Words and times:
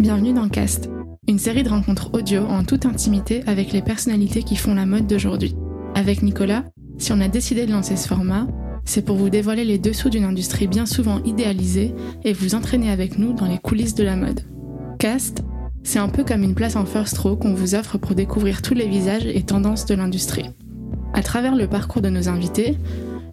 Bienvenue 0.00 0.32
dans 0.32 0.48
Cast, 0.48 0.88
une 1.28 1.38
série 1.38 1.62
de 1.62 1.68
rencontres 1.68 2.14
audio 2.14 2.44
en 2.44 2.64
toute 2.64 2.86
intimité 2.86 3.42
avec 3.46 3.70
les 3.70 3.82
personnalités 3.82 4.42
qui 4.42 4.56
font 4.56 4.74
la 4.74 4.86
mode 4.86 5.06
d'aujourd'hui. 5.06 5.54
Avec 5.94 6.22
Nicolas, 6.22 6.64
si 6.96 7.12
on 7.12 7.20
a 7.20 7.28
décidé 7.28 7.66
de 7.66 7.72
lancer 7.72 7.96
ce 7.96 8.08
format, 8.08 8.46
c'est 8.86 9.04
pour 9.04 9.16
vous 9.16 9.28
dévoiler 9.28 9.62
les 9.62 9.78
dessous 9.78 10.08
d'une 10.08 10.24
industrie 10.24 10.68
bien 10.68 10.86
souvent 10.86 11.22
idéalisée 11.24 11.94
et 12.24 12.32
vous 12.32 12.54
entraîner 12.54 12.90
avec 12.90 13.18
nous 13.18 13.34
dans 13.34 13.44
les 13.44 13.58
coulisses 13.58 13.94
de 13.94 14.02
la 14.04 14.16
mode. 14.16 14.40
Cast, 14.98 15.44
c'est 15.82 15.98
un 15.98 16.08
peu 16.08 16.24
comme 16.24 16.44
une 16.44 16.54
place 16.54 16.76
en 16.76 16.86
first 16.86 17.18
row 17.18 17.36
qu'on 17.36 17.52
vous 17.52 17.74
offre 17.74 17.98
pour 17.98 18.14
découvrir 18.14 18.62
tous 18.62 18.74
les 18.74 18.88
visages 18.88 19.26
et 19.26 19.42
tendances 19.42 19.84
de 19.84 19.94
l'industrie. 19.94 20.46
À 21.12 21.22
travers 21.22 21.54
le 21.54 21.66
parcours 21.66 22.00
de 22.00 22.08
nos 22.08 22.30
invités, 22.30 22.78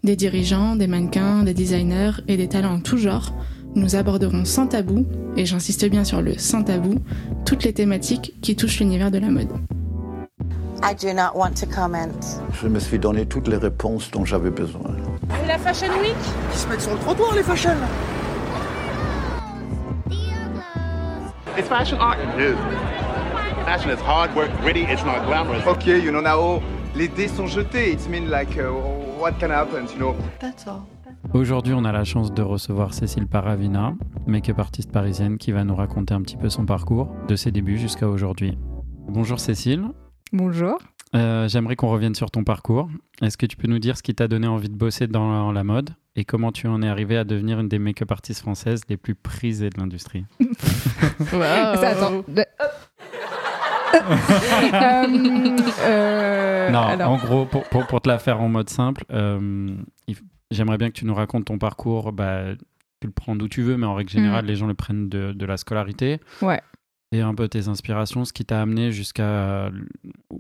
des 0.04 0.18
dirigeants, 0.18 0.76
des 0.76 0.88
mannequins, 0.88 1.44
des 1.44 1.54
designers 1.54 2.12
et 2.28 2.36
des 2.36 2.50
talents 2.50 2.74
en 2.74 2.82
tout 2.82 2.98
genre, 2.98 3.34
nous 3.78 3.96
aborderons 3.96 4.44
sans 4.44 4.68
tabou, 4.68 5.06
et 5.38 5.46
j'insiste 5.46 5.90
bien 5.90 6.04
sur 6.04 6.22
le 6.22 6.38
sans 6.38 6.64
tabou, 6.64 6.96
toutes 7.46 7.64
les 7.64 7.74
thématiques 7.74 8.34
qui 8.42 8.56
touchent 8.56 8.80
l'univers 8.80 9.12
de 9.12 9.20
la 9.20 9.30
mode. 9.30 9.50
I 10.84 10.94
do 10.94 11.14
not 11.14 11.36
want 11.36 11.54
to 11.60 11.66
comment. 11.66 12.10
Je 12.62 12.68
me 12.68 12.80
suis 12.80 13.00
donné 13.00 13.26
toutes 13.26 13.48
les 13.48 13.58
réponses 13.58 14.12
dont 14.12 14.26
j'avais 14.26 14.52
besoin. 14.52 14.96
C'est 15.42 15.48
la 15.48 15.58
Fashion 15.58 15.92
Week 16.02 16.16
Ils 16.54 16.58
se 16.58 16.68
mettent 16.68 16.82
sur 16.82 16.94
le 16.94 17.00
trottoir, 17.00 17.34
les 17.36 17.44
fashion 17.44 17.76
It's 21.58 21.68
fashion 21.68 21.98
art. 22.00 22.18
It 22.20 22.52
is. 22.52 22.58
Fashion 23.66 23.90
is 23.90 24.00
hard 24.00 24.36
work, 24.36 24.52
gritty, 24.62 24.84
it's 24.84 25.04
not 25.04 25.26
glamorous. 25.26 25.66
Okay, 25.66 26.00
you 26.00 26.12
know 26.12 26.22
now, 26.22 26.62
les 26.96 27.08
dés 27.08 27.28
sont 27.28 27.48
jetés. 27.48 27.92
It's 27.92 28.08
mean 28.08 28.30
like, 28.30 28.56
uh, 28.58 28.72
what 29.20 29.40
can 29.40 29.50
happen, 29.50 29.88
you 29.92 30.00
know? 30.00 30.16
That's 30.40 30.68
all. 30.68 30.88
Aujourd'hui, 31.38 31.76
on 31.76 31.86
a 31.86 31.92
la 31.92 32.04
chance 32.04 32.34
de 32.34 32.42
recevoir 32.42 32.96
Cécile 32.96 33.28
Paravina, 33.28 33.94
make-up 34.26 34.58
artiste 34.58 34.92
parisienne, 34.92 35.38
qui 35.38 35.52
va 35.52 35.64
nous 35.64 35.76
raconter 35.76 36.16
un 36.16 36.22
petit 36.24 36.36
peu 36.36 36.50
son 36.50 36.66
parcours, 36.66 37.12
de 37.28 37.36
ses 37.36 37.52
débuts 37.52 37.78
jusqu'à 37.78 38.10
aujourd'hui. 38.10 38.58
Bonjour 39.08 39.40
Cécile. 39.40 39.84
Bonjour. 40.34 40.80
Euh, 41.16 41.48
J'aimerais 41.48 41.76
qu'on 41.76 41.92
revienne 41.92 42.16
sur 42.16 42.32
ton 42.32 42.44
parcours. 42.44 42.90
Est-ce 43.22 43.38
que 43.38 43.46
tu 43.46 43.56
peux 43.56 43.68
nous 43.68 43.78
dire 43.78 43.98
ce 43.98 44.02
qui 44.04 44.16
t'a 44.16 44.28
donné 44.28 44.48
envie 44.48 44.68
de 44.68 44.76
bosser 44.76 45.06
dans 45.06 45.52
la 45.52 45.64
mode 45.64 45.92
et 46.16 46.26
comment 46.26 46.52
tu 46.52 46.66
en 46.68 46.82
es 46.82 46.90
arrivé 46.90 47.16
à 47.16 47.24
devenir 47.24 47.60
une 47.60 47.70
des 47.70 47.78
make-up 47.78 48.12
artistes 48.12 48.42
françaises 48.42 48.82
les 48.90 48.98
plus 48.98 49.14
prisées 49.14 49.70
de 49.70 49.80
l'industrie? 49.80 50.26
De- 50.40 50.48
Euh, 53.94 55.58
euh, 55.82 56.70
Non, 56.70 56.80
alors, 56.82 57.12
en 57.12 57.18
gros, 57.18 57.46
pour, 57.46 57.64
pour- 57.64 57.88
pour 57.88 58.02
te 58.02 58.10
la 58.10 58.20
faire 58.20 58.42
en 58.42 58.50
mode 58.50 58.70
simple, 58.70 59.06
euh, 59.12 59.76
j'aimerais 60.52 60.78
bien 60.78 60.90
que 60.90 60.96
tu 60.96 61.06
nous 61.06 61.16
racontes 61.16 61.46
ton 61.46 61.58
parcours. 61.58 62.12
Bah, 62.14 62.56
tu 63.02 63.08
le 63.08 63.14
prends 63.14 63.36
d'où 63.36 63.48
tu 63.48 63.62
veux, 63.62 63.78
mais 63.78 63.86
en 63.86 63.94
règle 63.96 64.10
générale, 64.10 64.46
les 64.46 64.56
gens 64.56 64.68
le 64.68 64.74
prennent 64.74 65.08
de, 65.10 65.32
de 65.34 65.46
la 65.46 65.58
scolarité. 65.58 66.20
Mm. 66.42 66.46
Ouais. 66.46 66.62
Et 67.14 67.22
un 67.22 67.34
peu 67.36 67.48
tes 67.48 67.68
inspirations, 67.70 68.26
ce 68.26 68.34
qui 68.34 68.44
t'a 68.44 68.62
amené 68.62 68.92
jusqu'à 68.92 69.72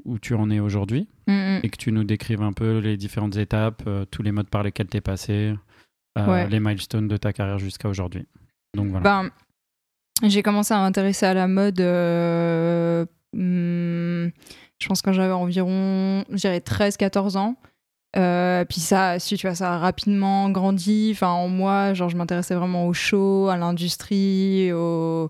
où 0.05 0.19
tu 0.19 0.33
en 0.33 0.49
es 0.49 0.59
aujourd'hui. 0.59 1.07
mm, 1.27 1.31
mm. 1.31 1.59
Et 1.63 1.69
que 1.69 1.77
tu 1.77 1.91
nous 1.91 2.03
décrives 2.03 2.41
un 2.41 2.51
peu 2.53 2.79
les 2.79 2.97
différentes 2.97 3.37
étapes, 3.37 3.83
euh, 3.87 4.05
tous 4.09 4.21
les 4.23 4.31
modes 4.31 4.49
par 4.49 4.63
lesquels 4.63 4.87
tu 4.87 4.97
es 4.97 5.01
passé, 5.01 5.53
euh, 6.17 6.25
Ouais. 6.25 6.49
les 6.49 6.59
milestones 6.59 7.07
de 7.07 7.15
ta 7.17 7.31
carrière 7.31 7.59
jusqu'à 7.59 7.87
aujourd'hui. 7.87 8.25
Donc 8.75 8.89
voilà. 8.89 9.03
Ben, 9.23 10.27
j'ai 10.27 10.41
commencé 10.43 10.73
à 10.73 10.79
m'intéresser 10.79 11.25
à 11.27 11.33
la 11.35 11.47
mode, 11.47 11.79
euh, 11.79 13.05
hmm, 13.33 14.29
je 14.81 14.87
pense 14.87 15.01
quand 15.03 15.13
j'avais 15.13 15.33
environ, 15.33 16.23
je 16.31 16.35
dirais 16.37 16.59
13-14 16.59 17.37
ans. 17.37 17.55
Euh, 18.15 18.65
puis 18.65 18.79
ça, 18.79 19.19
si 19.19 19.35
tu 19.37 19.47
vois, 19.47 19.55
ça 19.55 19.73
a 19.73 19.77
rapidement 19.77 20.49
grandi. 20.49 21.09
Enfin, 21.13 21.29
en 21.29 21.49
moi, 21.49 21.93
genre, 21.93 22.09
je 22.09 22.17
m'intéressais 22.17 22.55
vraiment 22.55 22.87
aux 22.87 22.93
shows, 22.93 23.49
à 23.49 23.57
l'industrie, 23.57 24.69
euh, 24.71 25.27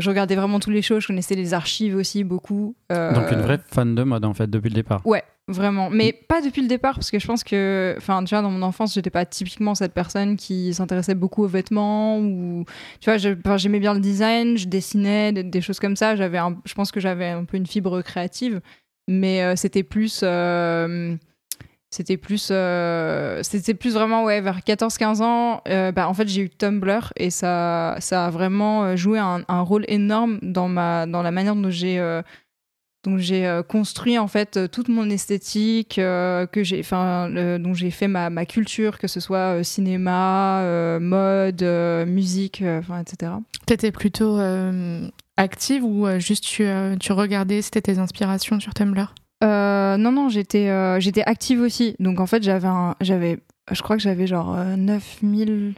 je 0.00 0.08
regardais 0.08 0.36
vraiment 0.36 0.58
tous 0.58 0.70
les 0.70 0.82
shows, 0.82 1.00
je 1.00 1.06
connaissais 1.06 1.34
les 1.34 1.54
archives 1.54 1.96
aussi 1.96 2.24
beaucoup. 2.24 2.74
Euh, 2.90 3.12
Donc 3.12 3.30
une 3.30 3.40
vraie 3.40 3.60
fan 3.66 3.94
de 3.94 4.02
mode 4.02 4.24
en 4.24 4.32
fait 4.34 4.48
depuis 4.48 4.68
le 4.68 4.74
départ. 4.74 5.06
Ouais, 5.06 5.22
vraiment. 5.48 5.90
Mais 5.90 6.12
pas 6.12 6.40
depuis 6.40 6.62
le 6.62 6.68
départ, 6.68 6.94
parce 6.94 7.10
que 7.10 7.18
je 7.18 7.26
pense 7.26 7.44
que, 7.44 7.94
enfin, 7.98 8.22
tu 8.24 8.34
vois, 8.34 8.42
dans 8.42 8.50
mon 8.50 8.62
enfance, 8.62 8.94
j'étais 8.94 9.10
pas 9.10 9.24
typiquement 9.24 9.74
cette 9.74 9.92
personne 9.92 10.36
qui 10.36 10.72
s'intéressait 10.74 11.14
beaucoup 11.14 11.44
aux 11.44 11.48
vêtements 11.48 12.18
ou, 12.18 12.64
tu 13.00 13.10
vois, 13.10 13.56
j'aimais 13.56 13.80
bien 13.80 13.94
le 13.94 14.00
design, 14.00 14.56
je 14.56 14.66
dessinais, 14.66 15.32
des, 15.32 15.44
des 15.44 15.60
choses 15.60 15.78
comme 15.78 15.96
ça. 15.96 16.16
J'avais, 16.16 16.38
je 16.64 16.74
pense 16.74 16.90
que 16.90 17.00
j'avais 17.00 17.28
un 17.28 17.44
peu 17.44 17.56
une 17.56 17.66
fibre 17.66 18.02
créative, 18.02 18.60
mais 19.08 19.56
c'était 19.56 19.82
plus. 19.82 20.24
C'était 21.92 22.16
plus, 22.16 22.48
euh, 22.50 23.40
c'était 23.42 23.74
plus 23.74 23.92
vraiment 23.92 24.24
ouais 24.24 24.40
vers 24.40 24.60
14-15 24.60 25.20
ans. 25.20 25.60
euh, 25.68 25.92
bah, 25.92 26.08
en 26.08 26.14
fait, 26.14 26.26
j'ai 26.26 26.40
eu 26.40 26.48
Tumblr 26.48 27.12
et 27.16 27.28
ça, 27.28 27.96
ça 28.00 28.26
a 28.26 28.30
vraiment 28.30 28.84
euh, 28.84 28.96
joué 28.96 29.18
un, 29.18 29.44
rôle 29.60 29.84
énorme 29.88 30.38
dans 30.40 30.68
ma, 30.68 31.04
dans 31.04 31.20
la 31.20 31.30
manière 31.30 31.54
dont 31.54 31.68
j'ai, 31.68 32.00
euh, 32.00 32.22
j'ai 33.18 33.60
construit 33.68 34.18
en 34.18 34.26
fait 34.26 34.70
toute 34.70 34.88
mon 34.88 35.10
esthétique, 35.10 35.96
que 35.96 36.62
j'ai, 36.62 36.82
dont 36.82 37.74
j'ai 37.74 37.90
fait 37.90 38.08
ma, 38.08 38.30
ma 38.30 38.46
culture, 38.46 38.98
que 38.98 39.06
ce 39.06 39.20
soit 39.20 39.62
cinéma, 39.62 40.98
mode, 40.98 41.62
musique, 42.06 42.62
etc. 42.62 43.32
T'étais 43.66 43.92
plutôt 43.92 44.38
active 45.36 45.84
ou 45.84 46.06
juste 46.18 46.44
tu, 46.44 46.64
tu 47.00 47.12
regardais, 47.12 47.60
c'était 47.60 47.82
tes 47.82 47.98
inspirations 47.98 48.60
sur 48.60 48.72
Tumblr? 48.72 49.12
Euh, 49.42 49.96
non, 49.96 50.12
non, 50.12 50.28
j'étais, 50.28 50.68
euh, 50.68 51.00
j'étais 51.00 51.22
active 51.22 51.60
aussi. 51.60 51.96
Donc 52.00 52.20
en 52.20 52.26
fait, 52.26 52.42
j'avais, 52.42 52.68
un- 52.68 52.94
j'avais, 53.00 53.38
je 53.70 53.82
crois 53.82 53.96
que 53.96 54.02
j'avais 54.02 54.26
genre 54.26 54.54
euh, 54.56 54.76
9000 54.76 55.74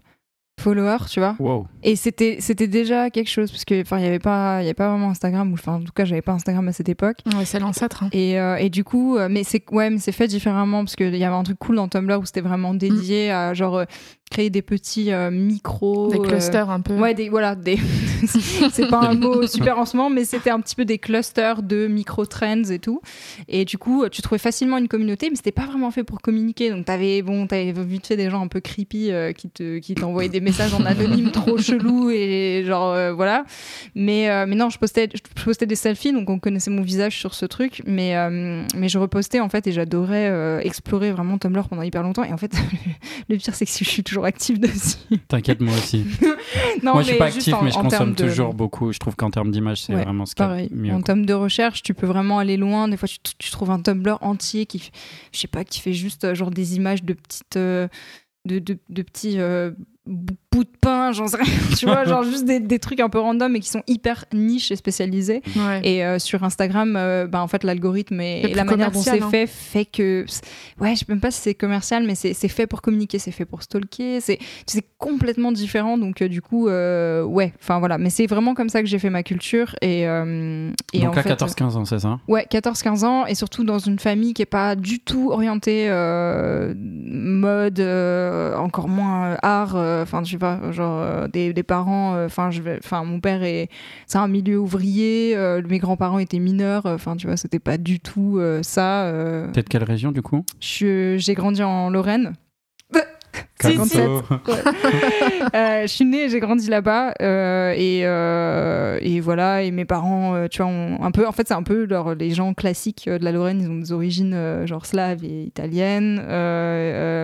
followers, 0.60 1.06
tu 1.10 1.18
vois. 1.20 1.34
Wow. 1.40 1.66
Et 1.82 1.96
c'était, 1.96 2.36
c'était 2.38 2.68
déjà 2.68 3.10
quelque 3.10 3.28
chose 3.28 3.50
parce 3.50 3.64
que, 3.64 3.80
enfin, 3.82 3.98
il 3.98 4.04
y 4.04 4.06
avait 4.06 4.20
pas, 4.20 4.58
il 4.60 4.64
y 4.64 4.66
avait 4.68 4.74
pas 4.74 4.88
vraiment 4.88 5.10
Instagram 5.10 5.50
ou, 5.50 5.54
enfin, 5.54 5.74
en 5.74 5.80
tout 5.80 5.92
cas, 5.92 6.04
j'avais 6.04 6.22
pas 6.22 6.32
Instagram 6.32 6.68
à 6.68 6.72
cette 6.72 6.88
époque. 6.88 7.16
Ouais, 7.36 7.44
c'est 7.44 7.58
l'ancêtre. 7.58 8.04
hein. 8.04 8.08
Et, 8.12 8.38
euh, 8.38 8.56
et 8.56 8.70
du 8.70 8.84
coup, 8.84 9.18
mais 9.28 9.42
c'est 9.42 9.64
ouais, 9.72 9.90
mais 9.90 9.98
c'est 9.98 10.12
fait 10.12 10.28
différemment 10.28 10.84
parce 10.84 10.94
qu'il 10.94 11.16
y 11.16 11.24
avait 11.24 11.34
un 11.34 11.42
truc 11.42 11.58
cool 11.58 11.76
dans 11.76 11.88
Tumblr 11.88 12.20
où 12.20 12.24
c'était 12.24 12.40
vraiment 12.40 12.72
dédié 12.72 13.32
à 13.32 13.52
genre 13.54 13.78
euh, 13.78 13.84
créer 14.34 14.50
des 14.50 14.62
petits 14.62 15.12
euh, 15.12 15.30
micros, 15.30 16.10
Des 16.10 16.18
euh, 16.18 16.22
clusters 16.22 16.68
un 16.68 16.80
peu. 16.80 16.94
Ouais, 16.94 17.14
des, 17.14 17.28
voilà, 17.28 17.54
des... 17.54 17.78
c'est 18.72 18.88
pas 18.88 19.02
un 19.02 19.14
mot 19.14 19.46
super 19.46 19.78
en 19.78 19.86
ce 19.86 19.96
moment, 19.96 20.10
mais 20.10 20.24
c'était 20.24 20.50
un 20.50 20.58
petit 20.60 20.74
peu 20.74 20.84
des 20.84 20.98
clusters 20.98 21.62
de 21.62 21.86
micro-trends 21.86 22.64
et 22.64 22.80
tout. 22.80 23.00
Et 23.46 23.64
du 23.64 23.78
coup, 23.78 24.08
tu 24.08 24.22
trouvais 24.22 24.40
facilement 24.40 24.76
une 24.78 24.88
communauté, 24.88 25.30
mais 25.30 25.36
c'était 25.36 25.52
pas 25.52 25.66
vraiment 25.66 25.92
fait 25.92 26.02
pour 26.02 26.20
communiquer. 26.20 26.70
Donc, 26.70 26.84
t'avais, 26.84 27.22
bon, 27.22 27.46
t'avais 27.46 27.72
vite 27.72 28.08
fait 28.08 28.16
des 28.16 28.28
gens 28.28 28.42
un 28.42 28.48
peu 28.48 28.60
creepy 28.60 29.12
euh, 29.12 29.32
qui, 29.32 29.50
te, 29.50 29.78
qui 29.78 29.94
t'envoyaient 29.94 30.28
des 30.28 30.40
messages 30.40 30.74
en 30.74 30.84
anonyme 30.84 31.30
trop 31.30 31.56
chelous 31.56 32.10
et 32.10 32.64
genre, 32.66 32.90
euh, 32.90 33.12
voilà. 33.12 33.44
Mais, 33.94 34.46
mais 34.46 34.56
non, 34.56 34.68
je 34.68 34.78
postais, 34.78 35.08
je 35.14 35.44
postais 35.44 35.66
des 35.66 35.76
selfies, 35.76 36.12
donc 36.12 36.28
on 36.28 36.40
connaissait 36.40 36.72
mon 36.72 36.82
visage 36.82 37.16
sur 37.20 37.34
ce 37.34 37.46
truc, 37.46 37.82
mais, 37.86 38.16
mais 38.74 38.88
je 38.88 38.98
repostais 38.98 39.38
en 39.38 39.48
fait 39.48 39.68
et 39.68 39.72
j'adorais 39.72 40.64
explorer 40.66 41.12
vraiment 41.12 41.38
Tumblr 41.38 41.68
pendant 41.68 41.82
hyper 41.82 42.02
longtemps. 42.02 42.24
Et 42.24 42.32
en 42.32 42.36
fait, 42.36 42.52
le 43.28 43.36
pire, 43.36 43.54
c'est 43.54 43.64
que 43.64 43.70
je 43.70 43.84
suis 43.84 44.02
toujours 44.02 44.23
active 44.26 44.58
dessus. 44.60 44.96
T'inquiète, 45.28 45.60
moi 45.60 45.74
aussi. 45.74 46.04
non, 46.82 46.92
moi, 46.94 47.02
je 47.02 47.08
suis 47.08 47.18
pas 47.18 47.26
actif, 47.26 47.54
en- 47.54 47.62
mais 47.62 47.70
je 47.70 47.78
consomme 47.78 48.14
de- 48.14 48.24
toujours 48.26 48.54
beaucoup. 48.54 48.92
Je 48.92 48.98
trouve 48.98 49.16
qu'en 49.16 49.30
termes 49.30 49.50
d'image, 49.50 49.82
c'est 49.82 49.94
Ouais, 49.94 50.02
vraiment 50.04 50.26
ce 50.26 50.34
Pareil. 50.34 50.68
mieux. 50.72 50.92
En 50.92 51.02
termes 51.02 51.26
de 51.26 51.32
recherche, 51.34 51.82
tu 51.82 51.94
peux 51.94 52.06
vraiment 52.06 52.38
aller 52.38 52.56
loin. 52.56 52.88
Des 52.88 52.96
fois, 52.96 53.08
tu, 53.08 53.18
tu 53.38 53.50
trouves 53.50 53.70
un 53.70 53.80
Tumblr 53.80 54.18
entier 54.20 54.66
qui, 54.66 54.90
je 55.32 55.38
sais 55.38 55.48
pas, 55.48 55.64
qui 55.64 55.80
fait 55.80 55.92
juste 55.92 56.24
euh, 56.24 56.34
genre 56.34 56.50
des 56.50 56.76
images 56.76 57.02
de 57.04 57.12
petites, 57.14 57.56
euh, 57.56 57.88
de, 58.46 58.58
de, 58.58 58.78
de 58.88 59.02
petits 59.02 59.38
euh, 59.38 59.70
de 60.62 60.68
pain, 60.80 61.10
j'en 61.10 61.26
sais 61.26 61.38
rien. 61.38 61.52
Tu 61.76 61.86
vois, 61.86 62.04
genre 62.04 62.22
juste 62.22 62.44
des, 62.44 62.60
des 62.60 62.78
trucs 62.78 63.00
un 63.00 63.08
peu 63.08 63.18
random 63.18 63.56
et 63.56 63.60
qui 63.60 63.68
sont 63.68 63.82
hyper 63.88 64.24
niches 64.32 64.70
et 64.70 64.76
spécialisés. 64.76 65.42
Ouais. 65.56 65.80
Et 65.82 66.04
euh, 66.04 66.20
sur 66.20 66.44
Instagram, 66.44 66.94
euh, 66.96 67.26
bah, 67.26 67.42
en 67.42 67.48
fait, 67.48 67.64
l'algorithme 67.64 68.20
et, 68.20 68.54
la 68.54 68.62
manière 68.64 68.92
dont 68.92 69.00
c'est 69.02 69.20
hein. 69.20 69.28
fait 69.30 69.48
fait 69.48 69.84
que. 69.84 70.24
Ouais, 70.80 70.94
je 70.94 71.00
sais 71.00 71.06
même 71.08 71.20
pas 71.20 71.32
si 71.32 71.40
c'est 71.40 71.54
commercial, 71.54 72.04
mais 72.04 72.14
c'est 72.14 72.34
fait 72.48 72.68
pour 72.68 72.82
communiquer, 72.82 73.18
c'est 73.18 73.32
fait 73.32 73.44
pour 73.44 73.62
stalker. 73.62 74.20
C'est 74.20 74.38
c'est 74.66 74.84
complètement 74.98 75.50
différent. 75.50 75.98
Donc, 75.98 76.22
euh, 76.22 76.28
du 76.28 76.40
coup, 76.42 76.68
euh, 76.68 77.24
ouais, 77.24 77.52
enfin 77.60 77.78
voilà. 77.78 77.98
Mais 77.98 78.10
c'est 78.10 78.26
vraiment 78.26 78.54
comme 78.54 78.68
ça 78.68 78.80
que 78.80 78.86
j'ai 78.86 78.98
fait 78.98 79.10
ma 79.10 79.22
culture. 79.22 79.74
Et, 79.82 80.06
euh, 80.06 80.70
et 80.92 81.00
Donc 81.00 81.16
en 81.16 81.20
à 81.20 81.22
fait, 81.22 81.34
14-15 81.34 81.76
ans, 81.76 81.84
c'est 81.84 81.98
ça? 81.98 82.20
Ouais, 82.28 82.46
14-15 82.50 83.04
ans, 83.04 83.26
et 83.26 83.34
surtout 83.34 83.64
dans 83.64 83.78
une 83.78 83.98
famille 83.98 84.34
qui 84.34 84.42
est 84.42 84.46
pas 84.46 84.76
du 84.76 85.00
tout 85.00 85.30
orientée 85.30 85.86
euh, 85.88 86.74
mode, 86.76 87.80
euh, 87.80 88.56
encore 88.56 88.88
moins 88.88 89.36
art. 89.42 89.76
euh, 89.76 90.02
Enfin, 90.02 90.22
je 90.24 90.32
sais 90.32 90.38
pas, 90.44 90.72
genre 90.72 91.00
euh, 91.00 91.28
des, 91.28 91.52
des 91.52 91.62
parents. 91.62 92.14
euh, 92.16 92.26
Enfin, 92.26 92.50
je 92.50 92.60
vais, 92.62 92.78
enfin, 92.82 93.02
mon 93.04 93.20
père 93.20 93.42
est, 93.42 93.68
c'est 94.06 94.18
un 94.18 94.28
milieu 94.28 94.58
ouvrier. 94.58 95.34
euh, 95.36 95.62
mes 95.68 95.78
grands-parents 95.78 96.18
étaient 96.18 96.38
mineurs. 96.38 96.82
Enfin, 96.86 97.16
tu 97.16 97.26
vois, 97.26 97.36
c'était 97.36 97.58
pas 97.58 97.78
du 97.78 98.00
tout 98.00 98.40
ça. 98.62 99.06
de 99.62 99.68
quelle 99.68 99.84
région 99.84 100.12
du 100.12 100.22
coup? 100.22 100.44
J'ai 100.60 101.34
grandi 101.34 101.62
en 101.62 101.88
Lorraine. 101.90 102.34
Si, 103.60 103.76
57. 103.76 104.08
Euh, 105.54 105.82
je 105.82 105.86
suis 105.88 106.04
née, 106.04 106.28
j'ai 106.30 106.40
grandi 106.40 106.68
là-bas 106.68 107.14
euh, 107.20 107.72
et, 107.76 108.00
euh, 108.04 108.98
et 109.02 109.20
voilà. 109.20 109.62
Et 109.62 109.70
mes 109.70 109.84
parents, 109.84 110.34
euh, 110.34 110.46
tu 110.50 110.62
vois, 110.62 110.70
ont 110.70 111.02
un 111.02 111.10
peu. 111.10 111.26
En 111.26 111.32
fait, 111.32 111.46
c'est 111.46 111.54
un 111.54 111.62
peu 111.62 111.86
les 112.18 112.30
gens 112.30 112.54
classiques 112.54 113.08
de 113.08 113.22
la 113.24 113.30
Lorraine. 113.30 113.60
Ils 113.60 113.70
ont 113.70 113.78
des 113.78 113.92
origines 113.92 114.64
genre 114.66 114.86
slaves 114.86 115.22
et 115.24 115.42
italiennes. 115.44 116.16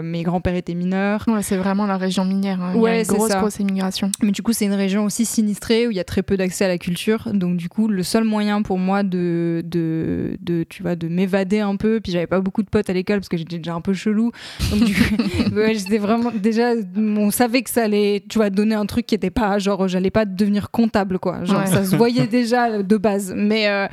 Mes 0.04 0.22
grands-pères 0.22 0.54
étaient 0.54 0.74
mineurs. 0.74 1.24
Ouais, 1.28 1.42
c'est 1.42 1.56
vraiment 1.56 1.86
la 1.86 1.96
région 1.96 2.24
minière. 2.24 2.60
hein. 2.62 2.72
Il 2.74 2.76
y 2.76 2.78
a 2.78 2.82
Ouais, 2.82 2.98
une 3.00 3.04
c'est 3.04 3.14
grosse, 3.14 3.30
ça. 3.30 3.40
grosse 3.40 3.58
immigration. 3.58 4.10
Mais 4.22 4.30
du 4.32 4.42
coup, 4.42 4.52
c'est 4.52 4.66
une 4.66 4.74
région 4.74 5.04
aussi 5.04 5.24
sinistrée 5.24 5.86
où 5.86 5.90
il 5.90 5.96
y 5.96 6.00
a 6.00 6.04
très 6.04 6.22
peu 6.22 6.36
d'accès 6.36 6.64
à 6.64 6.68
la 6.68 6.78
culture. 6.78 7.28
Donc, 7.32 7.56
du 7.56 7.68
coup, 7.68 7.88
le 7.88 8.02
seul 8.02 8.24
moyen 8.24 8.62
pour 8.62 8.78
moi 8.78 9.02
de, 9.02 9.62
de, 9.64 10.36
de 10.40 10.64
tu 10.68 10.82
vois, 10.82 10.94
de 10.96 11.08
m'évader 11.08 11.60
un 11.60 11.76
peu, 11.76 12.00
puis 12.00 12.12
j'avais 12.12 12.26
pas 12.26 12.40
beaucoup 12.40 12.62
de 12.62 12.68
potes 12.68 12.90
à 12.90 12.92
l'école 12.92 13.18
parce 13.20 13.28
que 13.28 13.36
j'étais 13.36 13.56
déjà 13.58 13.74
un 13.74 13.80
peu 13.80 13.92
chelou. 13.94 14.30
Donc, 14.70 14.84
du 14.84 14.94
coup, 14.94 15.14
ouais, 15.56 15.74
j'étais 15.74 15.98
vraiment 16.00 16.32
déjà, 16.34 16.72
on 16.96 17.30
savait 17.30 17.62
que 17.62 17.70
ça 17.70 17.84
allait, 17.84 18.24
tu 18.28 18.38
vois, 18.38 18.50
donner 18.50 18.74
un 18.74 18.86
truc 18.86 19.06
qui 19.06 19.14
était 19.14 19.30
pas 19.30 19.58
genre, 19.58 19.86
j'allais 19.86 20.10
pas 20.10 20.24
devenir 20.24 20.70
comptable, 20.70 21.18
quoi. 21.18 21.44
Genre, 21.44 21.60
Ouais. 21.60 21.66
ça 21.66 21.84
se 21.84 21.94
voyait 21.94 22.26
déjà 22.26 22.82
de 22.82 22.96
base. 22.96 23.32
Mais, 23.36 23.68
euh, 23.68 23.86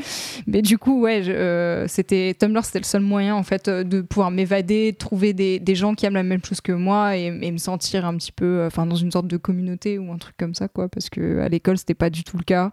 mais 0.47 0.61
du 0.61 0.77
coup, 0.77 1.01
ouais, 1.01 1.21
euh, 1.27 1.85
c'était 1.87 2.33
Tumblr, 2.39 2.63
c'était 2.65 2.79
le 2.79 2.85
seul 2.85 3.01
moyen 3.01 3.35
en 3.35 3.43
fait 3.43 3.67
euh, 3.67 3.83
de 3.83 4.01
pouvoir 4.01 4.31
m'évader, 4.31 4.95
trouver 4.97 5.33
des, 5.33 5.59
des 5.59 5.75
gens 5.75 5.93
qui 5.93 6.05
aiment 6.05 6.13
la 6.15 6.23
même 6.23 6.43
chose 6.43 6.61
que 6.61 6.71
moi 6.71 7.17
et, 7.17 7.25
et 7.41 7.51
me 7.51 7.57
sentir 7.57 8.05
un 8.05 8.15
petit 8.17 8.31
peu, 8.31 8.65
enfin, 8.65 8.85
dans 8.85 8.95
une 8.95 9.11
sorte 9.11 9.27
de 9.27 9.37
communauté 9.37 9.99
ou 9.99 10.11
un 10.11 10.17
truc 10.17 10.35
comme 10.37 10.55
ça, 10.55 10.67
quoi. 10.67 10.87
Parce 10.89 11.09
que 11.09 11.39
à 11.39 11.49
l'école, 11.49 11.77
c'était 11.77 11.93
pas 11.93 12.09
du 12.09 12.23
tout 12.23 12.37
le 12.37 12.43
cas. 12.43 12.71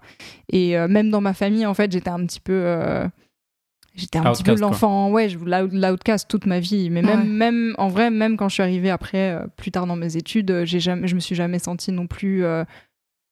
Et 0.52 0.76
même 0.88 1.10
dans 1.10 1.20
ma 1.20 1.34
famille, 1.34 1.66
en 1.66 1.74
fait, 1.74 1.90
j'étais 1.92 2.10
un 2.10 2.24
petit 2.24 2.40
peu. 2.40 2.64
J'étais 3.94 4.18
un 4.18 4.32
petit 4.32 4.42
peu 4.42 4.56
l'enfant, 4.56 5.10
ouais, 5.10 5.28
je- 5.28 5.38
l'out- 5.38 5.72
l'outcast 5.72 6.28
toute 6.28 6.46
ma 6.46 6.58
vie. 6.58 6.90
Mais 6.90 7.00
même, 7.02 7.20
Ouais. 7.20 7.26
même, 7.26 7.74
en 7.78 7.88
vrai, 7.88 8.10
même 8.10 8.36
quand 8.36 8.48
je 8.48 8.54
suis 8.54 8.62
arrivée 8.62 8.90
après, 8.90 9.30
euh, 9.32 9.46
plus 9.56 9.70
tard 9.70 9.86
dans 9.86 9.94
mes 9.96 10.16
études, 10.16 10.50
euh, 10.50 10.64
j'ai 10.64 10.80
jamais, 10.80 11.06
je 11.06 11.14
me 11.14 11.20
suis 11.20 11.34
jamais 11.36 11.58
sentie 11.60 11.92
non 11.92 12.06
plus 12.08 12.44
euh, 12.44 12.64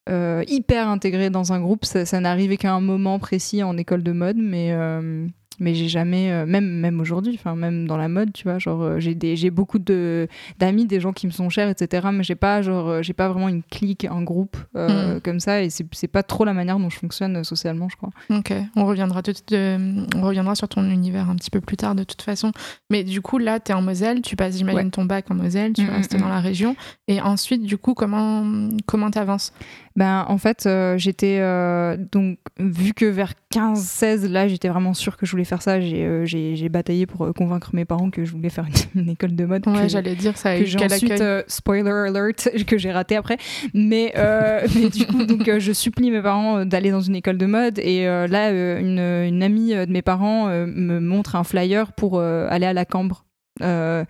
euh, 0.09 0.43
hyper 0.47 0.87
intégrée 0.87 1.29
dans 1.29 1.51
un 1.53 1.59
groupe. 1.59 1.83
Ça, 1.85 2.05
ça 2.05 2.19
n'arrivait 2.19 2.57
qu'à 2.57 2.73
un 2.73 2.79
moment 2.81 3.19
précis 3.19 3.61
en 3.63 3.77
école 3.77 4.03
de 4.03 4.11
mode, 4.13 4.37
mais, 4.37 4.71
euh, 4.71 5.27
mais 5.59 5.73
j'ai 5.75 5.87
jamais, 5.87 6.31
euh, 6.31 6.45
même, 6.45 6.65
même 6.67 6.99
aujourd'hui, 6.99 7.33
enfin, 7.35 7.55
même 7.55 7.87
dans 7.87 7.97
la 7.97 8.07
mode, 8.07 8.33
tu 8.33 8.43
vois, 8.43 8.59
genre, 8.59 8.81
euh, 8.81 8.99
j'ai 8.99 9.15
des- 9.15 9.35
j'ai 9.35 9.49
beaucoup 9.49 9.79
de- 9.79 10.27
d'amis, 10.59 10.85
des 10.85 10.99
gens 10.99 11.13
qui 11.13 11.27
me 11.27 11.31
sont 11.31 11.49
chers, 11.49 11.69
etc. 11.69 12.07
Mais 12.13 12.23
j'ai 12.23 12.35
pas, 12.35 12.61
genre, 12.61 12.87
euh, 12.89 13.01
j'ai 13.01 13.13
pas 13.13 13.29
vraiment 13.29 13.49
une 13.49 13.63
clique, 13.63 14.05
un 14.05 14.21
groupe 14.21 14.57
euh, 14.75 15.19
comme 15.21 15.39
ça, 15.39 15.61
et 15.61 15.69
c'est 15.69 16.07
pas 16.07 16.23
trop 16.23 16.45
la 16.45 16.53
manière 16.53 16.79
dont 16.79 16.89
je 16.89 16.97
fonctionne 16.97 17.43
socialement, 17.43 17.87
je 17.89 17.95
crois. 17.97 18.09
Ok, 18.29 18.53
on 18.75 18.85
reviendra, 18.85 19.21
de- 19.21 19.33
de- 19.49 20.05
on 20.17 20.21
reviendra 20.21 20.55
sur 20.55 20.67
ton 20.67 20.83
univers 20.89 21.29
un 21.29 21.35
petit 21.35 21.49
peu 21.51 21.61
plus 21.61 21.77
tard 21.77 21.95
de 21.95 22.03
toute 22.03 22.21
façon. 22.21 22.51
Mais 22.89 23.03
du 23.03 23.21
coup, 23.21 23.37
là, 23.37 23.59
tu 23.59 23.71
es 23.71 23.75
en 23.75 23.81
Moselle, 23.81 24.21
tu 24.21 24.35
passes, 24.35 24.57
j'imagine, 24.57 24.79
Ouais. 24.85 24.89
ton 24.89 25.05
bac 25.05 25.29
en 25.31 25.35
Moselle, 25.35 25.73
tu 25.73 25.83
Mm, 25.83 25.89
restes 25.89 26.15
mm, 26.15 26.19
dans 26.19 26.29
la 26.29 26.39
région. 26.39 26.75
Et 27.07 27.21
ensuite, 27.21 27.63
du 27.63 27.77
coup, 27.77 27.93
comment 27.93 28.43
comment 28.85 29.09
t'avances? 29.11 29.53
Ben, 29.95 30.25
en 30.27 30.37
fait, 30.39 30.65
euh, 30.65 30.97
j'étais. 30.97 31.37
euh, 31.39 31.95
donc, 32.11 32.39
vu 32.59 32.93
que 32.93 33.05
vers 33.05 33.33
15-16, 33.53 34.27
là, 34.27 34.47
j'étais 34.47 34.67
vraiment 34.69 34.93
sûre 34.95 35.17
que 35.17 35.25
je 35.27 35.31
voulais 35.31 35.43
faire 35.43 35.61
ça, 35.61 35.79
j'ai 35.79 36.03
euh, 36.05 36.25
j'ai- 36.25 36.69
bataillé 36.69 37.05
pour 37.05 37.31
convaincre 37.35 37.69
mes 37.73 37.85
parents 37.85 38.09
que 38.09 38.25
je 38.25 38.31
voulais 38.31 38.49
faire 38.49 38.65
une, 38.95 39.01
une 39.03 39.09
école 39.09 39.35
de 39.35 39.45
mode. 39.45 39.67
Ouais, 39.67 39.87
j'allais 39.89 40.15
dire 40.15 40.35
ça. 40.37 40.49
a 40.51 40.57
que 40.57 40.63
eu 40.63 40.75
quel 40.75 40.91
ensuite, 40.91 41.23
spoiler 41.47 41.91
alert, 42.09 42.49
que 42.67 42.77
j'ai 42.79 42.91
raté 42.91 43.15
après. 43.15 43.37
Mais, 43.75 44.13
mais 44.75 44.89
du 44.89 45.05
coup, 45.05 45.25
donc, 45.25 45.49
je 45.59 45.71
supplie 45.71 46.09
mes 46.09 46.21
parents 46.21 46.65
d'aller 46.65 46.89
dans 46.89 47.01
une 47.01 47.15
école 47.15 47.37
de 47.37 47.45
mode. 47.45 47.77
Et 47.79 48.05
là, 48.05 48.49
une, 48.79 48.99
une 48.99 49.43
amie 49.43 49.73
de 49.75 49.91
mes 49.91 50.01
parents 50.01 50.47
me 50.47 50.99
montre 50.99 51.35
un 51.35 51.43
flyer 51.43 51.93
pour 51.93 52.19
aller 52.19 52.65
à 52.65 52.73
la 52.73 52.85
Cambre. 52.85 53.25
Euh, 53.61 54.03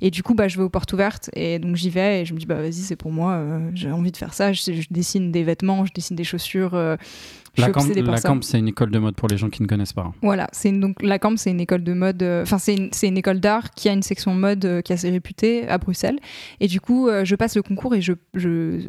et 0.00 0.10
du 0.10 0.22
coup, 0.24 0.34
bah, 0.34 0.48
je 0.48 0.56
vais 0.58 0.64
aux 0.64 0.68
portes 0.70 0.92
ouvertes 0.92 1.30
et 1.34 1.60
donc 1.60 1.76
j'y 1.76 1.88
vais 1.88 2.22
et 2.22 2.24
je 2.24 2.34
me 2.34 2.38
dis, 2.40 2.46
bah 2.46 2.56
vas-y, 2.56 2.72
c'est 2.72 2.96
pour 2.96 3.12
moi, 3.12 3.34
euh, 3.34 3.70
j'ai 3.74 3.92
envie 3.92 4.10
de 4.10 4.16
faire 4.16 4.34
ça. 4.34 4.52
Je, 4.52 4.60
je 4.72 4.86
dessine 4.90 5.30
des 5.30 5.44
vêtements, 5.44 5.84
je 5.84 5.92
dessine 5.92 6.16
des 6.16 6.24
chaussures. 6.24 6.74
euh, 6.74 6.96
je 7.54 7.62
La 7.62 7.70
Camp, 7.70 7.82
la. 7.94 8.20
Camp, 8.20 8.42
c'est 8.42 8.58
une 8.58 8.66
école 8.68 8.90
de 8.90 8.98
mode 8.98 9.14
pour 9.14 9.28
les 9.28 9.36
gens 9.36 9.50
qui 9.50 9.62
ne 9.62 9.68
connaissent 9.68 9.92
pas. 9.92 10.12
Voilà, 10.22 10.48
c'est 10.52 10.70
donc 10.72 11.00
la 11.02 11.18
Camp, 11.20 11.36
c'est 11.38 11.50
une 11.50 11.60
école 11.60 11.84
de 11.84 11.92
mode. 11.92 12.22
euh, 12.22 12.42
Enfin, 12.42 12.58
c'est 12.58 12.74
une, 12.74 12.90
une 13.02 13.16
école 13.18 13.38
d'art 13.40 13.70
qui 13.70 13.88
a 13.88 13.92
une 13.92 14.02
section 14.02 14.34
mode 14.34 14.82
qui 14.82 14.92
est 14.92 14.94
assez 14.96 15.10
réputée 15.10 15.68
à 15.68 15.78
Bruxelles. 15.78 16.18
Et 16.58 16.66
du 16.66 16.80
coup, 16.80 17.08
je 17.24 17.34
passe 17.36 17.54
le 17.56 17.62
concours 17.62 17.94
et 17.94 18.00
je, 18.02 18.12
je, 18.34 18.80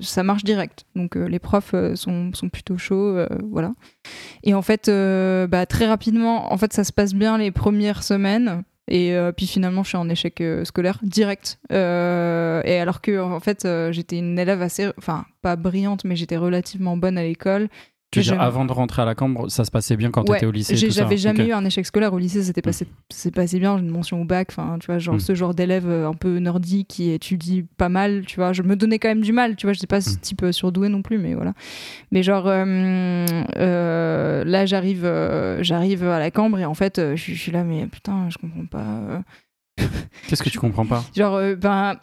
ça 0.00 0.22
marche 0.22 0.44
direct. 0.44 0.84
Donc 0.96 1.14
les 1.14 1.38
profs 1.38 1.74
sont, 1.94 2.30
sont 2.32 2.48
plutôt 2.48 2.76
chauds, 2.78 3.18
voilà. 3.50 3.72
Et 4.44 4.52
en 4.54 4.62
fait, 4.62 4.90
bah, 5.48 5.66
très 5.66 5.86
rapidement, 5.86 6.52
en 6.52 6.56
fait, 6.56 6.72
ça 6.72 6.84
se 6.84 6.92
passe 6.92 7.14
bien 7.14 7.36
les 7.38 7.50
premières 7.50 8.02
semaines. 8.02 8.62
Et 8.88 9.14
euh, 9.14 9.32
puis 9.32 9.46
finalement, 9.46 9.82
je 9.82 9.88
suis 9.88 9.96
en 9.98 10.08
échec 10.08 10.40
euh, 10.40 10.64
scolaire 10.64 10.98
direct. 11.02 11.58
Euh, 11.72 12.62
et 12.64 12.78
alors 12.78 13.00
que 13.00 13.20
en 13.20 13.40
fait, 13.40 13.66
j'étais 13.90 14.18
une 14.18 14.38
élève 14.38 14.62
assez, 14.62 14.90
enfin 14.98 15.26
pas 15.42 15.56
brillante, 15.56 16.04
mais 16.04 16.16
j'étais 16.16 16.36
relativement 16.36 16.96
bonne 16.96 17.18
à 17.18 17.22
l'école. 17.22 17.68
Tu 18.10 18.20
veux 18.20 18.22
J'ai 18.22 18.30
dire, 18.30 18.38
jamais- 18.40 18.46
avant 18.48 18.64
de 18.64 18.72
rentrer 18.72 19.02
à 19.02 19.04
la 19.04 19.14
Cambre, 19.14 19.50
ça 19.50 19.66
se 19.66 19.70
passait 19.70 19.94
bien 19.94 20.10
quand 20.10 20.24
tu 20.24 20.30
Ouais, 20.30 20.38
étais 20.38 20.46
au 20.46 20.50
lycée 20.50 20.74
J'avais 20.76 21.18
jamais 21.18 21.46
eu 21.48 21.52
un 21.52 21.62
échec 21.66 21.84
scolaire 21.84 22.14
au 22.14 22.18
lycée, 22.18 22.42
c'était 22.42 22.62
passé, 22.62 22.86
c'est 23.10 23.34
passé 23.34 23.58
bien, 23.58 23.76
j'ai 23.76 23.84
une 23.84 23.90
mention 23.90 24.22
au 24.22 24.24
bac, 24.24 24.48
enfin, 24.50 24.78
tu 24.80 24.86
vois, 24.86 24.98
genre 24.98 25.16
Mm. 25.16 25.20
ce 25.20 25.34
genre 25.34 25.52
d'élève 25.54 25.86
euh, 25.86 26.08
un 26.08 26.14
peu 26.14 26.38
nordique 26.38 26.88
qui 26.88 27.10
étudie 27.10 27.66
pas 27.76 27.90
mal, 27.90 28.24
tu 28.24 28.36
vois, 28.36 28.54
je 28.54 28.62
me 28.62 28.76
donnais 28.76 28.98
quand 28.98 29.08
même 29.08 29.20
du 29.20 29.32
mal, 29.32 29.56
tu 29.56 29.66
vois, 29.66 29.74
je 29.74 29.78
sais 29.80 29.86
pas 29.86 30.00
ce 30.00 30.14
Mm. 30.14 30.20
type 30.20 30.42
euh, 30.42 30.52
surdoué 30.52 30.88
non 30.88 31.02
plus, 31.02 31.18
mais 31.18 31.34
voilà. 31.34 31.52
Mais 32.10 32.22
genre, 32.22 32.46
euh, 32.46 33.26
euh, 33.58 34.42
là, 34.44 34.64
j'arrive 34.64 35.04
euh, 35.04 35.62
j'arrive 35.62 36.02
à 36.04 36.18
la 36.18 36.30
Cambre 36.30 36.58
et 36.60 36.64
en 36.64 36.72
fait, 36.74 36.98
je 37.14 37.34
suis- 37.34 37.52
là, 37.52 37.62
mais 37.62 37.86
putain, 37.88 38.30
je 38.30 38.38
comprends 38.38 38.64
pas. 38.64 39.22
Qu'est-ce 40.28 40.42
que 40.42 40.48
tu 40.48 40.58
comprends 40.58 40.86
pas? 40.86 41.04
Genre, 41.14 41.38
ben. 41.58 41.96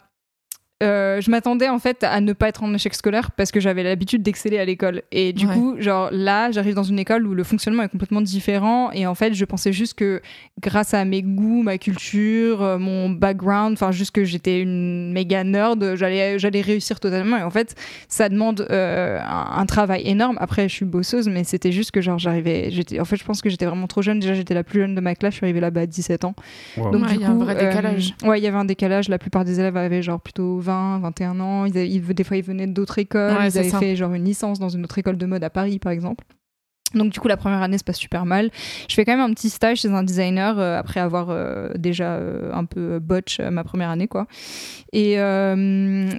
Euh, 0.82 1.20
je 1.22 1.30
m'attendais 1.30 1.70
en 1.70 1.78
fait 1.78 2.04
à 2.04 2.20
ne 2.20 2.34
pas 2.34 2.48
être 2.48 2.62
en 2.62 2.74
échec 2.74 2.92
scolaire 2.94 3.30
parce 3.30 3.50
que 3.50 3.60
j'avais 3.60 3.82
l'habitude 3.82 4.22
d'exceller 4.22 4.58
à 4.58 4.64
l'école 4.66 5.02
et 5.10 5.32
du 5.32 5.46
Ouais. 5.46 5.54
coup 5.54 5.76
genre 5.78 6.10
là 6.12 6.50
j'arrive 6.50 6.74
dans 6.74 6.82
une 6.82 6.98
école 6.98 7.26
où 7.26 7.32
le 7.34 7.44
fonctionnement 7.44 7.82
est 7.82 7.88
complètement 7.88 8.20
différent 8.20 8.90
et 8.92 9.06
en 9.06 9.14
fait 9.14 9.32
je 9.32 9.44
pensais 9.46 9.72
juste 9.72 9.94
que 9.94 10.20
grâce 10.60 10.92
à 10.92 11.04
mes 11.06 11.22
goûts 11.22 11.62
ma 11.62 11.78
culture 11.78 12.62
euh, 12.62 12.78
mon 12.78 13.08
background 13.08 13.72
enfin 13.74 13.90
juste 13.90 14.10
que 14.10 14.24
j'étais 14.24 14.60
une 14.60 15.12
méga 15.12 15.44
nerd 15.44 15.94
j'allais 15.96 16.38
j'allais 16.38 16.60
réussir 16.60 17.00
totalement 17.00 17.38
et 17.38 17.42
en 17.42 17.50
fait 17.50 17.74
ça 18.08 18.28
demande 18.28 18.66
euh, 18.70 19.18
un, 19.20 19.58
un 19.60 19.64
travail 19.66 20.02
énorme 20.06 20.36
après 20.40 20.68
je 20.68 20.74
suis 20.74 20.84
bosseuse 20.84 21.28
mais 21.28 21.44
c'était 21.44 21.72
juste 21.72 21.90
que 21.90 22.02
genre 22.02 22.18
j'arrivais 22.18 22.70
j'étais 22.70 23.00
en 23.00 23.04
fait 23.06 23.16
je 23.16 23.24
pense 23.24 23.40
que 23.40 23.48
j'étais 23.48 23.64
vraiment 23.66 23.86
trop 23.86 24.02
jeune 24.02 24.20
déjà 24.20 24.34
j'étais 24.34 24.52
la 24.54 24.62
plus 24.64 24.80
jeune 24.80 24.94
de 24.94 25.00
ma 25.00 25.14
classe 25.14 25.32
je 25.32 25.36
suis 25.38 25.46
arrivée 25.46 25.60
là-bas 25.60 25.82
à 25.82 25.86
17 25.86 26.24
ans 26.26 26.34
Wow. 26.76 26.90
donc 26.90 27.02
Ouais, 27.04 27.08
du 27.08 27.14
il 27.14 27.20
y 27.20 27.24
a 27.24 27.30
un 27.30 27.32
coup, 27.34 27.44
vrai 27.44 27.56
euh, 27.56 27.68
décalage. 27.68 28.14
ouais, 28.24 28.38
il 28.40 28.44
y 28.44 28.46
avait 28.46 28.56
un 28.58 28.64
décalage. 28.64 29.08
La 29.08 29.18
plupart 29.18 29.44
des 29.44 29.60
élèves 29.60 29.76
avaient 29.76 30.02
genre 30.02 30.20
plutôt 30.20 30.58
20, 30.66 30.98
21 31.00 31.40
ans. 31.40 31.64
Ils 31.64 31.70
avaient- 31.78 31.88
ils- 31.88 32.02
des 32.14 32.24
fois, 32.24 32.36
ils 32.36 32.42
venaient 32.44 32.66
d'autres 32.66 32.98
écoles. 32.98 33.32
Ouais, 33.36 33.48
ils 33.48 33.58
avaient 33.58 33.70
ça. 33.70 33.78
fait 33.78 33.96
genre 33.96 34.12
une 34.12 34.24
licence 34.24 34.58
dans 34.58 34.68
une 34.68 34.84
autre 34.84 34.98
école 34.98 35.16
de 35.16 35.26
mode 35.26 35.42
à 35.44 35.50
Paris, 35.50 35.78
par 35.78 35.92
exemple. 35.92 36.24
Donc 36.94 37.12
du 37.12 37.18
coup, 37.18 37.26
la 37.28 37.36
première 37.36 37.62
année 37.62 37.78
se 37.78 37.84
passe 37.84 37.98
super 37.98 38.24
mal. 38.26 38.50
Je 38.88 38.94
fais 38.94 39.04
quand 39.04 39.12
même 39.16 39.28
un 39.30 39.34
petit 39.34 39.50
stage 39.50 39.78
chez 39.80 39.88
un 39.88 40.04
designer 40.04 40.58
euh, 40.58 40.78
après 40.78 41.00
avoir 41.00 41.30
euh, 41.30 41.68
déjà 41.76 42.14
euh, 42.14 42.50
un 42.54 42.64
peu 42.64 43.00
botch 43.00 43.40
ma 43.40 43.64
première 43.64 43.90
année, 43.90 44.06
quoi. 44.06 44.26
Et, 44.92 45.12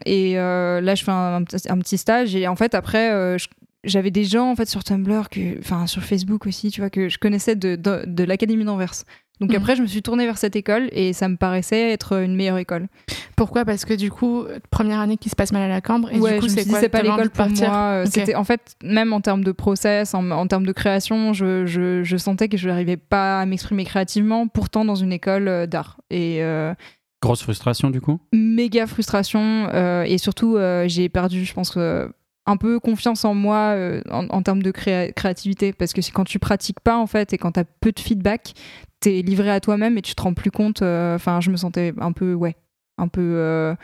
et 0.05 0.33
là, 0.35 0.95
je 0.95 1.03
fais 1.03 1.11
un, 1.11 1.35
un 1.35 1.43
petit- 1.79 1.97
stage 1.97 2.35
et 2.35 2.47
en 2.47 2.55
fait, 2.55 2.75
après, 2.75 3.37
je- 3.39 3.47
j'avais 3.83 4.11
des 4.11 4.25
gens 4.25 4.51
en 4.51 4.55
fait 4.55 4.67
sur 4.67 4.83
Tumblr, 4.83 5.29
que, 5.29 5.57
enfin 5.59 5.87
sur 5.87 6.03
Facebook 6.03 6.45
aussi, 6.45 6.69
tu 6.69 6.81
vois, 6.81 6.89
que 6.89 7.07
je 7.07 7.17
connaissais 7.17 7.55
de, 7.55 7.75
de, 7.77 8.03
de 8.05 8.23
l'académie 8.25 8.65
d'Anvers. 8.65 8.93
Donc 9.39 9.51
Mhm. 9.51 9.57
après, 9.57 9.75
je 9.75 9.81
me 9.83 9.87
suis 9.87 10.01
tournée 10.01 10.25
vers 10.25 10.37
cette 10.37 10.55
école 10.55 10.89
et 10.91 11.13
ça 11.13 11.27
me 11.29 11.35
paraissait 11.37 11.91
être 11.91 12.13
une 12.23 12.35
meilleure 12.35 12.57
école. 12.57 12.87
Pourquoi? 13.35 13.65
Parce 13.65 13.85
que 13.85 13.93
du 13.93 14.09
coup, 14.09 14.45
première 14.71 14.99
année 14.99 15.17
qui 15.17 15.29
se 15.29 15.35
passe 15.35 15.51
mal 15.51 15.61
à 15.61 15.67
la 15.67 15.79
Cambre. 15.81 16.09
Et 16.11 16.19
ouais, 16.19 16.35
du 16.35 16.39
coup, 16.41 16.47
c'est 16.47 16.67
quoi 16.67 16.79
c'est 16.79 16.89
pas 16.89 17.03
l'école 17.03 17.29
pour 17.29 17.45
partir? 17.45 17.69
moi. 17.69 17.77
Euh. 17.77 18.05
C'était 18.09 18.33
en 18.35 18.43
fait 18.43 18.75
même 18.83 19.13
en 19.13 19.21
termes 19.21 19.43
de 19.43 19.51
process, 19.51 20.15
en, 20.15 20.31
en 20.31 20.47
termes 20.47 20.65
de 20.65 20.71
création, 20.71 21.33
je, 21.33 21.65
je, 21.67 22.03
je 22.03 22.17
sentais 22.17 22.49
que 22.49 22.57
je 22.57 22.67
n'arrivais 22.67 22.97
pas 22.97 23.39
à 23.41 23.45
m'exprimer 23.45 23.85
créativement. 23.85 24.47
Pourtant, 24.47 24.85
dans 24.85 24.95
une 24.95 25.11
école 25.13 25.47
euh, 25.47 25.65
d'art 25.67 25.97
et 26.09 26.41
euh, 26.41 26.73
Grosse 27.21 27.41
frustration 27.43 27.89
du 27.91 28.01
coup? 28.01 28.19
méga 28.33 28.85
frustration 28.87 29.69
euh, 29.73 30.03
et 30.03 30.17
surtout 30.17 30.55
euh, 30.57 30.87
j'ai 30.87 31.09
perdu, 31.09 31.45
je 31.45 31.53
pense. 31.53 31.73
euh, 31.77 32.07
un 32.49 32.55
peu 32.55 32.79
confiance 32.79 33.25
en 33.25 33.33
moi 33.33 33.73
euh, 33.75 33.99
en, 34.09 34.25
en 34.29 34.41
termes 34.41 34.63
de 34.63 34.71
créa- 34.71 35.11
créativité 35.11 35.73
parce 35.73 35.91
que 35.91 36.01
c'est 36.01 36.13
quand 36.13 36.23
tu 36.23 36.39
pratiques 36.39 36.79
pas 36.79 36.95
en 36.97 37.05
fait 37.05 37.33
et 37.33 37.37
quand 37.37 37.51
tu 37.51 37.59
as 37.59 37.65
peu 37.65 37.91
de 37.91 37.99
feedback 37.99 38.53
t'es 38.99 39.21
livré 39.21 39.51
à 39.51 39.59
toi-même 39.59 39.97
et 39.97 40.01
tu 40.01 40.15
te 40.15 40.21
rends 40.21 40.33
plus 40.33 40.51
compte 40.51 40.81
euh, 40.81 41.15
enfin 41.15 41.39
je 41.41 41.51
me 41.51 41.57
sentais 41.57 41.93
un 41.99 42.11
peu 42.11 42.33
ouais 42.33 42.55
un 42.97 43.07
peu 43.07 43.21
euh, 43.21 43.75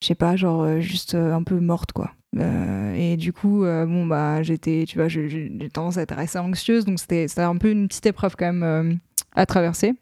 je 0.00 0.08
sais 0.08 0.14
pas 0.14 0.36
genre 0.36 0.62
euh, 0.62 0.80
juste 0.80 1.14
un 1.14 1.42
peu 1.42 1.60
morte 1.60 1.92
quoi. 1.92 2.12
Et 2.94 3.16
du 3.16 3.32
coup 3.32 3.64
bon 3.64 4.06
bah 4.06 4.42
j'étais 4.44 4.84
tu 4.86 4.98
vois 4.98 5.08
j'ai 5.08 5.68
tendance 5.72 5.98
à 5.98 6.02
être 6.02 6.16
assez 6.16 6.38
anxieuse 6.38 6.84
donc 6.84 7.00
c'était 7.00 7.26
un 7.38 7.56
peu 7.56 7.70
une 7.72 7.88
petite 7.88 8.06
épreuve 8.06 8.36
quand 8.36 8.52
même 8.52 9.00
à 9.34 9.46
traverser 9.46 9.94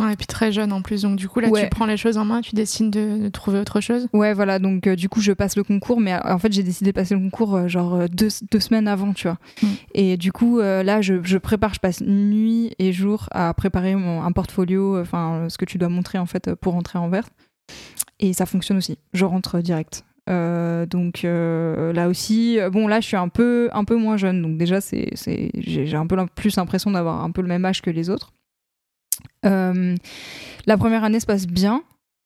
Ouais, 0.00 0.14
et 0.14 0.16
puis 0.16 0.26
très 0.26 0.52
jeune 0.52 0.72
en 0.72 0.80
plus. 0.80 1.02
Donc 1.02 1.16
du 1.16 1.28
coup, 1.28 1.40
là, 1.40 1.48
Ouais. 1.48 1.64
tu 1.64 1.68
prends 1.68 1.84
les 1.84 1.98
choses 1.98 2.16
en 2.16 2.24
main, 2.24 2.40
tu 2.40 2.54
décides 2.54 2.88
de, 2.90 3.24
de 3.24 3.28
trouver 3.28 3.58
autre 3.58 3.80
chose. 3.82 4.08
Ouais, 4.14 4.32
voilà, 4.32 4.58
donc 4.58 4.86
euh, 4.86 4.96
du 4.96 5.10
coup, 5.10 5.20
je 5.20 5.32
passe 5.32 5.54
le 5.54 5.64
concours, 5.64 6.00
mais 6.00 6.14
en 6.24 6.38
fait, 6.38 6.50
j'ai 6.50 6.62
décidé 6.62 6.92
de 6.92 6.94
passer 6.94 7.14
le 7.14 7.20
concours 7.20 7.54
euh, 7.56 7.68
genre 7.68 7.94
euh, 7.94 8.06
deux, 8.10 8.28
deux 8.50 8.60
semaines 8.60 8.88
avant, 8.88 9.12
tu 9.12 9.28
vois. 9.28 9.36
Mm. 9.62 9.66
Et 9.94 10.16
du 10.16 10.32
coup, 10.32 10.60
euh, 10.60 10.82
là, 10.82 11.02
je, 11.02 11.22
je 11.22 11.36
prépare, 11.36 11.74
je 11.74 11.80
passe 11.80 12.00
nuit 12.00 12.72
et 12.78 12.92
jour 12.94 13.28
à 13.32 13.52
préparer 13.52 13.94
mon, 13.94 14.22
un 14.22 14.32
portfolio, 14.32 14.98
enfin, 14.98 15.46
ce 15.50 15.58
que 15.58 15.66
tu 15.66 15.76
dois 15.76 15.90
montrer 15.90 16.18
en 16.18 16.26
fait 16.26 16.54
pour 16.54 16.72
rentrer 16.72 16.98
en 16.98 17.10
vert. 17.10 17.28
et 18.18 18.32
ça 18.32 18.46
fonctionne 18.46 18.78
aussi. 18.78 18.96
Je 19.12 19.24
rentre 19.26 19.58
direct. 19.60 20.04
Donc 20.26 21.22
là 21.24 22.08
aussi, 22.08 22.58
bon 22.72 22.86
là 22.88 23.00
je 23.00 23.06
suis 23.06 23.16
un 23.16 23.28
peu 23.28 23.68
un 23.72 23.84
peu 23.84 23.96
moins 23.96 24.16
jeune, 24.16 24.40
donc 24.40 24.56
déjà 24.56 24.80
c'est 24.80 25.10
c'est- 25.14 25.50
j'ai 25.58 25.96
un 25.96 26.06
peu 26.06 26.16
plus 26.34 26.56
l'impression 26.56 26.90
d'avoir 26.92 27.22
un 27.24 27.30
peu 27.32 27.42
le 27.42 27.48
même 27.48 27.64
âge 27.64 27.82
que 27.82 27.90
les 27.90 28.08
autres. 28.08 28.32
Euh, 29.44 29.94
la 30.66 30.76
première 30.76 31.04
année 31.04 31.20
se 31.20 31.26
passe 31.26 31.46
bien. 31.46 31.82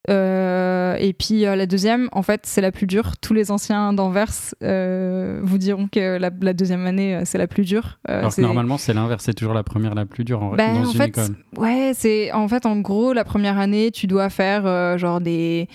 Euh, 0.09 0.95
et 1.01 1.13
puis 1.13 1.47
euh, 1.47 1.57
la 1.57 1.67
deuxième, 1.67 2.09
en 2.13 2.23
fait, 2.23 2.43
c'est 2.45 2.61
la 2.61 2.71
plus 2.71 2.87
dure. 2.87 3.17
Tous 3.21 3.35
les 3.35 3.51
anciens 3.51 3.93
d'Anvers 3.93 4.55
euh, 4.63 5.41
vous 5.43 5.59
diront 5.59 5.89
que 5.89 6.17
la, 6.19 6.31
la 6.41 6.53
deuxième 6.53 6.87
année, 6.87 7.23
c'est 7.25 7.39
la 7.39 7.49
plus 7.49 7.65
dure. 7.65 7.99
Alors 8.07 8.35
que 8.35 8.41
normalement, 8.41 8.79
c'est 8.79 8.95
l'inverse, 8.95 9.25
c'est 9.25 9.35
toujours 9.35 9.55
la 9.55 9.65
première 9.65 9.95
la 9.95 10.07
plus 10.07 10.25
dure 10.25 10.43
en, 10.43 10.55
ben, 10.55 10.75
dans 10.75 10.81
en 10.89 10.93
une 10.93 10.97
fait, 10.97 11.09
école. 11.09 11.37
Ouais, 11.57 11.93
c'est 11.95 12.31
en 12.33 12.47
fait 12.47 12.67
en 12.67 12.79
gros 12.79 13.13
la 13.13 13.25
première 13.25 13.59
année, 13.59 13.91
tu 13.91 14.07
dois 14.07 14.31
faire 14.31 14.97
genre 14.97 15.21
des 15.21 15.69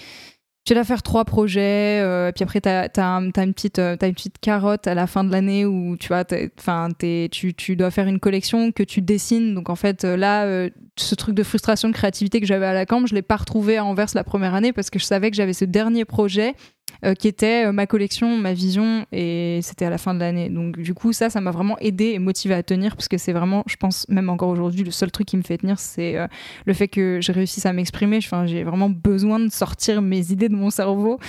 tu 0.64 0.76
dois 0.76 0.84
faire 0.84 1.02
trois 1.02 1.26
projets, 1.26 2.00
euh, 2.02 2.32
puis 2.32 2.44
après 2.44 2.62
t'as 2.62 2.88
as, 2.96 3.20
une 3.20 3.32
petite 3.54 3.80
euh, 3.80 3.96
t'as 3.96 4.08
une 4.08 4.14
petite 4.14 4.38
carotte 4.40 4.86
à 4.86 4.94
la 4.94 5.08
fin 5.08 5.24
de 5.24 5.32
l'année 5.32 5.66
où 5.66 5.98
tu 5.98 6.10
vois, 6.10 6.24
t'es- 6.24 6.52
tu, 7.32 7.54
tu 7.56 7.76
dois 7.76 7.90
faire 7.90 8.08
une 8.08 8.20
collection 8.20 8.72
que 8.72 8.84
tu 8.84 9.02
dessines. 9.02 9.56
Donc 9.56 9.70
en 9.70 9.76
fait 9.76 10.06
euh, 10.06 10.16
là, 10.16 10.46
euh, 10.46 10.70
ce 10.98 11.16
truc 11.16 11.34
de 11.36 11.42
frustration 11.44 11.90
de 11.90 11.94
créativité 11.94 12.40
que 12.40 12.46
j'avais 12.46 12.68
à 12.68 12.74
la 12.74 12.86
camp, 12.86 13.04
je 13.08 13.16
l'ai 13.16 13.24
pas 13.24 13.38
retrouvé 13.38 13.78
à 13.78 13.86
Anvers 13.86 14.10
la 14.14 14.24
première 14.24 14.54
année 14.54 14.72
parce 14.72 14.90
que 14.92 15.00
je 15.00 15.06
savais 15.06 15.32
que 15.32 15.36
j'avais 15.36 15.54
ce 15.54 15.66
dernier 15.66 16.06
projet 16.06 16.54
euh, 17.04 17.16
qui 17.16 17.28
était 17.28 17.66
euh, 17.66 17.72
ma 17.72 17.88
collection, 17.88 18.38
ma 18.38 18.54
vision, 18.54 19.06
et 19.12 19.60
c'était 19.64 19.86
à 19.86 19.90
la 19.90 19.98
fin 19.98 20.14
de 20.14 20.20
l'année. 20.20 20.50
Donc 20.50 20.78
du 20.78 20.94
coup, 20.94 21.14
ça, 21.14 21.30
ça 21.30 21.42
m'a 21.42 21.52
vraiment 21.52 21.78
aidé 21.80 22.06
et 22.06 22.20
motivé 22.20 22.54
à 22.54 22.64
tenir, 22.64 22.96
parce 22.96 23.08
que 23.08 23.18
c'est 23.18 23.34
vraiment, 23.34 23.64
je 23.68 23.76
pense, 23.76 24.08
même 24.10 24.30
encore 24.30 24.50
aujourd'hui, 24.50 24.84
le 24.84 24.92
seul 24.92 25.12
truc 25.12 25.28
qui 25.28 25.38
me 25.38 25.42
fait 25.42 25.58
tenir, 25.58 25.80
c'est 25.80 26.18
euh, 26.18 26.28
le 26.66 26.74
fait 26.74 26.88
que 26.88 27.20
j'ai 27.22 27.34
réussi 27.34 27.68
à 27.68 27.74
m'exprimer. 27.74 28.18
Enfin, 28.18 28.46
j'ai 28.46 28.64
vraiment 28.64 28.90
besoin 28.90 29.40
de 29.40 29.50
sortir 29.50 30.02
mes 30.02 30.32
idées 30.32 30.50
de 30.50 30.56
mon 30.56 30.70
cerveau. 30.70 31.20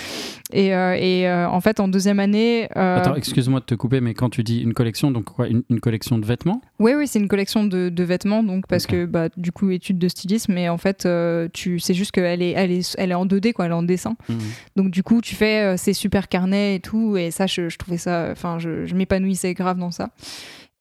Et, 0.53 0.69
et 0.69 1.31
en 1.31 1.61
fait, 1.61 1.81
en 1.81 1.89
deuxième 1.89 2.21
année... 2.21 2.69
Attends, 2.75 3.15
excuse-moi 3.15 3.61
de 3.61 3.65
te 3.65 3.75
couper, 3.75 4.01
mais 4.03 4.13
quand 4.13 4.29
tu 4.29 4.43
dis 4.43 4.61
une 4.61 4.75
collection, 4.75 5.11
donc 5.11 5.25
quoi, 5.25 5.49
une, 5.49 5.63
une 5.71 5.81
collection 5.81 6.19
de 6.19 6.27
vêtements? 6.27 6.61
Oui, 6.79 6.93
oui, 6.95 7.07
c'est 7.07 7.19
une 7.19 7.29
collection 7.29 7.65
de, 7.65 7.89
de 7.89 8.05
vêtements, 8.05 8.43
donc 8.43 8.67
parce 8.67 8.87
que 8.87 9.07
bah, 9.07 9.29
du 9.37 9.53
coup, 9.53 9.71
étude 9.71 9.99
de 9.99 10.09
stylisme, 10.09 10.53
mais 10.53 10.69
en 10.69 10.77
fait, 10.77 11.09
tu, 11.55 11.79
c'est 11.79 11.95
juste 11.95 12.11
qu'elle 12.11 12.43
est, 12.43 12.51
elle 12.51 12.71
est, 12.71 12.95
elle 12.99 13.13
est 13.13 13.15
en 13.15 13.25
2D, 13.25 13.55
quoi, 13.55 13.65
elle 13.65 13.71
est 13.71 13.75
en 13.75 13.83
dessin. 13.83 14.15
Mhm. 14.29 14.39
Donc 14.77 14.91
du 14.91 15.03
coup, 15.03 15.21
tu 15.21 15.35
fais 15.35 15.52
euh, 15.61 15.77
ces 15.77 15.93
super 15.93 16.29
carnets 16.29 16.77
et 16.77 16.81
tout, 16.81 17.17
et 17.17 17.31
ça, 17.31 17.47
je, 17.47 17.77
trouvais 17.77 17.99
ça, 17.99 18.29
enfin, 18.33 18.59
je, 18.59 18.87
je 18.87 18.95
m'épanouissais 18.95 19.55
grave 19.55 19.79
dans 19.79 19.91
ça. 19.91 20.11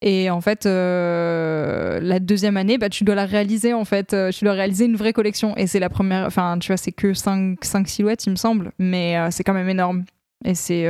Et 0.01 0.31
en 0.31 0.41
fait, 0.41 0.65
euh, 0.65 1.99
la 2.01 2.19
deuxième 2.19 2.57
année, 2.57 2.77
bah, 2.79 2.89
tu 2.89 3.03
dois 3.03 3.13
la 3.13 3.25
réaliser 3.25 3.73
en 3.73 3.85
fait, 3.85 4.13
euh, 4.13 4.31
tu 4.31 4.45
dois 4.45 4.53
réaliser 4.53 4.85
une 4.85 4.95
vraie 4.95 5.13
collection. 5.13 5.55
Et 5.57 5.67
c'est 5.67 5.79
la 5.79 5.89
première, 5.89 6.25
enfin, 6.25 6.57
tu 6.59 6.67
vois, 6.67 6.77
c'est 6.77 6.91
que 6.91 7.13
5, 7.13 7.57
silhouettes, 7.85 8.25
il 8.25 8.31
me 8.31 8.35
semble, 8.35 8.71
mais 8.79 9.15
c'est 9.29 9.43
quand 9.43 9.53
même 9.53 9.69
énorme. 9.69 10.05
Et 10.43 10.55
c'est 10.55 10.87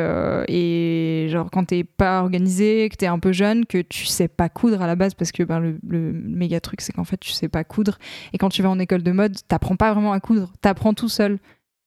et 0.48 1.28
genre 1.30 1.50
quand 1.52 1.66
t'es 1.66 1.84
pas 1.84 2.22
organisé, 2.22 2.88
que 2.90 2.96
t'es 2.96 3.08
un 3.08 3.20
peu 3.20 3.34
jeune, 3.34 3.66
que 3.66 3.80
tu 3.80 4.06
sais 4.06 4.30
pas 4.30 4.48
coudre 4.48 4.82
à 4.82 4.88
la 4.88 4.96
base 4.96 5.14
parce 5.14 5.34
que 5.34 5.44
ben, 5.44 5.60
le, 5.60 5.78
le 5.86 6.14
méga 6.14 6.62
truc 6.62 6.80
c'est 6.80 6.94
qu'en 6.94 7.04
fait 7.04 7.20
tu 7.20 7.32
sais 7.32 7.50
pas 7.50 7.66
coudre 7.66 7.98
et 8.32 8.38
quand 8.38 8.48
tu 8.48 8.62
vas 8.62 8.70
en 8.70 8.80
école 8.80 9.04
de 9.04 9.12
mode 9.12 9.36
t'apprends 9.50 9.76
pas 9.76 9.94
vraiment 9.94 10.14
à 10.14 10.22
coudre, 10.22 10.54
t'apprends 10.62 10.94
tout 10.94 11.10
seul 11.10 11.38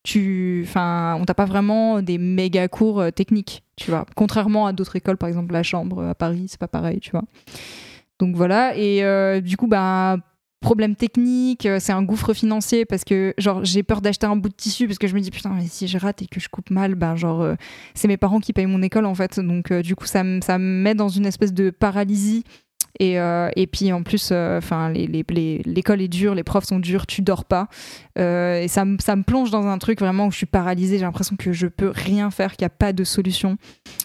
tu 0.04 0.62
enfin 0.64 1.16
on 1.18 1.25
t'a 1.25 1.34
pas 1.34 1.46
vraiment 1.46 2.02
des 2.02 2.18
méga 2.18 2.68
cours 2.68 3.00
euh, 3.00 3.11
techniques 3.11 3.64
tu 3.76 3.90
vois. 3.90 4.06
Contrairement 4.14 4.66
à 4.66 4.73
d'autres 4.73 4.94
écoles 4.94 5.16
par 5.16 5.28
exemple 5.28 5.52
la 5.52 5.64
chambre 5.64 5.99
euh, 6.00 6.11
à 6.11 6.14
Paris 6.14 6.46
c'est 6.49 6.61
pas 6.61 6.68
pareil 6.68 7.00
tu 7.00 7.11
vois. 7.11 7.25
Donc 8.20 8.37
voilà 8.37 8.76
et 8.76 9.02
euh, 9.02 9.40
du 9.40 9.56
coup 9.56 9.66
bah 9.66 10.18
problème 10.61 10.94
technique 10.94 11.68
c'est 11.78 11.92
un 11.92 12.02
gouffre 12.02 12.32
financier 12.32 12.84
parce 12.84 13.04
que 13.04 13.34
genre 13.38 13.64
j'ai 13.64 13.82
peur 13.82 14.00
d'acheter 14.00 14.26
un 14.26 14.37
bout 14.37 14.49
de 14.50 14.54
tissu 14.54 14.87
parce 14.87 14.99
que 14.99 15.06
je 15.06 15.14
me 15.14 15.20
dis 15.20 15.30
putain 15.30 15.50
mais 15.54 15.66
si 15.66 15.88
je 15.88 15.99
rate 15.99 16.23
et 16.23 16.26
que 16.26 16.40
je 16.40 16.49
coupe 16.49 16.70
mal 16.70 16.94
ben 16.94 17.16
genre 17.16 17.54
c'est 17.94 18.08
mes 18.08 18.16
parents 18.16 18.40
qui 18.40 18.52
payent 18.52 18.66
mon 18.66 18.80
école 18.80 19.04
en 19.04 19.14
fait. 19.14 19.40
Donc 19.40 19.73
du 19.73 19.94
coup 19.94 20.06
ça 20.06 20.23
me 20.23 20.40
ça 20.40 20.58
me 20.58 20.82
met 20.82 20.94
dans 20.94 21.11
une 21.11 21.26
espèce 21.26 21.52
de 21.52 21.68
paralysie 21.68 22.44
et, 23.00 23.18
euh, 23.18 23.48
et 23.56 23.66
puis 23.66 23.92
en 23.92 24.02
plus, 24.02 24.32
enfin 24.32 24.90
les- 24.90 25.06
les- 25.06 25.62
l'école 25.64 26.00
est 26.00 26.08
dure, 26.08 26.34
les 26.34 26.44
profs 26.44 26.64
sont 26.64 26.78
durs, 26.78 27.06
tu 27.06 27.22
dors 27.22 27.44
pas. 27.44 27.68
Euh, 28.18 28.60
et 28.60 28.68
ça, 28.68 28.84
me- 28.84 28.98
ça 29.00 29.16
me 29.16 29.22
plonge 29.22 29.50
dans 29.50 29.66
un 29.66 29.78
truc 29.78 30.00
vraiment 30.00 30.26
où 30.26 30.30
je 30.30 30.36
suis 30.36 30.46
paralysée, 30.46 30.98
j'ai 30.98 31.04
l'impression 31.04 31.36
que 31.36 31.52
je 31.52 31.66
peux 31.66 31.88
rien 31.94 32.30
faire, 32.30 32.52
qu'il 32.56 32.62
n'y 32.64 32.66
a 32.66 32.70
pas 32.70 32.92
de 32.92 33.04
solution. 33.04 33.56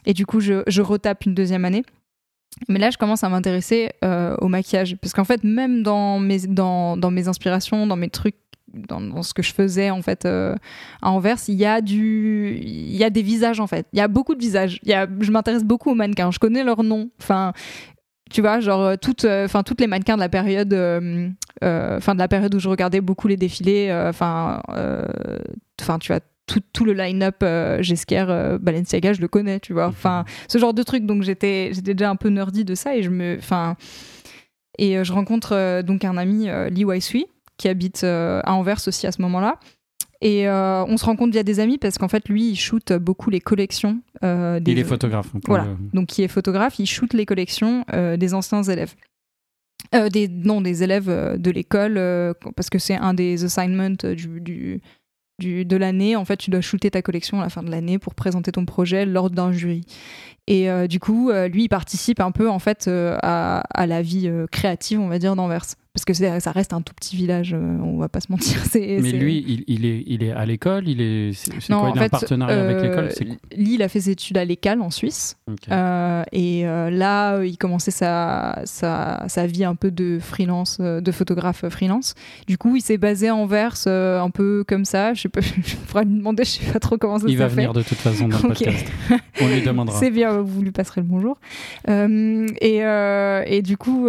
Et 0.05 0.13
du 0.13 0.25
coup, 0.25 0.39
je, 0.39 0.63
je 0.67 0.81
retape 0.81 1.25
une 1.25 1.33
deuxième 1.35 1.65
année. 1.65 1.83
Mais 2.67 2.79
là, 2.79 2.89
je 2.89 2.97
commence 2.97 3.23
à 3.23 3.29
m'intéresser 3.29 3.91
euh, 4.03 4.35
au 4.41 4.47
maquillage. 4.47 4.97
Parce 4.97 5.13
qu'en 5.13 5.23
fait, 5.23 5.43
même 5.43 5.83
dans 5.83 6.19
mes, 6.19 6.39
dans, 6.47 6.97
dans 6.97 7.11
mes 7.11 7.27
inspirations, 7.27 7.85
dans 7.85 7.95
mes 7.95 8.09
trucs, 8.09 8.35
dans, 8.73 8.99
dans 9.01 9.23
ce 9.23 9.33
que 9.33 9.41
je 9.43 9.53
faisais 9.53 9.89
en 9.91 10.01
fait 10.01 10.25
euh, 10.25 10.55
à 11.01 11.11
Anvers, 11.11 11.37
il 11.47 11.55
y 11.55 11.65
a 11.65 11.81
du, 11.81 12.59
il 12.61 12.95
y 12.95 13.03
a 13.03 13.09
des 13.09 13.21
visages 13.21 13.59
en 13.59 13.67
fait. 13.67 13.87
Il 13.93 13.99
y 13.99 14.01
a 14.01 14.07
beaucoup 14.07 14.35
de 14.35 14.39
visages. 14.41 14.79
Il 14.83 14.89
y 14.89 14.93
a, 14.93 15.07
je 15.19 15.31
m'intéresse 15.31 15.63
beaucoup 15.63 15.91
aux 15.91 15.95
mannequins. 15.95 16.31
Je 16.31 16.39
connais 16.39 16.63
leurs 16.63 16.83
noms. 16.83 17.09
Enfin, 17.21 17.53
tu 18.29 18.41
vois, 18.41 18.59
genre 18.59 18.81
euh, 18.81 18.95
toutes, 18.95 19.25
euh, 19.25 19.47
toutes 19.65 19.81
les 19.81 19.87
mannequins 19.87 20.15
de 20.15 20.21
la 20.21 20.29
période, 20.29 20.73
euh, 20.73 21.29
de 21.61 22.17
la 22.17 22.27
période 22.27 22.53
où 22.53 22.59
je 22.59 22.69
regardais 22.69 23.01
beaucoup 23.01 23.27
les 23.27 23.37
défilés. 23.37 23.91
Enfin, 24.07 24.61
tu 25.99 26.11
vois. 26.11 26.21
Tout, 26.73 26.83
le 26.83 26.93
line-up 26.93 27.45
Gesquer, 27.81 28.25
Balenciaga, 28.59 29.13
je 29.13 29.21
le 29.21 29.27
connais, 29.27 29.59
tu 29.59 29.73
vois. 29.73 29.85
Enfin, 29.85 30.25
ce 30.47 30.57
genre 30.57 30.73
de 30.73 30.81
truc. 30.81 31.05
Donc 31.05 31.21
j'étais, 31.21 31.71
déjà 31.83 32.09
un 32.09 32.15
peu 32.15 32.29
nerdy 32.29 32.65
de 32.65 32.73
ça 32.73 32.95
et 32.95 33.03
je 33.03 33.11
me, 33.11 33.37
enfin, 33.37 33.75
et 34.79 35.03
je 35.03 35.13
rencontre 35.13 35.83
donc 35.83 36.05
un 36.05 36.17
ami 36.17 36.47
Lee 36.71 36.85
Waisui 36.85 37.27
qui 37.57 37.67
habite 37.67 38.03
à 38.03 38.51
Anvers 38.51 38.87
aussi 38.87 39.05
à 39.05 39.11
ce 39.11 39.21
moment-là. 39.21 39.59
Et 40.21 40.49
euh, 40.49 40.83
on 40.85 40.97
se 40.97 41.05
rencontre 41.05 41.31
via 41.31 41.43
des 41.43 41.59
amis 41.61 41.77
parce 41.77 41.97
qu'en 41.97 42.09
fait 42.09 42.27
lui 42.27 42.49
il 42.49 42.55
shoot 42.57 42.91
beaucoup 42.93 43.29
les 43.29 43.39
collections 43.39 44.01
euh, 44.23 44.59
des 44.59 44.73
Il 44.73 44.79
est 44.79 44.83
photographe. 44.83 45.31
voilà. 45.47 45.63
euh, 45.63 45.75
donc 45.93 46.07
qui 46.07 46.23
est 46.23 46.27
photographe, 46.27 46.77
il 46.79 46.85
shoot 46.87 47.13
les 47.13 47.25
collections 47.25 47.85
euh, 47.93 48.17
des 48.17 48.33
anciens 48.33 48.63
élèves. 48.63 48.95
Des, 50.11 50.27
non, 50.27 50.61
des 50.61 50.83
élèves 50.83 51.07
de 51.39 51.49
l'école, 51.51 51.95
parce 52.55 52.69
que 52.69 52.77
c'est 52.77 52.95
un 52.97 53.15
des 53.15 53.43
assignments 53.45 53.89
du, 53.89 54.39
du, 54.39 54.81
du- 55.39 55.65
de 55.65 55.75
l'année. 55.77 56.15
En 56.15 56.25
fait, 56.25 56.37
tu 56.37 56.51
dois 56.51 56.61
shooter 56.61 56.91
ta 56.91 57.01
collection 57.01 57.39
à 57.39 57.43
la 57.45 57.49
fin 57.49 57.63
de 57.63 57.71
l'année 57.71 57.97
pour 57.97 58.13
présenter 58.13 58.51
ton 58.51 58.65
projet 58.65 59.05
lors 59.07 59.31
d'un 59.31 59.51
jury. 59.51 59.81
Et 60.45 60.69
euh, 60.69 60.85
du 60.85 60.99
coup, 60.99 61.31
euh, 61.31 61.47
lui, 61.47 61.63
il 61.63 61.69
participe 61.69 62.19
un 62.19 62.31
peu 62.31 62.49
en 62.49 62.59
fait 62.59 62.87
euh, 62.87 63.17
à, 63.23 63.61
à 63.73 63.87
la 63.87 64.03
vie 64.03 64.29
créative, 64.51 64.99
on 64.99 65.07
va 65.07 65.17
dire, 65.17 65.35
d'Anvers. 65.35 65.65
Parce 65.95 66.05
que 66.05 66.13
ça 66.13 66.51
reste 66.51 66.71
un 66.73 66.81
tout 66.81 66.93
petit 66.93 67.15
village, 67.15 67.53
euh, 67.53 67.77
on 67.83 67.97
va 67.97 68.09
pas 68.09 68.19
se 68.19 68.31
mentir. 68.31 68.63
c'est- 68.69 68.99
Mais 69.01 69.09
c'est- 69.09 69.17
lui, 69.17 69.43
il, 69.47 69.63
il 69.67 69.85
est, 69.87 70.03
il 70.05 70.23
est 70.23 70.31
à 70.31 70.45
l'école, 70.45 70.87
il 70.87 71.01
est, 71.01 71.33
c'est 71.33 71.51
c'est 71.59 71.73
Non, 71.73 71.79
quoi 71.79 71.89
en 71.89 71.93
Il 71.95 71.97
a 71.97 72.01
un 72.01 72.03
fait, 72.05 72.09
partenariat 72.09 72.61
avec 72.63 72.77
euh, 72.77 72.83
l'école 72.83 73.09
c'est 73.11 73.27
il 73.57 73.81
a 73.81 73.89
fait 73.89 73.99
ses 74.01 74.11
études 74.11 74.37
à 74.37 74.45
l'ECAL 74.45 74.81
en 74.81 74.91
Suisse. 74.91 75.37
Euh, 75.71 76.23
et 76.31 76.67
euh, 76.67 76.91
là, 76.91 77.43
il 77.43 77.57
commençait 77.57 77.89
sa, 77.91 78.61
sa, 78.65 79.25
sa 79.27 79.47
vie 79.47 79.63
un 79.65 79.73
peu 79.73 79.89
de 79.89 80.19
freelance, 80.21 80.79
de 80.79 81.11
photographe 81.11 81.67
freelance. 81.69 82.13
Du 82.47 82.59
coup, 82.59 82.75
il 82.75 82.81
s'est 82.81 82.99
basé 82.99 83.29
à 83.29 83.35
Anvers 83.35 83.87
un 83.87 84.29
peu 84.29 84.63
comme 84.67 84.85
ça. 84.85 85.15
Je 85.15 85.21
sais 85.21 85.29
pas, 85.29 85.41
je 85.65 85.75
pourrais 85.87 86.05
lui 86.05 86.17
demander, 86.17 86.43
je 86.45 86.49
sais 86.51 86.71
pas 86.71 86.79
trop 86.79 86.97
comment 86.97 87.17
ça 87.17 87.25
Il 87.27 87.35
va 87.37 87.49
fait. 87.49 87.55
venir 87.55 87.73
de 87.73 87.81
toute 87.81 87.97
façon 87.97 88.27
dans 88.27 88.37
le 88.37 88.47
podcast. 88.49 88.85
On 89.41 89.47
lui 89.47 89.63
demandera. 89.63 89.99
C'est 89.99 90.11
bien, 90.11 90.39
vous 90.39 90.61
lui 90.61 90.71
passerez 90.71 91.01
le 91.01 91.07
bonjour. 91.07 91.39
Et, 91.87 92.77
et 93.47 93.61
du 93.63 93.75
coup, 93.75 94.07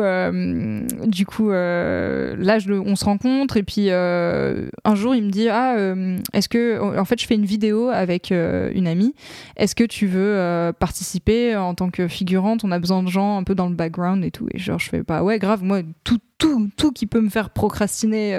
du 1.07 1.27
coup 1.27 1.51
euh, 1.71 2.35
là, 2.39 2.59
je, 2.59 2.73
on 2.73 2.97
se 2.97 3.05
rencontre 3.05 3.57
et 3.57 3.63
puis 3.63 3.87
euh, 3.91 4.69
un 4.85 4.95
jour, 4.95 5.15
il 5.15 5.25
me 5.25 5.31
dit 5.31 5.49
ah, 5.49 5.77
euh, 5.77 6.17
est-ce 6.33 6.49
que 6.49 6.79
en 6.99 7.05
fait, 7.05 7.21
je 7.21 7.27
fais 7.27 7.35
une 7.35 7.45
vidéo 7.47 7.89
avec 7.89 8.33
euh, 8.33 8.71
une 8.75 8.87
amie. 8.87 9.15
Est-ce 9.57 9.75
que 9.75 9.85
tu 9.85 10.07
veux 10.07 10.73
participer 10.79 11.57
en 11.57 11.75
tant 11.75 11.91
que 11.91 12.09
figurante? 12.09 12.65
On 12.65 12.71
a 12.73 12.79
besoin 12.79 13.03
de 13.03 13.09
gens 13.09 13.39
un 13.39 13.45
peu 13.45 13.55
dans 13.55 13.69
le 13.69 13.75
background 13.75 14.25
et 14.25 14.31
tout. 14.31 14.47
Et 14.53 14.59
genre, 14.59 14.79
je 14.79 14.89
fais 14.89 15.03
pas 15.05 15.23
ouais, 15.23 15.39
grave. 15.39 15.63
Moi, 15.63 15.81
tout, 16.05 16.19
tout, 16.39 16.69
tout 16.77 16.93
qui 16.93 17.07
peut 17.07 17.21
me 17.21 17.31
faire 17.31 17.51
procrastiner. 17.51 18.37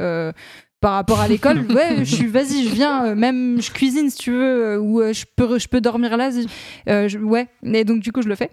par 0.81 0.93
rapport 0.93 1.19
à 1.19 1.27
l'école, 1.27 1.59
ouais, 1.75 1.97
je 2.00 2.15
suis, 2.15 2.25
vas-y, 2.27 2.67
je 2.67 2.73
viens, 2.73 3.05
euh, 3.05 3.15
même 3.15 3.61
je 3.61 3.69
cuisine 3.71 4.09
si 4.09 4.17
tu 4.17 4.31
veux, 4.31 4.65
euh, 4.65 4.79
ou 4.79 5.00
euh, 5.00 5.13
je 5.13 5.25
peux, 5.35 5.59
je 5.59 5.67
peux 5.67 5.79
dormir 5.79 6.17
là, 6.17 6.31
je- 6.88 7.17
ouais. 7.19 7.47
Et 7.63 7.83
donc 7.83 8.00
du 8.01 8.11
coup, 8.11 8.21
je 8.23 8.27
le 8.27 8.33
fais. 8.35 8.50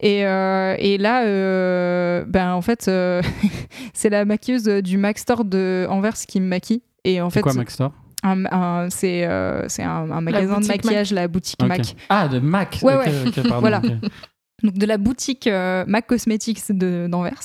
Et, 0.00 0.24
euh, 0.26 0.74
et 0.78 0.96
là, 0.98 1.24
euh, 1.24 2.24
ben 2.26 2.52
en 2.54 2.62
fait, 2.62 2.88
euh, 2.88 3.20
c'est 3.94 4.08
la 4.10 4.24
maquilleuse 4.24 4.64
du 4.82 4.96
Mac 4.96 5.18
Store 5.18 5.44
de 5.44 5.86
Anvers 5.90 6.14
qui 6.14 6.40
me 6.40 6.46
maquille. 6.46 6.82
Et 7.04 7.20
en 7.20 7.28
C'est 7.30 7.34
fait, 7.34 7.42
quoi 7.42 7.52
Mac 7.54 7.70
Store? 7.70 7.92
un- 8.22 8.44
un- 8.46 8.90
c'est 8.90 9.24
euh, 9.26 9.66
c'est 9.68 9.82
un, 9.82 10.10
un 10.10 10.20
magasin 10.20 10.60
de 10.60 10.66
maquillage, 10.66 11.12
la 11.12 11.28
boutique. 11.28 11.62
Mac. 11.62 11.94
Ah, 12.08 12.28
de 12.28 12.38
Mac 12.38 12.78
Ouais, 12.82 12.96
ouais. 12.96 13.06
ok, 13.26 13.34
pardon, 13.48 13.60
Voilà. 13.60 13.80
Donc 14.62 14.74
de 14.74 14.84
la 14.84 14.98
boutique 14.98 15.46
euh, 15.46 15.84
Mac 15.86 16.06
Cosmetics 16.06 16.60
de- 16.70 17.06
d'Anvers. 17.10 17.40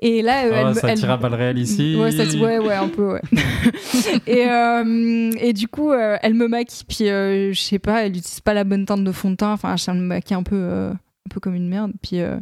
Et 0.00 0.20
là, 0.22 0.46
euh, 0.46 0.50
Oh, 0.52 0.54
elle, 0.56 0.66
me- 0.68 0.72
ça 0.74 0.88
elle- 0.90 0.98
tire 0.98 1.10
à 1.12 1.16
balles 1.16 1.34
réelles 1.34 1.58
ici. 1.58 1.96
Ouais, 1.96 2.10
ça 2.10 2.28
se- 2.28 2.36
ouais, 2.38 2.58
ouais, 2.58 2.74
un 2.74 2.88
peu, 2.88 3.12
ouais. 3.12 3.20
et, 4.26 4.48
euh, 4.48 5.30
et 5.38 5.52
du 5.52 5.68
coup, 5.68 5.92
euh, 5.92 6.16
elle 6.22 6.34
me 6.34 6.48
maquille, 6.48 6.84
puis 6.88 7.08
euh, 7.08 7.52
je 7.52 7.60
sais 7.60 7.78
pas, 7.78 8.02
elle 8.04 8.16
utilise 8.16 8.40
pas 8.40 8.52
la 8.54 8.64
bonne 8.64 8.84
teinte 8.84 9.04
de 9.04 9.12
fond 9.12 9.30
de 9.30 9.36
teint. 9.36 9.52
Enfin, 9.52 9.76
elle 9.88 9.94
me 9.94 10.00
maquille 10.00 10.36
un 10.36 10.42
peu, 10.42 10.56
euh, 10.56 10.92
un 11.26 11.28
peu 11.28 11.40
comme 11.40 11.54
une 11.54 11.68
merde. 11.68 11.92
Puis, 12.02 12.20
euh, 12.20 12.38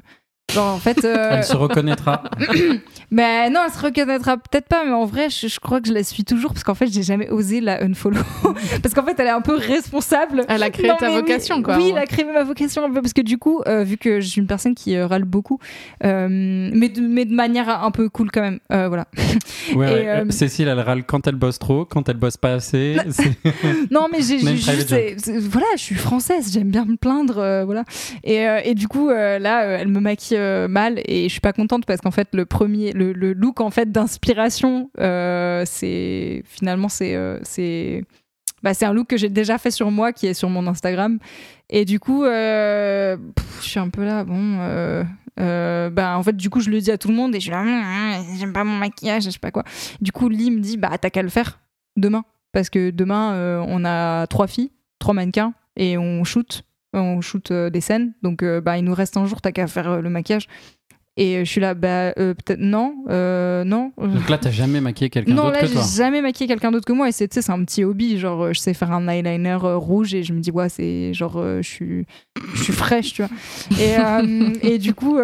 Genre, 0.52 0.74
en 0.74 0.78
fait. 0.78 1.04
euh, 1.04 1.28
Elle 1.32 1.44
se 1.44 1.56
reconnaîtra. 1.56 2.22
Mais 3.10 3.48
non, 3.50 3.60
elle 3.66 3.72
se 3.72 3.80
reconnaîtra 3.80 4.36
peut-être 4.36 4.66
pas, 4.66 4.82
mais 4.84 4.90
en 4.92 5.04
vrai, 5.04 5.28
je, 5.30 5.46
je 5.46 5.60
crois 5.60 5.80
que 5.80 5.86
je 5.88 5.92
la 5.92 6.02
suis 6.02 6.24
toujours 6.24 6.52
parce 6.52 6.64
qu'en 6.64 6.74
fait, 6.74 6.86
j'ai 6.88 7.02
jamais 7.04 7.28
osé 7.30 7.60
la 7.60 7.80
unfollow. 7.84 8.20
parce 8.82 8.92
qu'en 8.94 9.04
fait, 9.04 9.14
elle 9.18 9.26
est 9.28 9.30
un 9.30 9.40
peu 9.40 9.54
responsable. 9.54 10.44
Elle 10.48 10.62
a 10.64 10.70
créé 10.70 10.88
Non, 10.88 10.96
ta 10.96 11.10
vocation, 11.10 11.62
quoi. 11.62 11.76
Oui, 11.76 11.90
elle 11.92 11.98
a 11.98 12.06
créé 12.06 12.24
ma 12.24 12.42
vocation 12.42 12.84
un 12.84 12.90
peu 12.90 13.00
parce 13.02 13.12
que 13.12 13.20
du 13.20 13.38
coup, 13.38 13.60
euh, 13.68 13.84
vu 13.84 13.98
que 13.98 14.20
je 14.20 14.26
suis 14.26 14.40
une 14.40 14.46
personne 14.48 14.74
qui 14.74 14.96
euh, 14.96 15.06
râle 15.06 15.24
beaucoup, 15.24 15.60
euh, 16.02 16.28
mais, 16.30 16.88
de, 16.88 17.02
mais 17.02 17.24
de 17.24 17.34
manière 17.34 17.68
un 17.84 17.90
peu 17.92 18.08
cool 18.08 18.30
quand 18.32 18.40
même. 18.40 18.58
Euh, 18.72 18.88
voilà. 18.88 19.06
Ouais, 19.16 19.32
Et, 19.74 19.76
ouais. 19.76 20.08
euh, 20.08 20.30
Cécile, 20.30 20.66
elle 20.68 20.80
râle 20.80 21.04
quand 21.04 21.26
elle 21.28 21.36
bosse 21.36 21.58
trop, 21.60 21.84
quand 21.84 22.08
elle 22.08 22.16
bosse 22.16 22.36
pas 22.36 22.54
assez. 22.54 22.96
Non, 23.90 24.08
mais 24.10 24.22
j'ai 24.22 24.38
juste. 24.38 25.30
voilà, 25.40 25.66
je 25.76 25.82
suis 25.82 25.94
française, 25.94 26.50
j'aime 26.52 26.70
bien 26.70 26.84
me 26.84 26.96
plaindre. 26.96 27.38
euh, 27.38 27.64
voilà. 27.64 27.84
Et, 28.24 28.46
euh, 28.48 28.60
et 28.64 28.74
du 28.74 28.88
coup, 28.88 29.10
euh, 29.10 29.38
là, 29.38 29.62
euh, 29.64 29.78
elle 29.80 29.88
me 29.88 30.00
maquille 30.00 30.33
euh, 30.36 30.68
mal 30.68 31.00
et 31.06 31.24
je 31.24 31.28
suis 31.28 31.40
pas 31.40 31.52
contente 31.52 31.86
parce 31.86 32.00
qu'en 32.00 32.10
fait, 32.10 32.28
le 32.32 32.46
premier, 32.46 32.92
le, 32.92 33.12
look 33.12 33.60
en 33.60 33.70
fait 33.70 33.90
d'inspiration, 33.90 34.90
euh, 35.00 35.64
c'est 35.66 36.42
finalement, 36.46 36.88
c'est. 36.88 37.14
euh, 37.14 37.38
c'est 37.42 38.04
bah, 38.62 38.72
c'est 38.72 38.86
un 38.86 38.94
look 38.94 39.08
que 39.08 39.18
j'ai 39.18 39.28
déjà 39.28 39.58
fait 39.58 39.70
sur 39.70 39.90
moi 39.90 40.12
qui 40.12 40.26
est 40.26 40.34
sur 40.34 40.48
mon 40.48 40.66
Instagram. 40.66 41.18
Et 41.68 41.84
du 41.84 42.00
coup, 42.00 42.24
je 42.24 43.16
suis 43.60 43.78
un 43.78 43.90
peu 43.90 44.04
là, 44.04 44.24
bon. 44.24 44.58
euh, 45.38 45.90
bah, 45.90 46.16
en 46.16 46.22
fait, 46.22 46.34
du 46.36 46.48
coup, 46.48 46.60
je 46.60 46.70
le 46.70 46.80
dis 46.80 46.90
à 46.90 46.96
tout 46.96 47.08
le 47.08 47.14
monde 47.14 47.34
et 47.34 47.40
je 47.40 47.44
suis 47.44 47.50
là, 47.50 47.64
j'aime 48.38 48.54
pas 48.54 48.64
mon 48.64 48.78
maquillage, 48.78 49.24
je 49.24 49.30
sais 49.30 49.38
pas 49.38 49.50
quoi. 49.50 49.64
Du 50.00 50.12
coup, 50.12 50.30
Lee 50.30 50.50
me 50.50 50.60
dit, 50.60 50.78
bah, 50.78 50.96
t'as 50.98 51.10
qu'à 51.10 51.22
le 51.22 51.28
faire 51.28 51.60
demain. 51.96 52.24
Parce 52.52 52.70
que 52.70 52.90
demain, 52.90 53.64
on 53.68 53.84
a 53.84 54.26
trois 54.28 54.46
filles, 54.46 54.70
trois 54.98 55.12
mannequins, 55.12 55.52
et 55.76 55.98
on 55.98 56.24
shoot. 56.24 56.64
On 56.94 57.20
shoot 57.20 57.50
euh, 57.50 57.70
des 57.70 57.80
scènes. 57.80 58.14
Donc, 58.22 58.42
euh, 58.42 58.60
bah, 58.60 58.78
il 58.78 58.84
nous 58.84 58.94
reste 58.94 59.16
un 59.16 59.26
jour, 59.26 59.40
t'as 59.40 59.52
qu'à 59.52 59.66
faire 59.66 59.90
euh, 59.90 60.00
le 60.00 60.10
maquillage. 60.10 60.48
Et 61.16 61.44
je 61.44 61.48
suis 61.48 61.60
là, 61.60 61.74
bah, 61.74 62.12
euh, 62.18 62.34
peut-être 62.34 62.58
non, 62.58 62.96
euh, 63.08 63.62
non. 63.62 63.92
Donc 63.96 64.28
là, 64.28 64.36
t'as 64.36 64.50
jamais 64.50 64.80
maquillé 64.80 65.10
quelqu'un 65.10 65.32
Non, 65.32 65.44
d'autre 65.44 65.54
là, 65.54 65.60
que 65.60 65.66
j'ai 65.68 65.74
toi. 65.74 65.82
jamais 65.96 66.20
maquillé 66.20 66.48
quelqu'un 66.48 66.72
d'autre 66.72 66.86
que 66.86 66.92
moi. 66.92 67.08
Et 67.08 67.12
c'est, 67.12 67.32
c'est 67.32 67.50
un 67.52 67.64
petit 67.64 67.84
hobby. 67.84 68.18
Genre, 68.18 68.42
euh, 68.46 68.52
je 68.52 68.58
sais 68.58 68.74
faire 68.74 68.90
un 68.90 69.06
eyeliner 69.06 69.54
rouge 69.54 70.12
et 70.12 70.24
je 70.24 70.32
me 70.32 70.40
dis, 70.40 70.50
ouais, 70.50 70.68
c'est 70.68 71.14
genre, 71.14 71.40
je 71.40 71.62
suis, 71.62 72.06
je 72.54 72.62
suis 72.64 72.72
fraîche, 72.72 73.12
tu 73.14 73.22
vois. 73.22 73.30
Et, 73.80 73.96
euh, 73.96 74.50
et 74.62 74.78
du 74.78 74.92
coup, 74.92 75.18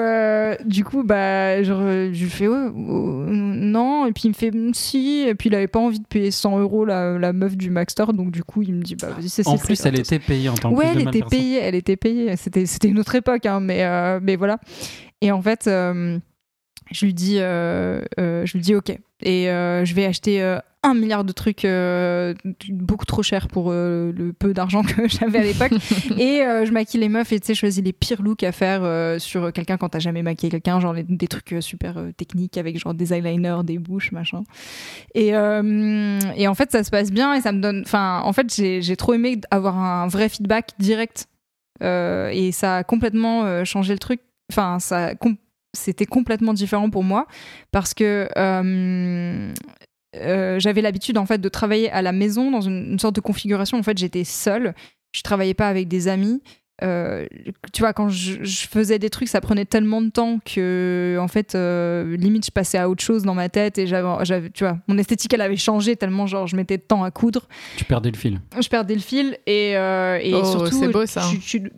du 0.64 0.84
coup, 0.84 1.02
bah, 1.02 1.60
genre, 1.64 1.80
je 1.82 2.22
lui 2.22 2.30
fais, 2.30 2.46
ouais, 2.46 2.68
non. 2.72 4.06
Et 4.06 4.12
puis 4.12 4.22
il 4.26 4.28
me 4.28 4.34
fait, 4.34 4.52
mm, 4.52 4.72
si. 4.74 5.24
Et 5.26 5.34
puis 5.34 5.48
il 5.48 5.54
avait 5.56 5.66
pas 5.66 5.80
envie 5.80 5.98
de 5.98 6.06
payer 6.06 6.30
100 6.30 6.56
euros 6.60 6.84
la, 6.84 7.18
la 7.18 7.32
meuf 7.32 7.56
du 7.56 7.68
Mac 7.70 7.90
Store. 7.90 8.12
Donc 8.12 8.30
du 8.30 8.44
coup, 8.44 8.62
il 8.62 8.74
me 8.74 8.82
dit, 8.82 8.94
bah, 8.94 9.08
vas-y, 9.16 9.28
c'est 9.28 9.44
En 9.48 9.56
c'est- 9.56 9.64
plus, 9.66 9.84
elle 9.84 9.98
était 9.98 10.20
payée 10.20 10.48
en 10.50 10.54
tant 10.54 10.70
que 10.70 10.76
Ouais, 10.76 10.86
elle 10.92 11.08
était 11.08 11.22
payée, 11.28 11.58
elle 11.60 11.74
était 11.74 11.96
payée. 11.96 12.36
C'était, 12.36 12.66
c'était 12.66 12.86
une 12.86 13.00
autre 13.00 13.16
époque, 13.16 13.44
hein, 13.46 13.58
mais, 13.58 13.84
mais 14.20 14.36
voilà. 14.36 14.58
Et 15.20 15.30
en 15.32 15.42
fait, 15.42 15.66
euh, 15.66 16.18
je 16.90 17.04
lui 17.06 17.14
dis, 17.14 17.36
euh, 17.38 18.00
euh, 18.18 18.46
je 18.46 18.52
lui 18.54 18.60
dis 18.60 18.74
ok. 18.74 18.90
Et 19.22 19.44
je 19.46 19.94
vais 19.94 20.06
acheter 20.06 20.58
un 20.82 20.94
milliard 20.94 21.24
de 21.24 21.32
trucs 21.32 21.66
euh, 21.66 22.32
beaucoup 22.70 23.04
trop 23.04 23.22
chers 23.22 23.48
pour 23.48 23.66
euh, 23.70 24.12
le 24.16 24.32
peu 24.32 24.54
d'argent 24.54 24.82
que 24.82 25.06
j'avais 25.08 25.40
à 25.40 25.42
l'époque. 25.42 25.72
et 26.18 26.40
euh, 26.40 26.64
je 26.64 26.72
maquille 26.72 27.00
les 27.00 27.10
meufs 27.10 27.30
et 27.32 27.38
tu 27.38 27.48
sais, 27.48 27.54
je 27.54 27.58
choisis 27.60 27.84
les 27.84 27.92
pires 27.92 28.22
looks 28.22 28.42
à 28.44 28.50
faire 28.50 29.20
sur 29.20 29.52
quelqu'un 29.52 29.76
quand 29.76 29.90
t'as 29.90 29.98
jamais 29.98 30.22
maquillé 30.22 30.50
quelqu'un, 30.50 30.80
genre 30.80 30.94
les- 30.94 31.02
des 31.02 31.28
trucs 31.28 31.54
super 31.60 32.02
techniques 32.16 32.56
avec 32.56 32.78
genre 32.78 32.94
des 32.94 33.12
eyeliners, 33.12 33.58
des 33.62 33.76
bouches, 33.78 34.10
machin. 34.12 34.40
Et, 35.14 35.28
et 35.28 36.48
en 36.48 36.54
fait, 36.54 36.72
ça 36.72 36.82
se 36.82 36.90
passe 36.90 37.10
bien 37.12 37.34
et 37.34 37.42
ça 37.42 37.52
me 37.52 37.60
donne. 37.60 37.82
Enfin, 37.84 38.22
en 38.24 38.32
fait, 38.32 38.50
j'ai 38.54 38.96
trop 38.96 39.12
aimé 39.12 39.38
avoir 39.50 39.76
un 39.78 40.08
vrai 40.08 40.30
feedback 40.30 40.70
direct. 40.78 41.26
Et 41.82 42.50
ça 42.52 42.76
a 42.78 42.84
complètement 42.84 43.64
changé 43.66 43.92
le 43.92 43.98
truc. 43.98 44.20
Enfin, 44.50 44.78
ça 44.78 45.14
c'était 45.72 46.06
complètement 46.06 46.52
différent 46.52 46.90
pour 46.90 47.04
moi 47.04 47.26
parce 47.70 47.94
que 47.94 48.28
euh, 48.36 49.52
euh, 50.16 50.58
j'avais 50.58 50.82
l'habitude 50.82 51.16
en 51.16 51.26
fait 51.26 51.38
de 51.38 51.48
travailler 51.48 51.90
à 51.92 52.02
la 52.02 52.12
maison 52.12 52.50
dans 52.50 52.60
une, 52.60 52.92
une 52.92 52.98
sorte 52.98 53.14
de 53.14 53.20
configuration. 53.20 53.78
En 53.78 53.82
fait, 53.82 53.96
j'étais 53.96 54.24
seule. 54.24 54.74
Je 55.12 55.22
travaillais 55.22 55.54
pas 55.54 55.68
avec 55.68 55.88
des 55.88 56.08
amis. 56.08 56.42
Euh, 56.82 57.26
tu 57.72 57.82
vois, 57.82 57.92
quand 57.92 58.08
je, 58.08 58.42
je 58.42 58.66
faisais 58.66 58.98
des 58.98 59.10
trucs, 59.10 59.28
ça 59.28 59.40
prenait 59.40 59.64
tellement 59.64 60.00
de 60.02 60.08
temps 60.10 60.38
que, 60.44 61.18
en 61.20 61.28
fait, 61.28 61.54
euh, 61.54 62.16
limite, 62.16 62.46
je 62.46 62.50
passais 62.50 62.78
à 62.78 62.88
autre 62.88 63.02
chose 63.02 63.22
dans 63.22 63.34
ma 63.34 63.48
tête 63.48 63.76
et 63.78 63.86
j'avais, 63.86 64.08
j'avais- 64.24 64.50
tu 64.50 64.64
vois, 64.64 64.78
mon 64.88 64.96
esthétique, 64.98 65.32
elle 65.34 65.42
avait 65.42 65.56
changé 65.56 65.96
tellement, 65.96 66.26
genre, 66.26 66.46
je 66.46 66.56
mettais 66.56 66.76
de 66.78 66.82
temps 66.82 67.04
à 67.04 67.10
coudre. 67.10 67.48
Tu 67.76 67.84
perdais 67.84 68.10
le 68.10 68.16
fil. 68.16 68.40
Je 68.60 68.68
perdais 68.68 68.94
le 68.94 69.00
fil 69.00 69.36
et, 69.46 69.76
euh, 69.76 70.18
et 70.22 70.32
Oh, 70.34 70.44
surtout. 70.44 70.72
c'est 70.78 70.88
beau, 70.88 71.04
ça. 71.06 71.22
tu- 71.30 71.38
tu- 71.38 71.72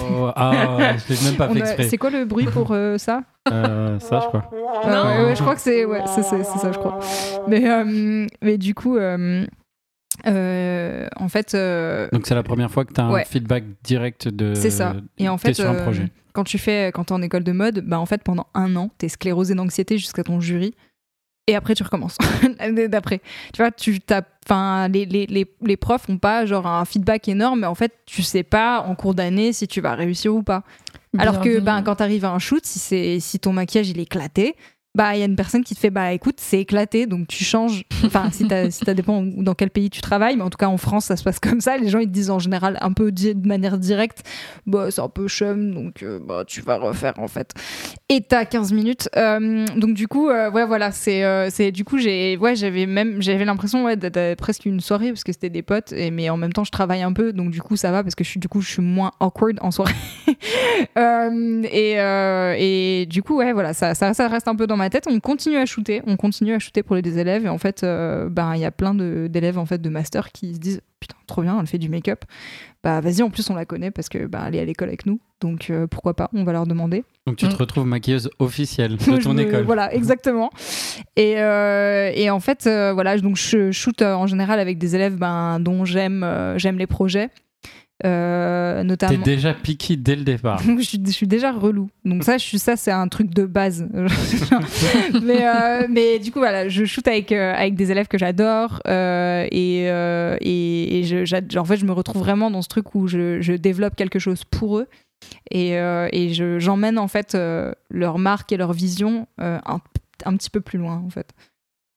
Oh, 0.00 0.30
ah, 0.34 0.96
je 0.96 1.12
l'ai 1.14 1.20
même 1.30 1.36
pas 1.36 1.48
fait 1.48 1.54
a- 1.54 1.64
exprès. 1.64 1.88
C'est 1.88 1.98
quoi 1.98 2.10
le 2.10 2.24
bruit 2.24 2.46
pour 2.46 2.72
euh, 2.72 2.98
ça? 2.98 3.22
Euh, 3.52 3.98
ça, 4.00 4.20
je 4.20 4.26
crois. 4.28 4.50
Ouais, 4.52 5.24
ouais, 5.24 5.36
je 5.36 5.40
crois 5.42 5.54
que 5.54 5.60
c'est 5.60 5.84
ouais, 5.84 6.00
c'est 6.06 6.22
c'est- 6.22 6.42
c'est 6.44 6.58
ça, 6.58 6.72
je 6.72 6.78
crois. 6.78 6.98
Mais, 7.46 7.68
euh, 7.70 8.26
mais 8.42 8.58
du 8.58 8.74
coup, 8.74 8.96
euh, 10.26 11.08
en 11.16 11.28
fait, 11.28 11.54
euh, 11.54 12.08
Donc 12.12 12.26
c'est 12.26 12.34
la 12.34 12.42
première 12.42 12.70
fois 12.70 12.84
que 12.84 12.92
tu 12.92 13.00
as 13.00 13.04
un 13.04 13.24
feedback 13.24 13.64
direct 13.82 14.28
de. 14.28 14.54
c'est 14.54 14.70
ça. 14.70 14.94
Et 15.18 15.28
en 15.28 15.36
t'es 15.36 15.48
fait, 15.48 15.54
sur 15.54 15.68
un 15.68 15.74
euh, 15.74 15.82
projet. 15.82 16.08
quand 16.32 16.44
tu 16.44 16.58
fais, 16.58 16.90
quand 16.92 17.04
t'es 17.04 17.12
en 17.12 17.22
école 17.22 17.44
de 17.44 17.52
mode, 17.52 17.80
bah 17.80 17.98
en 17.98 18.06
fait, 18.06 18.22
pendant 18.22 18.46
un 18.54 18.74
an, 18.76 18.90
t'es 18.98 19.08
sclérosé 19.08 19.54
d'anxiété 19.54 19.98
jusqu'à 19.98 20.24
ton 20.24 20.40
jury. 20.40 20.74
Et 21.46 21.54
après, 21.54 21.74
tu 21.74 21.82
recommences. 21.82 22.16
L'année 22.58 22.88
d'après. 22.88 23.20
Tu 23.52 23.60
vois, 23.60 23.70
tu. 23.70 24.00
Enfin, 24.46 24.88
les, 24.88 25.04
les, 25.04 25.26
les, 25.26 25.46
les 25.62 25.76
profs 25.76 26.08
ont 26.08 26.18
pas 26.18 26.46
genre 26.46 26.66
un 26.66 26.84
feedback 26.86 27.28
énorme, 27.28 27.60
mais 27.60 27.66
en 27.66 27.74
fait, 27.74 27.92
tu 28.06 28.22
sais 28.22 28.42
pas 28.42 28.80
en 28.80 28.94
cours 28.94 29.14
d'année 29.14 29.52
si 29.52 29.68
tu 29.68 29.80
vas 29.80 29.94
réussir 29.94 30.34
ou 30.34 30.42
pas. 30.42 30.64
Alors 31.18 31.40
que 31.40 31.60
ben, 31.60 31.82
quand 31.82 31.96
tu 31.96 32.02
arrives 32.02 32.24
à 32.24 32.32
un 32.32 32.38
shoot, 32.38 32.64
si, 32.64 32.78
c'est, 32.78 33.20
si 33.20 33.38
ton 33.38 33.52
maquillage 33.52 33.88
il 33.88 33.98
est 33.98 34.02
éclaté, 34.02 34.56
bah 34.94 35.14
il 35.14 35.18
y 35.20 35.22
a 35.22 35.26
une 35.26 35.34
personne 35.36 35.64
qui 35.64 35.74
te 35.74 35.80
fait 35.80 35.90
bah 35.90 36.12
écoute, 36.12 36.36
c'est 36.38 36.60
éclaté, 36.60 37.06
donc 37.06 37.26
tu 37.28 37.42
changes. 37.44 37.84
Enfin, 38.04 38.28
si, 38.30 38.46
t'as- 38.46 38.70
si 38.70 38.84
ça 38.84 38.92
dépend 38.92 39.22
dans 39.24 39.54
quel 39.54 39.70
pays 39.70 39.88
tu 39.88 40.02
travailles, 40.02 40.36
mais 40.36 40.42
en 40.42 40.50
tout 40.50 40.58
cas 40.58 40.66
en 40.68 40.76
France, 40.76 41.06
ça 41.06 41.16
se 41.16 41.24
passe 41.24 41.40
comme 41.40 41.60
ça. 41.62 41.78
Les 41.78 41.88
gens 41.88 41.98
ils 42.00 42.06
te 42.06 42.12
disent 42.12 42.30
en 42.30 42.38
général 42.38 42.76
un 42.82 42.92
peu 42.92 43.10
de 43.12 43.34
manière 43.48 43.78
directe, 43.78 44.22
bah 44.66 44.90
c'est 44.90 45.00
un 45.00 45.08
peu 45.08 45.26
chum, 45.26 45.72
donc 45.74 46.02
euh, 46.02 46.18
bah 46.22 46.44
tu 46.46 46.60
vas 46.60 46.76
refaire 46.76 47.14
en 47.18 47.28
fait. 47.28 47.52
Et 48.10 48.20
t'as 48.20 48.44
15 48.44 48.72
minutes. 48.72 49.08
Euh, 49.16 49.64
donc 49.76 49.94
du 49.94 50.06
coup, 50.06 50.28
euh, 50.28 50.50
ouais 50.50 50.66
voilà, 50.66 50.92
c'est, 50.92 51.22
c'est 51.50 51.72
du 51.72 51.84
coup 51.84 51.96
j'ai, 51.98 52.36
ouais 52.36 52.54
j'avais 52.56 52.84
même, 52.86 53.22
j'avais 53.22 53.44
l'impression 53.46 53.84
ouais 53.84 53.96
d'être 53.96 54.36
presque 54.38 54.66
une 54.66 54.80
soirée 54.80 55.08
parce 55.08 55.24
que 55.24 55.32
c'était 55.32 55.50
des 55.50 55.62
potes, 55.62 55.92
et 55.92 56.10
mais 56.10 56.28
en 56.28 56.36
même 56.36 56.52
temps 56.52 56.64
je 56.64 56.70
travaille 56.70 57.02
un 57.02 57.12
peu, 57.14 57.32
donc 57.32 57.50
du 57.50 57.62
coup 57.62 57.76
ça 57.76 57.90
va 57.90 58.02
parce 58.02 58.14
que 58.14 58.22
je 58.22 58.28
suis 58.28 58.40
du 58.40 58.48
coup 58.48 58.60
je 58.60 58.70
suis 58.70 58.82
moins 58.82 59.12
awkward 59.20 59.56
en 59.62 59.70
soirée. 59.70 59.94
Et, 60.96 61.96
et 62.58 63.06
du 63.06 63.22
coup, 63.22 63.36
ouais, 63.38 63.52
voilà, 63.52 63.72
ça, 63.74 63.94
ça, 63.94 64.14
ça 64.14 64.28
reste 64.28 64.48
un 64.48 64.54
peu 64.56 64.66
dans 64.66 64.76
ma 64.76 64.83
tête. 64.90 65.04
On 65.08 65.20
continue 65.20 65.56
à 65.56 65.66
shooter, 65.66 66.02
on 66.06 66.16
continue 66.16 66.54
à 66.54 66.58
shooter 66.58 66.82
pour 66.82 66.96
les 66.96 67.02
des 67.02 67.18
élèves. 67.18 67.44
Et 67.46 67.48
en 67.48 67.58
fait, 67.58 67.82
euh, 67.84 68.28
ben, 68.28 68.54
il 68.54 68.60
y 68.60 68.64
a 68.64 68.70
plein 68.70 68.94
d'élèves 68.94 69.58
en 69.58 69.66
fait 69.66 69.80
de 69.80 69.88
master 69.88 70.32
qui 70.32 70.54
se 70.54 70.58
disent 70.60 70.80
putain, 71.00 71.16
trop 71.26 71.42
bien, 71.42 71.58
elle 71.60 71.66
fait 71.66 71.78
du 71.78 71.88
make-up. 71.88 72.24
Bah 72.82 73.00
vas-y, 73.00 73.22
en 73.22 73.30
plus 73.30 73.48
on 73.50 73.54
la 73.54 73.64
connaît 73.64 73.90
parce 73.90 74.08
que 74.08 74.26
bah, 74.26 74.44
elle 74.46 74.56
est 74.56 74.60
à 74.60 74.64
l'école 74.64 74.88
avec 74.88 75.06
nous, 75.06 75.18
donc 75.40 75.68
euh, 75.70 75.86
pourquoi 75.86 76.14
pas, 76.14 76.28
on 76.34 76.44
va 76.44 76.52
leur 76.52 76.66
demander. 76.66 77.02
Donc 77.26 77.36
tu 77.36 77.46
te 77.48 77.52
Mm. 77.54 77.56
retrouves 77.56 77.86
maquilleuse 77.86 78.28
officielle 78.38 78.96
de 78.98 79.16
ton 79.22 79.32
me- 79.34 79.40
école. 79.40 79.64
Voilà, 79.64 79.92
exactement. 79.94 80.50
Et, 81.16 81.34
euh, 81.38 82.10
et 82.14 82.28
en 82.30 82.40
fait, 82.40 82.66
euh, 82.66 82.92
voilà, 82.92 83.16
donc 83.18 83.36
je 83.36 83.70
shoot 83.72 84.02
en 84.02 84.26
général 84.26 84.60
avec 84.60 84.76
des 84.78 84.94
élèves 84.94 85.16
ben, 85.16 85.60
dont 85.60 85.84
j'aime 85.86 86.26
j'aime 86.56 86.78
les 86.78 86.86
projets. 86.86 87.30
Euh, 88.04 88.78
T'es 88.78 88.84
notamment 88.84 89.22
déjà 89.24 89.54
piqué 89.54 89.96
dès 89.96 90.16
le 90.16 90.24
départ. 90.24 90.60
je, 90.78 90.82
suis, 90.82 91.00
je 91.04 91.10
suis 91.12 91.28
déjà 91.28 91.52
relou. 91.52 91.88
Donc 92.04 92.24
ça, 92.24 92.38
je 92.38 92.42
suis, 92.44 92.58
ça 92.58 92.76
c'est 92.76 92.90
un 92.90 93.06
truc 93.08 93.32
de 93.32 93.44
base. 93.44 93.86
mais, 95.22 95.46
euh, 95.46 95.86
mais 95.88 96.18
du 96.18 96.32
coup, 96.32 96.40
voilà, 96.40 96.68
je 96.68 96.84
shoot 96.84 97.06
avec, 97.06 97.30
euh, 97.30 97.54
avec 97.54 97.76
des 97.76 97.92
élèves 97.92 98.08
que 98.08 98.18
j'adore. 98.18 98.80
euh, 98.88 99.46
et 99.50 99.84
et, 100.40 100.98
et 100.98 101.04
je, 101.04 101.58
en 101.58 101.64
fait, 101.64 101.76
je 101.76 101.84
me 101.86 101.92
retrouve 101.92 102.20
vraiment 102.20 102.50
dans 102.50 102.62
ce 102.62 102.68
truc 102.68 102.94
où 102.94 103.06
je, 103.06 103.40
je 103.40 103.52
développe 103.52 103.94
quelque 103.94 104.18
chose 104.18 104.44
pour 104.44 104.78
eux. 104.78 104.88
Et, 105.50 105.70
et 105.72 106.34
je, 106.34 106.58
j'emmène 106.58 106.98
en 106.98 107.08
fait 107.08 107.36
leur 107.90 108.18
marque 108.18 108.52
et 108.52 108.56
leur 108.56 108.72
vision 108.72 109.26
un, 109.38 109.60
un 110.24 110.36
petit 110.36 110.50
peu 110.50 110.60
plus 110.60 110.78
loin, 110.78 111.02
en 111.04 111.10
fait. 111.10 111.30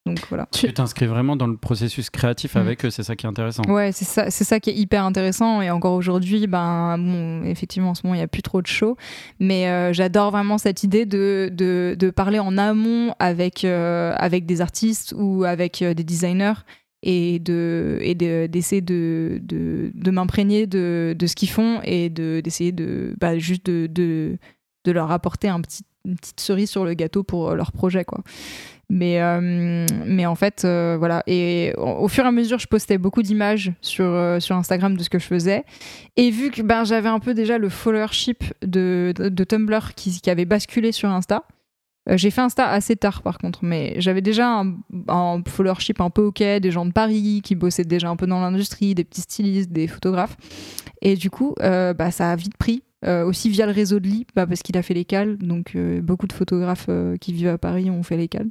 Donc 0.07 0.19
voilà. 0.29 0.47
Tu 0.51 0.71
t'inscris 0.73 1.05
vraiment 1.05 1.35
dans 1.35 1.47
le 1.47 1.57
processus 1.57 2.09
créatif 2.09 2.55
Mm. 2.55 2.59
avec 2.59 2.85
eux, 2.85 2.89
c'est 2.89 3.03
ça 3.03 3.15
qui 3.15 3.25
est 3.25 3.29
intéressant. 3.29 3.63
Ouais, 3.67 3.91
c'est 3.91 4.05
ça, 4.05 4.29
c'est 4.31 4.43
ça 4.43 4.59
qui 4.59 4.69
est 4.71 4.75
hyper 4.75 5.03
intéressant. 5.03 5.61
Et 5.61 5.69
encore 5.69 5.93
aujourd'hui, 5.93 6.47
ben, 6.47 6.97
bon, 6.97 7.43
effectivement, 7.43 7.91
en 7.91 7.95
ce 7.95 8.01
moment, 8.03 8.15
il 8.15 8.19
n'y 8.19 8.23
a 8.23 8.27
plus 8.27 8.41
trop 8.41 8.61
de 8.61 8.67
shows. 8.67 8.95
Mais 9.39 9.67
euh, 9.69 9.93
j'adore 9.93 10.31
vraiment 10.31 10.57
cette 10.57 10.83
idée 10.83 11.05
de, 11.05 11.49
de, 11.53 11.95
de 11.99 12.09
parler 12.09 12.39
en 12.39 12.57
amont 12.57 13.13
avec, 13.19 13.63
euh, 13.65 14.13
avec 14.17 14.45
des 14.45 14.61
artistes 14.61 15.13
ou 15.17 15.43
avec 15.43 15.81
euh, 15.81 15.93
des 15.93 16.03
designers 16.03 16.53
et 17.03 17.37
de 17.39 17.99
et 18.01 18.15
de- 18.15 18.47
d'essayer 18.47 18.81
de, 18.81 19.39
de, 19.43 19.91
de 19.93 20.11
m'imprégner 20.11 20.65
de, 20.65 21.15
de 21.17 21.27
ce 21.27 21.35
qu'ils 21.35 21.49
font 21.49 21.79
et 21.83 22.09
de 22.09 22.41
d'essayer 22.43 22.71
de 22.71 23.13
bah, 23.21 23.37
juste 23.37 23.67
de, 23.67 23.85
de 23.85 24.37
de 24.85 24.91
leur 24.91 25.11
apporter 25.11 25.47
un 25.47 25.61
petit, 25.61 25.83
une 26.05 26.15
petite 26.15 26.39
cerise 26.39 26.69
sur 26.69 26.85
le 26.85 26.93
gâteau 26.93 27.23
pour 27.23 27.53
leur 27.53 27.71
projet, 27.71 28.05
quoi. 28.05 28.23
Mais, 28.89 29.21
euh, 29.21 29.85
mais 30.05 30.25
en 30.25 30.35
fait, 30.35 30.63
euh, 30.63 30.95
voilà. 30.97 31.21
Et 31.27 31.73
au, 31.77 32.07
fur 32.07 32.23
et 32.23 32.27
à 32.27 32.31
mesure, 32.31 32.57
je 32.57 32.67
postais 32.67 32.97
beaucoup 32.97 33.21
d'images 33.21 33.73
sur, 33.81 34.05
euh, 34.05 34.39
sur 34.39 34.55
Instagram 34.55 34.95
de 34.95 35.03
ce 35.03 35.09
que 35.09 35.19
je 35.19 35.25
faisais. 35.25 35.65
Et 36.15 36.29
vu 36.29 36.51
que 36.51 36.61
ben, 36.61 36.85
j'avais 36.85 37.09
un 37.09 37.19
peu 37.19 37.33
déjà 37.33 37.57
le 37.57 37.67
followership 37.67 38.45
de, 38.61 39.13
de, 39.17 39.43
Tumblr 39.43 39.93
qui, 39.95 40.21
qui 40.21 40.29
avait 40.29 40.45
basculé 40.45 40.93
sur 40.93 41.09
Insta, 41.09 41.43
euh, 42.09 42.15
j'ai 42.15 42.31
fait 42.31 42.41
Insta 42.41 42.69
assez 42.69 42.95
tard 42.95 43.21
par 43.21 43.37
contre, 43.37 43.59
mais 43.63 43.95
j'avais 43.99 44.21
déjà 44.21 44.59
un, 44.61 44.75
un 45.09 45.41
followership 45.45 45.99
un 45.99 46.09
peu 46.09 46.23
ok, 46.23 46.41
des 46.41 46.71
gens 46.71 46.85
de 46.85 46.93
Paris 46.93 47.41
qui 47.43 47.55
bossaient 47.55 47.83
déjà 47.83 48.09
un 48.09 48.15
peu 48.15 48.27
dans 48.27 48.39
l'industrie, 48.39 48.95
des 48.95 49.03
petits 49.03 49.21
stylistes, 49.21 49.71
des 49.71 49.87
photographes. 49.87 50.37
Et 51.01 51.15
du 51.15 51.29
coup, 51.29 51.55
euh, 51.61 51.93
bah, 51.93 52.11
ça 52.11 52.31
a 52.31 52.35
vite 52.35 52.57
pris. 52.57 52.83
Euh, 53.07 53.25
aussi 53.25 53.49
via 53.49 53.65
le 53.65 53.71
réseau 53.71 53.99
de 53.99 54.07
Lee, 54.07 54.27
bah, 54.35 54.45
parce 54.45 54.61
qu'il 54.61 54.77
a 54.77 54.81
fait 54.81 54.93
les 54.93 55.05
cales. 55.05 55.37
Donc, 55.37 55.75
euh, 55.75 56.01
beaucoup 56.01 56.27
de 56.27 56.33
photographes 56.33 56.87
euh, 56.89 57.15
qui 57.15 57.31
vivent 57.31 57.47
à 57.47 57.57
Paris 57.57 57.89
ont 57.89 58.03
fait 58.03 58.17
les 58.17 58.27
cales. 58.27 58.49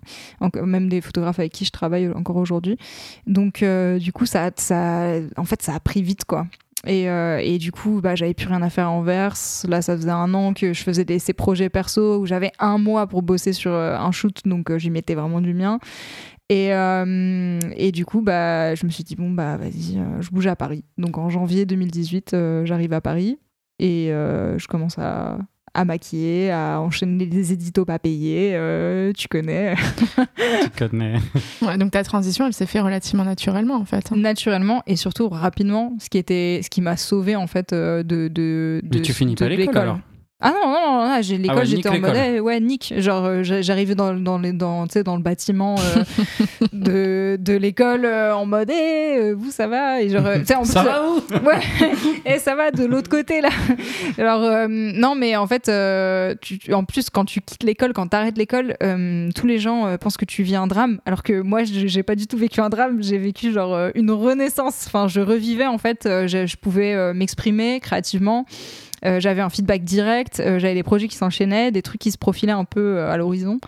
Même 0.54 0.88
des 0.88 1.00
photographes 1.00 1.38
avec 1.38 1.52
qui 1.52 1.64
je 1.64 1.70
travaille 1.70 2.08
encore 2.08 2.36
aujourd'hui. 2.36 2.78
Donc, 3.26 3.62
du 3.98 4.12
coup, 4.12 4.26
ça, 4.26 4.50
ça, 4.56 5.12
en 5.36 5.44
fait, 5.44 5.62
ça 5.62 5.74
a 5.74 5.80
pris 5.80 6.02
vite, 6.02 6.24
quoi. 6.24 6.46
Et, 6.86 7.04
et 7.04 7.58
du 7.58 7.72
coup, 7.72 8.00
bah, 8.00 8.14
j'avais 8.14 8.34
plus 8.34 8.46
rien 8.46 8.62
à 8.62 8.70
faire 8.70 8.86
à 8.86 8.90
Anvers. 8.90 9.34
Là, 9.68 9.82
ça 9.82 9.96
faisait 9.96 10.10
un 10.10 10.32
an 10.34 10.54
que 10.54 10.72
je 10.72 10.82
faisais 10.82 11.18
ces 11.18 11.32
projets 11.32 11.68
perso 11.68 12.18
où 12.20 12.26
j'avais 12.26 12.52
un 12.58 12.78
mois 12.78 13.06
pour 13.06 13.22
bosser 13.22 13.52
sur 13.52 13.72
un 13.72 14.12
shoot, 14.12 14.42
donc 14.44 14.74
j'y 14.76 14.90
mettais 14.90 15.14
vraiment 15.14 15.40
du 15.40 15.52
mien. 15.52 15.78
Et, 16.48 16.68
et 16.68 17.92
du 17.92 18.04
coup, 18.04 18.22
bah, 18.22 18.74
je 18.74 18.86
me 18.86 18.90
suis 18.90 19.04
dit, 19.04 19.16
bon, 19.16 19.30
bah, 19.30 19.56
vas-y, 19.56 19.98
je 20.20 20.30
bouge 20.30 20.46
à 20.46 20.56
Paris. 20.56 20.84
Donc 20.96 21.18
en 21.18 21.28
janvier 21.28 21.66
2018, 21.66 22.34
euh, 22.34 22.64
j'arrive 22.64 22.92
à 22.92 23.00
Paris 23.00 23.38
et 23.78 24.10
euh, 24.12 24.58
je 24.58 24.66
commence 24.68 24.98
à, 24.98 25.38
à 25.74 25.84
maquiller, 25.84 26.50
à 26.50 26.80
enchaîner 26.80 27.26
des 27.26 27.52
éditos 27.52 27.84
pas 27.84 27.98
payés. 27.98 28.52
euh, 28.54 29.12
tu 29.16 29.28
connais. 29.28 29.74
Tu 30.62 30.70
connais. 30.78 31.16
Ouais, 31.62 31.76
donc 31.78 31.90
ta 31.90 32.02
transition, 32.04 32.46
elle 32.46 32.52
s'est 32.52 32.66
fait 32.66 32.80
relativement 32.80 33.24
naturellement 33.24 33.74
en 33.76 33.84
fait. 33.84 34.10
hein. 34.12 34.16
naturellement 34.16 34.82
et 34.86 34.96
surtout 34.96 35.28
rapidement, 35.28 35.94
ce 35.98 36.08
qui 36.08 36.18
était, 36.18 36.60
ce 36.62 36.70
qui 36.70 36.80
m'a 36.80 36.96
sauvé 36.96 37.34
en 37.36 37.46
fait 37.46 37.72
euh, 37.72 38.02
de, 38.02 38.28
de, 38.28 38.80
Mais 38.84 38.88
de- 38.90 38.98
tu 39.00 39.12
finis 39.12 39.34
de 39.34 39.40
pas 39.40 39.48
l'école 39.48 39.76
alors? 39.78 39.98
Ah 40.38 40.50
non 40.50 40.70
non 40.70 40.80
non, 41.02 41.08
non, 41.08 41.22
j'ai 41.22 41.38
l'école, 41.38 41.56
ouais, 41.58 41.64
j'étais 41.66 41.88
en 41.88 41.92
mode 41.98 42.12
l'école. 42.12 42.34
eh, 42.34 42.40
ouais 42.40 42.60
nique, 42.60 42.92
genre 42.98 43.24
euh, 43.24 43.42
j'a- 43.42 43.62
j'arrivais 43.62 43.94
dans 43.94 44.12
dans 44.12 44.38
les 44.38 44.52
dans 44.52 44.84
dans 44.84 45.16
le 45.16 45.22
bâtiment 45.22 45.76
euh, 45.78 46.04
de 46.74 47.38
de 47.40 47.54
l'école 47.54 48.04
euh, 48.04 48.34
en 48.36 48.44
mode 48.44 48.70
eh, 48.70 49.32
vous 49.32 49.50
ça 49.50 49.66
va? 49.66 50.02
Et 50.02 50.10
genre 50.10 50.26
en 50.26 50.36
plus, 50.36 50.44
Ça 50.72 50.82
va 50.82 51.08
où? 51.10 51.16
Ouais, 51.46 51.60
et 52.26 52.38
ça 52.38 52.54
va 52.54 52.70
de 52.70 52.84
l'autre 52.84 53.08
côté 53.08 53.40
là. 53.40 53.48
Alors 54.18 54.68
non, 54.68 55.14
mais 55.14 55.36
en 55.36 55.46
fait, 55.46 55.70
tu, 56.42 56.74
en 56.74 56.84
plus 56.84 57.08
quand 57.08 57.24
tu 57.24 57.40
quittes 57.40 57.62
l'école, 57.62 57.94
quand 57.94 58.08
tu 58.08 58.16
arrêtes 58.16 58.36
l'école, 58.36 58.76
tous 59.34 59.46
les 59.46 59.58
gens 59.58 59.96
pensent 59.98 60.18
que 60.18 60.26
tu 60.26 60.42
vis 60.42 60.56
un 60.56 60.66
drame, 60.66 60.98
alors 61.06 61.22
que 61.22 61.40
moi, 61.40 61.60
j'ai 61.64 62.02
pas 62.02 62.14
du 62.14 62.26
tout 62.26 62.36
vécu 62.36 62.60
un 62.60 62.68
drame. 62.68 63.02
J'ai 63.02 63.16
vécu 63.18 63.52
genre 63.52 63.88
une 63.94 64.10
renaissance. 64.10 64.84
Enfin, 64.86 65.08
je 65.08 65.20
revivais 65.22 65.66
en 65.66 65.78
fait. 65.78 66.00
je, 66.04 66.44
je 66.46 66.56
pouvais 66.56 67.14
m'exprimer 67.14 67.80
créativement. 67.80 68.44
Euh, 69.06 69.20
j'avais 69.20 69.40
un 69.40 69.50
feedback 69.50 69.84
direct, 69.84 70.40
euh, 70.40 70.58
j'avais 70.58 70.74
des 70.74 70.82
projets 70.82 71.08
qui 71.08 71.16
s'enchaînaient, 71.16 71.70
des 71.70 71.82
trucs 71.82 72.00
qui 72.00 72.10
se 72.10 72.18
profilaient 72.18 72.52
un 72.52 72.64
peu 72.64 72.98
euh, 72.98 73.10
à 73.10 73.16
l'horizon. 73.16 73.60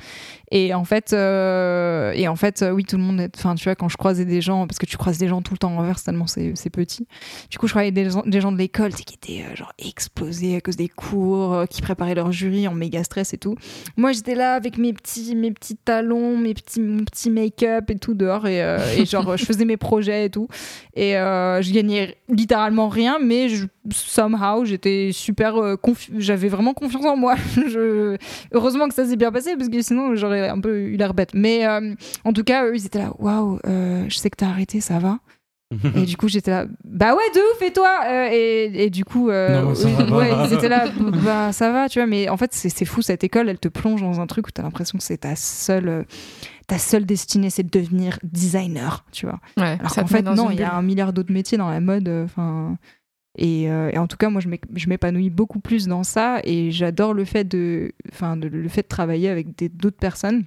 Et 0.50 0.72
en 0.72 0.84
fait, 0.84 1.12
euh, 1.12 2.12
et 2.14 2.26
en 2.26 2.37
fait, 2.37 2.62
euh, 2.62 2.70
oui, 2.70 2.84
tout 2.84 2.96
le 2.96 3.02
monde. 3.02 3.28
Enfin, 3.37 3.54
tu 3.54 3.64
vois, 3.64 3.74
quand 3.74 3.88
je 3.88 3.96
croisais 3.96 4.24
des 4.24 4.40
gens, 4.40 4.66
parce 4.66 4.78
que 4.78 4.87
tu 4.87 4.96
croises 4.96 5.18
des 5.18 5.28
gens 5.28 5.42
tout 5.42 5.52
le 5.52 5.58
temps 5.58 5.74
en 5.74 5.78
envers 5.78 6.02
tellement 6.02 6.26
c'est 6.26 6.52
petit. 6.70 7.06
Du 7.50 7.58
coup, 7.58 7.66
je 7.66 7.72
croyais 7.72 7.90
des 7.90 8.08
gens, 8.11 8.22
des 8.24 8.40
gens 8.40 8.50
de 8.52 8.56
l'école 8.58 8.94
qui 8.94 9.14
étaient 9.14 9.44
euh, 9.44 9.54
genre 9.54 9.72
explosés 9.78 10.56
à 10.56 10.61
cause 10.61 10.76
des 10.76 10.88
cours, 10.88 11.64
qui 11.68 11.82
préparaient 11.82 12.14
leur 12.14 12.32
jury 12.32 12.66
en 12.66 12.74
méga 12.74 13.04
stress 13.04 13.34
et 13.34 13.38
tout. 13.38 13.56
Moi, 13.96 14.12
j'étais 14.12 14.34
là 14.34 14.54
avec 14.54 14.78
mes 14.78 14.92
petits, 14.92 15.34
mes 15.37 15.50
petits 15.50 15.76
talons, 15.76 16.38
mes 16.38 16.54
petits, 16.54 16.80
mon 16.80 17.04
petit 17.04 17.30
make-up 17.30 17.90
et 17.90 17.98
tout 17.98 18.14
dehors 18.14 18.46
et, 18.46 18.58
et 18.96 19.04
genre 19.04 19.37
je 19.37 19.44
faisais 19.44 19.64
mes 19.64 19.76
projets 19.76 20.26
et 20.26 20.30
tout. 20.30 20.48
Et 20.94 21.12
je 21.12 21.72
gagnais 21.72 22.16
littéralement 22.28 22.88
rien, 22.88 23.18
mais 23.22 23.48
somehow 23.90 24.64
j'étais 24.64 25.11
super, 25.12 25.54
confi- 25.82 26.12
j'avais 26.18 26.48
vraiment 26.48 26.74
confiance 26.74 27.04
en 27.04 27.16
moi. 27.16 27.34
heureusement 28.52 28.88
que 28.88 28.94
ça 28.94 29.04
s'est 29.06 29.16
bien 29.16 29.32
passé 29.32 29.56
parce 29.56 29.68
que 29.68 29.80
sinon 29.82 30.14
j'aurais 30.16 30.38
un 30.46 30.61
peu 30.61 30.81
eu 30.81 30.96
l'air 30.96 31.14
bête. 31.14 31.31
Mais 31.35 31.66
euh, 31.66 31.94
en 32.24 32.33
tout 32.33 32.44
cas, 32.44 32.64
eux, 32.66 32.77
ils 32.77 32.87
étaient 32.87 32.98
là, 33.01 33.12
waouh, 33.18 33.59
euh, 33.66 34.05
je 34.09 34.16
sais 34.16 34.31
que 34.31 34.37
t'as 34.37 34.48
arrêté, 34.48 34.81
ça 34.81 34.98
va. 34.98 35.18
Et 35.96 36.07
du 36.07 36.16
coup, 36.16 36.29
j'étais 36.29 36.51
là, 36.51 36.64
bah 36.83 37.14
ouais, 37.14 37.31
de 37.35 37.40
ouf, 37.55 37.61
et 37.61 37.72
toi 37.74 38.01
Euh, 38.07 38.29
et, 38.33 38.85
et 38.85 38.88
du 38.88 39.05
coup, 39.05 39.29
euh, 39.29 39.61
Non, 39.61 39.74
ça 39.74 39.87
va 39.90 40.05
pas. 40.07 40.16
ouais, 40.16 40.31
ils 40.46 40.55
étaient 40.55 40.70
là, 40.70 40.87
bah 41.22 41.53
ça 41.53 41.70
va, 41.70 41.90
tu 41.90 41.98
vois. 41.98 42.07
Mais 42.07 42.31
en 42.31 42.38
fait, 42.38 42.55
c'est 42.55 42.70
c'est 42.70 42.87
fou, 42.87 43.03
cette 43.03 43.22
école, 43.22 43.51
elle 43.51 43.59
te 43.59 43.68
plonge 43.68 44.01
dans 44.01 44.18
un 44.18 44.27
truc 44.27 44.46
où 44.46 44.51
t'as 44.51 44.62
l'impression 44.62 44.96
que 44.96 45.05
c'est 45.05 45.18
ta 45.18 45.37
seule, 45.37 45.88
euh, 45.90 46.03
ta 46.68 46.79
seule 46.79 47.05
destinée, 47.05 47.51
c'est 47.51 47.64
de 47.64 47.79
devenir 47.81 48.18
designer, 48.22 49.05
tu 49.12 49.27
vois. 49.27 49.40
Ouais, 49.59 49.77
Alors 49.79 49.90
ça 49.90 50.01
qu'en 50.01 50.07
fait, 50.07 50.22
non, 50.22 50.48
il 50.51 50.59
y 50.59 50.62
a 50.62 50.74
un 50.74 50.81
milliard 50.81 51.12
d'autres 51.12 51.33
métiers 51.35 51.59
dans 51.59 51.68
la 51.68 51.81
mode. 51.81 52.09
Enfin. 52.24 52.79
Et, 53.38 53.70
euh, 53.70 53.90
et 53.92 53.98
en 53.98 54.07
tout 54.07 54.16
cas, 54.16 54.29
moi, 54.29 54.40
je 54.40 54.48
m'é- 54.48 54.61
je 54.74 54.88
m'épanouis 54.88 55.31
beaucoup 55.31 55.61
plus 55.61 55.87
dans 55.87 56.03
ça 56.05 56.40
et 56.44 56.70
j'adore 56.70 57.14
le 57.14 57.24
fait 57.24 57.44
de, 57.44 57.92
enfin, 58.12 58.37
le 58.37 58.68
fait 58.68 58.83
de 58.83 58.88
travailler 58.88 59.29
avec 59.29 59.48
d'autres 59.77 59.96
personnes, 59.98 60.44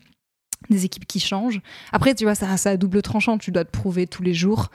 des 0.70 0.86
équipes 0.86 1.06
qui 1.08 1.20
changent. 1.20 1.62
Après, 1.92 2.14
tu 2.14 2.26
vois, 2.26 2.36
ça, 2.36 2.56
ça 2.58 2.70
a 2.72 2.78
double 2.78 3.02
tranchant. 3.02 3.38
Tu 3.38 3.52
dois 3.52 3.66
te 3.66 3.72
prouver 3.72 4.06
tous 4.08 4.22
les 4.24 4.34
jours 4.34 4.70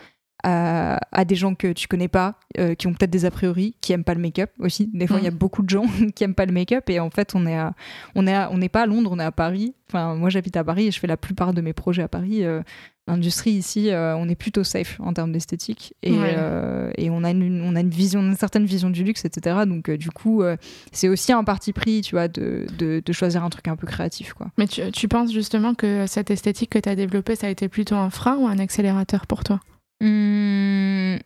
à, 0.45 0.99
à 1.13 1.25
des 1.25 1.35
gens 1.35 1.55
que 1.55 1.73
tu 1.73 1.89
connais 1.89 2.09
pas, 2.09 2.39
euh, 2.59 2.75
qui 2.75 2.87
ont 2.87 2.93
peut-être 2.93 3.11
des 3.11 3.25
a 3.25 3.31
priori, 3.31 3.75
qui 3.81 3.93
aiment 3.93 4.05
pas 4.05 4.15
le 4.15 4.21
make-up 4.21 4.51
aussi. 4.59 4.91
Des 4.93 5.07
fois, 5.07 5.19
il 5.19 5.25
y 5.25 5.29
a 5.29 5.31
beaucoup 5.33 5.63
de 5.63 5.71
gens 5.71 5.85
qui 6.15 6.25
aiment 6.25 6.35
pas 6.35 6.47
le 6.47 6.53
make-up 6.53 6.89
et 6.91 7.01
en 7.01 7.11
fait, 7.11 7.35
on 7.35 7.47
est 7.47 7.57
à, 7.57 7.75
on 8.15 8.27
est 8.27 8.35
à- 8.35 8.51
on 8.53 8.59
n'est 8.59 8.69
pas 8.69 8.83
à 8.83 8.87
Londres, 8.87 9.11
on 9.13 9.19
est 9.19 9.25
à 9.25 9.33
Paris. 9.33 9.75
Enfin, 9.89 10.15
moi, 10.15 10.29
j'habite 10.31 10.57
à 10.57 10.65
Paris 10.65 10.87
et 10.89 10.91
je 10.91 10.99
fais 11.01 11.07
la 11.07 11.17
plupart 11.17 11.53
de 11.55 11.61
mes 11.61 11.73
projets 11.73 12.03
à 12.03 12.09
Paris. 12.09 12.45
Euh, 12.45 12.63
L'industrie 13.09 13.53
ici, 13.53 13.91
euh, 13.91 14.17
on 14.17 14.29
est 14.29 14.35
plutôt 14.35 14.65
safe 14.65 14.99
en 15.01 15.13
termes 15.13 15.31
d'esthétique 15.31 15.95
et, 16.03 16.11
Ouais. 16.11 16.35
euh, 16.37 16.91
et 16.99 17.09
on 17.09 17.23
a 17.23 17.31
une, 17.31 17.63
on 17.63 17.77
a 17.77 17.81
une 17.81 17.89
vision, 17.91 18.21
une 18.21 18.35
certaine 18.35 18.65
vision 18.67 18.91
du 18.91 19.05
luxe, 19.05 19.25
etc. 19.25 19.59
Donc, 19.65 19.89
euh, 19.89 19.97
du 19.97 20.11
coup, 20.11 20.43
c'est 20.91 21.09
aussi 21.09 21.33
un 21.33 21.45
parti 21.45 21.73
pris, 21.73 22.01
tu 22.01 22.17
vois, 22.17 22.27
de, 22.27 22.67
de, 22.79 23.01
de 23.05 23.13
choisir 23.13 23.45
un 23.45 23.49
truc 23.51 23.69
un 23.69 23.77
peu 23.77 23.87
créatif, 23.87 24.33
quoi. 24.35 24.49
Mais 24.59 24.67
tu, 24.67 24.91
tu 24.91 25.07
penses 25.07 25.33
justement 25.33 25.75
que 25.75 26.07
cette 26.09 26.33
esthétique 26.33 26.71
que 26.71 26.79
tu 26.81 26.89
as 26.89 26.97
développée, 26.97 27.37
ça 27.37 27.47
a 27.47 27.51
été 27.51 27.69
plutôt 27.69 27.95
un 27.95 28.11
frein 28.11 28.37
ou 28.39 28.49
un 28.49 28.59
accélérateur 28.59 29.27
pour 29.29 29.45
toi? 29.45 29.61
Euh, 30.03 31.19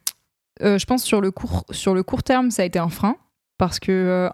je 0.63 0.85
pense 0.85 1.03
sur 1.03 1.21
le 1.23 1.31
court 1.31 1.65
sur 1.71 1.95
le 1.95 2.03
court 2.03 2.23
terme, 2.23 2.51
ça 2.51 2.63
a 2.63 2.65
été 2.67 2.79
un 2.79 2.91
frein 2.91 3.17
parce 3.59 3.79
que 3.81 4.29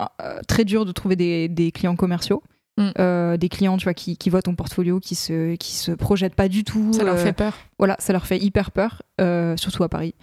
très 0.48 0.64
dur 0.64 0.84
de 0.84 0.92
trouver 0.92 1.16
des, 1.16 1.48
des 1.48 1.70
clients 1.72 1.96
commerciaux, 1.96 2.42
Mm. 2.78 2.90
Euh, 2.98 3.36
des 3.38 3.48
clients 3.48 3.78
tu 3.78 3.84
vois 3.84 3.94
qui, 3.94 4.18
qui 4.18 4.28
voient 4.28 4.42
ton 4.42 4.54
portfolio, 4.54 5.00
qui 5.00 5.14
se 5.14 5.54
qui 5.56 5.74
se 5.74 5.92
projettent 5.92 6.34
pas 6.34 6.48
du 6.48 6.62
tout. 6.62 6.92
Ça 6.92 7.04
leur 7.04 7.14
euh, 7.14 7.24
fait 7.24 7.32
peur 7.32 7.54
voilà, 7.78 7.96
ça 7.98 8.12
leur 8.12 8.26
fait 8.26 8.38
hyper 8.38 8.70
peur, 8.70 9.00
euh, 9.20 9.56
surtout 9.56 9.82
à 9.82 9.88
Paris. 9.88 10.14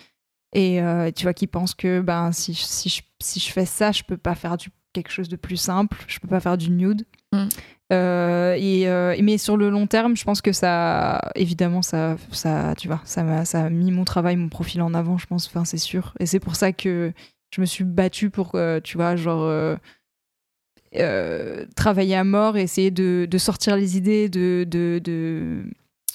Et 0.55 0.79
tu 1.15 1.23
vois, 1.23 1.33
qu'ils 1.33 1.47
pensent 1.47 1.73
que 1.73 1.99
ben, 2.01 2.31
si, 2.31 2.53
je- 2.53 2.61
si, 2.61 2.89
je, 2.89 3.01
si 3.19 3.39
je 3.39 3.51
fais 3.51 3.65
ça, 3.65 3.91
je 3.91 4.03
peux 4.03 4.17
pas 4.17 4.35
faire 4.35 4.55
du, 4.55 4.69
quelque 4.93 5.11
chose 5.11 5.27
de 5.29 5.35
plus 5.35 5.57
simple, 5.57 5.97
je 6.07 6.19
peux 6.19 6.27
pas 6.27 6.39
faire 6.39 6.59
du 6.59 6.69
nude. 6.69 7.07
Mm. 7.31 7.47
Et, 7.91 9.21
mais 9.23 9.39
sur 9.39 9.57
le 9.57 9.71
long 9.71 9.87
terme, 9.87 10.15
je 10.15 10.23
pense 10.23 10.41
que 10.41 10.51
ça, 10.51 11.21
évidemment, 11.33 11.81
ça, 11.81 12.17
ça, 12.31 12.75
tu 12.77 12.87
vois, 12.87 13.01
ça 13.03 13.23
m'a, 13.23 13.45
ça 13.45 13.63
a 13.65 13.69
mis 13.71 13.91
mon 13.91 14.03
travail, 14.05 14.35
mon 14.35 14.49
profil 14.49 14.83
en 14.83 14.93
avant, 14.93 15.17
je 15.17 15.25
pense, 15.25 15.47
enfin, 15.47 15.65
c'est 15.65 15.77
sûr. 15.79 16.13
Et 16.19 16.27
c'est 16.27 16.39
pour 16.39 16.55
ça 16.55 16.71
que 16.71 17.13
je 17.49 17.59
me 17.59 17.65
suis 17.65 17.83
battue 17.83 18.29
pour, 18.29 18.55
tu 18.83 18.97
vois, 18.97 19.15
genre. 19.15 19.77
Euh, 20.97 21.65
travailler 21.75 22.15
à 22.15 22.23
mort, 22.23 22.57
essayer 22.57 22.91
de, 22.91 23.27
de 23.29 23.37
sortir 23.37 23.75
les 23.75 23.97
idées, 23.97 24.29
de, 24.29 24.65
de, 24.69 24.99
de, 25.03 25.63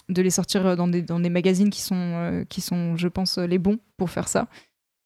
de 0.08 0.22
les 0.22 0.30
sortir 0.30 0.76
dans 0.76 0.88
des, 0.88 1.02
dans 1.02 1.20
des 1.20 1.30
magazines 1.30 1.70
qui 1.70 1.80
sont, 1.82 1.94
euh, 1.96 2.44
qui 2.48 2.60
sont, 2.60 2.96
je 2.96 3.08
pense, 3.08 3.38
les 3.38 3.58
bons 3.58 3.78
pour 3.96 4.10
faire 4.10 4.28
ça. 4.28 4.48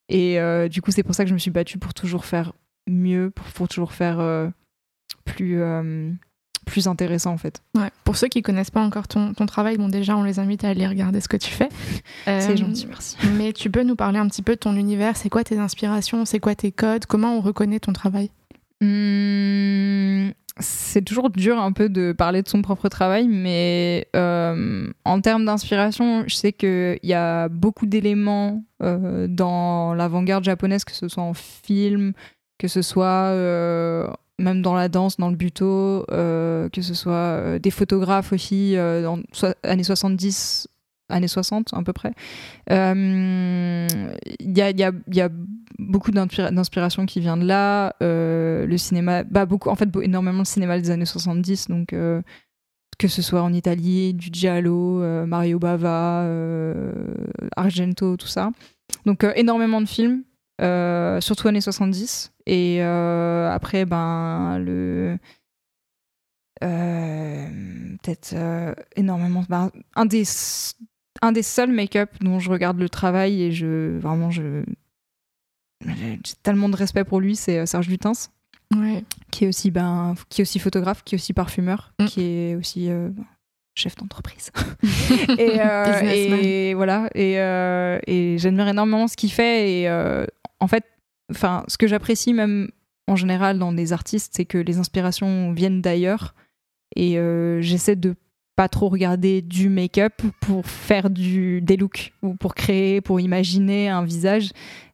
Et 0.08 0.38
euh, 0.40 0.68
du 0.68 0.82
coup, 0.82 0.90
c'est 0.90 1.02
pour 1.02 1.14
ça 1.14 1.24
que 1.24 1.28
je 1.28 1.35
me 1.35 1.38
suis 1.38 1.50
battue 1.50 1.78
pour 1.78 1.94
toujours 1.94 2.24
faire 2.24 2.52
mieux, 2.88 3.30
pour, 3.30 3.46
pour 3.46 3.68
toujours 3.68 3.92
faire 3.92 4.50
plus, 5.24 5.62
plus 6.66 6.88
intéressant, 6.88 7.32
en 7.32 7.38
fait. 7.38 7.62
Ouais. 7.74 7.90
Pour 8.04 8.16
ceux 8.16 8.28
qui 8.28 8.42
connaissent 8.42 8.70
pas 8.70 8.82
encore 8.82 9.08
ton, 9.08 9.32
ton 9.32 9.46
travail, 9.46 9.76
bon 9.78 9.88
déjà 9.88 10.16
on 10.16 10.22
les 10.22 10.38
invite 10.38 10.64
à 10.64 10.68
aller 10.68 10.87
regarder 10.87 11.20
ce 11.20 11.28
que 11.28 11.37
tu 11.37 11.50
fais. 11.50 11.68
Euh, 12.28 12.38
C'est 12.40 12.56
gentil, 12.56 12.87
merci. 12.87 13.16
Mais 13.37 13.52
tu 13.52 13.68
peux 13.68 13.82
nous 13.82 13.96
parler 13.96 14.18
un 14.18 14.28
petit 14.28 14.42
peu 14.42 14.52
de 14.54 14.58
ton 14.61 14.76
univers, 14.76 15.16
c'est 15.16 15.28
quoi 15.28 15.42
tes 15.42 15.58
inspirations, 15.58 16.24
c'est 16.24 16.38
quoi 16.38 16.54
tes 16.54 16.70
codes, 16.70 17.04
comment 17.06 17.37
on 17.37 17.40
reconnaît 17.40 17.80
ton 17.80 17.92
travail? 17.92 18.30
Hum, 18.83 20.33
c'est 20.59 21.03
toujours 21.03 21.31
dur 21.31 21.59
un 21.59 21.73
peu 21.73 21.88
de 21.88 22.12
parler 22.12 22.42
de 22.42 22.49
son 22.49 22.62
propre 22.62 22.88
travail, 22.88 23.27
mais 23.29 24.09
euh, 24.16 24.90
en 25.05 25.21
termes 25.21 25.45
d'inspiration, 25.45 26.25
je 26.27 26.35
sais 26.35 26.53
qu'il 26.53 26.99
y 27.03 27.14
a 27.14 27.49
beaucoup 27.49 27.87
d'éléments 27.87 28.64
euh, 28.83 29.27
dans 29.29 29.95
l'avant-garde 29.95 30.45
japonaise, 30.45 30.85
que 30.85 30.92
ce 30.92 31.09
soit 31.09 31.23
en 31.23 31.33
film, 31.33 32.12
que 32.59 32.68
ce 32.68 32.83
soit 32.83 33.31
euh, 33.31 34.09
même 34.38 34.61
dans 34.62 34.75
la 34.75 34.88
danse, 34.88 35.16
dans 35.16 35.31
le 35.31 35.37
buto, 35.37 36.05
que 36.09 36.83
ce 36.83 36.95
soit 36.95 37.59
des 37.61 37.71
photographes 37.71 38.33
aussi, 38.33 38.75
dans 38.75 39.21
so- 39.33 39.55
années 39.62 39.85
70, 39.85 40.66
années 41.12 41.29
60 41.29 41.72
à 41.75 41.83
peu 41.83 41.92
près. 41.92 42.12
Euh, 42.70 43.87
Il 44.40 44.57
y, 44.59 44.62
a, 44.62 44.70
il 44.70 44.79
y, 44.81 44.85
a, 44.85 44.92
il 45.09 45.16
y 45.16 45.20
a 45.20 45.29
beaucoup 45.79 46.11
d'inspira- 46.11 46.51
d'inspiration 46.53 47.07
qui 47.07 47.20
vient 47.20 47.37
de 47.37 47.44
là. 47.46 47.94
Euh, 48.03 48.66
le 48.66 48.79
cinéma, 48.79 49.22
bah 49.25 49.46
beaucoup, 49.46 49.68
en 49.70 49.75
fait, 49.77 49.88
énormément 50.03 50.42
de 50.42 50.46
cinéma 50.46 50.79
des 50.79 50.90
années 50.90 51.07
70, 51.07 51.68
donc 51.68 51.92
euh, 51.92 52.22
que 52.98 53.09
ce 53.09 53.22
soit 53.22 53.42
en 53.42 53.53
Italie, 53.53 54.14
du 54.14 54.29
Giallo, 54.33 55.03
euh, 55.03 55.27
Mario 55.27 55.59
Bava, 55.59 56.22
euh, 56.22 56.92
Argento, 57.57 58.16
tout 58.16 58.27
ça. 58.29 58.51
Donc 59.07 59.25
euh, 59.25 59.33
énormément 59.37 59.81
de 59.81 59.87
films, 59.88 60.22
euh, 60.61 61.20
surtout 61.20 61.48
années 61.48 61.61
70. 61.61 62.33
Et 62.46 62.79
euh, 62.83 63.51
après, 63.51 63.85
ben 63.87 64.59
le 64.59 65.16
euh, 66.62 67.46
peut-être 68.03 68.33
euh, 68.35 68.75
énormément. 68.96 69.44
ben, 69.48 69.70
un 69.96 70.07
des 70.07 70.25
un 71.22 71.32
des 71.32 71.42
seuls 71.42 71.72
make-up 71.72 72.11
dont 72.20 72.38
je 72.40 72.50
regarde 72.50 72.78
le 72.78 72.88
travail 72.88 73.42
et 73.42 73.52
je 73.52 73.96
vraiment 73.98 74.30
je 74.30 74.64
j'ai 75.85 76.18
tellement 76.42 76.68
de 76.68 76.76
respect 76.76 77.04
pour 77.04 77.20
lui, 77.20 77.35
c'est 77.35 77.58
euh, 77.58 77.66
Serge 77.66 77.88
Lutens 77.88 78.30
Ouais. 78.74 79.04
qui 79.30 79.44
est 79.44 79.48
aussi 79.48 79.70
ben 79.70 80.14
qui 80.30 80.40
est 80.40 80.44
aussi 80.44 80.58
photographe, 80.58 81.02
qui 81.04 81.14
est 81.14 81.18
aussi 81.18 81.32
parfumeur, 81.35 81.92
Mm. 82.00 82.04
qui 82.06 82.22
est 82.22 82.54
aussi 82.54 82.88
euh, 82.90 83.11
chef 83.74 83.96
d'entreprise. 83.96 84.50
et, 85.38 85.61
euh, 85.61 86.00
et 86.12 86.74
voilà 86.74 87.11
et, 87.14 87.38
euh, 87.40 87.98
et 88.06 88.37
j'admire 88.38 88.68
énormément 88.68 89.08
ce 89.08 89.16
qu'il 89.16 89.30
fait 89.32 89.80
et 89.82 89.90
en 90.61 90.66
fait 90.68 90.85
enfin 91.30 91.64
ce 91.68 91.76
que 91.78 91.87
j'apprécie 91.87 92.32
même 92.32 92.70
en 93.08 93.16
général 93.16 93.58
dans 93.58 93.72
des 93.72 93.92
artistes 93.92 94.32
c'est 94.37 94.44
que 94.44 94.58
les 94.58 94.78
inspirations 94.78 95.52
viennent 95.52 95.82
d'ailleurs 95.82 96.35
et 96.96 97.14
j'essaie 97.61 97.96
de 97.96 98.14
pas 98.62 98.68
trop 98.68 98.88
regarder 98.88 99.42
du 99.42 99.68
make-up 99.68 100.12
pour 100.40 100.64
faire 100.66 101.11
du 101.11 101.61
des 101.61 101.77
looks 101.77 102.12
ou 102.22 102.35
pour 102.35 102.55
créer 102.55 103.01
pour 103.01 103.18
imaginer 103.18 103.88
un 103.88 104.05
visage 104.05 104.51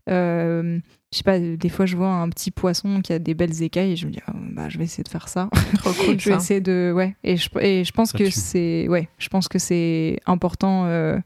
euh, 0.08 0.78
je 1.12 1.18
sais 1.18 1.22
pas, 1.22 1.38
des 1.38 1.68
fois 1.68 1.84
je 1.84 1.94
vois 1.96 2.08
un 2.08 2.30
petit 2.30 2.50
poisson 2.50 3.02
qui 3.02 3.12
a 3.12 3.18
des 3.18 3.34
belles 3.34 3.62
écailles 3.62 3.92
et 3.92 3.96
je 3.96 4.06
me 4.06 4.10
dis, 4.12 4.20
oh, 4.26 4.32
bah, 4.52 4.70
je 4.70 4.78
vais 4.78 4.84
essayer 4.84 5.04
de 5.04 5.08
faire 5.08 5.28
ça. 5.28 5.50
Trop 5.78 5.92
cool. 5.92 6.18
je 6.18 6.30
vais 6.30 6.36
ça. 6.36 6.36
essayer 6.36 6.60
de. 6.62 6.92
Ouais. 6.96 7.14
Et 7.24 7.36
je, 7.36 7.48
et 7.60 7.84
je 7.84 7.92
pense 7.92 8.12
Ça 8.12 8.18
que 8.18 8.30
c'est. 8.30 8.88
Ouais, 8.88 9.08
je 9.18 9.28
pense 9.28 9.48
que 9.48 9.58
c'est 9.58 10.18
important 10.26 10.84
euh, 10.86 11.18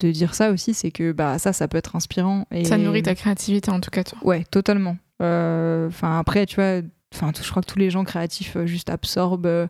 de 0.00 0.10
dire 0.10 0.34
ça 0.34 0.50
aussi, 0.50 0.74
c'est 0.74 0.90
que 0.90 1.12
bah, 1.12 1.38
ça, 1.38 1.52
ça 1.54 1.66
peut 1.68 1.78
être 1.78 1.96
inspirant. 1.96 2.46
Et... 2.50 2.64
Ça 2.64 2.76
nourrit 2.76 3.02
ta 3.02 3.14
créativité 3.14 3.70
en 3.70 3.80
tout 3.80 3.90
cas, 3.90 4.04
toi. 4.04 4.18
Ouais, 4.22 4.44
totalement. 4.50 4.96
Euh, 5.22 5.86
Enfin, 5.88 6.18
après, 6.18 6.44
tu 6.46 6.56
vois, 6.56 6.80
enfin, 7.14 7.32
tout- 7.32 7.42
je 7.42 7.50
crois 7.50 7.62
que 7.62 7.70
tous 7.70 7.78
les 7.78 7.90
gens 7.90 8.04
créatifs 8.04 8.56
euh, 8.56 8.66
juste 8.66 8.88
absorbent 8.90 9.46
euh, 9.46 9.66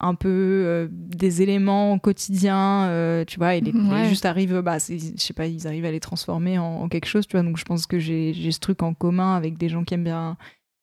un 0.00 0.14
peu 0.14 0.28
euh, 0.28 0.88
des 0.90 1.40
éléments 1.42 1.98
quotidiens, 1.98 2.84
euh, 2.88 3.24
tu 3.24 3.38
vois, 3.38 3.54
et 3.54 3.60
les, 3.60 3.72
les 3.72 3.78
Ouais. 3.80 4.08
juste 4.08 4.26
arrivent, 4.26 4.60
bah, 4.60 4.78
je 4.78 4.96
sais 5.16 5.32
pas, 5.34 5.46
ils 5.46 5.66
arrivent 5.66 5.84
à 5.84 5.90
les 5.92 6.00
transformer 6.00 6.58
en, 6.58 6.64
en 6.82 6.88
quelque 6.88 7.06
chose, 7.06 7.26
tu 7.26 7.36
vois. 7.36 7.44
Donc, 7.44 7.56
je 7.58 7.64
pense 7.64 7.86
que 7.86 7.98
j'ai 7.98 8.34
ce 8.50 8.58
truc 8.58 8.82
en 8.82 8.92
commun 8.94 9.34
avec 9.36 9.56
des 9.56 9.68
gens 9.68 9.84
qui 9.84 9.94
aiment 9.94 10.04
bien, 10.04 10.36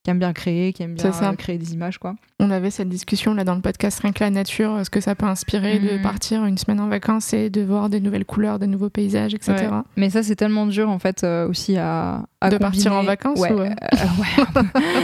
qui 0.04 0.10
aiment 0.10 0.20
bien 0.20 0.34
créer, 0.34 0.74
qui 0.74 0.82
aiment 0.84 0.96
bien 0.96 1.12
ça. 1.12 1.30
euh, 1.30 1.36
créer 1.36 1.58
des 1.58 1.74
images, 1.74 1.98
quoi. 2.00 2.16
On 2.40 2.50
avait 2.50 2.72
cette 2.72 2.90
discussion 2.90 3.34
là 3.36 3.44
dans 3.44 3.54
le 3.56 3.62
podcast 3.62 4.00
Rien 4.00 4.14
que 4.14 4.24
la 4.24 4.32
nature, 4.32 4.84
ce 4.84 4.90
que 4.90 5.02
ça 5.02 5.14
peut 5.14 5.28
inspirer 5.28 5.78
de 5.80 5.98
Mhm. 5.98 6.02
partir 6.02 6.46
une 6.46 6.58
semaine 6.58 6.80
en 6.80 6.88
vacances 6.88 7.34
et 7.34 7.50
de 7.52 7.62
voir 7.62 7.90
des 7.90 8.00
nouvelles 8.00 8.26
couleurs, 8.26 8.58
des 8.58 8.66
nouveaux 8.68 8.90
paysages, 8.90 9.34
etc. 9.36 9.54
Ouais. 9.72 9.82
Mais 9.98 10.10
ça, 10.10 10.24
c'est 10.24 10.36
tellement 10.38 10.66
dur, 10.66 10.90
en 10.90 10.98
fait, 11.00 11.24
euh, 11.24 11.48
aussi 11.48 11.78
à, 11.78 12.26
à 12.42 12.50
De 12.50 12.58
partir 12.58 12.92
en 12.94 13.04
vacances 13.04 13.40
Ouais, 13.40 13.52
ou, 13.52 13.60
euh 13.62 13.66
euh, 13.94 13.98
ouais, 14.20 14.64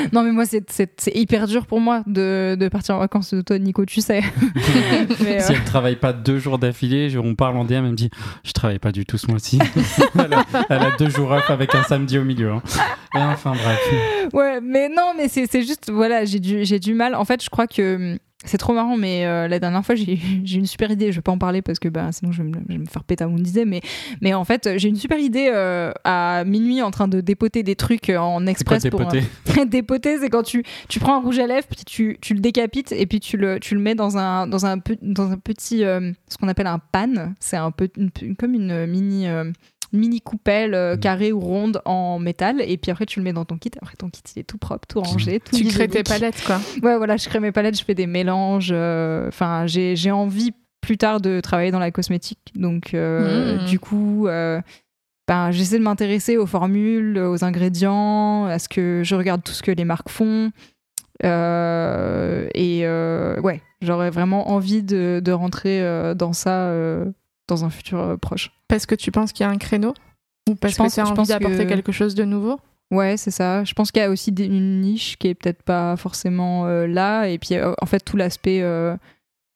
non, 0.11 0.23
mais 0.23 0.31
moi, 0.31 0.45
c'est- 0.45 0.65
hyper 1.15 1.47
dur 1.47 1.65
pour 1.67 1.79
moi 1.79 2.03
de, 2.07 2.57
de 2.59 2.67
partir 2.67 2.95
en 2.95 2.99
vacances. 2.99 3.33
Toi, 3.45 3.59
Nico, 3.59 3.85
tu 3.85 4.01
sais. 4.01 4.21
Mais, 5.23 5.37
euh, 5.37 5.39
Si 5.41 5.53
elle 5.53 5.63
travaille 5.63 5.95
pas 5.95 6.13
deux 6.13 6.39
jours 6.39 6.57
d'affilée, 6.57 7.15
on 7.17 7.35
parle 7.35 7.57
en 7.57 7.63
DM, 7.65 7.73
elle 7.73 7.81
me 7.83 7.91
dit 7.93 8.09
Je 8.43 8.51
travaille 8.51 8.79
pas 8.79 8.91
du 8.91 9.05
tout 9.05 9.17
ce 9.17 9.27
mois-ci. 9.27 9.59
elle, 10.17 10.33
a, 10.33 10.43
elle 10.69 10.81
a 10.81 10.91
deux 10.97 11.09
jours 11.09 11.31
off 11.31 11.49
avec 11.49 11.73
un 11.75 11.83
samedi 11.83 12.17
au 12.17 12.23
milieu. 12.23 12.51
hein. 12.51 12.61
Et 13.15 13.19
enfin, 13.19 13.51
bref. 13.51 14.31
Ouais, 14.33 14.59
mais 14.61 14.89
non, 14.89 15.13
mais 15.15 15.27
c'est 15.29 15.45
c'est 15.49 15.61
juste, 15.61 15.89
voilà, 15.91 16.25
j'ai 16.25 16.39
du, 16.39 16.65
j'ai 16.65 16.79
du 16.79 16.93
mal. 16.93 17.15
En 17.15 17.23
fait, 17.25 17.43
je 17.43 17.49
crois 17.49 17.67
que 17.67 17.95
hum, 18.13 18.17
c'est 18.47 18.57
trop 18.57 18.73
marrant, 18.73 18.97
mais 18.97 19.25
euh, 19.25 19.47
la 19.47 19.59
dernière 19.59 19.85
fois, 19.85 19.95
j'ai 19.95 20.19
une 20.55 20.65
super 20.65 20.89
idée. 20.89 21.11
Je 21.11 21.17
vais 21.17 21.21
pas 21.21 21.31
en 21.31 21.37
parler 21.37 21.61
parce 21.61 21.79
que 21.79 21.87
bah, 21.89 22.09
sinon, 22.11 22.31
je 22.31 22.41
vais, 22.41 22.49
me, 22.49 22.53
je 22.67 22.73
vais 22.73 22.77
me 22.79 22.85
faire 22.85 23.03
péter 23.03 23.23
à 23.23 23.27
mon 23.27 23.37
idée. 23.37 23.65
Mais, 23.65 23.81
mais 24.21 24.33
en 24.33 24.43
fait, 24.45 24.69
j'ai 24.77 24.89
une 24.89 24.95
super 24.95 25.19
idée 25.19 25.51
euh, 25.53 25.91
à 26.03 26.43
minuit 26.45 26.81
en 26.81 26.91
train 26.91 27.07
de 27.07 27.21
dépoter 27.21 27.63
des 27.63 27.75
trucs 27.75 28.09
en 28.09 28.39
quoi 28.41 28.51
express 28.51 28.87
pour. 28.89 28.99
dépoter? 28.99 29.23
dépoter, 29.67 30.17
c'est 30.19 30.29
quand 30.29 30.43
tu, 30.43 30.63
tu 30.87 30.99
prends 30.99 31.15
un 31.17 31.21
rouge 31.21 31.39
à 31.39 31.47
lèvres, 31.47 31.67
puis 31.69 31.83
tu, 31.85 32.17
tu 32.21 32.33
le 32.33 32.39
décapites 32.39 32.91
et 32.91 33.05
puis 33.05 33.19
tu 33.19 33.37
le, 33.37 33.59
tu 33.59 33.75
le 33.75 33.81
mets 33.81 33.95
dans 33.95 34.17
un, 34.17 34.47
dans 34.47 34.65
un, 34.65 34.79
pe- 34.79 34.97
dans 35.01 35.31
un 35.31 35.37
petit, 35.37 35.83
euh, 35.83 36.11
ce 36.29 36.37
qu'on 36.37 36.47
appelle 36.47 36.67
un 36.67 36.79
pan. 36.79 37.33
C'est 37.39 37.57
un 37.57 37.71
peu 37.71 37.89
une- 37.97 38.35
comme 38.35 38.53
une 38.53 38.85
mini, 38.87 39.27
mini 39.93 40.21
coupelle 40.21 40.73
euh, 40.73 40.95
Mm. 40.95 40.99
carrée 40.99 41.31
ou 41.31 41.39
ronde 41.39 41.81
en 41.85 42.19
métal. 42.19 42.61
Et 42.61 42.77
puis 42.77 42.91
après, 42.91 43.05
tu 43.05 43.19
le 43.19 43.23
mets 43.23 43.33
dans 43.33 43.45
ton 43.45 43.57
kit. 43.57 43.71
Après, 43.81 43.95
ton 43.95 44.09
kit, 44.09 44.21
il 44.35 44.39
est 44.39 44.43
tout 44.43 44.57
propre, 44.57 44.87
tout 44.87 44.99
rangé, 45.01 45.39
tout 45.39 45.55
Tu 45.55 45.63
crées 45.65 45.87
tes 45.87 46.03
palettes, 46.03 46.43
quoi. 46.45 46.59
Ouais, 46.83 46.97
voilà, 46.97 47.17
je 47.17 47.27
crée 47.29 47.39
mes 47.39 47.51
palettes, 47.51 47.77
je 47.79 47.83
fais 47.85 47.95
des 47.95 48.07
mélanges. 48.07 48.69
euh, 48.71 49.27
Enfin, 49.27 49.65
j'ai 49.67 49.95
j'ai 49.95 50.11
envie 50.11 50.51
plus 50.81 50.97
tard 50.97 51.19
de 51.21 51.39
travailler 51.41 51.71
dans 51.71 51.79
la 51.79 51.91
cosmétique. 51.91 52.39
Donc, 52.55 52.93
euh, 52.93 53.61
Mm. 53.61 53.65
du 53.65 53.79
coup, 53.79 54.27
euh, 54.27 54.61
ben, 55.27 55.51
j'essaie 55.51 55.77
de 55.79 55.83
m'intéresser 55.83 56.37
aux 56.37 56.45
formules, 56.45 57.17
aux 57.17 57.43
ingrédients, 57.43 58.45
à 58.45 58.59
ce 58.59 58.69
que 58.69 59.01
je 59.03 59.15
regarde 59.15 59.43
tout 59.43 59.51
ce 59.51 59.61
que 59.63 59.71
les 59.71 59.83
marques 59.85 60.09
font. 60.09 60.51
Et 61.23 62.85
ouais, 63.43 63.61
j'aurais 63.81 64.09
vraiment 64.09 64.51
envie 64.51 64.83
de, 64.83 65.21
de 65.23 65.31
rentrer 65.31 65.81
dans 66.15 66.33
ça 66.33 66.71
dans 67.47 67.65
un 67.65 67.69
futur 67.69 67.99
euh, 67.99 68.17
proche. 68.17 68.51
Parce 68.67 68.85
que 68.85 68.95
tu 68.95 69.11
penses 69.11 69.31
qu'il 69.33 69.45
y 69.45 69.47
a 69.47 69.51
un 69.51 69.57
créneau 69.57 69.93
Ou 70.49 70.55
parce 70.55 70.73
Je 70.73 70.77
pense- 70.77 70.89
que 70.95 70.95
tu 70.95 70.99
as 71.01 71.09
envie 71.09 71.27
d'apporter 71.27 71.65
que- 71.65 71.69
quelque 71.69 71.91
chose 71.91 72.15
de 72.15 72.23
nouveau? 72.23 72.59
Ouais, 72.91 73.17
c'est 73.17 73.31
ça. 73.31 73.63
Je 73.65 73.73
pense 73.73 73.91
qu'il 73.91 74.01
y 74.01 74.05
a 74.05 74.09
aussi 74.09 74.31
des- 74.31 74.45
une 74.45 74.79
niche 74.79 75.17
qui 75.17 75.27
est 75.27 75.33
peut-être 75.35 75.61
pas 75.63 75.97
forcément 75.97 76.65
euh, 76.67 76.87
là. 76.87 77.25
Et 77.27 77.37
puis, 77.37 77.55
euh, 77.55 77.73
en 77.81 77.85
fait, 77.85 77.99
tout 77.99 78.15
l'aspect, 78.15 78.61
euh, 78.61 78.95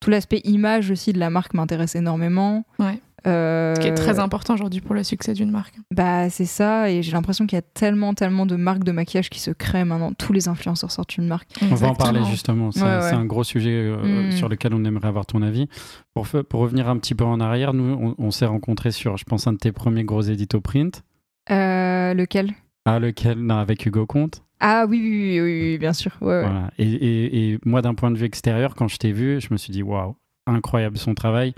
tout 0.01 0.10
l'aspect 0.10 0.41
image 0.43 0.91
aussi 0.91 1.13
de 1.13 1.19
la 1.19 1.30
marque 1.30 1.54
m'intéresse 1.54 1.95
énormément. 1.95 2.65
Ouais. 2.80 2.99
Euh, 3.27 3.75
Ce 3.75 3.79
qui 3.79 3.88
est 3.88 3.93
très 3.93 4.19
important 4.19 4.55
aujourd'hui 4.55 4.81
pour 4.81 4.95
le 4.95 5.03
succès 5.03 5.34
d'une 5.34 5.51
marque. 5.51 5.75
Bah, 5.93 6.29
c'est 6.29 6.45
ça. 6.45 6.89
Et 6.89 7.03
j'ai 7.03 7.12
l'impression 7.12 7.45
qu'il 7.45 7.55
y 7.55 7.60
a 7.60 7.62
tellement, 7.62 8.13
tellement 8.13 8.45
de 8.45 8.55
marques 8.55 8.84
de 8.84 8.91
maquillage 8.91 9.29
qui 9.29 9.39
se 9.39 9.51
créent 9.51 9.86
maintenant. 9.86 10.12
Tous 10.13 10.34
les 10.34 10.47
influenceurs 10.47 10.91
sortent 10.91 11.17
une 11.17 11.27
marque. 11.27 11.47
On 11.62 11.75
va 11.75 11.89
en 11.89 11.93
parler 11.95 12.21
justement. 12.29 12.71
C'est 12.71 12.81
Ouais, 12.81 12.88
ouais. 12.95 13.01
c'est 13.01 13.15
un 13.15 13.25
gros 13.25 13.43
sujet 13.43 13.69
euh, 13.71 14.29
Mm. 14.29 14.31
sur 14.31 14.49
lequel 14.49 14.73
on 14.73 14.84
aimerait 14.86 15.07
avoir 15.07 15.25
ton 15.25 15.41
avis. 15.41 15.67
Pour, 16.13 16.27
pour 16.27 16.60
revenir 16.62 16.89
un 16.89 16.97
petit 16.97 17.13
peu 17.15 17.23
en 17.23 17.39
arrière, 17.39 17.73
nous, 17.73 17.93
on, 17.93 18.15
on 18.17 18.31
s'est 18.31 18.45
rencontrés 18.47 18.91
sur, 18.91 19.17
je 19.17 19.23
pense, 19.23 19.45
un 19.47 19.53
de 19.53 19.57
tes 19.57 19.71
premiers 19.71 20.03
gros 20.03 20.21
éditos 20.21 20.62
print. 20.62 21.03
Euh, 21.51 22.13
lequel? 22.13 22.53
Ah, 22.86 22.99
lequel? 22.99 23.38
Non, 23.39 23.57
avec 23.57 23.86
Hugo 23.86 24.05
Comte. 24.05 24.41
Ah 24.60 24.86
oui, 24.88 24.99
oui, 25.01 25.10
oui, 25.10 25.41
oui, 25.41 25.62
oui, 25.71 25.77
bien 25.77 25.93
sûr. 25.93 26.12
Ouais, 26.21 26.27
ouais. 26.27 26.41
Voilà. 26.41 26.71
Et, 26.77 26.86
et- 26.91 27.51
et 27.53 27.60
moi, 27.65 27.81
d'un 27.81 27.93
point 27.95 28.12
de 28.12 28.17
vue 28.17 28.25
extérieur, 28.25 28.75
quand 28.75 28.88
je 28.88 28.97
t'ai 28.97 29.12
vu, 29.12 29.39
je 29.41 29.47
me 29.51 29.57
suis 29.57 29.71
dit, 29.73 29.81
waouh, 29.84 30.15
incroyable 30.47 30.97
son 30.97 31.13
travail. 31.15 31.53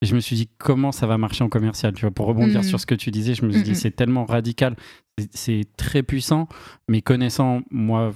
Et 0.00 0.06
je 0.06 0.14
me 0.14 0.20
suis 0.20 0.36
dit, 0.36 0.48
comment 0.58 0.92
ça 0.92 1.06
va 1.06 1.18
marcher 1.18 1.42
en 1.42 1.48
commercial 1.48 1.92
Tu 1.92 2.02
vois, 2.02 2.10
pour 2.12 2.26
rebondir 2.26 2.58
Mhm. 2.58 2.62
sur 2.62 2.78
ce 2.80 2.86
que 2.86 2.94
tu 2.94 3.10
disais, 3.10 3.34
je 3.34 3.44
me 3.44 3.50
suis 3.50 3.62
dit, 3.62 3.74
c'est 3.74 3.90
tellement 3.90 4.24
radical, 4.24 4.76
c'est- 5.18 5.36
c'est 5.36 5.64
très 5.76 6.02
puissant, 6.04 6.48
mais 6.88 7.02
connaissant, 7.02 7.62
moi, 7.70 8.14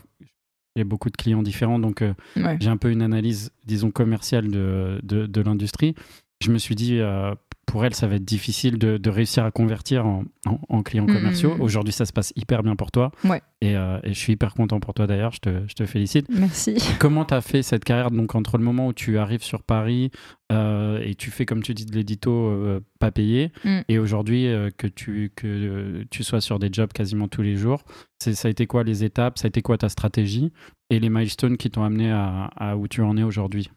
j'ai 0.76 0.84
beaucoup 0.84 1.10
de 1.10 1.16
clients 1.16 1.42
différents, 1.42 1.78
donc 1.80 2.02
euh, 2.02 2.14
Ouais. 2.36 2.56
j'ai 2.60 2.68
un 2.68 2.76
peu 2.76 2.90
une 2.92 3.02
analyse, 3.02 3.50
disons, 3.64 3.90
commerciale 3.90 4.48
de, 4.48 5.00
de, 5.02 5.26
de 5.26 5.40
l'industrie. 5.40 5.94
Je 6.40 6.50
me 6.52 6.58
suis 6.58 6.74
dit, 6.76 6.98
euh, 7.00 7.34
pour 7.72 7.86
elle, 7.86 7.94
ça 7.94 8.06
va 8.06 8.16
être 8.16 8.24
difficile 8.24 8.76
de, 8.76 8.98
de 8.98 9.10
réussir 9.10 9.44
à 9.46 9.50
convertir 9.50 10.04
en, 10.06 10.24
en- 10.46 10.60
en 10.68 10.82
clients 10.82 11.06
Mhm. 11.06 11.14
commerciaux. 11.16 11.56
Aujourd'hui, 11.58 11.92
ça 11.94 12.04
se 12.04 12.12
passe 12.12 12.32
hyper 12.36 12.62
bien 12.62 12.76
pour 12.76 12.90
toi. 12.90 13.10
Ouais. 13.24 13.40
Et, 13.62 13.76
euh, 13.76 13.98
et 14.04 14.12
je 14.12 14.18
suis 14.18 14.34
hyper 14.34 14.52
content 14.52 14.78
pour 14.78 14.92
toi 14.92 15.06
d'ailleurs, 15.06 15.32
je 15.32 15.38
te, 15.40 15.50
je 15.66 15.72
te 15.74 15.86
félicite. 15.86 16.26
Merci. 16.28 16.74
Comment 17.00 17.24
tu 17.24 17.32
as 17.32 17.40
fait 17.40 17.62
cette 17.62 17.84
carrière 17.84 18.10
donc 18.10 18.34
entre 18.34 18.58
le 18.58 18.64
moment 18.64 18.88
où 18.88 18.92
tu 18.92 19.16
arrives 19.18 19.42
sur 19.42 19.62
Paris 19.62 20.10
euh, 20.52 21.00
et 21.02 21.14
tu 21.14 21.30
fais 21.30 21.46
comme 21.46 21.62
tu 21.62 21.72
dis 21.72 21.86
de 21.86 21.94
l'édito 21.94 22.30
euh, 22.30 22.80
pas 23.00 23.10
payé 23.10 23.50
Mm. 23.64 23.78
et 23.88 23.98
aujourd'hui 23.98 24.46
que 24.76 24.86
tu 24.86 25.32
que 25.34 26.04
tu 26.10 26.22
sois 26.24 26.40
sur 26.42 26.58
des 26.58 26.68
jobs 26.70 26.92
quasiment 26.92 27.26
tous 27.28 27.42
les 27.42 27.56
jours, 27.56 27.84
ça 28.20 28.48
a 28.48 28.50
été 28.50 28.66
quoi 28.66 28.84
les 28.84 29.02
étapes, 29.02 29.38
ça 29.38 29.46
a 29.46 29.48
été 29.48 29.62
quoi 29.62 29.78
ta 29.78 29.88
stratégie? 29.88 30.52
Et 30.90 31.00
les 31.00 31.08
milestones 31.08 31.56
qui 31.56 31.70
t'ont 31.70 31.84
amené 31.84 32.10
à, 32.10 32.50
à 32.56 32.76
où 32.76 32.86
tu 32.86 33.00
en 33.00 33.16
es 33.16 33.22
aujourd'hui? 33.22 33.70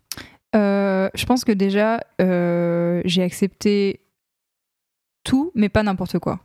Euh, 0.56 1.10
je 1.14 1.26
pense 1.26 1.44
que 1.44 1.52
déjà, 1.52 2.00
euh, 2.22 3.02
j'ai 3.06 3.24
accepté 3.24 4.02
tout, 5.24 5.52
mais 5.56 5.70
pas 5.70 5.84
n'importe 5.84 6.20
quoi. 6.20 6.40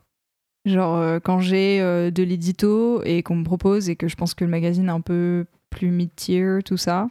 Genre, 0.65 0.97
euh, 0.97 1.21
quand 1.21 1.41
j'ai 1.41 1.81
euh, 1.81 2.11
de 2.11 2.23
l'édito 2.23 3.03
et 3.05 3.23
qu'on 3.23 3.37
me 3.37 3.45
propose 3.45 3.89
et 3.89 3.97
que 3.97 4.09
je 4.09 4.17
pense 4.17 4.35
que 4.35 4.45
le 4.45 4.51
magazine 4.51 4.87
est 4.89 4.93
un 4.93 5.01
peu 5.01 5.47
plus 5.71 5.91
mid-tier, 5.91 6.59
tout 6.65 6.77
ça, 6.77 7.07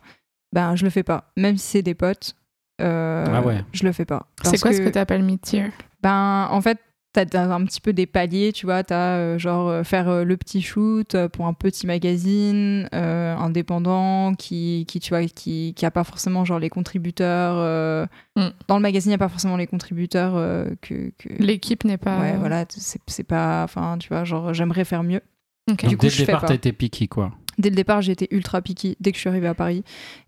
ben 0.53 0.75
je 0.75 0.83
le 0.83 0.89
fais 0.89 1.03
pas. 1.03 1.31
Même 1.37 1.57
si 1.57 1.65
c'est 1.67 1.81
des 1.81 1.95
potes, 1.95 2.35
euh, 2.81 3.25
Ah 3.27 3.41
ouais. 3.41 3.63
je 3.71 3.83
le 3.85 3.91
fais 3.91 4.05
pas. 4.05 4.27
C'est 4.43 4.59
quoi 4.61 4.73
ce 4.73 4.81
que 4.81 4.89
tu 4.89 4.97
appelles 4.99 5.23
mid-tier? 5.23 5.71
Ben, 6.01 6.47
en 6.51 6.61
fait, 6.61 6.77
T'as 7.11 7.25
un 7.51 7.65
petit 7.65 7.81
peu 7.81 7.91
des 7.91 8.05
paliers, 8.05 8.53
tu 8.53 8.67
vois. 8.67 8.83
T'as 8.83 9.15
euh, 9.17 9.39
genre 9.39 9.67
euh, 9.67 9.83
faire 9.83 10.09
euh, 10.09 10.23
le 10.23 10.37
petit 10.37 10.61
shoot 10.61 11.15
euh, 11.15 11.27
pour 11.27 11.47
un 11.47 11.53
petit 11.53 11.87
magazine 11.87 12.87
euh, 12.93 13.35
indépendant 13.35 14.35
qui, 14.35 14.85
qui, 14.87 14.99
tu 14.99 15.09
vois, 15.09 15.23
qui, 15.25 15.73
qui 15.75 15.85
a 15.87 15.91
pas 15.91 16.03
forcément 16.03 16.45
genre 16.45 16.59
les 16.59 16.69
contributeurs. 16.69 17.55
euh, 17.57 18.05
Mm. 18.35 18.49
Dans 18.67 18.75
le 18.77 18.81
magazine, 18.81 19.09
il 19.09 19.13
n'y 19.13 19.15
a 19.15 19.17
pas 19.17 19.27
forcément 19.27 19.57
les 19.57 19.67
contributeurs 19.67 20.33
euh, 20.35 20.65
que. 20.81 21.11
que... 21.17 21.29
L'équipe 21.39 21.83
n'est 21.83 21.97
pas. 21.97 22.19
Ouais, 22.19 22.37
voilà, 22.37 22.65
c'est 22.69 23.01
c'est 23.07 23.23
pas. 23.23 23.63
Enfin, 23.63 23.97
tu 23.99 24.07
vois, 24.09 24.23
genre, 24.23 24.53
j'aimerais 24.53 24.85
faire 24.85 25.03
mieux. 25.03 25.21
Donc, 25.67 25.83
Du 25.85 25.97
coup, 25.97 26.05
dès 26.05 26.11
le 26.11 26.17
départ, 26.25 26.45
t'as 26.45 26.53
été 26.53 26.71
picky, 26.73 27.07
quoi. 27.07 27.31
Dès 27.57 27.69
le 27.69 27.75
départ, 27.75 28.01
j'ai 28.01 28.11
été 28.13 28.27
ultra 28.31 28.61
picky 28.61 28.95
dès 28.99 29.11
que 29.11 29.17
je 29.17 29.21
suis 29.21 29.29
arrivée 29.29 29.47
à 29.47 29.53
Paris. 29.55 29.83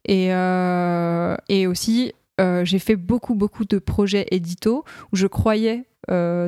Et, 0.06 0.34
euh, 0.34 1.36
et 1.48 1.68
aussi, 1.68 2.12
euh, 2.42 2.66
j'ai 2.66 2.80
fait 2.80 2.96
beaucoup, 2.98 3.36
beaucoup 3.36 3.66
de 3.66 3.78
projets 3.80 4.26
édito 4.32 4.84
où 5.12 5.16
je 5.16 5.28
croyais 5.28 5.86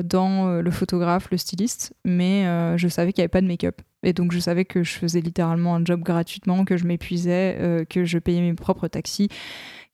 dans 0.02 0.48
euh, 0.48 0.62
le 0.62 0.70
photographe, 0.70 1.28
le 1.30 1.36
styliste, 1.38 1.94
mais 2.04 2.46
euh, 2.46 2.76
je 2.76 2.88
savais 2.88 3.12
qu'il 3.12 3.22
n'y 3.22 3.24
avait 3.24 3.28
pas 3.28 3.40
de 3.40 3.46
make-up. 3.46 3.80
Et 4.02 4.12
donc, 4.12 4.32
je 4.32 4.38
savais 4.38 4.64
que 4.64 4.82
je 4.82 4.92
faisais 4.92 5.20
littéralement 5.20 5.74
un 5.76 5.84
job 5.84 6.02
gratuitement, 6.02 6.64
que 6.64 6.76
je 6.76 6.84
m'épuisais, 6.84 7.56
euh, 7.60 7.84
que 7.84 8.04
je 8.04 8.18
payais 8.18 8.40
mes 8.42 8.52
propres 8.54 8.86
taxis, 8.88 9.28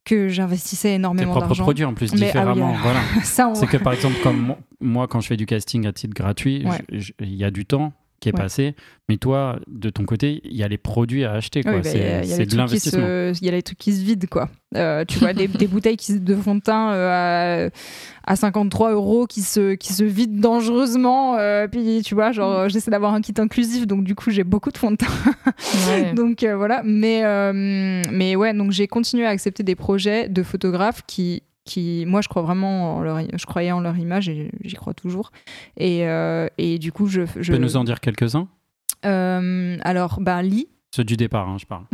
que 0.04 0.28
j'investissais 0.28 0.88
Tes 0.88 0.94
énormément 0.94 1.30
propres 1.32 1.46
d'argent. 1.48 1.62
produits, 1.64 1.84
en 1.84 1.94
plus, 1.94 2.12
Mais, 2.14 2.18
ah 2.18 2.20
oui, 2.20 2.26
différemment. 2.26 2.72
Voilà. 2.82 3.00
On- 3.50 3.54
C'est 3.54 3.66
que 3.66 3.76
par 3.76 3.92
exemple, 3.92 4.16
comme 4.22 4.38
mo- 4.40 4.56
moi, 4.80 5.06
quand 5.06 5.20
je 5.20 5.28
fais 5.28 5.36
du 5.36 5.46
casting 5.46 5.86
à 5.86 5.92
titre 5.92 6.14
gratuit, 6.14 6.64
Ouais. 6.66 7.00
il 7.20 7.34
y 7.34 7.44
a 7.44 7.50
du 7.50 7.66
temps 7.66 7.92
qui 8.20 8.28
est 8.28 8.36
Ouais. 8.36 8.42
passé, 8.42 8.74
mais 9.08 9.16
toi, 9.16 9.58
de 9.66 9.88
ton 9.90 10.04
côté, 10.04 10.40
il 10.44 10.54
y 10.54 10.62
a 10.62 10.68
les 10.68 10.76
produits 10.78 11.24
à 11.24 11.32
acheter. 11.32 11.62
Oui, 11.64 11.72
bah, 11.72 11.82
c'est 11.82 12.44
de 12.46 12.56
l'investissement. 12.56 13.00
se- 13.00 13.38
Il 13.40 13.46
y 13.46 13.48
a 13.48 13.52
les 13.52 13.62
trucs 13.62 13.78
qui 13.78 13.92
se 13.94 14.02
vident, 14.04 14.26
quoi. 14.30 14.48
Euh, 14.76 15.04
tu 15.08 15.18
vois, 15.18 15.32
des, 15.32 15.48
des 15.48 15.66
bouteilles 15.66 15.96
qui, 15.96 16.20
de 16.20 16.36
fond 16.36 16.54
de 16.54 16.60
teint 16.60 16.92
euh, 16.92 17.70
à, 18.26 18.32
à 18.32 18.36
53 18.36 18.92
euros 18.92 19.26
qui 19.26 19.40
se, 19.42 19.74
qui 19.74 19.92
se 19.94 20.04
vident 20.04 20.38
dangereusement. 20.40 21.36
euh, 21.38 21.66
puis, 21.66 22.02
tu 22.04 22.14
vois, 22.14 22.30
genre, 22.32 22.68
j'essaie 22.68 22.90
d'avoir 22.90 23.14
un 23.14 23.20
kit 23.22 23.34
inclusif, 23.38 23.86
donc 23.86 24.04
du 24.04 24.14
coup, 24.14 24.30
j'ai 24.30 24.44
beaucoup 24.44 24.70
de 24.70 24.78
fond 24.78 24.90
de 24.92 24.96
teint. 24.96 25.06
Ouais. 25.88 26.12
donc 26.14 26.42
euh, 26.42 26.56
voilà. 26.56 26.82
Mais, 26.84 27.22
mais 28.12 28.36
ouais, 28.36 28.52
donc 28.54 28.70
j'ai 28.70 28.86
continué 28.86 29.24
à 29.26 29.30
accepter 29.30 29.62
des 29.62 29.74
projets 29.74 30.28
de 30.28 30.42
photographes 30.42 31.02
qui. 31.06 31.42
Qui, 31.70 32.04
moi, 32.04 32.20
je 32.20 32.26
crois 32.26 32.42
vraiment 32.42 32.96
en 32.96 33.00
leur, 33.00 33.20
je 33.20 33.46
croyais 33.46 33.70
en 33.70 33.78
leur 33.78 33.96
image 33.96 34.28
et 34.28 34.50
j'y 34.64 34.74
crois 34.74 34.92
toujours. 34.92 35.30
Et, 35.76 36.04
euh, 36.04 36.48
et 36.58 36.80
du 36.80 36.90
coup, 36.90 37.06
je, 37.06 37.20
je 37.36 37.42
Tu 37.42 37.52
peux 37.52 37.58
nous 37.58 37.76
en 37.76 37.84
dire 37.84 38.00
quelques-uns? 38.00 38.48
Euh, 39.06 39.78
alors, 39.82 40.18
bah, 40.20 40.42
Lee, 40.42 40.66
Ceux 40.92 41.04
du 41.04 41.16
départ, 41.16 41.48
hein, 41.48 41.58
je 41.60 41.66
parle. 41.66 41.84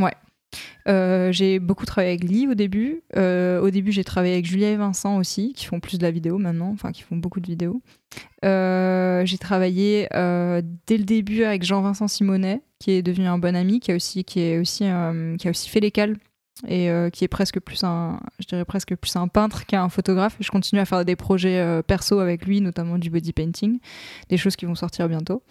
Euh, 0.88 1.30
j'ai 1.30 1.58
beaucoup 1.58 1.84
travaillé 1.84 2.14
avec 2.14 2.24
Lee 2.24 2.48
au 2.48 2.54
début. 2.54 3.02
Euh, 3.18 3.60
au 3.60 3.68
début, 3.68 3.92
j'ai 3.92 4.02
travaillé 4.02 4.32
avec 4.32 4.46
Julia 4.46 4.70
et 4.70 4.76
Vincent 4.76 5.18
aussi, 5.18 5.52
qui 5.52 5.66
font 5.66 5.78
plus 5.78 5.98
de 5.98 6.04
la 6.04 6.10
vidéo 6.10 6.38
maintenant, 6.38 6.70
enfin 6.72 6.90
qui 6.90 7.02
font 7.02 7.16
beaucoup 7.16 7.40
de 7.40 7.46
vidéos. 7.46 7.82
Euh, 8.46 9.26
j'ai 9.26 9.36
travaillé 9.36 10.08
dès 10.10 10.96
le 10.96 11.04
début 11.04 11.44
avec 11.44 11.64
Jean-Vincent 11.64 12.08
Simonet, 12.08 12.62
qui 12.78 12.92
est 12.92 13.02
devenu 13.02 13.26
un 13.26 13.36
bon 13.36 13.54
ami, 13.54 13.80
qui 13.80 13.92
a 13.92 13.94
aussi, 13.94 14.24
qui 14.24 14.40
est 14.40 14.58
aussi, 14.58 14.84
qui 15.38 15.48
a 15.48 15.50
aussi 15.50 15.68
fait 15.68 15.80
l'école 15.80 16.16
et 16.66 16.90
euh, 16.90 17.10
qui 17.10 17.24
est 17.24 17.28
presque 17.28 17.60
plus 17.60 17.84
un, 17.84 18.20
je 18.38 18.46
dirais 18.46 18.64
presque 18.64 18.94
plus 18.96 19.14
un 19.16 19.28
peintre 19.28 19.66
qu'un 19.66 19.88
photographe. 19.88 20.36
Je 20.40 20.50
continue 20.50 20.80
à 20.80 20.84
faire 20.86 21.04
des 21.04 21.16
projets 21.16 21.58
euh, 21.58 21.82
perso 21.82 22.18
avec 22.18 22.46
lui, 22.46 22.60
notamment 22.60 22.98
du 22.98 23.10
body 23.10 23.32
painting, 23.32 23.78
des 24.28 24.36
choses 24.36 24.56
qui 24.56 24.64
vont 24.66 24.74
sortir 24.74 25.08
bientôt. 25.08 25.42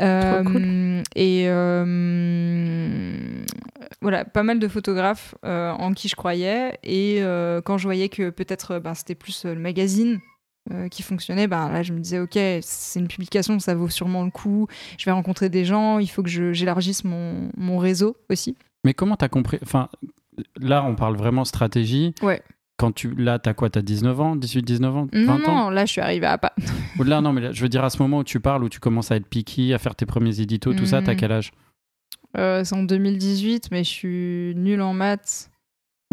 Euh, 0.00 0.42
cool. 0.42 1.02
Et 1.14 1.44
euh, 1.48 3.44
voilà, 4.00 4.24
pas 4.24 4.42
mal 4.42 4.58
de 4.58 4.68
photographes 4.68 5.34
euh, 5.44 5.70
en 5.72 5.92
qui 5.92 6.08
je 6.08 6.16
croyais. 6.16 6.78
Et 6.82 7.18
euh, 7.20 7.60
quand 7.60 7.78
je 7.78 7.84
voyais 7.84 8.08
que 8.08 8.30
peut-être 8.30 8.78
ben, 8.78 8.94
c'était 8.94 9.14
plus 9.14 9.44
euh, 9.44 9.54
le 9.54 9.60
magazine 9.60 10.20
euh, 10.72 10.88
qui 10.88 11.02
fonctionnait, 11.02 11.46
ben, 11.46 11.68
là 11.70 11.82
je 11.82 11.92
me 11.92 12.00
disais, 12.00 12.18
ok, 12.20 12.38
c'est 12.62 13.00
une 13.00 13.08
publication, 13.08 13.58
ça 13.58 13.74
vaut 13.74 13.88
sûrement 13.88 14.24
le 14.24 14.30
coup. 14.30 14.66
Je 14.98 15.04
vais 15.04 15.10
rencontrer 15.12 15.48
des 15.48 15.64
gens, 15.64 15.98
il 15.98 16.08
faut 16.08 16.22
que 16.22 16.30
je- 16.30 16.52
j'élargisse 16.52 17.04
mon, 17.04 17.50
mon 17.56 17.78
réseau 17.78 18.16
aussi. 18.30 18.56
Mais 18.84 18.94
comment 18.94 19.16
t'as 19.16 19.28
compris 19.28 19.58
Enfin, 19.62 19.88
là, 20.60 20.84
on 20.84 20.94
parle 20.94 21.16
vraiment 21.16 21.44
stratégie. 21.44 22.14
Ouais. 22.22 22.42
Quand 22.78 22.92
tu, 22.92 23.14
là, 23.14 23.38
t'as 23.38 23.54
quoi 23.54 23.70
T'as 23.70 23.82
19 23.82 24.20
ans 24.20 24.34
18, 24.36 24.62
19 24.62 24.96
ans 24.96 25.08
20 25.12 25.24
Non, 25.24 25.32
ans 25.46 25.64
non, 25.64 25.70
là 25.70 25.84
je 25.86 25.92
suis 25.92 26.00
arrivée 26.00 26.26
à 26.26 26.38
pas. 26.38 26.52
Là, 27.04 27.20
non, 27.20 27.32
mais 27.32 27.40
là, 27.40 27.52
je 27.52 27.62
veux 27.62 27.68
dire, 27.68 27.84
à 27.84 27.90
ce 27.90 28.02
moment 28.02 28.18
où 28.18 28.24
tu 28.24 28.40
parles, 28.40 28.64
où 28.64 28.68
tu 28.68 28.80
commences 28.80 29.10
à 29.12 29.16
être 29.16 29.26
picky, 29.28 29.72
à 29.72 29.78
faire 29.78 29.94
tes 29.94 30.06
premiers 30.06 30.40
éditos, 30.40 30.74
tout 30.74 30.86
ça, 30.86 31.00
t'as 31.02 31.12
Mhm. 31.12 31.18
quel 31.18 31.32
âge? 31.32 31.52
Euh, 32.36 32.64
c'est 32.64 32.74
en 32.74 32.82
2018, 32.82 33.68
mais 33.70 33.84
je 33.84 33.88
suis 33.90 34.54
nulle 34.56 34.80
en 34.80 34.94
maths. 34.94 35.50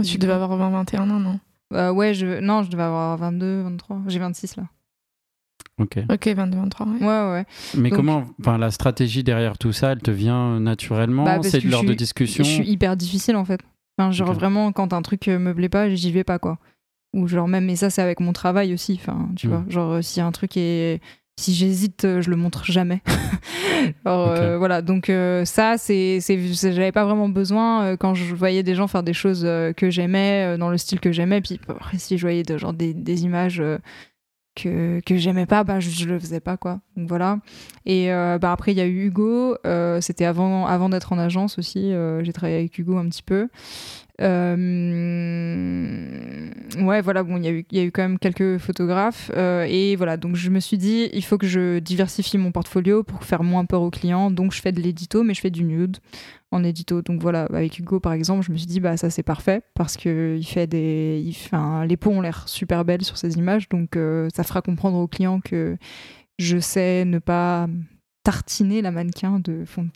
Tu 0.03 0.17
devais 0.17 0.33
avoir 0.33 0.55
20, 0.57 0.69
21 0.69 1.09
ans, 1.09 1.19
non? 1.19 1.39
Euh, 1.73 1.91
ouais, 1.91 2.13
je... 2.13 2.39
non, 2.39 2.63
je 2.63 2.69
devais 2.71 2.83
avoir 2.83 3.17
22, 3.17 3.61
23. 3.63 4.01
J'ai 4.07 4.19
26 4.19 4.55
là. 4.57 4.63
Ok. 5.79 5.97
Ok, 6.11 6.27
22, 6.27 6.57
23, 6.57 6.85
ouais. 6.87 6.99
Ouais, 6.99 7.31
ouais. 7.31 7.45
Mais 7.77 7.89
Donc- 7.89 7.97
comment, 7.97 8.25
enfin, 8.41 8.57
la 8.57 8.69
stratégie 8.71 9.23
derrière 9.23 9.57
tout 9.57 9.71
ça, 9.71 9.91
elle 9.93 9.99
te 10.01 10.11
vient 10.11 10.59
naturellement? 10.59 11.23
Bah, 11.23 11.39
C'est 11.41 11.61
que 11.61 11.67
lors 11.67 11.81
je 11.81 11.87
de 11.87 11.91
suis- 11.91 11.97
discussions 11.97 12.43
Je 12.43 12.49
suis 12.49 12.69
hyper 12.69 12.97
difficile 12.97 13.35
en 13.37 13.45
fait. 13.45 13.61
Enfin, 13.99 14.11
genre 14.11 14.31
vraiment, 14.33 14.71
quand 14.71 14.93
un 14.93 15.01
truc 15.01 15.27
euh, 15.27 15.39
me 15.39 15.53
plaît 15.53 15.67
pas, 15.67 15.89
j'y 15.93 16.11
vais 16.13 16.23
pas 16.23 16.39
quoi. 16.39 16.57
Ou 17.13 17.27
genre 17.27 17.47
même, 17.49 17.65
mais 17.65 17.75
ça 17.75 17.89
c'est 17.89 18.01
avec 18.01 18.21
mon 18.21 18.31
travail 18.31 18.73
aussi. 18.73 18.97
Enfin, 19.01 19.27
tu 19.35 19.47
Mm. 19.47 19.49
vois, 19.49 19.63
genre 19.67 19.91
euh, 19.95 20.01
si 20.01 20.21
un 20.21 20.31
truc 20.31 20.55
est. 20.55 21.01
Si 21.37 21.53
j'hésite, 21.53 22.03
euh, 22.05 22.21
je 22.21 22.29
le 22.29 22.35
montre 22.35 22.63
jamais. 22.65 23.01
Euh, 24.07 24.57
voilà, 24.57 24.81
donc 24.81 25.09
euh, 25.09 25.45
ça, 25.45 25.77
c'est, 25.77 26.19
j'avais 26.19 26.91
pas 26.91 27.05
vraiment 27.05 27.29
besoin 27.29 27.83
euh, 27.83 27.97
quand 27.97 28.13
je 28.13 28.35
voyais 28.35 28.61
des 28.61 28.75
gens 28.75 28.87
faire 28.87 29.03
des 29.03 29.13
choses 29.13 29.43
que 29.77 29.89
j'aimais, 29.89 30.57
dans 30.57 30.69
le 30.69 30.77
style 30.77 30.99
que 30.99 31.11
j'aimais. 31.13 31.39
Puis 31.41 31.59
si 31.97 32.17
je 32.17 32.21
voyais 32.25 32.43
de, 32.43 32.57
genre, 32.57 32.73
des, 32.73 32.93
des 32.93 33.23
images 33.23 33.63
que, 34.55 35.01
j'aimais 35.09 35.45
pas, 35.45 35.63
bah, 35.63 35.79
je, 35.79 35.89
je 35.89 36.05
le 36.05 36.19
faisais 36.19 36.39
pas, 36.39 36.57
quoi. 36.57 36.81
Donc 36.97 37.07
voilà. 37.07 37.39
Et 37.85 38.11
euh, 38.11 38.37
bah, 38.39 38.51
après, 38.51 38.71
il 38.71 38.77
y 38.77 38.81
a 38.81 38.85
eu 38.85 39.07
Hugo. 39.07 39.55
euh, 39.65 40.01
c'était 40.01 40.25
avant, 40.25 40.65
avant 40.65 40.89
d'être 40.89 41.13
en 41.13 41.17
agence 41.17 41.57
aussi. 41.57 41.93
euh, 41.93 42.23
j'ai 42.23 42.33
travaillé 42.33 42.57
avec 42.57 42.77
Hugo 42.77 42.97
un 42.97 43.07
petit 43.07 43.23
peu. 43.23 43.47
Euh, 44.21 44.55
ouais, 46.81 47.01
voilà, 47.01 47.23
bon, 47.23 47.37
il 47.37 47.45
y, 47.45 47.47
a 47.47 47.51
eu- 47.51 47.65
il 47.71 47.77
y 47.77 47.81
a 47.81 47.83
eu 47.83 47.91
quand 47.91 48.01
même 48.01 48.19
quelques 48.19 48.57
photographes. 48.57 49.31
euh, 49.35 49.65
et 49.69 49.95
voilà, 49.95 50.17
donc 50.17 50.35
je 50.35 50.49
me 50.49 50.59
suis 50.59 50.77
dit, 50.77 51.09
il 51.13 51.23
faut 51.23 51.37
que 51.37 51.47
je 51.47 51.79
diversifie 51.79 52.37
mon 52.37 52.51
portfolio 52.51 53.03
pour 53.03 53.23
faire 53.23 53.43
moins 53.43 53.65
peur 53.65 53.81
aux 53.81 53.89
clients. 53.91 54.31
Donc 54.31 54.53
je 54.53 54.61
fais 54.61 54.71
de 54.71 54.81
l'édito, 54.81 55.23
mais 55.23 55.33
je 55.33 55.41
fais 55.41 55.49
du 55.51 55.63
nude 55.63 55.97
en 56.51 56.63
édito. 56.63 57.01
Donc 57.01 57.21
voilà, 57.21 57.43
avec 57.45 57.77
Hugo 57.79 57.99
par 57.99 58.13
exemple, 58.13 58.45
je 58.45 58.51
me 58.51 58.57
suis 58.57 58.67
dit, 58.67 58.79
bah 58.79 58.97
ça 58.97 59.09
c'est 59.09 59.23
parfait 59.23 59.61
parce 59.75 59.97
que 59.97 60.37
il 60.39 60.45
fait 60.45 60.67
des. 60.67 61.23
Les 61.87 61.97
peaux 61.97 62.11
ont 62.11 62.21
l'air 62.21 62.47
super 62.47 62.85
belles 62.85 63.03
sur 63.03 63.17
ces 63.17 63.37
images. 63.37 63.69
Donc 63.69 63.95
euh, 63.95 64.27
ça 64.35 64.43
fera 64.43 64.61
comprendre 64.61 64.97
aux 64.97 65.07
clients 65.07 65.39
que 65.41 65.77
je 66.37 66.57
sais 66.59 67.05
ne 67.05 67.19
pas 67.19 67.67
tartiner 68.23 68.81
la 68.81 68.91
mannequin 68.91 69.39
de 69.39 69.63
fond 69.65 69.87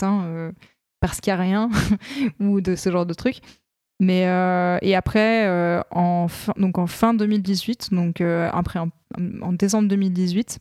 parce 0.99 1.19
qu'il 1.19 1.33
n'y 1.33 1.39
a 1.39 1.41
rien 1.41 1.69
ou 2.39 2.61
de 2.61 2.75
ce 2.75 2.91
genre 2.91 3.05
de 3.05 3.13
truc. 3.13 3.37
Mais 3.99 4.27
euh, 4.27 4.77
et 4.81 4.95
après, 4.95 5.47
euh, 5.47 5.81
en 5.91 6.27
fin, 6.27 6.53
donc 6.57 6.77
en 6.77 6.87
fin 6.87 7.13
2018, 7.13 7.93
donc 7.93 8.21
euh, 8.21 8.49
après 8.51 8.79
en, 8.79 8.89
en 9.41 9.53
décembre 9.53 9.87
2018, 9.87 10.59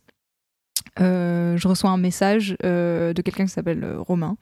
euh, 1.00 1.56
je 1.56 1.68
reçois 1.68 1.90
un 1.90 1.96
message 1.98 2.56
de 2.62 3.22
quelqu'un 3.22 3.44
qui 3.46 3.52
s'appelle 3.52 3.96
Romain. 3.98 4.36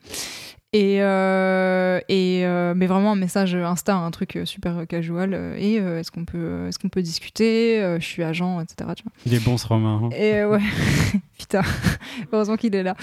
Et, 0.73 1.01
euh, 1.01 1.99
et 2.07 2.45
euh, 2.45 2.73
mais 2.73 2.87
vraiment 2.87 3.11
un 3.11 3.15
message 3.17 3.55
Insta, 3.55 3.93
un 3.97 4.09
truc 4.09 4.39
super 4.45 4.87
casual. 4.87 5.33
euh, 5.33 5.55
et 5.57 5.79
euh, 5.81 5.99
est-ce 5.99 6.11
qu'on 6.11 6.23
peut, 6.23 6.67
est-ce 6.67 6.79
qu'on 6.79 6.87
peut 6.87 7.01
discuter 7.01 7.97
Je 7.99 8.05
suis 8.05 8.23
agent, 8.23 8.61
etc. 8.61 8.89
Tu 8.95 9.03
vois. 9.03 9.11
Il 9.25 9.33
est 9.33 9.43
bon 9.43 9.57
ce 9.57 9.67
Romain. 9.67 9.99
hein. 10.05 10.09
Et 10.15 10.45
ouais, 10.45 10.61
putain, 11.37 11.61
heureusement 12.31 12.55
qu'il 12.55 12.73
est 12.73 12.83
là. 12.83 12.95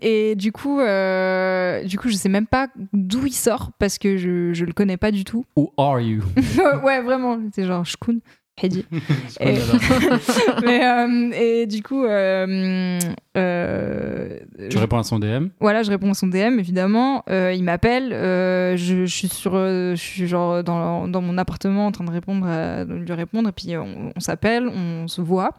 Et 0.00 0.34
du 0.36 0.50
coup, 0.52 0.80
euh, 0.80 1.84
du 1.84 1.98
coup, 1.98 2.08
je 2.08 2.16
sais 2.16 2.30
même 2.30 2.46
pas 2.46 2.68
d'où 2.94 3.26
il 3.26 3.32
sort 3.34 3.72
parce 3.78 3.98
que 3.98 4.16
je, 4.16 4.54
je 4.54 4.64
le 4.64 4.72
connais 4.72 4.96
pas 4.96 5.10
du 5.10 5.24
tout. 5.24 5.44
Who 5.54 5.72
are 5.76 6.00
you? 6.00 6.22
Ouais, 6.82 7.02
vraiment, 7.02 7.38
c'est 7.52 7.64
genre 7.66 7.84
Shkun, 7.84 8.20
Et, 9.40 9.54
mais, 10.64 10.84
euh, 10.84 11.30
et 11.32 11.66
du 11.66 11.82
coup, 11.82 12.04
euh, 12.04 12.98
euh, 13.36 14.38
Tu 14.58 14.70
je- 14.72 14.78
réponds 14.78 14.98
à 14.98 15.02
son 15.04 15.18
DM 15.18 15.48
voilà, 15.60 15.82
je 15.82 15.90
réponds 15.90 16.10
à 16.10 16.14
son 16.14 16.26
DM, 16.26 16.58
évidemment. 16.58 17.24
Il 17.28 17.62
m'appelle. 17.62 18.10
je, 18.10 19.04
je 19.06 19.06
suis 19.06 19.28
sur, 19.28 19.52
je 19.54 19.94
suis 19.96 20.26
genre 20.26 20.62
dans, 20.64 21.08
dans 21.08 21.22
mon 21.22 21.38
appartement 21.38 21.86
en 21.86 21.92
train 21.92 22.04
de 22.04 22.10
répondre, 22.10 22.46
à, 22.46 22.84
de 22.84 22.94
lui 22.94 23.12
répondre. 23.12 23.48
Et 23.48 23.52
puis 23.52 23.76
on, 23.76 24.12
on 24.16 24.20
s'appelle, 24.20 24.68
on 24.68 25.06
se 25.08 25.20
voit. 25.20 25.52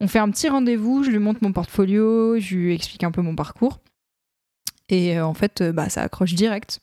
On 0.00 0.06
fait 0.08 0.18
un 0.20 0.30
petit 0.30 0.48
rendez-vous. 0.48 1.02
Je 1.04 1.10
lui 1.10 1.18
montre 1.18 1.40
mon 1.42 1.52
portfolio, 1.52 2.38
je 2.38 2.54
lui 2.56 2.74
explique 2.74 3.04
un 3.04 3.10
peu 3.10 3.22
mon 3.22 3.34
parcours. 3.34 3.80
Et 4.90 5.20
en 5.20 5.34
fait, 5.34 5.62
bah, 5.62 5.88
ça 5.88 6.02
accroche 6.02 6.34
direct. 6.34 6.80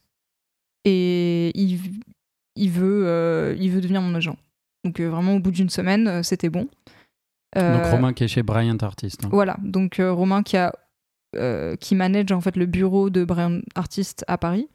Et 0.85 1.51
il, 1.59 1.79
il 2.55 2.69
veut, 2.69 3.55
il 3.59 3.71
veut 3.71 3.81
devenir 3.81 4.01
mon 4.01 4.13
agent. 4.15 4.35
Donc 4.85 4.99
euh, 4.99 5.09
vraiment, 5.09 5.35
au 5.35 5.39
bout 5.39 5.51
d'une 5.51 5.69
semaine, 5.69 6.07
euh, 6.07 6.23
c'était 6.23 6.49
bon. 6.49 6.61
Donc 6.61 7.63
Euh, 7.63 7.91
Romain 7.91 8.13
qui 8.13 8.23
est 8.23 8.27
chez 8.27 8.43
Bryant 8.43 8.77
Artist. 8.81 9.23
hein. 9.25 9.29
voilà, 9.31 9.57
donc 9.63 9.97
Romain 9.99 10.43
qui 10.43 10.55
a 10.57 10.71
qui 11.81 11.95
manage 11.95 12.31
en 12.31 12.39
fait 12.39 12.55
le 12.55 12.65
bureau 12.65 13.09
de 13.09 13.25
Brian 13.25 13.59
Artist 13.75 14.23
à 14.29 14.37
Paris. 14.37 14.69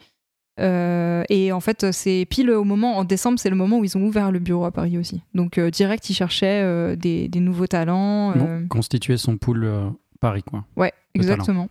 Euh, 0.61 1.23
et 1.31 1.53
en 1.53 1.61
fait, 1.61 1.90
c'est 1.90 2.27
pile 2.29 2.51
au 2.51 2.64
moment, 2.64 2.99
en 2.99 3.05
décembre, 3.05 3.38
c'est 3.38 3.49
le 3.49 3.57
moment 3.57 3.79
où 3.79 3.85
ils 3.85 3.96
ont 3.96 4.03
ouvert 4.03 4.31
le 4.31 4.40
bureau 4.40 4.66
à 4.66 4.70
Paris 4.70 4.99
aussi. 4.99 5.23
Donc, 5.33 5.57
euh, 5.57 5.70
direct, 5.70 6.11
ils 6.11 6.14
cherchaient 6.14 6.61
euh, 6.62 6.96
des, 6.96 7.29
des 7.29 7.40
nouveaux 7.40 7.66
talents. 7.66 8.33
Bon, 8.37 8.66
constituer 8.68 9.16
son 9.16 9.38
pool 9.38 9.66
Paris, 10.20 10.42
quoi. 10.42 10.64
Ouais, 10.77 10.90
talent. 10.90 11.01
exactement. 11.14 11.68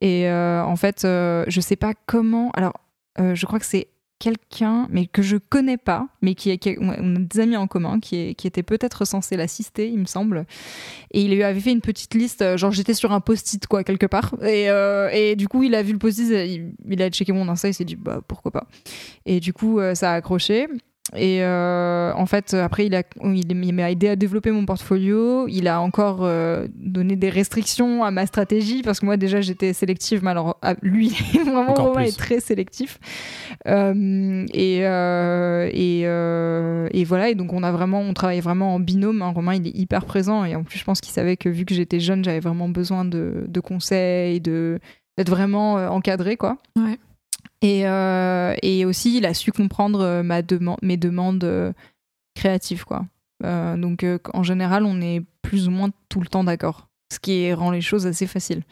Et 0.00 0.30
en 0.30 0.76
fait, 0.76 1.00
je 1.02 1.60
sais 1.60 1.76
pas 1.76 1.94
comment. 2.06 2.50
Alors, 2.52 2.74
je 3.18 3.44
crois 3.46 3.58
que 3.58 3.66
c'est 3.66 3.88
quelqu'un, 4.22 4.86
mais 4.88 5.06
que 5.06 5.20
je 5.20 5.36
connais 5.36 5.76
pas, 5.76 6.06
mais 6.20 6.36
qui, 6.36 6.52
a 6.52 6.56
des 6.56 7.40
amis 7.40 7.56
en 7.56 7.66
commun, 7.66 7.98
qui, 7.98 8.36
était 8.44 8.62
peut-être 8.62 9.04
censé 9.04 9.36
l'assister, 9.36 9.88
il 9.88 9.98
me 9.98 10.04
semble. 10.04 10.46
Et 11.10 11.22
il 11.22 11.42
avait 11.42 11.58
fait 11.58 11.72
une 11.72 11.80
petite 11.80 12.14
liste, 12.14 12.40
euh, 12.40 12.56
genre 12.56 12.70
j'étais 12.70 12.94
sur 12.94 13.10
un 13.10 13.18
post-it, 13.18 13.66
quoi, 13.66 13.82
quelque 13.82 14.06
part. 14.06 14.34
Et, 14.42 14.70
euh, 14.70 15.10
et 15.12 15.34
du 15.34 15.48
coup, 15.48 15.64
il 15.64 15.74
a 15.74 15.82
vu 15.82 15.92
le 15.92 15.98
post-it, 15.98 16.28
il, 16.30 16.72
il 16.88 17.02
a 17.02 17.10
checké 17.10 17.32
mon 17.32 17.48
Insta, 17.48 17.66
il 17.66 17.74
s'est 17.74 17.84
dit, 17.84 17.96
bah 17.96 18.20
pourquoi 18.28 18.52
pas. 18.52 18.68
Et 19.26 19.40
du 19.40 19.52
coup, 19.52 19.80
euh, 19.80 19.96
ça 19.96 20.12
a 20.12 20.14
accroché. 20.14 20.68
Et 21.16 21.42
euh, 21.42 22.12
en 22.14 22.26
fait, 22.26 22.54
après, 22.54 22.86
il 22.86 22.94
a- 22.94 23.02
il, 23.24 23.50
il 23.64 23.74
m'a 23.74 23.90
aidé 23.90 24.08
à 24.08 24.16
développer 24.16 24.50
mon 24.52 24.64
portfolio. 24.64 25.46
Il 25.48 25.66
a 25.68 25.80
encore 25.80 26.20
euh, 26.22 26.66
donné 26.74 27.16
des 27.16 27.28
restrictions 27.28 28.04
à 28.04 28.10
ma 28.12 28.24
stratégie 28.24 28.82
parce 28.82 29.00
que 29.00 29.06
moi, 29.06 29.16
déjà, 29.16 29.40
j'étais 29.40 29.72
sélective, 29.72 30.22
mais 30.22 30.30
alors 30.30 30.58
à- 30.62 30.74
lui, 30.80 31.08
vraiment, 31.44 31.74
Romain 31.74 32.00
est 32.02 32.16
très 32.16 32.40
sélectif. 32.40 32.98
Euh, 33.66 34.46
et, 34.54 34.86
euh, 34.86 35.68
et, 35.72 36.02
euh, 36.04 36.88
et 36.92 37.04
voilà. 37.04 37.28
Et 37.30 37.34
donc, 37.34 37.52
on 37.52 37.62
a 37.62 37.72
vraiment, 37.72 38.00
on 38.00 38.14
travaille 38.14 38.40
vraiment 38.40 38.74
en 38.74 38.80
binôme. 38.80 39.22
hein. 39.22 39.32
Romain, 39.34 39.54
il 39.54 39.66
est 39.66 39.76
hyper 39.76 40.04
présent. 40.04 40.44
Et 40.44 40.54
en 40.56 40.62
plus, 40.62 40.78
je 40.78 40.84
pense 40.84 41.00
qu'il 41.00 41.12
savait 41.12 41.36
que 41.36 41.48
vu 41.48 41.64
que 41.64 41.74
j'étais 41.74 42.00
jeune, 42.00 42.24
j'avais 42.24 42.40
vraiment 42.40 42.68
besoin 42.68 43.04
de, 43.04 43.44
de 43.48 43.60
conseils, 43.60 44.40
de 44.40 44.78
d'être 45.18 45.28
vraiment 45.28 45.76
euh, 45.76 45.88
encadré, 45.88 46.36
quoi. 46.38 46.56
Ouais. 46.76 46.96
Et, 47.62 47.86
euh, 47.86 48.54
et 48.62 48.84
aussi, 48.84 49.16
il 49.18 49.24
a 49.26 49.34
su 49.34 49.52
comprendre 49.52 50.00
euh, 50.00 50.22
ma 50.22 50.42
deman- 50.42 50.78
mes 50.82 50.96
demandes 50.96 51.44
euh, 51.44 51.72
créatives, 52.34 52.84
quoi. 52.84 53.06
Euh, 53.44 53.76
donc, 53.76 54.04
en 54.34 54.42
général, 54.42 54.84
on 54.84 55.00
est 55.00 55.22
plus 55.42 55.68
ou 55.68 55.70
moins 55.70 55.90
tout 56.08 56.20
le 56.20 56.26
temps 56.26 56.44
d'accord, 56.44 56.88
ce 57.12 57.18
qui 57.18 57.52
rend 57.52 57.70
les 57.70 57.80
choses 57.80 58.06
assez 58.06 58.26
faciles. 58.26 58.62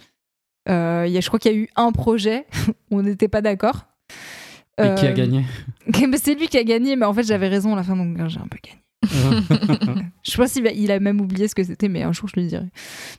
Il 0.68 0.72
y 0.72 1.16
a, 1.16 1.20
je 1.20 1.26
crois 1.28 1.38
qu'il 1.40 1.52
y 1.52 1.54
a 1.54 1.58
eu 1.58 1.68
un 1.76 1.90
projet 1.92 2.46
où 2.90 2.98
on 2.98 3.02
n'était 3.02 3.28
pas 3.28 3.40
d'accord. 3.42 3.86
Et 4.78 4.94
qui 4.96 5.06
a 5.06 5.12
gagné? 5.12 5.44
C'est 6.22 6.34
lui 6.34 6.48
qui 6.48 6.58
a 6.58 6.64
gagné, 6.64 6.96
mais 6.96 7.06
en 7.06 7.12
fait, 7.14 7.24
j'avais 7.24 7.48
raison 7.48 7.72
à 7.72 7.76
la 7.76 7.82
fin, 7.82 7.96
donc 7.96 8.16
j'ai 8.28 8.38
un 8.40 8.46
peu 8.48 8.58
gagné. 8.62 8.80
Je 10.22 10.36
pense 10.36 10.52
qu'il 10.52 10.90
a 10.90 11.00
même 11.00 11.20
oublié 11.20 11.48
ce 11.48 11.54
que 11.54 11.64
c'était, 11.64 11.88
mais 11.88 12.02
un 12.02 12.12
jour 12.12 12.28
je 12.28 12.40
lui 12.40 12.46
dirai. 12.46 12.66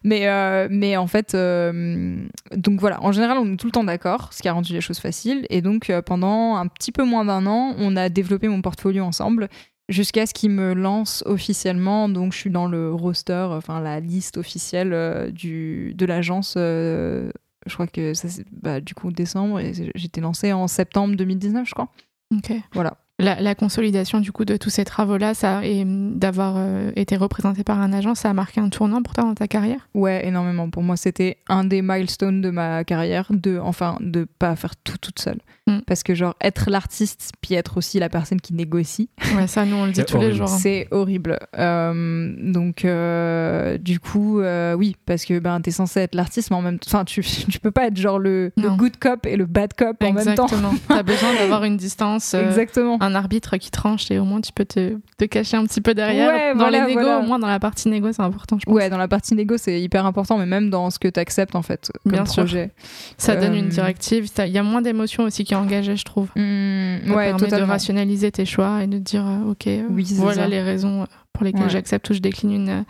Mais, 0.04 0.28
euh, 0.28 0.68
mais 0.70 0.98
en 0.98 1.08
fait, 1.08 1.34
euh, 1.34 2.24
donc 2.56 2.80
voilà, 2.80 3.02
en 3.04 3.12
général, 3.12 3.38
on 3.38 3.54
est 3.54 3.58
tout 3.58 3.68
le 3.68 3.72
temps 3.72 3.84
d'accord, 3.84 4.34
ce 4.34 4.42
qui 4.42 4.48
a 4.48 4.54
rendu 4.54 4.74
les 4.74 4.82
choses 4.82 5.00
faciles. 5.00 5.46
Et 5.50 5.62
donc, 5.62 5.90
euh, 5.90 6.02
pendant 6.02 6.56
un 6.56 6.68
petit 6.68 6.92
peu 6.92 7.04
moins 7.04 7.26
d'un 7.26 7.46
an, 7.46 7.74
on 7.78 7.96
a 7.96 8.10
développé 8.10 8.48
mon 8.48 8.62
portfolio 8.62 9.04
ensemble 9.04 9.50
jusqu'à 9.90 10.26
ce 10.26 10.34
qu'il 10.34 10.52
me 10.52 10.74
lance 10.74 11.24
officiellement. 11.26 12.08
Donc, 12.08 12.34
je 12.34 12.38
suis 12.38 12.52
dans 12.52 12.68
le 12.68 12.94
roster, 12.94 13.48
enfin, 13.50 13.82
la 13.82 14.00
liste 14.00 14.38
officielle 14.38 15.32
du, 15.34 15.94
de 15.96 16.06
l'agence. 16.06 16.54
je 16.56 17.32
crois 17.74 17.88
que 17.88 18.14
ça, 18.14 18.30
c'est 18.30 18.46
bah, 18.52 18.80
du 18.80 18.94
coup 18.94 19.12
décembre 19.12 19.60
et 19.60 19.74
j'étais 19.96 20.22
lancée 20.22 20.54
en 20.54 20.68
septembre 20.68 21.16
2019, 21.16 21.68
je 21.68 21.74
crois. 21.74 21.90
Ok. 22.34 22.54
Voilà. 22.74 23.01
La, 23.22 23.40
la 23.40 23.56
consolidation 23.56 24.20
du 24.20 24.32
coup 24.32 24.46
de 24.46 24.58
tous 24.58 24.70
ces 24.70 24.84
travaux-là, 24.84 25.34
ça 25.34 25.66
et 25.66 25.84
d'avoir 25.86 26.56
euh, 26.58 26.92
été 26.96 27.16
représenté 27.16 27.64
par 27.64 27.80
un 27.80 27.94
agent, 27.94 28.16
ça 28.16 28.30
a 28.30 28.34
marqué 28.34 28.60
un 28.60 28.70
tournant 28.70 29.02
pour 29.02 29.14
toi 29.14 29.24
dans 29.24 29.36
ta 29.36 29.48
carrière? 29.48 29.88
Ouais, 29.94 30.26
énormément. 30.26 30.70
Pour 30.70 30.84
moi, 30.84 30.98
c'était 30.98 31.38
un 31.48 31.64
des 31.64 31.82
milestones 31.82 32.42
de 32.42 32.50
ma 32.50 32.84
carrière, 32.84 33.28
de 33.30 33.60
enfin 33.60 33.98
de 34.00 34.28
pas 34.40 34.56
faire 34.56 34.76
tout 34.76 34.98
toute 35.00 35.20
seule. 35.20 35.40
Mm. 35.68 35.80
Parce 35.88 36.04
que 36.04 36.14
genre 36.16 36.36
être 36.42 36.70
l'artiste 36.70 37.32
puis 37.42 37.56
être 37.56 37.78
aussi 37.78 38.00
la 38.00 38.10
personne 38.10 38.40
qui 38.42 38.54
négocie, 38.54 39.10
Ouais, 39.36 39.48
ça 39.48 39.66
nous 39.66 39.76
on 39.76 39.86
le 39.86 39.92
dit 39.92 40.04
tous 40.06 40.18
les 40.18 40.26
horrible. 40.26 40.38
jours. 40.38 40.52
hein. 40.54 40.58
c'est 40.60 40.88
horrible. 40.92 41.40
Euh, 41.58 42.34
donc 42.52 42.86
euh, 42.86 43.78
du 43.78 44.00
coup, 44.00 44.40
euh, 44.40 44.74
oui, 44.74 44.96
parce 45.06 45.26
que 45.26 45.40
ben 45.40 45.60
t'es 45.62 45.72
censé 45.72 46.02
être 46.02 46.16
l'artiste, 46.16 46.50
mais 46.52 46.58
en 46.58 46.62
même 46.62 46.80
temps, 46.80 46.88
enfin 46.90 47.06
tu 47.06 47.22
tu 47.50 47.60
peux 47.60 47.72
pas 47.72 47.88
être 47.88 47.98
genre 47.98 48.20
le, 48.20 48.52
le 48.58 48.70
good 48.72 48.98
cop 48.98 49.26
et 49.26 49.36
le 49.36 49.46
bad 49.46 49.74
cop 49.74 49.98
en 50.04 50.14
même 50.14 50.36
temps. 50.36 50.46
Exactement. 50.46 50.74
T'as 50.88 51.04
besoin 51.04 51.34
d'avoir 51.36 51.64
une 51.64 51.78
distance, 51.78 52.34
euh, 52.34 52.48
Exactement. 52.48 52.98
un 53.02 53.16
arbitre 53.16 53.58
qui 53.58 53.72
tranche 53.72 54.10
et 54.12 54.20
au 54.20 54.26
moins 54.26 54.42
tu 54.42 54.52
peux 54.54 54.66
te, 54.66 54.98
te 55.18 55.26
cacher 55.26 55.58
un 55.58 55.66
petit 55.66 55.82
peu 55.82 55.94
derrière. 55.94 56.32
Ouais, 56.34 56.52
dans 56.54 56.60
voilà, 56.60 56.82
les 56.82 56.88
négos, 56.96 57.02
voilà. 57.02 57.20
au 57.20 57.24
moins 57.24 57.40
dans 57.40 57.48
la 57.48 57.60
partie 57.60 57.90
négo, 57.90 58.12
c'est 58.12 58.22
important. 58.22 58.58
Je 58.60 58.66
pense. 58.66 58.74
Ouais, 58.74 58.90
dans 58.90 58.98
la 58.98 59.08
partie 59.08 59.36
négo, 59.36 59.58
c'est 59.58 59.82
hyper 59.82 60.06
important, 60.06 60.38
mais 60.38 60.46
même 60.46 60.70
dans 60.70 60.90
ce 60.90 61.00
que 61.00 61.08
tu 61.08 61.20
acceptes 61.20 61.56
en 61.56 61.62
fait 61.62 61.92
comme 62.04 62.12
Bien 62.14 62.26
sûr. 62.26 62.44
projet. 62.44 62.72
Ça 63.18 63.36
donne 63.36 63.56
une 63.56 63.70
directive. 63.70 64.28
Il 64.40 64.52
y 64.52 64.58
a 64.58 64.64
moins 64.64 64.82
d'émotions 64.82 65.24
aussi 65.24 65.44
qui 65.44 65.54
est 65.54 65.58
je 65.82 66.04
trouve. 66.04 66.30
Mm, 66.36 67.08
Ça 67.08 67.16
ouais, 67.16 67.34
permet 67.38 67.48
de 67.60 67.64
rationaliser 67.64 68.32
tes 68.32 68.46
choix 68.46 68.84
et 68.84 68.88
de 68.88 68.98
dire 68.98 69.26
euh, 69.26 69.52
ok 69.52 69.68
euh, 69.68 69.86
Oui, 69.90 70.06
voilà 70.16 70.44
ça. 70.44 70.48
les 70.48 70.62
raisons 70.62 71.04
euh, 71.04 71.06
pour 71.34 71.44
lesquelles 71.44 71.64
Ouais. 71.64 71.70
j'accepte 71.70 72.10
ou 72.10 72.14
je 72.14 72.20
décline 72.20 72.52
une, 72.52 72.70
euh, 72.70 72.82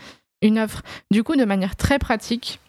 une 0.41 0.59
offre 0.59 0.81
du 1.11 1.23
coup 1.23 1.35
de 1.35 1.45
manière 1.45 1.75
très 1.75 1.99
pratique 1.99 2.59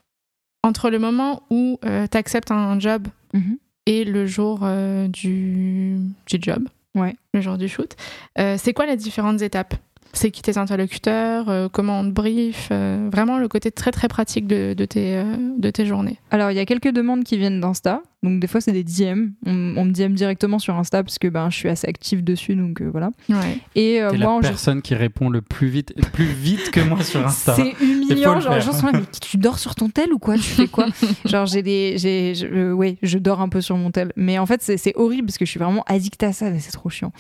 entre 0.63 0.91
le 0.91 0.99
moment 0.99 1.43
où 1.51 1.79
tu 1.83 2.17
acceptes 2.17 2.51
un 2.51 2.79
job 2.79 3.09
Mhm. 3.35 3.57
et 3.87 4.05
le 4.05 4.27
jour 4.27 4.61
euh, 4.63 5.09
du, 5.09 5.97
du 6.27 6.39
job 6.41 6.69
Ouais. 6.95 7.17
le 7.35 7.41
jour 7.41 7.57
du 7.57 7.69
shoot 7.69 7.97
euh, 8.39 8.57
c'est 8.59 8.73
quoi 8.75 8.85
les 8.87 8.97
différentes 8.97 9.41
étapes? 9.43 9.75
C'est 10.15 10.31
qui 10.31 10.43
tes 10.43 10.59
interlocuteurs 10.59 11.49
euh, 11.49 11.69
comment 11.73 12.01
on 12.01 12.05
te 12.05 12.11
brief 12.11 12.69
euh, 12.71 13.09
vraiment 13.11 13.39
le 13.39 13.49
côté 13.49 13.73
très 13.73 13.91
très 13.91 14.09
pratique 14.09 14.47
de, 14.47 14.75
de 14.75 14.85
tes, 14.85 15.17
euh, 15.17 15.25
de 15.57 15.71
tes 15.71 15.87
journées 15.87 16.19
Alors, 16.31 16.51
il 16.51 16.57
y 16.59 16.61
a 16.61 16.67
quelques 16.67 16.93
demandes 16.93 17.25
qui 17.25 17.39
viennent 17.39 17.61
d'Insta. 17.63 18.03
Donc, 18.23 18.39
des 18.39 18.47
fois, 18.47 18.61
c'est 18.61 18.71
des 18.73 18.85
DM. 18.85 19.31
On, 19.47 19.75
on 19.77 19.85
me 19.85 19.91
DM 19.91 20.15
directement 20.15 20.59
sur 20.61 20.77
Insta 20.77 21.03
parce 21.03 21.19
que 21.19 21.27
ben, 21.27 21.51
je 21.51 21.57
suis 21.57 21.69
assez 21.69 21.89
active 21.89 22.23
dessus. 22.23 22.55
Donc, 22.55 22.81
euh, 22.81 22.89
voilà. 22.89 23.11
ouais. 23.29 23.59
Et 23.75 24.01
euh, 24.01 24.11
moi, 24.11 24.19
la 24.19 24.31
en 24.31 24.41
personne 24.41 24.81
qui 24.81 24.95
répond 24.95 25.29
le 25.29 25.41
plus 25.43 25.67
vite, 25.69 25.93
plus 26.13 26.27
vite 26.27 26.71
que 26.71 26.79
moi 26.81 27.03
sur 27.03 27.27
Insta. 27.27 27.55
C'est 27.57 27.75
humiliant, 27.85 28.39
genre, 28.41 28.55
les 28.55 28.61
faire. 28.61 28.73
gens 28.73 28.79
sont 28.79 28.87
là, 28.87 28.93
mais 28.95 29.05
tu 29.21 29.39
dors 29.39 29.59
sur 29.59 29.75
ton 29.75 29.89
tel 29.89 30.13
ou 30.13 30.19
quoi? 30.21 30.37
Tu 30.37 30.43
fais 30.43 30.69
quoi? 30.69 30.87
Genre, 31.25 31.47
j'ai 31.47 31.63
des. 31.63 31.99
J'ai, 31.99 32.35
je- 32.37 32.47
euh, 32.47 32.73
ouais, 32.73 32.97
je 33.03 33.19
dors 33.19 33.41
un 33.41 33.49
peu 33.49 33.61
sur 33.61 33.77
mon 33.77 33.91
tel. 33.91 34.13
Mais 34.17 34.39
en 34.39 34.47
fait, 34.47 34.63
c'est, 34.63 34.77
c'est 34.77 34.93
horrible 34.97 35.27
parce 35.27 35.39
que 35.39 35.45
je 35.45 35.51
suis 35.51 35.59
vraiment 35.61 35.83
addict 35.89 36.23
à 36.23 36.33
ça, 36.33 36.49
mais 36.51 36.61
c'est 36.61 36.71
trop 36.73 36.91
chiant. 36.91 37.13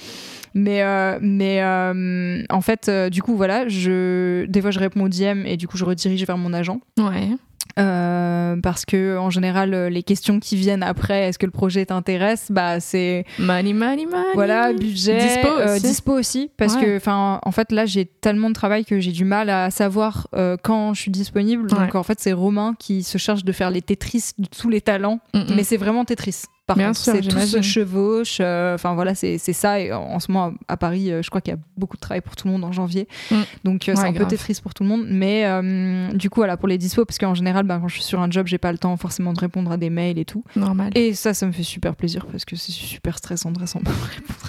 Mais, 0.54 0.82
euh, 0.82 1.18
mais 1.20 1.62
euh, 1.62 2.42
en 2.50 2.60
fait, 2.60 2.88
euh, 2.88 3.08
du 3.10 3.22
coup, 3.22 3.34
voilà, 3.36 3.66
je, 3.68 4.44
des 4.46 4.60
fois, 4.60 4.70
je 4.70 4.78
réponds 4.78 5.04
au 5.04 5.08
DM 5.08 5.46
et 5.46 5.56
du 5.56 5.66
coup, 5.66 5.76
je 5.78 5.84
redirige 5.84 6.24
vers 6.26 6.38
mon 6.38 6.52
agent. 6.52 6.80
ouais 6.98 7.30
Euh, 7.78 8.56
parce 8.62 8.84
que, 8.84 9.16
en 9.16 9.30
général, 9.30 9.72
euh, 9.72 9.88
les 9.88 10.02
questions 10.02 10.40
qui 10.40 10.56
viennent 10.56 10.82
après, 10.82 11.28
est-ce 11.28 11.38
que 11.38 11.46
le 11.46 11.52
projet 11.52 11.86
t'intéresse? 11.86 12.48
Bah, 12.50 12.80
c'est. 12.80 13.24
money 13.38 13.72
money 13.72 14.04
money 14.06 14.24
Voilà, 14.34 14.72
budget, 14.72 15.18
Dispo 15.18 15.48
euh, 15.48 15.74
aussi. 15.76 15.82
dispo 15.82 16.12
aussi, 16.12 16.50
parce 16.58 16.74
Ouais. 16.74 16.82
que, 16.84 16.96
enfin, 16.96 17.40
en 17.44 17.50
fait, 17.52 17.72
là, 17.72 17.86
j'ai 17.86 18.04
tellement 18.04 18.48
de 18.50 18.54
travail 18.54 18.84
que 18.84 19.00
j'ai 19.00 19.12
du 19.12 19.24
mal 19.24 19.48
à 19.48 19.70
savoir 19.70 20.28
euh, 20.34 20.56
quand 20.62 20.92
je 20.94 21.00
suis 21.00 21.10
disponible. 21.10 21.66
Donc, 21.68 21.78
Ouais. 21.80 21.96
en 21.96 22.02
fait, 22.02 22.20
c'est 22.20 22.32
Romain 22.32 22.74
qui 22.78 23.02
se 23.02 23.16
charge 23.18 23.44
de 23.44 23.52
faire 23.52 23.70
les 23.70 23.80
Tetris 23.82 24.32
de 24.38 24.46
tous 24.46 24.68
les 24.68 24.80
talents, 24.80 25.20
Mm, 25.34 25.38
mm. 25.40 25.46
mais 25.56 25.64
c'est 25.64 25.76
vraiment 25.78 26.04
Tetris. 26.04 26.42
Par 26.66 26.76
Bien 26.76 26.88
contre, 26.88 27.00
sûr, 27.00 27.12
c'est 27.14 27.22
tout 27.22 27.38
se 27.40 27.60
chevauche. 27.60 28.38
euh, 28.40 28.74
Enfin, 28.76 28.94
voilà, 28.94 29.14
c'est 29.16 29.36
c'est 29.38 29.52
ça. 29.52 29.80
Et 29.80 29.92
en, 29.92 30.00
en 30.02 30.20
ce 30.20 30.30
moment, 30.30 30.54
à 30.68 30.76
Paris, 30.76 31.10
euh, 31.10 31.20
je 31.20 31.28
crois 31.28 31.40
qu'il 31.40 31.52
y 31.52 31.56
a 31.56 31.60
beaucoup 31.76 31.96
de 31.96 32.00
travail 32.00 32.20
pour 32.20 32.36
tout 32.36 32.46
le 32.46 32.52
monde 32.52 32.62
en 32.64 32.70
janvier. 32.70 33.08
Mm. 33.32 33.36
Donc, 33.64 33.88
euh, 33.88 33.94
c'est 33.96 34.02
un 34.04 34.12
peu 34.12 34.18
grave. 34.20 34.28
Tetris 34.30 34.60
pour 34.62 34.72
tout 34.72 34.84
le 34.84 34.88
monde. 34.88 35.04
Mais 35.08 35.44
euh, 35.46 36.12
du 36.12 36.30
coup, 36.30 36.38
voilà, 36.40 36.56
pour 36.56 36.68
les 36.68 36.78
dispos, 36.78 37.04
parce 37.04 37.18
qu'en 37.18 37.34
général, 37.34 37.64
ben, 37.66 37.80
quand 37.80 37.88
je 37.88 37.94
suis 37.94 38.04
sur 38.04 38.20
un 38.20 38.30
job, 38.30 38.46
j'ai 38.46 38.58
pas 38.58 38.70
le 38.70 38.78
temps 38.78 38.96
forcément 38.96 39.32
de 39.32 39.40
répondre 39.40 39.72
à 39.72 39.76
des 39.76 39.90
mails 39.90 40.18
et 40.20 40.24
tout. 40.24 40.44
normal 40.54 40.92
Et 40.94 41.14
ça, 41.14 41.34
ça 41.34 41.46
me 41.46 41.52
fait 41.52 41.64
super 41.64 41.96
plaisir 41.96 42.26
parce 42.26 42.44
que 42.44 42.54
c'est 42.54 42.70
super 42.72 43.18
stressant 43.18 43.50
de 43.50 43.58
répondre 43.58 43.82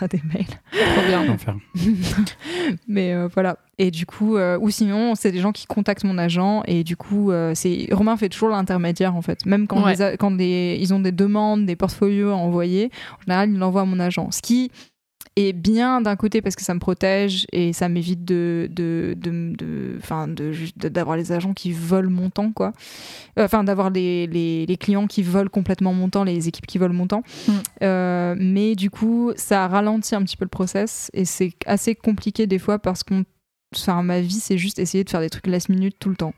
à 0.02 0.08
des 0.08 0.22
mails. 0.32 0.46
trop 0.96 1.08
bien. 1.08 1.38
Mais 2.88 3.14
euh, 3.14 3.28
voilà. 3.34 3.58
Et 3.80 3.90
du 3.90 4.06
coup, 4.06 4.38
euh, 4.38 4.58
ou 4.62 4.70
sinon, 4.70 5.16
c'est 5.16 5.32
des 5.32 5.40
gens 5.40 5.52
qui 5.52 5.66
contactent 5.66 6.04
mon 6.04 6.18
agent 6.20 6.62
et 6.68 6.84
du 6.84 6.96
coup, 6.96 7.32
euh, 7.32 7.54
c'est 7.56 7.88
Romain 7.92 8.16
fait 8.18 8.30
toujours 8.30 8.50
l'intermédiaire 8.50 9.16
en 9.16 9.22
fait. 9.24 9.46
Même 9.48 9.66
quand, 9.66 9.84
Ouais. 9.84 9.96
les 10.12 10.18
quand 10.18 10.32
des- 10.32 10.78
ils 10.80 10.94
ont 10.94 11.00
des 11.00 11.12
demandes, 11.12 11.66
des 11.66 11.76
portfolios 11.76 12.30
à 12.30 12.36
envoyer, 12.36 12.92
en 13.18 13.22
général, 13.26 13.50
il 13.50 13.58
l'envoie 13.58 13.82
à 13.82 13.86
mon 13.86 14.00
agent. 14.00 14.30
Ce 14.32 14.42
qui 14.42 14.72
est 15.36 15.54
bien 15.54 16.00
d'un 16.02 16.16
côté 16.16 16.44
parce 16.44 16.56
que 16.56 16.62
ça 16.62 16.76
me 16.76 16.80
protège 16.80 17.48
et 17.52 17.74
ça 17.74 17.90
m'évite 17.90 18.24
de 18.24 18.70
de 18.72 19.16
de 19.20 19.32
de- 19.58 19.96
de 20.36 20.54
de- 20.78 20.90
d'avoir 20.90 21.18
les 21.18 21.32
agents 21.32 21.54
qui 21.54 21.72
volent 21.72 22.12
mon 22.12 22.30
temps 22.30 22.52
quoi 22.52 22.72
Euh, 23.40 23.46
enfin 23.46 23.64
d'avoir 23.64 23.90
les, 23.90 24.28
les, 24.28 24.68
les 24.68 24.78
clients 24.78 25.08
qui 25.08 25.24
volent 25.24 25.50
complètement 25.50 25.92
mon 25.92 26.08
temps 26.10 26.24
les 26.24 26.48
équipes 26.48 26.68
qui 26.68 26.78
volent 26.78 26.94
mon 26.94 27.08
temps 27.08 27.24
Mm. 27.48 27.52
Euh, 27.82 28.36
mais 28.38 28.76
du 28.76 28.92
coup 28.92 29.32
ça 29.36 29.68
ralentit 29.68 30.14
un 30.14 30.22
petit 30.22 30.38
peu 30.38 30.46
le 30.46 30.50
process 30.50 31.10
et 31.16 31.26
c'est 31.26 31.54
assez 31.66 31.96
compliqué 31.96 32.46
des 32.46 32.60
fois 32.60 32.78
parce 32.78 33.02
qu'on 33.02 33.24
enfin 33.78 34.04
ma 34.04 34.22
vie 34.22 34.40
c'est 34.40 34.58
juste 34.58 34.80
essayer 34.80 35.04
de 35.04 35.10
faire 35.10 35.22
des 35.22 35.30
trucs 35.30 35.48
last 35.48 35.70
minute 35.70 35.96
tout 36.00 36.10
le 36.10 36.16
temps 36.16 36.34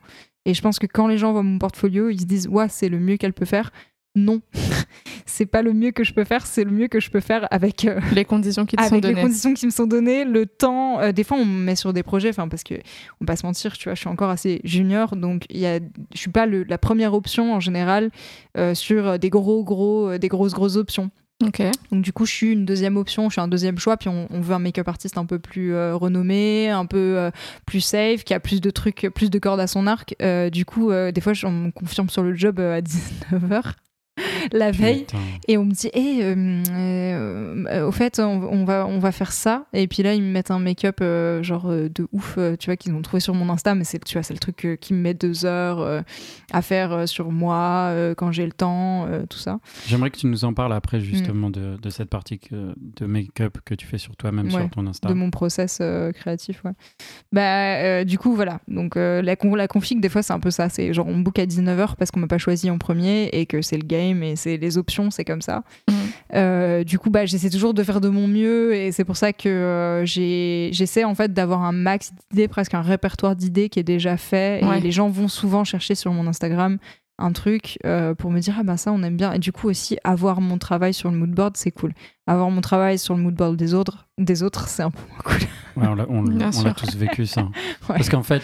et 0.46 0.54
je 0.54 0.62
pense 0.62 0.80
que 0.80 0.88
quand 0.88 1.08
les 1.08 1.18
gens 1.18 1.32
voient 1.32 1.44
mon 1.44 1.58
portfolio 1.60 2.10
ils 2.10 2.22
se 2.22 2.26
disent 2.26 2.48
ouais 2.48 2.68
c'est 2.70 2.90
le 2.90 3.00
mieux 3.00 3.18
qu'elle 3.18 3.34
peut 3.34 3.46
faire 3.46 3.72
non 4.16 4.42
c'est 5.26 5.46
pas 5.46 5.62
le 5.62 5.74
mieux 5.74 5.92
que 5.92 6.04
je 6.04 6.14
peux 6.14 6.24
faire 6.24 6.46
c'est 6.46 6.64
le 6.64 6.72
mieux 6.72 6.88
que 6.88 7.00
je 7.00 7.10
peux 7.10 7.20
faire 7.20 7.48
avec 7.52 7.84
euh, 7.86 8.00
les 8.14 8.24
conditions 8.26 8.66
qui 8.66 8.76
te 8.78 8.82
sont 8.82 8.94
avec 8.94 9.04
les 9.04 9.10
données 9.12 9.22
conditions 9.22 9.54
qui 9.54 9.66
me 9.66 9.72
sont 9.72 9.88
données, 9.88 10.24
le 10.24 10.46
temps. 10.46 11.00
euh, 11.02 11.12
des 11.12 11.24
fois, 11.26 11.38
on 11.38 11.46
me 11.46 11.64
met 11.64 11.76
sur 11.76 11.92
des 11.92 12.04
projets, 12.04 12.30
enfin 12.30 12.48
parce 12.48 12.64
que 12.64 12.76
on 12.76 13.26
va 13.26 13.28
pas 13.28 13.36
se 13.36 13.46
mentir, 13.46 13.78
tu 13.78 13.86
vois, 13.86 13.96
je 13.96 14.00
suis 14.00 14.08
encore 14.08 14.30
assez 14.30 14.62
junior, 14.64 15.16
donc 15.18 15.44
il 15.50 15.60
y 15.60 15.66
a, 15.66 15.80
je 16.14 16.18
suis 16.20 16.32
pas 16.32 16.46
le- 16.46 16.64
la 16.64 16.78
première 16.78 17.14
option 17.14 17.54
en 17.54 17.60
général 17.60 18.10
euh, 18.58 18.74
sur 18.74 19.20
des 19.20 19.30
gros, 19.30 19.64
gros, 19.66 20.18
des 20.18 20.28
grosses, 20.30 20.54
grosses 20.54 20.78
options. 20.78 21.10
Ok. 21.44 21.62
Donc 21.92 22.02
du 22.02 22.14
coup, 22.14 22.26
je 22.26 22.32
suis 22.32 22.52
une 22.54 22.66
deuxième 22.66 22.96
option, 22.96 23.30
je 23.30 23.34
suis 23.34 23.42
un 23.42 23.50
deuxième 23.50 23.78
choix, 23.78 23.98
puis 23.98 24.08
on, 24.08 24.28
veut 24.32 24.54
un 24.54 24.60
make-up 24.60 24.88
artiste 24.88 25.18
un 25.18 25.26
peu 25.26 25.38
plus 25.38 25.74
euh, 25.74 25.96
renommé, 25.96 26.70
un 26.70 26.86
peu 26.86 27.18
euh, 27.18 27.32
plus 27.66 27.82
safe, 27.82 28.24
qui 28.24 28.34
a 28.34 28.40
plus 28.40 28.62
de 28.62 28.70
trucs, 28.70 29.10
plus 29.14 29.30
de 29.30 29.38
cordes 29.38 29.60
à 29.60 29.68
son 29.68 29.86
arc. 29.86 30.16
Euh, 30.22 30.50
du 30.50 30.66
coup, 30.66 30.92
des 30.92 31.22
fois, 31.22 31.34
on 31.44 31.52
me 31.52 31.72
confirme 31.72 32.10
sur 32.10 32.24
le 32.24 32.36
job 32.36 32.60
à 32.60 32.82
19h 32.82 33.74
la 34.52 34.72
veille. 34.72 35.02
Putain. 35.06 35.18
Et 35.48 35.58
on 35.58 35.66
me 35.66 35.72
dit, 35.72 35.89
hé, 35.93 37.82
au 37.82 37.91
fait, 37.91 38.20
on, 38.20 38.43
on 38.43 38.66
va, 38.66 38.86
on 38.88 39.00
va 39.00 39.12
faire 39.12 39.32
ça. 39.32 39.66
Et 39.74 39.88
puis 39.88 40.04
là, 40.04 40.14
ils 40.14 40.22
me 40.22 40.32
mettent 40.32 40.52
un 40.52 40.60
make-up 40.60 40.98
euh, 41.02 41.43
genre 41.43 41.70
euh, 41.70 41.89
de 41.93 42.08
ouf, 42.12 42.36
euh, 42.38 42.56
tu 42.58 42.68
vois, 42.68 42.76
qu'ils 42.78 42.93
ont 42.93 43.02
trouvé 43.02 43.20
sur 43.20 43.34
mon 43.34 43.50
Insta. 43.52 43.76
Mais 43.76 43.84
c'est, 43.84 44.04
tu 44.04 44.14
vois, 44.14 44.24
c'est 44.24 44.34
le 44.34 44.39
truc 44.39 44.66
euh, 44.66 44.76
qui 44.76 44.93
me 44.93 45.00
met 45.00 45.14
deux 45.14 45.46
heures 45.46 45.80
euh, 45.80 46.02
à 46.52 46.62
faire 46.62 46.91
euh, 46.91 47.06
sur 47.06 47.32
moi 47.32 47.89
euh, 47.91 48.16
quand 48.16 48.32
j'ai 48.32 48.46
le 48.46 48.52
temps, 48.52 49.06
euh, 49.08 49.26
tout 49.30 49.38
ça. 49.38 49.60
J'aimerais 49.88 50.10
que 50.12 50.18
tu 50.18 50.28
nous 50.28 50.46
en 50.46 50.54
parles 50.54 50.66
Mm. 50.66 50.78
après, 50.78 51.00
justement, 51.00 51.50
de, 51.50 51.78
de 51.82 51.89
cette 51.89 52.10
partie 52.10 52.39
que- 52.39 52.74
de 52.80 53.06
make-up 53.06 53.58
que 53.66 53.76
tu 53.76 53.86
fais 53.86 53.98
sur 53.98 54.16
toi-même, 54.16 54.46
Ouais, 54.48 54.52
sur 54.52 54.70
ton 54.70 54.88
Insta. 54.88 55.08
de 55.10 55.14
mon 55.14 55.30
process 55.30 55.78
euh, 55.82 56.12
créatif 56.12 56.64
ouais. 56.66 56.72
bah 57.32 57.76
euh, 57.78 58.04
du 58.04 58.18
coup 58.18 58.34
voilà 58.36 58.60
donc 58.68 58.98
euh, 58.98 59.22
la, 59.22 59.36
con- 59.36 59.56
la 59.56 59.68
config 59.68 60.00
des 60.00 60.10
fois 60.10 60.22
c'est 60.24 60.34
un 60.34 60.39
peu 60.39 60.50
ça 60.52 60.70
c'est 60.70 60.93
genre 60.93 61.08
on 61.08 61.18
book 61.20 61.38
à 61.39 61.46
19h 61.46 61.96
parce 61.98 62.12
qu'on 62.12 62.20
m'a 62.20 62.28
pas 62.28 62.38
choisi 62.38 62.70
en 62.70 62.78
premier 62.78 63.26
et 63.34 63.46
que 63.46 63.62
c'est 63.62 63.78
le 63.78 63.86
game 63.86 64.24
et 64.24 64.35
c'est 64.36 64.58
les 64.58 64.78
options 64.78 65.10
c'est 65.12 65.26
comme 65.26 65.42
ça 65.42 65.64
Mhm. 65.90 65.96
Euh, 66.36 66.84
du 66.84 66.98
coup 67.00 67.10
bah 67.12 67.26
j'essaie 67.26 67.50
toujours 67.50 67.74
de 67.74 67.84
faire 67.84 68.02
de 68.02 68.10
mon 68.10 68.28
mieux 68.28 68.74
et 68.76 68.92
c'est 68.92 69.04
pour 69.06 69.16
ça 69.16 69.32
que 69.32 69.48
euh, 69.48 70.06
j'essaie 70.06 71.04
en 71.04 71.14
fait 71.16 71.32
d'avoir 71.34 71.64
un 71.64 71.72
max 71.72 72.12
d'idées 72.32 72.48
presque 72.48 72.74
un 72.74 72.82
répertoire 72.82 73.36
d'idées 73.36 73.70
qui 73.70 73.80
est 73.80 73.84
déjà 73.84 74.18
fait 74.18 74.64
Ouais. 74.64 74.78
et 74.80 74.82
les 74.82 74.92
gens 74.92 75.08
vont 75.10 75.28
souvent 75.28 75.64
chercher 75.64 75.94
sur 75.96 76.12
mon 76.12 76.26
Instagram 76.28 76.78
un 77.18 77.32
truc 77.32 77.78
euh, 77.86 78.13
pour 78.13 78.30
me 78.32 78.39
dire 78.39 78.55
ah 78.59 78.63
bah 78.63 78.76
ça 78.78 78.91
on 78.91 79.01
aime 79.03 79.16
bien 79.18 79.32
et 79.32 79.39
du 79.39 79.51
coup 79.53 79.70
aussi 79.70 79.97
avoir 80.03 80.41
mon 80.41 80.57
travail 80.57 80.93
sur 80.93 81.09
le 81.09 81.18
moodboard 81.18 81.55
c'est 81.55 81.72
cool 81.72 81.93
avoir 82.28 82.49
mon 82.49 82.59
travail 82.61 82.99
sur 82.99 83.16
le 83.16 83.22
moodboard 83.22 83.55
des 83.55 83.74
autres 83.74 84.05
des 84.18 84.43
autres 84.43 84.68
c'est 84.68 84.84
un 84.84 84.91
peu 84.91 84.99
moins 85.09 85.20
cool 85.24 85.47
Ouais, 85.78 85.88
on 85.88 85.95
l'a 85.95 86.05
on- 86.09 86.24
Bien 86.24 86.47
on 86.47 86.51
sûr. 86.53 86.63
l'a 86.63 86.74
tous 86.74 86.95
vécu, 86.95 87.26
ça. 87.26 87.41
Ouais. 87.89 87.97
Parce 87.97 88.07
qu'en 88.09 88.24
fait, 88.24 88.41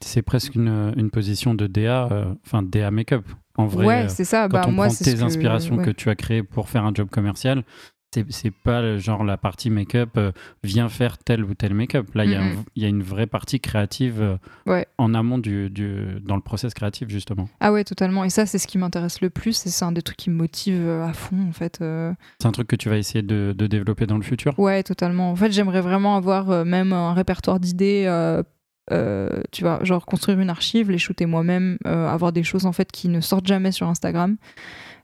c'est 0.00 0.22
presque 0.22 0.56
une, 0.56 0.92
une 0.96 1.10
position 1.12 1.54
de 1.54 1.68
DA, 1.68 2.08
euh, 2.10 2.34
enfin 2.44 2.64
DA 2.64 2.90
make-up. 2.90 3.24
En 3.56 3.66
vrai, 3.66 3.86
ouais 3.86 4.02
euh, 4.06 4.08
c'est 4.08 4.24
ça 4.24 4.48
quand 4.48 4.54
bah 4.54 4.64
on 4.66 4.72
moi 4.72 4.86
prend 4.86 4.94
c'est 4.96 5.04
tes 5.04 5.12
ce 5.12 5.16
que- 5.18 5.22
inspirations 5.22 5.76
ouais. 5.76 5.84
que 5.84 5.90
tu 5.92 6.10
as 6.10 6.16
créées 6.16 6.42
pour 6.42 6.68
faire 6.68 6.84
un 6.84 6.90
job 6.92 7.08
commercial, 7.08 7.62
c'est 8.28 8.50
pas 8.52 8.96
genre 8.98 9.24
la 9.24 9.36
partie 9.36 9.70
make-up 9.70 10.10
euh, 10.16 10.32
vient 10.62 10.88
faire 10.88 11.18
tel 11.18 11.44
ou 11.44 11.54
tel 11.54 11.74
make-up. 11.74 12.14
Là, 12.14 12.24
il 12.24 12.30
y 12.30 12.34
a 12.34 12.40
un- 12.42 12.50
Mhm. 12.50 12.64
il 12.76 12.82
y, 12.82 12.86
a 12.86 12.88
une 12.88 13.02
vraie 13.02 13.26
partie 13.26 13.60
créative 13.60 14.20
euh, 14.20 14.36
Ouais. 14.66 14.86
en 14.98 15.14
amont 15.14 15.38
du, 15.38 15.70
du- 15.70 16.20
dans 16.22 16.36
le 16.36 16.42
process 16.42 16.74
créatif, 16.74 17.08
justement. 17.08 17.48
ah 17.60 17.72
ouais 17.72 17.84
totalement 17.84 18.24
et 18.24 18.30
ça 18.30 18.46
c'est 18.46 18.58
ce 18.58 18.66
qui 18.66 18.78
m'intéresse 18.78 19.20
le 19.20 19.30
plus 19.30 19.66
et 19.66 19.70
c'est 19.70 19.84
un 19.84 19.92
des 19.92 20.02
trucs 20.02 20.16
qui 20.18 20.30
me 20.30 20.36
motive 20.36 20.80
euh, 20.80 21.06
à 21.06 21.12
fond 21.12 21.48
en 21.48 21.52
fait 21.52 21.78
euh. 21.80 22.12
C'est 22.40 22.46
un 22.48 22.52
truc 22.52 22.68
que 22.68 22.76
tu 22.76 22.88
vas 22.88 22.96
essayer 22.98 23.22
de, 23.22 23.54
de 23.56 23.66
développer 23.66 24.06
dans 24.06 24.16
le 24.16 24.22
futur? 24.22 24.58
ouais 24.58 24.82
totalement 24.82 25.30
en 25.30 25.36
fait 25.36 25.50
j'aimerais 25.52 25.80
vraiment 25.80 26.16
avoir 26.16 26.64
même 26.64 26.92
un 26.92 27.14
répertoire 27.14 27.60
d'idées 27.60 28.06
tu 29.52 29.62
vois 29.62 29.82
genre 29.84 30.04
construire 30.04 30.38
une 30.40 30.50
archive 30.50 30.90
les 30.90 30.98
shooter 30.98 31.26
moi-même 31.26 31.78
avoir 31.84 32.32
des 32.32 32.42
choses 32.42 32.66
en 32.66 32.72
fait 32.72 32.90
qui 32.92 33.08
ne 33.08 33.20
sortent 33.20 33.46
jamais 33.46 33.72
sur 33.72 33.88
Instagram 33.88 34.36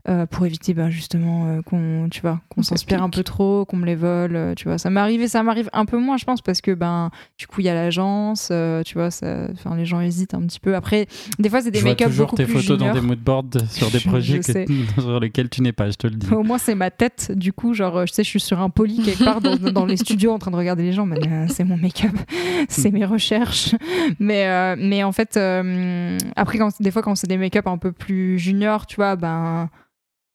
euh, 0.09 0.27
pour 0.27 0.47
éviter 0.47 0.75
ben, 0.75 0.91
justement 0.91 1.47
euh, 1.49 1.63
qu'on 1.63 2.09
tu 2.11 2.21
vois 2.21 2.41
qu'on 2.51 2.63
s'inspire 2.63 3.03
un 3.03 3.11
peu 3.11 3.23
trop 3.25 3.65
qu'on 3.65 3.77
me 3.77 3.85
les 3.87 3.97
vole 3.97 4.37
euh, 4.37 4.55
tu 4.55 4.69
vois 4.69 4.79
ça 4.79 4.91
m'est 4.91 5.01
arrivé 5.01 5.27
ça 5.29 5.43
m'arrive 5.43 5.69
un 5.73 5.85
peu 5.87 5.99
moins 5.99 6.17
je 6.17 6.25
pense 6.25 6.41
parce 6.41 6.61
que 6.61 6.73
ben 6.73 7.11
du 7.37 7.47
coup 7.47 7.61
il 7.61 7.65
y 7.65 7.69
a 7.69 7.75
l'agence 7.75 8.49
euh, 8.53 8.83
tu 8.85 8.95
vois 8.95 9.11
ça 9.11 9.49
enfin 9.53 9.75
les 9.77 9.85
gens 9.87 10.01
hésitent 10.01 10.35
un 10.35 10.43
petit 10.43 10.61
peu 10.61 10.77
après 10.77 11.07
des 11.39 11.49
fois 11.51 11.61
c'est 11.61 11.71
des 11.73 11.83
make-up 11.83 12.09
toujours 12.09 12.27
beaucoup 12.27 12.37
tes 12.37 12.45
plus 12.45 12.55
photos 12.63 12.79
dans 12.79 12.93
des 12.93 13.01
moodboards 13.01 13.45
sur 13.71 13.91
des 13.91 13.99
Je- 13.99 14.09
projets 14.09 14.33
je 14.35 14.39
que- 14.39 14.53
sais. 14.53 14.67
sur 14.99 15.19
lesquels 15.21 15.49
tu 15.49 15.63
n'es 15.63 15.73
pas, 15.73 15.91
je 15.91 15.97
te 15.97 16.07
le 16.07 16.15
dis. 16.15 16.33
Au 16.33 16.43
moins, 16.43 16.59
c'est 16.59 16.75
ma 16.75 16.91
tête. 16.91 17.33
Du 17.35 17.53
coup, 17.53 17.75
genre, 17.75 18.07
je 18.07 18.13
sais, 18.13 18.23
je 18.25 18.29
suis 18.29 18.41
sur 18.41 18.61
un 18.61 18.71
poli 18.71 19.03
quelque 19.03 19.25
part 19.25 19.41
dans, 19.41 19.57
dans 19.57 19.87
les 19.87 19.97
studios 19.97 20.33
en 20.33 20.39
train 20.39 20.51
de 20.51 20.57
regarder 20.57 20.83
les 20.83 20.93
gens. 20.93 21.07
Mais 21.07 21.19
euh, 21.27 21.47
c'est 21.49 21.65
mon 21.65 21.77
make-up, 21.77 22.13
c'est 22.69 22.91
mes 22.91 23.05
recherches. 23.05 23.75
Mais, 24.21 24.47
euh, 24.47 24.77
mais 24.79 25.03
en 25.05 25.13
fait, 25.13 25.37
euh, 25.37 26.17
après, 26.37 26.59
quand, 26.59 26.71
des 26.81 26.91
fois, 26.91 27.03
quand 27.03 27.15
c'est 27.15 27.27
des 27.27 27.37
make-up 27.39 27.67
un 27.67 27.79
peu 27.79 27.93
plus 27.93 28.39
juniors, 28.39 28.87
tu 28.87 28.97
vois, 28.97 29.17
ben, 29.17 29.69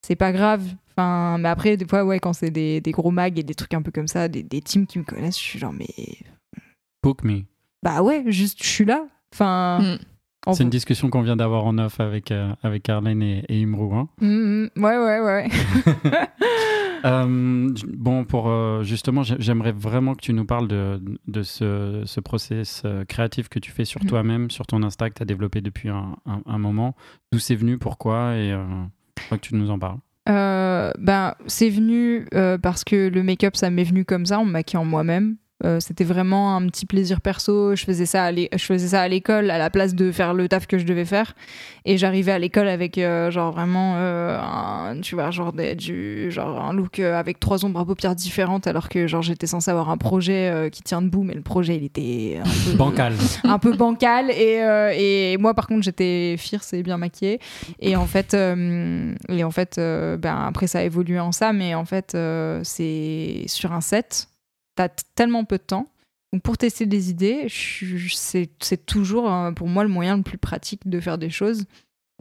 c'est 0.05 0.15
pas 0.15 0.31
grave. 0.31 0.63
Enfin, 0.95 1.37
mais 1.39 1.49
après, 1.49 1.75
des 1.77 1.85
fois, 1.87 2.03
ouais, 2.05 2.19
quand 2.19 2.33
c'est 2.33 2.51
des, 2.51 2.79
des 2.81 2.91
gros 2.91 3.09
mags 3.11 3.39
et 3.39 3.43
des 3.43 3.55
trucs 3.55 3.73
un 3.73 3.81
peu 3.81 3.91
comme 3.91 4.07
ça, 4.07 4.27
des, 4.27 4.43
des 4.43 4.61
teams 4.61 4.85
qui 4.85 4.99
me 4.99 5.03
connaissent, 5.03 5.37
je 5.39 5.43
suis 5.43 5.57
genre, 5.59 5.73
mais 5.73 5.87
Book 7.01 7.23
me. 7.23 7.41
bah 7.81 8.01
ouais, 8.03 8.23
juste, 8.27 8.61
je 8.63 8.67
suis 8.69 8.85
là. 8.85 9.07
Enfin, 9.33 9.79
Mm. 9.81 9.97
en- 10.45 10.53
C'est 10.53 10.63
une 10.63 10.69
discussion 10.69 11.09
qu'on 11.09 11.21
vient 11.23 11.35
d'avoir 11.35 11.65
en 11.65 11.77
off 11.79 11.99
avec, 11.99 12.31
euh, 12.31 12.53
avec 12.61 12.87
Arlène 12.89 13.23
et, 13.23 13.43
et 13.49 13.61
Imrou. 13.61 13.95
hein. 13.95 14.07
Mm, 14.21 14.67
mm, 14.75 14.83
ouais, 14.83 14.97
ouais, 14.97 15.19
ouais. 15.21 15.49
Euh, 17.05 17.69
bon, 17.97 18.23
pour 18.23 18.47
euh, 18.47 18.81
justement, 18.83 19.23
j'ai- 19.23 19.35
j'aimerais 19.37 19.73
vraiment 19.73 20.15
que 20.15 20.21
tu 20.21 20.31
nous 20.31 20.45
parles 20.45 20.69
de, 20.69 21.01
de 21.27 21.43
ce, 21.43 22.03
ce 22.05 22.21
process 22.21 22.81
euh, 22.85 23.03
créatif 23.03 23.49
que 23.49 23.59
tu 23.59 23.71
fais 23.71 23.83
sur 23.83 24.01
Mhm. 24.03 24.07
toi-même, 24.09 24.49
sur 24.51 24.65
ton 24.65 24.81
Insta 24.83 25.09
que 25.09 25.15
tu 25.15 25.21
as 25.21 25.25
développé 25.25 25.59
depuis 25.59 25.89
un, 25.89 26.15
un- 26.25 26.41
un 26.45 26.57
moment. 26.57 26.95
D'où 27.33 27.39
c'est 27.39 27.55
venu, 27.55 27.77
pourquoi, 27.77 28.37
et 28.37 28.53
euh, 28.53 28.63
que 29.37 29.47
tu 29.47 29.55
nous 29.55 29.69
en 29.69 29.79
parles. 29.79 29.97
Euh, 30.29 30.91
ben, 30.97 31.35
c'est 31.47 31.69
venu 31.69 32.27
euh, 32.33 32.57
parce 32.57 32.83
que 32.83 33.09
le 33.09 33.23
make-up, 33.23 33.55
ça 33.55 33.69
m'est 33.69 33.83
venu 33.83 34.05
comme 34.05 34.25
ça, 34.25 34.39
en 34.39 34.45
me 34.45 34.51
maquillant 34.51 34.85
moi-même. 34.85 35.35
Euh, 35.65 35.79
C'était 35.79 36.03
vraiment 36.03 36.55
un 36.55 36.67
petit 36.67 36.85
plaisir 36.85 37.21
perso. 37.21 37.75
Je 37.75 37.83
faisais 37.85 38.05
ça 38.05 38.23
à 38.25 38.31
l'é- 38.31 38.49
je 38.53 38.63
faisais 38.65 38.89
ça 38.89 39.01
à 39.01 39.07
l'école 39.07 39.49
à 39.49 39.57
la 39.57 39.69
place 39.69 39.95
de 39.95 40.11
faire 40.11 40.33
le 40.33 40.47
taf 40.47 40.67
que 40.67 40.77
je 40.77 40.85
devais 40.85 41.05
faire. 41.05 41.33
Et 41.85 41.97
j'arrivais 41.97 42.31
à 42.31 42.39
l'école 42.39 42.67
avec 42.67 42.97
euh, 42.97 43.29
genre 43.31 43.51
vraiment 43.51 43.95
euh, 43.97 44.39
un, 44.39 44.99
tu 45.01 45.15
vois 45.15 45.31
genre 45.31 45.53
des- 45.53 45.75
du 45.75 46.31
genre 46.31 46.61
un 46.63 46.73
look 46.73 46.99
avec 46.99 47.39
trois 47.39 47.65
ombres 47.65 47.79
à 47.81 47.85
paupières 47.85 48.15
différentes 48.15 48.67
alors 48.67 48.87
que 48.89 49.07
genre 49.07 49.21
j'étais 49.21 49.47
censée 49.47 49.71
avoir 49.71 49.89
un 49.89 49.97
projet 49.97 50.69
qui 50.71 50.81
tient 50.83 51.01
debout 51.01 51.23
mais 51.23 51.33
le 51.33 51.41
projet 51.41 51.75
il 51.75 51.83
était 51.85 52.39
un 52.43 52.71
peu 52.71 52.77
Bancal. 52.77 53.13
un 53.43 53.59
peu 53.59 53.73
bancal 53.73 54.31
et, 54.31 54.61
et 55.33 55.37
moi 55.37 55.53
par 55.53 55.67
contre 55.67 55.83
j'étais 55.83 56.35
fierce 56.37 56.71
et 56.73 56.83
bien 56.83 56.97
maquillée 56.97 57.39
et 57.79 57.95
en 57.95 58.05
fait 58.05 58.33
et 58.33 59.43
en 59.43 59.51
fait 59.51 59.75
ben 59.77 60.45
après 60.47 60.67
ça 60.67 60.79
a 60.79 60.83
évolué 60.83 61.19
en 61.19 61.31
ça 61.31 61.51
mais 61.53 61.75
en 61.75 61.85
fait 61.85 62.15
c'est 62.63 63.43
sur 63.47 63.71
un 63.73 63.81
set 63.81 64.27
t'as 64.75 64.89
tellement 65.15 65.45
peu 65.45 65.57
de 65.57 65.63
temps. 65.63 65.87
Donc 66.31 66.41
pour 66.41 66.57
tester 66.57 66.85
des 66.87 67.09
idées 67.11 67.45
c'est 67.49 68.85
toujours 68.85 69.31
euh, 69.31 69.51
pour 69.51 69.67
moi 69.67 69.83
le 69.83 69.89
moyen 69.89 70.17
le 70.17 70.23
plus 70.23 70.37
pratique 70.39 70.87
de 70.89 70.99
faire 70.99 71.17
des 71.17 71.29
choses. 71.29 71.65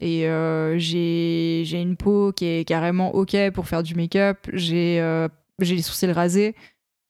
Et 0.01 0.27
euh, 0.29 0.77
j'ai 0.79 1.63
une 1.81 1.97
peau 1.97 2.33
qui 2.33 2.45
est 2.47 2.65
carrément 2.67 3.15
ok 3.15 3.37
pour 3.55 3.69
faire 3.69 3.83
du 3.83 3.95
make-up. 3.95 4.39
J'ai 4.53 5.01
euh, 5.01 5.29
les 5.61 5.81
sourcils 5.83 6.11
rasés. 6.13 6.55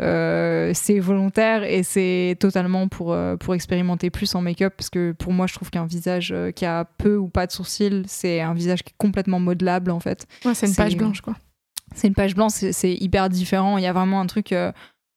Euh, 0.01 0.72
c'est 0.74 0.99
volontaire 0.99 1.62
et 1.64 1.82
c'est 1.84 2.36
totalement 2.40 2.88
pour, 2.88 3.12
euh, 3.12 3.36
pour 3.36 3.55
expérimenter 3.55 4.11
plus 4.11 4.34
en 4.34 4.40
make-up 4.40 4.74
parce 4.76 4.90
que 4.90 5.12
pour 5.12 5.32
moi 5.32 5.47
je 5.47 5.55
trouve 5.55 5.70
qu'un 5.70 5.86
visage 5.86 6.34
qui 6.57 6.64
a 6.64 6.84
peu 6.84 7.16
ou 7.16 7.28
pas 7.28 7.47
de 7.47 7.53
sourcils 7.53 8.03
c'est 8.07 8.40
un 8.40 8.53
visage 8.55 8.82
qui 8.82 8.90
est 8.90 8.97
complètement 8.99 9.38
modelable 9.38 9.90
en 9.93 10.01
fait. 10.01 10.26
Ouais, 10.45 10.55
c'est 10.55 10.66
une 10.66 10.74
page 10.74 10.97
blanche, 10.97 11.20
quoi. 11.20 11.34
c'est 11.95 12.09
une 12.09 12.14
page 12.14 12.34
blanche 12.34 12.53
c'est- 12.53 12.95
hyper 12.95 13.28
différent. 13.28 13.78
Il 13.78 13.84
y 13.84 13.86
a 13.86 13.93
vraiment 13.93 14.20
un 14.20 14.26
truc 14.26 14.53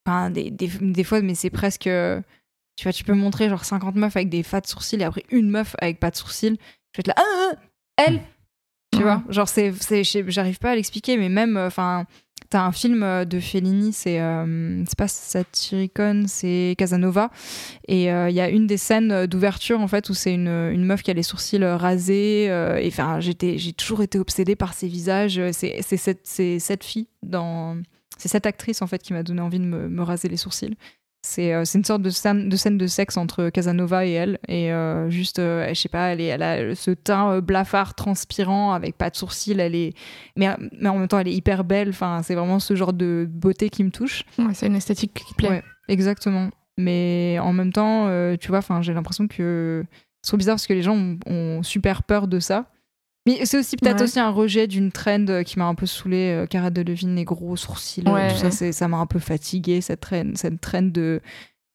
enfin, 0.05 0.29
des, 0.29 0.51
des, 0.51 0.67
des 0.67 1.03
fois 1.03 1.21
mais 1.21 1.35
c'est 1.35 1.49
presque 1.49 1.87
euh, 1.87 2.21
tu 2.75 2.83
vois 2.83 2.93
tu 2.93 3.03
peux 3.03 3.13
montrer 3.13 3.49
genre 3.49 3.65
50 3.65 3.95
meufs 3.95 4.15
avec 4.15 4.29
des 4.29 4.43
fats 4.43 4.61
de 4.61 4.67
sourcils 4.67 4.97
et 5.01 5.03
après 5.03 5.23
une 5.31 5.49
meuf 5.49 5.75
avec 5.79 5.99
pas 5.99 6.11
de 6.11 6.15
sourcils 6.15 6.57
je 6.93 6.97
vais 6.97 7.01
être 7.01 7.07
là 7.07 7.15
ah, 7.17 7.51
ah, 7.51 7.55
elle 7.97 8.21
tu 8.93 9.01
vois 9.01 9.23
genre 9.29 9.49
c'est 9.49 9.73
c'est- 9.73 10.03
j'arrive 10.29 10.59
pas 10.59 10.71
à 10.71 10.75
l'expliquer 10.75 11.17
mais 11.17 11.29
même 11.29 11.57
enfin 11.57 12.05
T'as 12.51 12.61
un 12.61 12.71
film 12.71 13.01
euh, 13.01 13.25
de 13.25 13.39
Fellini, 13.39 13.91
c'est 13.91 14.21
euh, 14.21 14.83
c'est 14.85 14.97
pas 14.97 15.07
Satyricon, 15.07 16.25
c'est 16.27 16.75
Casanova. 16.77 17.31
Et 17.87 18.11
euh, 18.11 18.29
il 18.29 18.35
y 18.35 18.39
a 18.39 18.49
une 18.49 18.67
des 18.67 18.77
scènes 18.77 19.11
euh, 19.11 19.25
d'ouverture 19.25 19.79
en 19.81 19.87
fait 19.87 20.09
où 20.09 20.13
c'est 20.13 20.33
une, 20.33 20.47
une 20.47 20.85
meuf 20.85 21.01
qui 21.01 21.09
a 21.09 21.15
les 21.15 21.23
sourcils 21.23 21.63
euh, 21.63 21.75
rasés. 21.75 22.45
euh, 22.49 22.77
et 22.77 22.87
enfin, 22.87 23.19
j'ai 23.19 23.33
toujours 23.73 24.03
été 24.03 24.19
obsédée 24.19 24.55
par 24.55 24.75
ces 24.75 24.87
visages. 24.87 25.41
C'est 25.53 25.77
c'est 25.81 25.97
cette, 25.97 26.21
c'est 26.27 26.59
cette 26.59 26.83
fille 26.83 27.07
dans, 27.23 27.77
c'est 28.17 28.29
cette 28.29 28.45
actrice 28.45 28.81
en 28.81 28.87
fait 28.87 29.01
qui 29.01 29.13
m'a 29.13 29.23
donné 29.23 29.41
envie 29.41 29.59
de 29.59 29.65
me, 29.65 29.87
me 29.89 30.03
raser 30.03 30.27
les 30.27 30.37
sourcils. 30.37 30.77
C'est 31.25 31.55
euh, 31.55 31.63
une 31.73 31.83
sorte 31.83 32.03
de 32.03 32.11
scène, 32.11 32.49
de 32.49 32.55
scène 32.55 32.77
de 32.77 32.85
sexe 32.85 33.17
entre 33.17 33.49
Casanova 33.49 34.05
et 34.05 34.11
elle. 34.11 34.37
Et 34.47 34.71
euh, 34.71 35.09
juste, 35.09 35.39
euh, 35.39 35.67
je 35.69 35.73
sais 35.73 35.89
pas, 35.89 36.09
elle, 36.09 36.21
est, 36.21 36.25
elle 36.25 36.43
a 36.43 36.75
ce 36.75 36.91
teint 36.91 37.31
euh, 37.31 37.41
blafard, 37.41 37.95
transpirant, 37.95 38.73
avec 38.73 38.95
pas 38.95 39.09
de 39.09 39.15
sourcils. 39.15 39.59
Elle 39.59 39.73
est, 39.73 39.95
mais, 40.35 40.49
mais 40.79 40.87
en 40.87 40.99
même 40.99 41.07
temps, 41.07 41.17
elle 41.17 41.27
est 41.27 41.33
hyper 41.33 41.63
belle. 41.63 41.89
Enfin, 41.89 42.21
c'est 42.21 42.35
vraiment 42.35 42.59
ce 42.59 42.75
genre 42.75 42.93
de 42.93 43.27
beauté 43.27 43.71
qui 43.71 43.83
me 43.83 43.89
touche. 43.89 44.23
Ouais, 44.37 44.53
c'est 44.53 44.67
une 44.67 44.75
esthétique 44.75 45.15
qui 45.15 45.33
plaît. 45.33 45.49
Ouais, 45.49 45.63
exactement. 45.87 46.51
Mais 46.77 47.39
en 47.41 47.53
même 47.53 47.73
temps, 47.73 48.07
tu 48.37 48.49
vois, 48.49 48.59
j'ai 48.81 48.93
l'impression 48.93 49.27
que 49.27 49.83
c'est 50.21 50.29
trop 50.29 50.37
bizarre 50.37 50.55
parce 50.55 50.67
que 50.67 50.73
les 50.73 50.83
gens 50.83 50.95
ont, 50.95 51.17
ont 51.25 51.63
super 51.63 52.03
peur 52.03 52.27
de 52.27 52.39
ça. 52.39 52.69
Mais 53.27 53.45
c'est 53.45 53.57
aussi 53.57 53.75
peut-être 53.75 53.97
Ouais. 53.97 54.03
aussi 54.03 54.19
un 54.19 54.29
rejet 54.29 54.67
d'une 54.67 54.91
trend 54.91 55.25
euh, 55.29 55.43
qui 55.43 55.57
m'a 55.57 55.65
un 55.65 55.73
peu 55.75 55.85
saoulé. 55.87 56.31
Euh, 56.43 56.45
Cara 56.45 56.69
Delevingne, 56.69 57.15
les 57.15 57.23
gros 57.25 57.55
sourcils, 57.55 58.03
euh, 58.07 58.11
Ouais. 58.11 58.31
tout 58.31 58.37
ça, 58.37 58.51
c'est- 58.51 58.71
ça 58.71 58.87
m'a 58.87 58.97
un 58.97 59.07
peu 59.07 59.19
fatigué 59.19 59.81
cette 59.81 60.01
trend, 60.01 60.31
cette 60.35 60.61
trend 60.61 60.83
de 60.83 61.21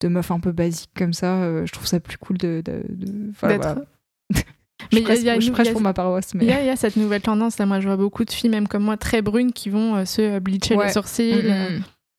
de 0.02 0.08
meuf 0.08 0.30
un 0.30 0.40
peu 0.40 0.50
basique 0.52 0.88
comme 0.96 1.12
ça. 1.12 1.42
Euh, 1.42 1.66
je 1.66 1.72
trouve 1.72 1.86
ça 1.86 2.00
plus 2.00 2.16
cool 2.16 2.38
de, 2.38 2.62
de, 2.64 2.82
de- 2.88 3.32
voilà, 3.38 3.58
D'être 3.58 3.74
voilà. 3.74 3.86
Je 4.90 4.96
Mais 4.96 5.02
y 5.02 5.10
a- 5.10 5.14
y 5.16 5.28
a 5.28 5.40
je 5.40 5.50
prêche 5.50 5.72
pour 5.72 5.82
ma 5.82 5.92
paroisse, 5.92 6.32
mais 6.34 6.44
Il 6.44 6.48
y, 6.48 6.52
a, 6.52 6.60
il 6.62 6.66
y 6.66 6.70
a 6.70 6.76
cette 6.76 6.96
nouvelle 6.96 7.20
tendance 7.20 7.58
là. 7.58 7.66
Moi, 7.66 7.80
je 7.80 7.86
vois 7.86 7.98
beaucoup 7.98 8.24
de 8.24 8.30
filles, 8.30 8.48
même 8.48 8.66
comme 8.66 8.82
moi, 8.82 8.96
très 8.96 9.20
brunes, 9.20 9.52
qui 9.52 9.68
vont 9.68 9.96
euh, 9.96 10.04
se 10.06 10.38
bleacher 10.38 10.74
Ouais. 10.74 10.86
les 10.86 10.92
sourcils. 10.94 11.34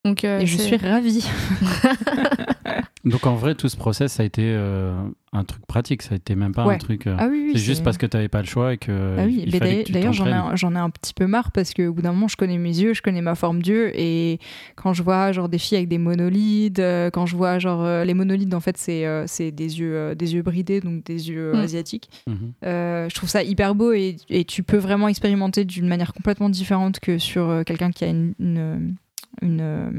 Donc, 0.03 0.23
euh, 0.25 0.39
et 0.39 0.45
je 0.47 0.57
suis 0.57 0.77
ravie. 0.77 1.27
Donc 3.03 3.25
en 3.25 3.33
vrai, 3.33 3.55
tout 3.55 3.67
ce 3.67 3.75
process, 3.77 4.13
ça 4.13 4.21
a 4.23 4.25
été 4.27 4.43
euh, 4.45 4.93
un 5.33 5.43
truc 5.43 5.65
pratique. 5.65 6.03
Ça 6.03 6.13
a 6.13 6.17
été 6.17 6.35
même 6.35 6.53
pas 6.53 6.67
Ouais. 6.67 6.75
un 6.75 6.77
truc. 6.77 7.07
euh, 7.07 7.15
Ah 7.17 7.27
oui, 7.31 7.45
oui. 7.47 7.51
c'est 7.55 7.59
juste 7.63 7.83
parce 7.83 7.97
que 7.97 8.05
tu 8.05 8.15
n'avais 8.15 8.27
pas 8.29 8.41
le 8.41 8.47
choix 8.47 8.73
et 8.73 8.77
que. 8.77 9.15
Ah 9.17 9.23
oui, 9.25 9.41
il 9.47 9.51
mais 9.51 9.57
fallait 9.57 9.83
d'ailleurs- 9.89 10.13
j'en 10.13 10.27
ai, 10.27 10.31
un- 10.33 10.55
j'en 10.55 10.75
ai 10.75 10.77
un 10.77 10.91
petit 10.91 11.13
peu 11.15 11.25
marre 11.25 11.51
parce 11.51 11.73
qu'au 11.73 11.91
bout 11.93 12.03
d'un 12.03 12.11
moment 12.13 12.27
je 12.27 12.35
connais 12.37 12.59
mes 12.59 12.69
yeux, 12.77 12.93
je 12.93 13.01
connais 13.01 13.21
ma 13.23 13.33
forme 13.33 13.63
d'yeux 13.63 13.91
et 13.99 14.39
quand 14.75 14.93
je 14.93 15.01
vois 15.01 15.31
genre 15.31 15.49
des 15.49 15.57
filles 15.57 15.77
avec 15.77 15.89
des 15.89 15.97
monolides, 15.97 16.79
euh, 16.79 17.09
quand 17.09 17.25
je 17.25 17.35
vois 17.35 17.57
genre 17.57 17.81
euh, 17.83 18.05
les 18.05 18.13
monolides 18.13 18.53
en 18.53 18.59
fait 18.59 18.77
c'est 18.77 19.07
euh, 19.07 19.23
c'est 19.25 19.49
des 19.51 19.79
yeux 19.79 19.95
euh, 19.95 20.13
des 20.15 20.35
yeux 20.35 20.43
bridés 20.43 20.79
donc 20.79 21.03
des 21.03 21.29
yeux 21.29 21.53
Mm. 21.53 21.59
asiatiques. 21.59 22.09
Mhm. 22.27 22.35
Euh, 22.65 23.09
je 23.09 23.15
trouve 23.15 23.29
ça 23.29 23.41
hyper 23.41 23.73
beau 23.73 23.93
et, 23.93 24.15
et 24.29 24.45
tu 24.45 24.61
peux 24.61 24.77
vraiment 24.77 25.07
expérimenter 25.07 25.65
d'une 25.65 25.87
manière 25.87 26.13
complètement 26.13 26.49
différente 26.49 26.99
que 26.99 27.17
sur 27.17 27.49
euh, 27.49 27.63
quelqu'un 27.63 27.89
qui 27.89 28.03
a 28.03 28.07
une, 28.09 28.33
une, 28.39 28.95
une, 29.41 29.61
euh, 29.61 29.89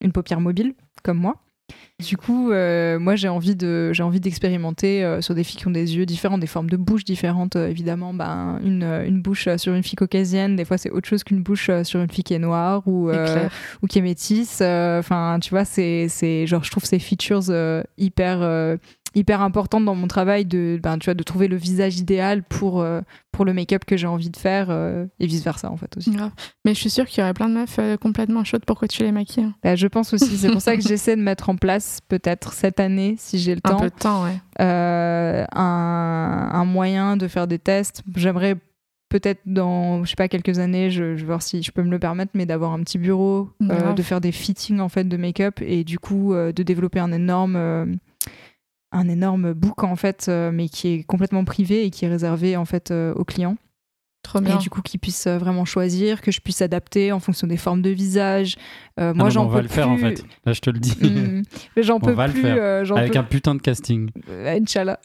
une 0.00 0.12
paupière 0.12 0.40
mobile 0.40 0.74
comme 1.02 1.18
moi. 1.18 1.36
Du 2.02 2.18
coup, 2.18 2.50
euh, 2.50 2.98
moi 2.98 3.16
j'ai 3.16 3.28
envie 3.28 3.56
de 3.56 3.90
j'ai 3.94 4.02
envie 4.02 4.20
d'expérimenter 4.20 5.02
euh, 5.02 5.22
sur 5.22 5.34
des 5.34 5.44
filles 5.44 5.58
qui 5.60 5.66
ont 5.66 5.70
des 5.70 5.96
yeux 5.96 6.04
différents, 6.04 6.36
des 6.36 6.46
formes 6.46 6.68
de 6.68 6.76
bouche 6.76 7.04
différentes. 7.04 7.56
euh, 7.56 7.68
évidemment, 7.68 8.12
ben, 8.12 8.60
une, 8.62 8.82
une 8.82 9.22
bouche 9.22 9.48
sur 9.56 9.72
une 9.72 9.82
fille 9.82 9.96
caucasienne, 9.96 10.56
des 10.56 10.66
fois 10.66 10.76
c'est 10.76 10.90
autre 10.90 11.08
chose 11.08 11.24
qu'une 11.24 11.42
bouche 11.42 11.70
sur 11.84 12.00
une 12.00 12.10
fille 12.10 12.24
qui 12.24 12.34
est 12.34 12.38
noire 12.38 12.86
ou 12.86 13.10
ou 13.10 13.86
qui 13.86 13.98
est 13.98 14.02
métisse. 14.02 14.60
Enfin, 14.60 15.38
tu 15.40 15.50
vois, 15.50 15.64
c'est, 15.64 16.08
c'est 16.08 16.46
genre, 16.46 16.64
je 16.64 16.70
trouve 16.70 16.84
ces 16.84 16.98
features 16.98 17.44
hyper, 17.96 18.76
hyper 19.14 19.40
importantes 19.42 19.84
dans 19.84 19.94
mon 19.94 20.06
travail 20.08 20.44
de, 20.44 20.78
ben, 20.82 20.98
tu 20.98 21.06
vois, 21.06 21.14
de 21.14 21.22
trouver 21.22 21.48
le 21.48 21.56
visage 21.56 21.98
idéal 21.98 22.42
pour, 22.42 22.80
euh, 22.80 23.00
pour 23.32 23.44
le 23.44 23.52
make-up 23.52 23.84
que 23.84 23.96
j'ai 23.96 24.06
envie 24.06 24.30
de 24.30 24.36
faire 24.36 24.66
euh, 24.70 25.06
et 25.20 25.26
vice 25.26 25.42
versa 25.44 25.70
en 25.70 25.76
fait 25.76 25.96
aussi. 25.96 26.10
Grave. 26.10 26.32
Mais 26.64 26.74
je 26.74 26.80
suis 26.80 26.90
sûre 26.90 27.06
qu'il 27.06 27.20
y 27.20 27.22
aurait 27.22 27.34
plein 27.34 27.48
de 27.48 27.54
meufs 27.54 27.78
euh, 27.78 27.96
complètement 27.96 28.44
chaudes 28.44 28.64
pour 28.64 28.78
que 28.78 28.86
tu 28.86 29.02
les 29.02 29.12
maquilles. 29.12 29.44
hein. 29.44 29.54
Bah, 29.62 29.76
je 29.76 29.86
pense 29.86 30.12
aussi, 30.12 30.36
c'est 30.36 30.50
pour 30.50 30.60
ça 30.62 30.76
que 30.76 30.82
j'essaie 30.86 31.16
de 31.16 31.22
mettre 31.22 31.48
en 31.48 31.56
place 31.56 32.00
peut-être 32.08 32.52
cette 32.52 32.80
année, 32.80 33.16
si 33.18 33.38
j'ai 33.38 33.54
le 33.54 33.60
Un 33.64 33.70
temps, 33.70 33.76
peu 33.80 33.90
de 33.90 33.94
temps, 33.94 34.24
ouais. 34.24 34.36
un, 34.60 36.48
un 36.52 36.64
moyen 36.64 37.16
de 37.16 37.28
faire 37.28 37.46
des 37.46 37.58
tests. 37.58 38.02
J'aimerais 38.16 38.56
peut-être 39.10 39.42
dans, 39.46 40.02
je 40.04 40.10
sais 40.10 40.16
pas, 40.16 40.26
quelques 40.28 40.58
années, 40.58 40.90
je, 40.90 41.14
je 41.14 41.20
vais 41.20 41.26
voir 41.26 41.40
si 41.42 41.62
je 41.62 41.70
peux 41.70 41.82
me 41.84 41.90
le 41.90 42.00
permettre, 42.00 42.32
mais 42.34 42.46
d'avoir 42.46 42.72
un 42.72 42.80
petit 42.80 42.98
bureau, 42.98 43.48
euh, 43.62 43.92
de 43.92 44.02
faire 44.02 44.20
des 44.20 44.32
fittings 44.32 44.80
en 44.80 44.88
fait 44.88 45.04
de 45.04 45.16
make-up 45.16 45.60
et 45.60 45.84
du 45.84 46.00
coup 46.00 46.34
euh, 46.34 46.50
de 46.52 46.62
développer 46.64 46.98
un 46.98 47.12
énorme, 47.12 47.54
euh, 47.56 47.86
un 48.94 49.08
énorme 49.08 49.52
book 49.52 49.84
en 49.84 49.96
fait, 49.96 50.26
euh, 50.28 50.50
mais 50.52 50.68
qui 50.68 50.88
est 50.88 51.02
complètement 51.02 51.44
privé 51.44 51.84
et 51.84 51.90
qui 51.90 52.04
est 52.04 52.08
réservé 52.08 52.56
en 52.56 52.64
fait 52.64 52.90
euh, 52.90 53.12
aux 53.14 53.24
clients. 53.24 53.56
Trop 54.22 54.40
bien. 54.40 54.56
Et 54.56 54.58
du 54.58 54.70
coup, 54.70 54.80
qu'ils 54.80 55.00
puissent 55.00 55.26
euh, 55.26 55.36
vraiment 55.36 55.66
choisir, 55.66 56.22
que 56.22 56.30
je 56.32 56.40
puisse 56.40 56.62
adapter 56.62 57.12
en 57.12 57.20
fonction 57.20 57.46
des 57.46 57.58
formes 57.58 57.82
de 57.82 57.90
visage. 57.90 58.56
Euh, 58.98 59.10
Ah 59.10 59.12
moi, 59.12 59.24
non, 59.24 59.30
j'en 59.30 59.40
mais 59.42 59.46
on 59.46 59.50
peux 59.50 59.56
va 59.56 59.62
le 59.62 59.68
faire 59.68 59.90
en 59.90 59.96
plus. 59.96 60.02
fait. 60.16 60.24
Là, 60.46 60.52
je 60.54 60.60
te 60.60 60.70
le 60.70 60.78
dis. 60.78 60.96
Mm. 61.02 61.42
Mais 61.76 61.82
j'en 61.82 61.96
On 61.96 62.00
peux 62.00 62.12
va 62.12 62.26
le 62.28 62.32
plus. 62.32 62.40
faire. 62.40 62.56
euh, 62.58 62.84
Avec 62.96 63.12
peux- 63.12 63.18
un 63.18 63.22
putain 63.24 63.54
de 63.54 63.60
casting. 63.60 64.08
euh, 64.30 64.58
Inch'Allah. 64.58 64.98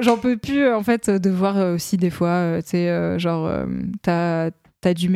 J'en 0.00 0.16
peux 0.18 0.36
plus, 0.36 0.66
en 0.68 0.82
fait, 0.82 1.08
de 1.08 1.30
voir 1.30 1.56
aussi 1.74 1.96
des 1.96 2.10
fois, 2.10 2.28
euh, 2.28 2.60
tu 2.60 2.70
sais, 2.70 2.88
euh, 2.88 3.20
genre, 3.20 3.46
euh, 3.46 3.66
t'as 4.02 4.50
t'as 4.80 4.94
du 4.94 5.10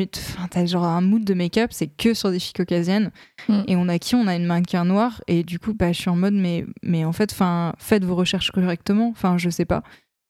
t'as 0.50 0.66
genre 0.66 0.84
un 0.84 1.00
mood 1.00 1.24
de 1.24 1.34
make-up, 1.34 1.70
c'est 1.72 1.86
que 1.86 2.12
sur 2.14 2.30
des 2.30 2.38
filles 2.38 2.52
caucasiennes. 2.52 3.10
Mm. 3.48 3.62
Et 3.68 3.76
on 3.76 3.88
a 3.88 3.98
qui? 3.98 4.14
On 4.14 4.26
a 4.26 4.36
une 4.36 4.46
mannequin 4.46 4.84
noire. 4.84 5.22
Et 5.26 5.42
du 5.42 5.58
coup, 5.58 5.72
bah, 5.74 5.92
je 5.92 6.00
suis 6.00 6.10
en 6.10 6.16
mode, 6.16 6.34
mais, 6.34 6.66
mais 6.82 7.04
en 7.04 7.12
fait, 7.12 7.32
enfin, 7.32 7.74
faites 7.78 8.04
vos 8.04 8.14
recherches 8.14 8.50
correctement. 8.50 9.08
Enfin, 9.08 9.38
je 9.38 9.48
sais 9.50 9.64
pas. 9.64 9.82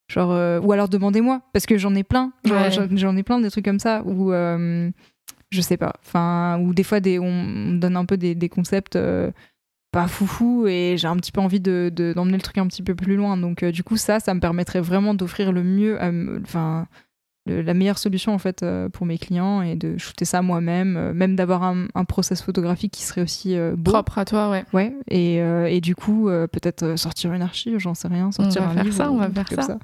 Genre, 0.09 0.31
euh, 0.33 0.61
ou 0.61 0.71
alors 0.73 0.89
demandez-moi, 0.89 1.41
parce 1.53 1.67
que 1.67 1.79
j'en 1.79 1.95
ai 1.95 2.05
plein. 2.05 2.33
Ouais. 2.49 2.71
j'en- 2.71 3.17
ai 3.17 3.23
plein 3.23 3.41
des 3.41 3.51
trucs 3.51 3.65
comme 3.65 3.79
ça 3.81 4.03
où 4.05 4.33
euh, 4.33 4.91
je 5.51 5.61
sais 5.61 5.77
pas. 5.79 5.95
Enfin, 6.05 6.59
ou 6.61 6.75
des 6.75 6.83
fois, 6.85 7.01
des, 7.01 7.19
on, 7.19 7.73
donne 7.75 7.97
un 7.97 8.05
peu 8.05 8.17
des, 8.17 8.35
des 8.35 8.49
concepts. 8.49 8.97
euh, 8.97 9.31
pas 9.93 10.09
foufou 10.09 10.67
et 10.67 10.97
j'ai 10.99 11.07
un 11.07 11.15
petit 11.17 11.31
peu 11.31 11.41
envie 11.41 11.61
de 11.61 11.89
de- 11.95 12.13
d'emmener 12.15 12.37
le 12.37 12.43
truc 12.43 12.59
un 12.59 12.67
petit 12.67 12.83
peu 12.83 12.97
plus 12.97 13.15
loin 13.15 13.37
donc 13.37 13.63
euh, 13.63 13.71
du 13.71 13.85
coup 13.85 13.97
ça 13.97 14.19
ça 14.19 14.35
me 14.35 14.41
permettrait 14.41 14.81
vraiment 14.81 15.15
d'offrir 15.15 15.53
le 15.53 15.63
mieux 15.63 15.97
enfin 16.43 16.89
le- 17.47 17.63
la 17.63 17.75
meilleure 17.75 17.99
solution 17.99 18.33
en 18.35 18.39
fait 18.39 18.63
euh, 18.63 18.89
pour 18.89 19.07
mes 19.07 19.19
clients 19.19 19.63
et 19.63 19.77
de 19.77 19.97
shooter 19.99 20.25
ça 20.25 20.43
moi-même 20.43 20.97
euh, 20.97 21.13
même 21.13 21.37
d'avoir 21.37 21.63
un, 21.63 21.87
un 21.95 22.05
process 22.05 22.43
photographique 22.43 22.93
qui 22.93 23.03
serait 23.03 23.23
aussi 23.23 23.57
euh, 23.57 23.75
beau 23.77 23.93
Propre 23.93 24.19
à 24.19 24.25
toi, 24.25 24.51
ouais. 24.51 24.65
ouais 24.73 24.95
et, 25.09 25.37
et 25.37 25.81
du 25.81 25.95
coup 25.95 26.29
peut-être 26.53 26.97
sortir 26.99 27.33
une 27.33 27.43
archive 27.43 27.79
j'en 27.79 27.95
sais 27.95 28.09
rien 28.09 28.33
sortir 28.33 28.63
va 28.63 28.69
un 28.69 28.75
faire 28.75 28.85
livre 28.85 28.97
ça, 28.97 29.11
on 29.11 29.17
va 29.19 29.29
faire 29.31 29.63
ça. 29.63 29.79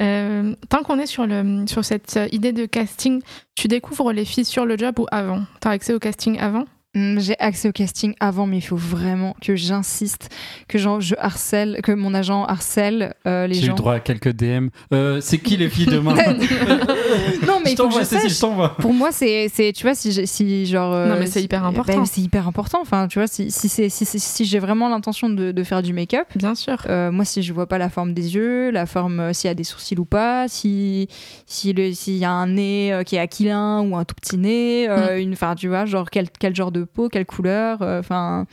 Euh, 0.00 0.54
tant 0.68 0.82
qu'on 0.82 0.98
est 0.98 1.06
sur, 1.06 1.26
le, 1.26 1.66
sur 1.66 1.84
cette 1.84 2.18
idée 2.32 2.52
de 2.52 2.66
casting, 2.66 3.22
tu 3.54 3.66
découvres 3.68 4.12
les 4.12 4.24
filles 4.24 4.44
sur 4.44 4.66
le 4.66 4.76
job 4.76 4.98
ou 4.98 5.06
avant? 5.10 5.42
T'as 5.60 5.70
accès 5.70 5.94
au 5.94 5.98
casting 5.98 6.38
avant? 6.38 6.64
J'ai 6.94 7.38
accès 7.40 7.68
au 7.68 7.72
casting 7.72 8.14
avant, 8.20 8.46
mais 8.46 8.58
il 8.58 8.62
faut 8.62 8.76
vraiment 8.76 9.34
que 9.42 9.56
j'insiste, 9.56 10.28
que 10.68 10.78
genre, 10.78 11.00
je 11.00 11.14
harcèle, 11.18 11.80
que 11.82 11.92
mon 11.92 12.14
agent 12.14 12.44
harcèle 12.44 13.14
euh, 13.26 13.46
les 13.46 13.54
J'ai 13.54 13.62
eu 13.64 13.66
gens. 13.66 13.74
droit 13.74 13.94
à 13.94 14.00
quelques 14.00 14.32
DM. 14.32 14.68
Euh, 14.92 15.20
c'est 15.20 15.38
qui 15.38 15.56
les 15.56 15.68
filles 15.68 15.86
demain 15.86 16.14
non, 17.46 17.60
mais 17.64 17.72
il 17.72 17.76
faut 17.76 17.90
Je 17.90 17.98
que 17.98 18.28
je 18.28 18.28
je. 18.28 18.80
Pour 18.80 18.92
moi, 18.92 19.10
c'est, 19.12 19.48
tu 19.74 19.82
vois, 19.82 19.94
si, 19.94 20.66
genre. 20.66 20.92
euh, 20.94 21.08
Non, 21.08 21.16
mais 21.18 21.26
c'est 21.26 21.40
si- 21.40 21.44
hyper 21.46 21.62
ben, 21.62 21.68
important. 21.68 22.04
c'est 22.04 22.20
hyper 22.20 22.46
important. 22.48 22.78
Enfin, 22.80 23.08
tu 23.08 23.18
vois, 23.18 23.26
si, 23.26 23.50
si, 23.50 23.68
si, 23.68 23.90
si, 23.90 24.06
si 24.20 24.44
j'ai 24.44 24.58
vraiment 24.58 24.88
l'intention 24.88 25.28
de, 25.28 25.52
de 25.52 25.62
faire 25.64 25.82
du 25.82 25.92
make-up, 25.92 26.26
Bien 26.36 26.54
sûr. 26.54 26.76
euh, 26.88 27.10
moi, 27.10 27.24
si 27.24 27.42
je 27.42 27.52
vois 27.52 27.66
pas 27.66 27.78
la 27.78 27.88
forme 27.90 28.14
des 28.14 28.34
yeux, 28.34 28.70
la 28.70 28.86
forme, 28.86 29.20
euh, 29.20 29.32
s'il 29.32 29.48
y 29.48 29.50
a 29.50 29.54
des 29.54 29.64
sourcils 29.64 29.98
ou 29.98 30.04
pas, 30.04 30.46
si, 30.48 31.08
s'il 31.46 31.78
y 32.18 32.24
a 32.24 32.30
un 32.30 32.46
nez 32.46 32.92
euh, 32.92 33.02
qui 33.02 33.16
est 33.16 33.20
aquilin 33.20 33.80
ou 33.82 33.96
un 33.96 34.04
tout 34.04 34.14
petit 34.14 34.36
nez, 34.38 34.86
euh, 34.88 35.18
une, 35.20 35.32
enfin, 35.32 35.54
tu 35.54 35.68
vois, 35.68 35.84
genre 35.86 36.10
quel, 36.10 36.28
quel 36.38 36.54
genre 36.54 36.72
de 36.72 36.83
peau, 36.84 37.08
quelle 37.08 37.26
couleur, 37.26 37.82
euh, 37.82 38.00
enfin, 38.00 38.46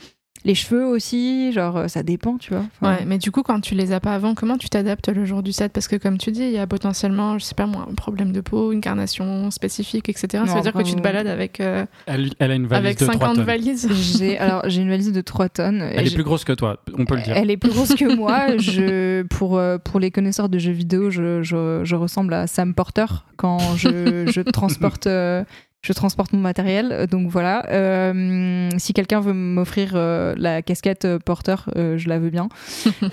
les 0.44 0.56
cheveux 0.56 0.84
aussi, 0.84 1.52
genre, 1.52 1.76
euh, 1.76 1.86
ça 1.86 2.02
dépend, 2.02 2.36
tu 2.36 2.50
vois. 2.52 2.64
Enfin, 2.80 2.96
Ouais, 2.96 3.04
mais 3.06 3.18
du 3.18 3.30
coup, 3.30 3.44
quand 3.44 3.60
tu 3.60 3.76
les 3.76 3.92
as 3.92 4.00
pas 4.00 4.12
avant, 4.12 4.34
comment 4.34 4.58
tu 4.58 4.68
t'adaptes 4.68 5.08
le 5.08 5.24
jour 5.24 5.40
du 5.44 5.52
set? 5.52 5.72
Parce 5.72 5.86
que, 5.86 5.94
comme 5.94 6.18
tu 6.18 6.32
dis, 6.32 6.42
il 6.42 6.50
y 6.50 6.58
a 6.58 6.66
potentiellement, 6.66 7.38
je 7.38 7.44
sais 7.44 7.54
pas 7.54 7.66
moi, 7.66 7.86
un 7.88 7.94
problème 7.94 8.32
de 8.32 8.40
peau, 8.40 8.72
une 8.72 8.80
carnation 8.80 9.52
spécifique, 9.52 10.08
etc. 10.08 10.42
ça 10.44 10.54
veut 10.56 10.60
dire 10.62 10.72
que 10.72 10.82
tu 10.82 10.96
te 10.96 11.00
balades 11.00 11.28
avec, 11.28 11.60
euh, 11.60 11.86
Elle, 12.06 12.32
elle 12.40 12.50
a 12.50 12.54
une 12.56 12.66
valise 12.66 12.86
avec 12.86 12.98
de 12.98 13.04
3 13.04 13.14
50 13.20 13.36
tonnes. 13.36 13.44
valises. 13.44 13.88
J'ai, 14.18 14.36
alors, 14.36 14.62
j'ai 14.68 14.82
une 14.82 14.88
valise 14.88 15.12
de 15.12 15.20
3 15.20 15.48
tonnes. 15.48 15.80
Elle 15.80 16.08
est 16.08 16.14
plus 16.14 16.24
grosse 16.24 16.42
que 16.44 16.52
toi, 16.54 16.78
on 16.98 17.04
peut 17.04 17.14
le 17.14 17.22
dire. 17.22 17.36
Elle 17.36 17.52
est 17.52 17.56
plus 17.56 17.70
grosse 17.70 17.94
que 17.94 18.12
moi. 18.16 18.56
Je, 18.58 19.22
pour, 19.22 19.60
pour 19.84 20.00
les 20.00 20.10
connaisseurs 20.10 20.48
de 20.48 20.58
jeux 20.58 20.72
vidéo, 20.72 21.08
je, 21.10 21.44
je, 21.44 21.82
je 21.84 21.94
ressemble 21.94 22.34
à 22.34 22.48
Sam 22.48 22.74
Porter 22.74 23.06
quand 23.36 23.76
je, 23.76 24.28
je 24.34 24.40
transporte. 24.40 25.06
euh, 25.06 25.44
je 25.84 25.92
transporte 25.92 26.32
mon 26.32 26.38
matériel, 26.38 27.06
donc 27.10 27.28
voilà. 27.28 27.66
Euh, 27.70 28.68
si 28.78 28.92
quelqu'un 28.92 29.20
veut 29.20 29.32
m'offrir 29.32 29.92
euh, 29.94 30.32
la 30.38 30.62
casquette 30.62 31.04
euh, 31.04 31.18
Porter, 31.18 31.56
euh, 31.76 31.98
je 31.98 32.08
la 32.08 32.18
veux 32.18 32.30
bien. 32.30 32.48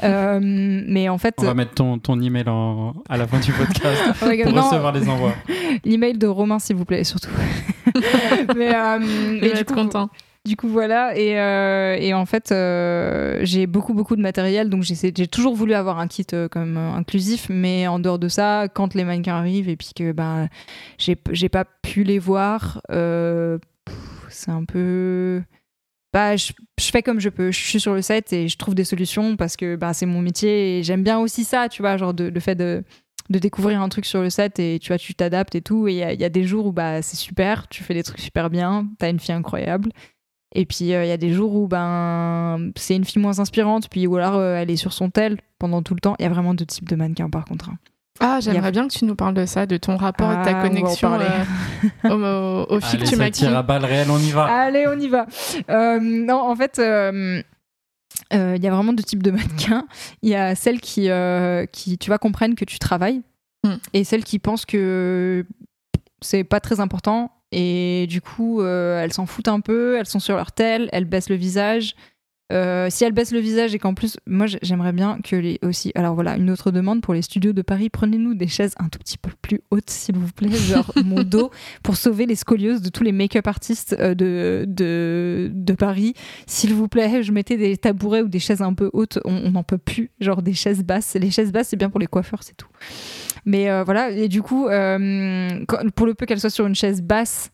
Euh, 0.04 0.40
mais 0.42 1.10
en 1.10 1.18
fait, 1.18 1.34
On 1.40 1.44
va 1.44 1.54
mettre 1.54 1.74
ton, 1.74 1.98
ton 2.00 2.20
email 2.22 2.48
en- 2.48 2.94
à 3.10 3.18
la 3.18 3.28
fin 3.28 3.40
du 3.40 3.52
podcast 3.52 4.02
pour 4.20 4.54
non, 4.54 4.62
recevoir 4.62 4.94
les 4.94 5.10
envois. 5.10 5.34
l'email 5.84 6.18
de 6.18 6.28
Romain, 6.28 6.60
s'il 6.60 6.76
vous 6.78 6.86
plaît, 6.86 7.04
surtout. 7.04 7.30
mais 8.56 8.74
euh, 8.74 9.00
mais 9.00 9.40
du 9.52 9.58
être 9.58 9.66
coup, 9.66 9.74
content. 9.74 10.10
Du 10.46 10.56
coup, 10.56 10.70
voilà. 10.70 11.18
Et, 11.18 11.38
euh, 11.38 11.96
et 12.00 12.14
en 12.14 12.26
fait, 12.26 12.52
euh, 12.52 13.40
j'ai 13.44 13.68
beaucoup, 13.68 13.94
beaucoup 13.94 14.16
de 14.16 14.22
matériel. 14.22 14.70
Donc, 14.70 14.84
j'ai 14.84 15.28
toujours 15.28 15.54
voulu 15.54 15.74
avoir 15.74 16.00
un 16.00 16.08
kit 16.08 16.26
euh, 16.34 16.48
comme 16.48 16.78
inclusif. 16.78 17.48
Mais 17.50 17.88
en 17.88 18.00
dehors 18.00 18.20
de 18.20 18.30
ça, 18.30 18.68
quand 18.74 18.94
les 18.94 19.04
mannequins 19.04 19.36
arrivent 19.36 19.70
et 19.70 19.76
puis 19.76 19.92
que 19.96 20.12
ben, 20.12 20.48
j'ai 20.98 21.16
pas 21.50 21.66
pu 21.66 22.04
les 22.04 22.20
voir, 22.20 22.82
c'est 24.30 24.52
un 24.52 24.64
peu. 24.66 25.42
Bah, 26.14 26.36
je, 26.36 26.54
fais 26.80 27.04
comme 27.04 27.20
je 27.20 27.30
peux. 27.30 27.52
Je 27.52 27.60
suis 27.60 27.80
sur 27.80 27.94
le 27.94 28.02
set 28.02 28.34
et 28.34 28.48
je 28.48 28.58
trouve 28.58 28.76
des 28.76 28.86
solutions 28.86 29.36
parce 29.36 29.56
que 29.56 29.76
bah, 29.76 29.94
c'est 29.94 30.08
mon 30.08 30.22
métier 30.22 30.80
et 30.80 30.84
j'aime 30.84 31.04
bien 31.04 31.20
aussi 31.20 31.44
ça, 31.44 31.70
tu 31.70 31.84
vois, 31.84 31.98
genre 31.98 32.14
de, 32.14 32.26
le 32.26 32.40
fait 32.40 32.56
de 32.56 32.84
de 33.30 33.38
découvrir 33.38 33.80
un 33.80 33.90
truc 33.90 34.06
sur 34.06 34.22
le 34.22 34.32
set 34.32 34.58
et 34.58 34.80
tu 34.82 34.88
vois 34.88 34.98
tu 34.98 35.14
t'adaptes 35.14 35.54
et 35.54 35.62
tout 35.62 35.88
et 35.88 35.94
il 35.94 35.98
y, 35.98 36.22
y 36.22 36.24
a 36.26 36.30
des 36.30 36.46
jours 36.46 36.66
où 36.66 36.72
bah 36.72 37.04
c'est 37.04 37.16
super 37.16 37.68
tu 37.68 37.84
fais 37.84 37.94
des 37.94 38.02
trucs 38.02 38.20
super 38.20 38.50
bien 38.50 38.88
t'as 38.98 39.08
une 39.08 39.20
fille 39.20 39.36
incroyable 39.36 39.92
et 40.56 40.66
puis 40.66 40.94
euh, 40.94 41.06
il 41.06 41.08
y 41.10 41.12
a 41.12 41.18
des 41.18 41.32
jours 41.34 41.56
où 41.56 41.68
ben 41.68 42.72
c'est 42.76 42.96
une 42.96 43.06
fille 43.06 43.22
moins 43.22 43.40
inspirante, 43.40 43.90
puis 43.90 44.08
ou 44.08 44.16
alors 44.18 44.36
euh, 44.36 44.56
elle 44.56 44.72
est 44.72 44.76
sur 44.78 44.94
son 44.94 45.10
tel 45.10 45.38
pendant 45.60 45.82
tout 45.82 45.94
le 45.94 46.00
temps. 46.00 46.16
Il 46.20 46.24
y 46.24 46.26
a 46.26 46.30
vraiment 46.30 46.54
deux 46.54 46.66
types 46.66 46.88
de 46.90 46.96
mannequins 46.96 47.30
par 47.30 47.46
contre. 47.46 47.70
hein. 47.70 47.78
Ah, 48.22 48.36
a- 48.36 48.40
j'aimerais 48.42 48.72
bien 48.72 48.88
que 48.88 48.94
tu 48.94 49.06
nous 49.06 49.16
parles 49.16 49.34
de 49.34 49.46
ça, 49.46 49.66
de 49.66 49.78
ton 49.78 49.96
rapport 49.96 50.30
et 50.32 50.36
de 50.36 50.42
Ah, 50.42 50.46
ta 50.46 50.60
en 50.60 50.62
connexion 50.62 51.14
euh, 51.14 51.44
au, 52.04 52.74
au, 52.74 52.76
au 52.76 52.80
fil 52.82 53.00
Allez, 53.00 53.06
que 53.06 53.10
tu 53.10 53.16
ça 53.16 53.32
tire 53.32 53.58
à 53.58 53.64
balles 53.64 53.86
réelles, 53.86 54.12
on 54.12 54.18
y 54.20 54.32
va. 54.32 54.44
Allez, 54.46 54.86
on 54.88 55.00
y 55.00 55.08
va. 55.08 55.26
Euh, 55.70 56.00
non, 56.02 56.42
en 56.42 56.54
fait, 56.56 56.80
euh, 56.80 57.42
euh, 58.34 58.54
il 58.58 58.64
y 58.64 58.68
a 58.68 58.72
vraiment 58.72 58.92
deux 58.92 59.04
types 59.04 59.24
de 59.24 59.32
mannequins. 59.32 59.86
Il 60.22 60.30
y 60.30 60.36
a 60.36 60.54
celles 60.56 60.82
qui, 60.82 61.10
euh, 61.10 61.66
qui, 61.68 61.98
tu 61.98 62.10
vois, 62.10 62.18
comprennent 62.18 62.56
que 62.56 62.66
tu 62.66 62.78
travailles, 62.80 63.22
Hmm. 63.66 63.76
et 63.94 64.06
celles 64.06 64.24
qui 64.24 64.40
pensent 64.40 64.66
que 64.66 65.46
c'est 66.22 66.46
pas 66.46 66.60
très 66.62 66.80
important. 66.80 67.30
Et 67.52 68.06
du 68.08 68.22
coup, 68.22 68.62
euh, 68.62 69.02
elles 69.02 69.14
s'en 69.14 69.26
foutent 69.26 69.48
un 69.48 69.60
peu, 69.60 69.98
elles 69.98 70.06
sont 70.06 70.20
sur 70.20 70.36
leur 70.36 70.52
tel, 70.52 70.90
elles 70.92 71.06
baissent 71.06 71.30
le 71.30 71.36
visage. 71.36 71.96
Euh, 72.52 72.88
si 72.90 73.04
elle 73.04 73.12
baisse 73.12 73.32
le 73.32 73.40
visage 73.40 73.76
et 73.76 73.80
qu'en 73.80 73.94
plus, 73.94 74.18
moi 74.26 74.48
j'aimerais 74.64 74.92
bien 74.92 75.20
que 75.24 75.36
les 75.36 75.60
aussi. 75.62 75.92
Alors 75.96 76.16
voilà, 76.16 76.36
une 76.36 76.50
autre 76.50 76.72
demande 76.72 77.02
pour 77.02 77.14
les 77.14 77.22
studios 77.22 77.54
de 77.54 77.62
Paris, 77.62 77.90
prenez-nous 77.90 78.34
des 78.34 78.48
chaises 78.48 78.74
un 78.80 78.90
tout 78.90 78.98
petit 79.00 79.18
peu 79.20 79.30
plus 79.42 79.62
hautes, 79.70 79.90
s'il 79.90 80.16
vous 80.18 80.32
plaît, 80.32 80.50
genre 80.56 80.92
mon 81.06 81.24
dos, 81.24 81.52
pour 81.84 81.96
sauver 81.96 82.26
les 82.26 82.36
scolioses 82.36 82.82
de 82.82 82.90
tous 82.90 83.04
les 83.04 83.12
make-up 83.12 83.46
artistes 83.48 83.96
euh, 84.00 84.16
de, 84.16 84.66
de, 84.68 85.52
de 85.54 85.74
Paris. 85.74 86.14
S'il 86.48 86.74
vous 86.74 86.88
plaît, 86.88 87.22
je 87.22 87.32
mettais 87.32 87.58
des 87.58 87.78
tabourets 87.78 88.22
ou 88.22 88.28
des 88.28 88.40
chaises 88.40 88.62
un 88.62 88.74
peu 88.74 88.90
hautes, 88.94 89.20
on 89.26 89.40
on 89.46 89.52
n'en 89.52 89.64
peut 89.64 89.78
plus, 89.78 90.12
genre 90.20 90.42
des 90.42 90.54
chaises 90.54 90.84
basses. 90.84 91.16
Les 91.16 91.32
chaises 91.32 91.52
basses, 91.52 91.70
c'est 91.70 91.78
bien 91.78 91.90
pour 91.90 92.00
les 92.00 92.08
coiffeurs, 92.08 92.44
c'est 92.44 92.58
tout. 92.58 92.68
Mais 93.46 93.70
euh, 93.70 93.84
voilà, 93.84 94.10
et 94.12 94.28
du 94.28 94.42
coup, 94.42 94.68
euh, 94.68 95.48
quand- 95.68 95.90
pour 95.92 96.06
le 96.06 96.14
peu 96.14 96.26
qu'elle 96.26 96.40
soit 96.40 96.50
sur 96.50 96.66
une 96.68 96.76
chaise 96.76 97.02
basse 97.02 97.52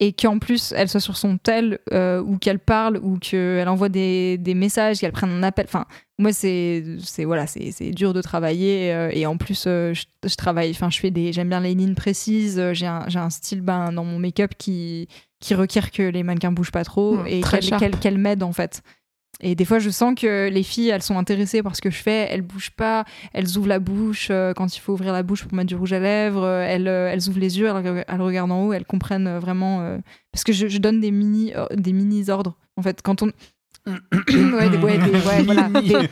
et 0.00 0.12
qu'en 0.12 0.38
plus 0.38 0.72
elle 0.76 0.88
soit 0.88 1.00
sur 1.00 1.16
son 1.16 1.38
tel 1.38 1.78
euh, 1.92 2.20
ou 2.20 2.36
qu'elle 2.38 2.58
parle 2.58 2.98
ou 3.02 3.16
qu'elle 3.18 3.68
envoie 3.68 3.88
des, 3.88 4.38
des 4.38 4.54
messages, 4.54 4.98
qu'elle 5.00 5.12
prenne 5.12 5.30
un 5.30 5.42
appel. 5.42 5.66
Enfin, 5.68 5.84
moi, 6.18 6.32
c'est 6.32 6.84
c'est 7.00 7.24
voilà, 7.24 7.46
c'est 7.46 7.70
c'est 7.72 7.90
dur 7.90 8.12
de 8.12 8.20
travailler 8.22 8.92
euh, 8.92 9.10
et 9.12 9.26
en 9.26 9.36
plus, 9.36 9.64
euh, 9.66 9.94
je, 9.94 10.04
je 10.28 10.34
travaille, 10.36 10.70
enfin, 10.70 10.90
je 10.90 10.98
fais 10.98 11.10
des, 11.10 11.32
j'aime 11.32 11.48
bien 11.48 11.60
les 11.60 11.74
lignes 11.74 11.94
précises. 11.94 12.60
J'ai 12.72 12.86
un, 12.86 13.04
j'ai 13.08 13.18
un 13.18 13.30
style 13.30 13.60
ben, 13.62 13.92
dans 13.92 14.04
mon 14.04 14.18
make-up 14.18 14.52
qui 14.58 15.08
qui 15.40 15.54
requiert 15.54 15.90
que 15.90 16.02
les 16.02 16.22
mannequins 16.22 16.52
bougent 16.52 16.70
pas 16.72 16.84
trop 16.84 17.18
Ouais, 17.18 17.38
et 17.38 17.40
très 17.40 17.60
qu'elle 17.60 17.78
qu'elle- 17.78 17.98
qu'elle 17.98 18.18
m'aide 18.18 18.42
en 18.42 18.52
fait. 18.52 18.82
Et 19.40 19.54
des 19.54 19.64
fois, 19.64 19.78
je 19.78 19.90
sens 19.90 20.14
que 20.18 20.48
les 20.48 20.62
filles, 20.62 20.88
elles 20.88 21.02
sont 21.02 21.18
intéressées 21.18 21.62
par 21.62 21.74
ce 21.76 21.82
que 21.82 21.90
je 21.90 21.96
fais. 22.02 22.28
Elles 22.30 22.42
bougent 22.42 22.70
pas, 22.70 23.04
elles 23.32 23.58
ouvrent 23.58 23.68
la 23.68 23.78
bouche 23.80 24.28
euh, 24.30 24.54
quand 24.54 24.74
il 24.76 24.80
faut 24.80 24.92
ouvrir 24.92 25.12
la 25.12 25.22
bouche 25.22 25.42
pour 25.44 25.52
mettre 25.54 25.68
du 25.68 25.74
rouge 25.74 25.92
à 25.92 25.98
lèvres. 25.98 26.44
euh, 26.44 26.64
elles, 26.66 26.88
euh, 26.88 27.10
elles 27.12 27.28
ouvrent 27.28 27.40
les 27.40 27.58
yeux, 27.58 27.66
elles, 27.66 28.04
elles 28.08 28.20
regardent 28.22 28.52
en 28.52 28.62
haut, 28.66 28.72
elles 28.72 28.86
comprennent 28.86 29.38
vraiment. 29.38 29.98
parce 30.32 30.44
que 30.44 30.52
je, 30.52 30.68
je 30.68 30.78
donne 30.78 31.00
des 31.00 31.10
mini, 31.10 31.52
des 31.74 31.92
mini 31.92 32.30
ordres. 32.30 32.56
En 32.76 32.82
fait, 32.82 33.00
quand 33.02 33.22
on 33.22 33.30
ouais, 33.86 34.70
des, 34.70 34.78
ouais, 34.78 34.96
des- 34.98 35.10
ouais, 35.10 35.42
voilà, 35.44 35.68
des- 35.68 36.08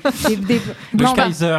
non, 0.93 1.15
bah, 1.15 1.25
Kaiser. 1.27 1.59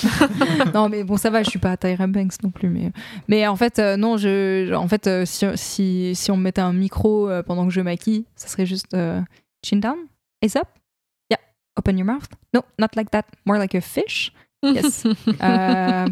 non, 0.74 0.88
mais 0.88 1.02
bon, 1.02 1.16
ça 1.16 1.30
va, 1.30 1.42
je 1.42 1.50
suis 1.50 1.58
pas 1.58 1.76
Tyra 1.76 2.06
Banks 2.06 2.34
non 2.44 2.50
plus. 2.50 2.68
Mais, 2.68 2.92
mais 3.26 3.46
en 3.48 3.56
fait, 3.56 3.78
euh, 3.80 3.96
non, 3.96 4.16
je, 4.16 4.72
en 4.74 4.86
fait, 4.86 5.06
euh, 5.08 5.24
si, 5.26 5.46
si, 5.56 6.14
si 6.14 6.30
on 6.30 6.36
me 6.36 6.42
mettait 6.42 6.60
un 6.60 6.72
micro 6.72 7.28
euh, 7.28 7.42
pendant 7.42 7.64
que 7.66 7.72
je 7.72 7.80
maquille, 7.80 8.26
ça 8.36 8.46
serait 8.48 8.66
juste 8.66 8.96
chin 9.66 9.76
down, 9.78 9.96
eyes 10.42 10.56
up, 10.56 10.68
open 11.76 11.96
your 11.98 12.06
mouth? 12.06 12.26
No, 12.54 12.62
not 12.78 12.88
like 12.96 13.10
that, 13.10 13.24
more 13.46 13.58
like 13.58 13.74
a 13.74 13.80
fish? 13.80 14.32
Yes. 14.62 15.04
Euh, 15.42 16.06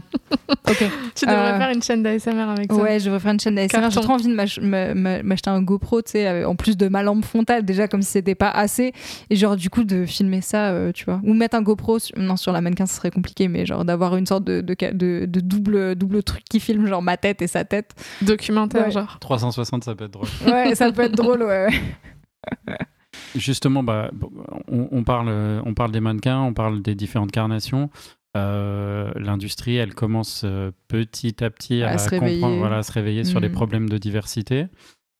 ok. 0.67 0.85
Tu 1.15 1.27
devrais 1.27 1.53
Euh, 1.53 1.59
faire 1.59 1.71
une 1.71 1.83
chaîne 1.83 2.03
d'ASMR 2.03 2.49
avec 2.49 2.73
ça. 2.73 2.79
Ouais, 2.79 2.99
je 2.99 3.05
devrais 3.05 3.21
faire 3.21 3.33
une 3.33 3.41
chaîne 3.41 3.55
d'ASMR. 3.57 3.91
J'ai 3.91 4.01
trop 4.01 4.15
envie 4.15 4.27
de 4.27 4.33
m'ach- 4.35 4.59
m'a- 4.61 4.95
m'a- 4.95 5.23
m'acheter 5.23 5.51
un 5.51 5.61
GoPro, 5.61 6.01
tu 6.01 6.13
sais, 6.13 6.27
avec- 6.27 6.47
en 6.47 6.57
plus 6.57 6.75
de 6.79 6.89
ma 6.89 7.03
lampe 7.03 7.27
frontale, 7.27 7.63
déjà 7.67 7.89
comme 7.89 8.01
si 8.01 8.13
c'était 8.13 8.35
pas 8.35 8.49
assez. 8.51 8.95
Et 9.29 9.37
genre, 9.37 9.55
du 9.55 9.69
coup, 9.69 9.85
de 9.85 10.07
filmer 10.07 10.41
ça, 10.41 10.71
euh, 10.71 10.93
tu 10.93 11.05
vois. 11.05 11.21
Ou 11.25 11.35
mettre 11.35 11.57
un 11.59 11.63
GoPro, 11.63 11.99
sur- 11.99 12.17
non, 12.19 12.37
sur 12.39 12.53
la 12.53 12.63
mannequin, 12.63 12.87
ce 12.87 12.95
serait 12.95 13.11
compliqué, 13.11 13.49
mais 13.49 13.67
genre 13.67 13.85
d'avoir 13.85 14.17
une 14.17 14.25
sorte 14.25 14.45
de, 14.45 14.63
de, 14.63 14.75
ca- 14.81 14.93
de- 14.93 15.27
de 15.29 15.41
double, 15.41 15.95
double 15.95 16.23
truc 16.23 16.43
qui 16.49 16.59
filme, 16.59 16.87
genre 16.87 17.03
ma 17.03 17.19
tête 17.19 17.43
et 17.43 17.49
sa 17.49 17.65
tête. 17.67 17.91
Documentaire, 18.23 18.87
Ouais. 18.87 18.91
genre. 18.93 19.19
360, 19.21 19.85
ça 19.85 19.95
peut 19.95 20.05
être 20.07 20.13
drôle. 20.13 20.29
Ouais, 20.47 20.75
ça 20.75 20.91
peut 20.91 21.03
être 21.03 21.15
drôle, 21.17 21.43
ouais. 21.43 21.69
Justement, 23.35 23.83
bah, 23.83 24.11
on, 24.69 24.89
on 24.91 25.05
parle, 25.05 25.29
on 25.65 25.75
parle 25.75 25.93
des 25.93 26.01
mannequins, 26.01 26.41
on 26.41 26.55
parle 26.55 26.83
des 26.83 26.95
différentes 26.95 27.33
carnations. 27.33 27.91
Euh, 28.37 29.11
L'industrie, 29.17 29.77
elle 29.77 29.95
commence 29.95 30.43
euh, 30.45 30.71
petit 30.89 31.43
à 31.43 31.51
petit 31.51 31.83
À 31.83 31.91
à, 31.91 31.99
se 31.99 32.11
comprendre, 32.11 32.35
réveiller. 32.37 32.59
voilà, 32.59 32.79
à 32.79 32.83
se 32.83 32.93
réveiller 32.93 33.25
sur 33.25 33.41
les 33.41 33.49
Mm. 33.49 33.53
problèmes 33.53 33.89
de 33.89 33.99
diversité. 33.99 34.67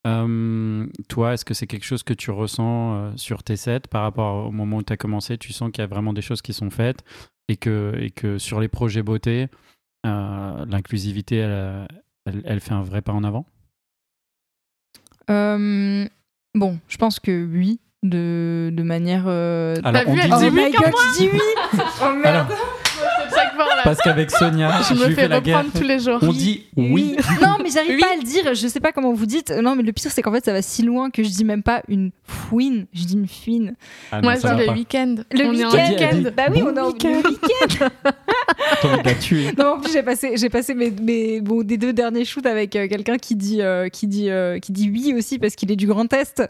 Euh, 0.07 0.87
toi, 1.09 1.35
est-ce 1.35 1.45
que 1.45 1.55
c'est 1.55 1.67
quelque 1.67 1.85
chose 1.85 2.03
que 2.03 2.15
tu 2.15 2.31
ressens 2.31 2.95
euh, 2.95 3.13
sur 3.17 3.43
tes 3.43 3.57
sets 3.57 3.81
par 3.91 4.03
rapport 4.03 4.47
au 4.47 4.53
moment 4.53 4.77
où 4.79 4.83
tu 4.83 4.93
as 4.93 4.97
commencé? 4.97 5.37
Tu 5.39 5.53
sens 5.53 5.71
qu'il 5.73 5.83
y 5.83 5.85
a 5.85 5.89
vraiment 5.89 6.13
des 6.13 6.23
choses 6.23 6.41
qui 6.43 6.53
sont 6.53 6.71
faites 6.71 7.03
et 7.49 7.57
que, 7.57 7.95
et 7.99 8.11
que 8.11 8.39
sur 8.39 8.61
les 8.61 8.69
projets 8.69 9.03
beauté, 9.03 9.49
euh, 10.07 10.65
l'inclusivité, 10.67 11.37
elle, 11.37 11.89
elle- 12.27 12.43
elle 12.45 12.61
fait 12.61 12.73
un 12.75 12.83
vrai 12.83 13.03
pas 13.03 13.13
en 13.13 13.25
avant? 13.25 13.45
Bon, 16.55 16.79
je 16.89 16.97
pense 16.97 17.21
que 17.21 17.45
oui, 17.47 17.81
de, 18.03 18.71
de 18.73 18.83
manière. 18.83 19.25
euh, 19.27 19.75
Alors, 19.85 20.03
vu, 20.13 20.21
elle 20.21 20.31
dit 20.31 20.47
oh 20.47 20.51
oui 20.53 20.73
dis 21.19 21.29
oui 21.33 21.41
Oh 22.03 22.13
merde 22.13 22.27
Alors, 22.27 22.47
Chaque 23.35 23.55
fois, 23.55 23.65
là, 23.65 23.83
parce 23.85 23.99
qu'avec 24.01 24.31
Sonia, 24.31 24.81
je 24.89 24.95
je, 24.95 25.01
me 25.01 25.07
fais 25.09 25.15
fais 25.15 25.29
la 25.29 25.41
guerre. 25.41 25.59
reprendre 25.59 25.79
tous 25.81 25.87
les 25.87 25.99
jours. 25.99 26.19
On 26.23 26.33
dit 26.33 26.65
oui. 26.77 27.17
Non, 27.43 27.57
mais 27.63 27.71
j'arrive 27.71 27.95
Oui. 27.97 28.01
pas 28.01 28.13
à 28.13 28.17
le 28.17 28.23
dire. 28.23 28.55
Je 28.55 28.67
sais 28.69 28.81
pas 28.81 28.93
comment 28.93 29.13
vous 29.13 29.27
dites. 29.27 29.51
Non, 29.51 29.75
mais 29.77 29.83
le 29.83 29.93
pire, 29.93 30.11
c'est 30.11 30.23
qu'en 30.23 30.33
fait, 30.33 30.45
ça 30.45 30.53
va 30.53 30.63
si 30.63 30.83
loin 30.83 31.11
que 31.11 31.23
je 31.23 31.29
dis 31.29 31.45
même 31.45 31.63
pas 31.63 31.83
une 31.89 32.11
fouine. 32.25 32.87
Je 32.93 33.05
dis 33.05 33.15
une 33.15 33.29
fine. 33.29 33.75
Ah 34.13 34.21
Moi, 34.23 34.35
dis 34.37 34.43
le 34.47 34.73
week-end. 34.73 35.15
Le 35.33 35.49
week-end. 35.51 36.31
Bah 36.37 36.45
oui, 36.53 36.63
bon 36.63 36.69
on 36.73 36.77
est 36.77 36.81
en 36.81 36.87
week-end. 36.89 37.89
la 39.05 39.15
tuer. 39.15 39.53
Non, 39.59 39.75
en 39.75 39.81
plus, 39.81 39.93
j'ai 39.93 40.03
passé, 40.03 40.33
j'ai 40.37 40.49
passé 40.49 40.75
mes, 40.75 40.91
mes- 40.91 41.41
bon, 41.41 41.63
des 41.63 41.77
deux 41.79 41.93
derniers 41.93 42.25
shoots 42.25 42.47
avec 42.47 42.77
euh, 42.77 42.89
quelqu'un 42.89 43.17
qui 43.19 43.35
dit, 43.37 43.61
euh, 43.63 43.89
qui, 43.89 44.07
dit, 44.07 44.31
euh, 44.31 44.59
qui 44.59 44.73
dit 44.73 44.91
oui 44.91 45.15
aussi 45.17 45.39
parce 45.39 45.55
qu'il 45.55 45.71
est 45.71 45.77
du 45.77 45.87
Grand 45.87 46.11
Est. 46.13 46.43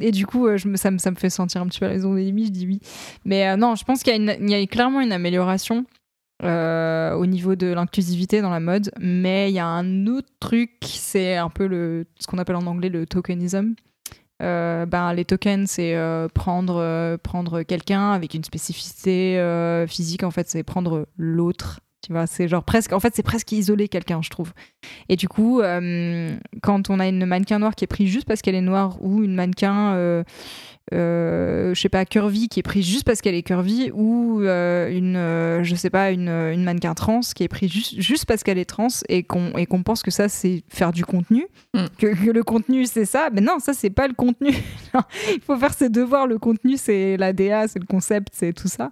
Et 0.00 0.10
du 0.10 0.26
coup, 0.26 0.46
euh, 0.46 0.56
je 0.56 0.68
me, 0.68 0.76
ça, 0.76 0.90
me, 0.90 0.98
ça 0.98 1.10
me 1.10 1.16
fait 1.16 1.30
sentir 1.30 1.62
un 1.62 1.66
petit 1.66 1.80
peu 1.80 1.86
à 1.86 1.88
la 1.88 1.94
maison 1.94 2.14
des 2.14 2.26
je 2.26 2.50
dis 2.50 2.66
oui. 2.66 2.80
Mais 3.24 3.48
euh, 3.48 3.56
non, 3.56 3.74
je 3.74 3.84
pense 3.84 4.02
qu'il 4.02 4.12
y, 4.12 4.16
a 4.16 4.20
une- 4.34 4.36
il 4.48 4.50
y 4.50 4.54
a 4.62 4.66
clairement 4.66 5.00
une 5.00 5.12
amélioration. 5.12 5.84
Euh, 6.42 7.12
au 7.14 7.26
niveau 7.26 7.54
de 7.54 7.66
l'inclusivité 7.66 8.40
dans 8.40 8.50
la 8.50 8.60
mode, 8.60 8.90
mais 8.98 9.50
il 9.50 9.54
y 9.54 9.58
a 9.58 9.66
un 9.66 10.06
autre 10.06 10.28
truc, 10.40 10.70
c'est 10.84 11.36
un 11.36 11.50
peu 11.50 11.66
le, 11.66 12.06
ce 12.18 12.26
qu'on 12.26 12.38
appelle 12.38 12.56
en 12.56 12.66
anglais 12.66 12.88
le 12.88 13.06
tokenism. 13.06 13.74
Euh, 14.42 14.86
ben, 14.86 15.12
les 15.12 15.26
tokens, 15.26 15.68
c'est 15.68 15.94
euh, 15.94 16.28
prendre, 16.28 17.18
prendre 17.22 17.62
quelqu'un 17.62 18.12
avec 18.12 18.32
une 18.32 18.44
spécificité 18.44 19.38
physique. 19.86 20.22
En 20.22 20.30
fait, 20.30 20.48
c'est 20.48 20.62
prendre 20.62 21.06
l'autre. 21.18 21.80
Tu 22.02 22.14
vois, 22.14 22.26
c'est 22.26 22.48
genre 22.48 22.64
presque. 22.64 22.94
En 22.94 23.00
fait, 23.00 23.14
c'est 23.14 23.22
presque 23.22 23.52
isoler 23.52 23.88
quelqu'un, 23.88 24.22
je 24.22 24.30
trouve. 24.30 24.54
Et 25.10 25.16
du 25.16 25.28
coup, 25.28 25.60
quand 26.62 26.88
on 26.88 27.00
a 27.00 27.06
une 27.06 27.26
mannequin 27.26 27.58
noire 27.58 27.74
qui 27.74 27.84
est 27.84 27.86
prise 27.86 28.08
juste 28.08 28.26
parce 28.26 28.40
qu'elle 28.40 28.54
est 28.54 28.62
noire 28.62 28.96
ou 29.02 29.22
une 29.22 29.34
mannequin, 29.34 30.24
euh, 30.92 31.70
euh, 31.70 31.74
je 31.74 31.80
sais 31.80 31.88
pas, 31.88 32.04
curvy 32.04 32.48
qui 32.48 32.60
est 32.60 32.62
prise 32.64 32.86
juste 32.86 33.04
parce 33.04 33.20
qu'elle 33.20 33.34
est 33.34 33.42
curvy 33.42 33.90
ou 33.92 34.40
euh, 34.42 34.90
une, 34.90 35.16
euh, 35.16 35.62
je 35.62 35.74
sais 35.74 35.90
pas, 35.90 36.10
une, 36.10 36.28
une 36.28 36.64
mannequin 36.64 36.94
trans 36.94 37.20
qui 37.34 37.44
est 37.44 37.48
prise 37.48 37.70
juste, 37.70 38.00
juste 38.00 38.26
parce 38.26 38.42
qu'elle 38.42 38.58
est 38.58 38.64
trans 38.64 38.88
et 39.08 39.22
qu'on 39.22 39.52
et 39.56 39.66
qu'on 39.66 39.82
pense 39.82 40.02
que 40.02 40.10
ça 40.10 40.28
c'est 40.28 40.62
faire 40.68 40.92
du 40.92 41.04
contenu, 41.04 41.46
Mm. 41.74 41.84
que, 41.98 42.24
que 42.24 42.30
le 42.30 42.42
contenu 42.42 42.84
c'est 42.86 43.04
ça, 43.04 43.30
mais 43.32 43.40
non, 43.40 43.58
ça 43.60 43.72
c'est 43.72 43.90
pas 43.90 44.08
le 44.08 44.14
contenu. 44.14 44.50
Il 45.34 45.40
faut 45.40 45.56
faire 45.56 45.72
ses 45.72 45.88
devoirs. 45.88 46.26
Le 46.26 46.38
contenu 46.38 46.76
c'est 46.76 47.16
la 47.16 47.32
DA, 47.32 47.68
c'est 47.68 47.78
le 47.78 47.86
concept, 47.86 48.28
c'est 48.32 48.52
tout 48.52 48.68
ça. 48.68 48.90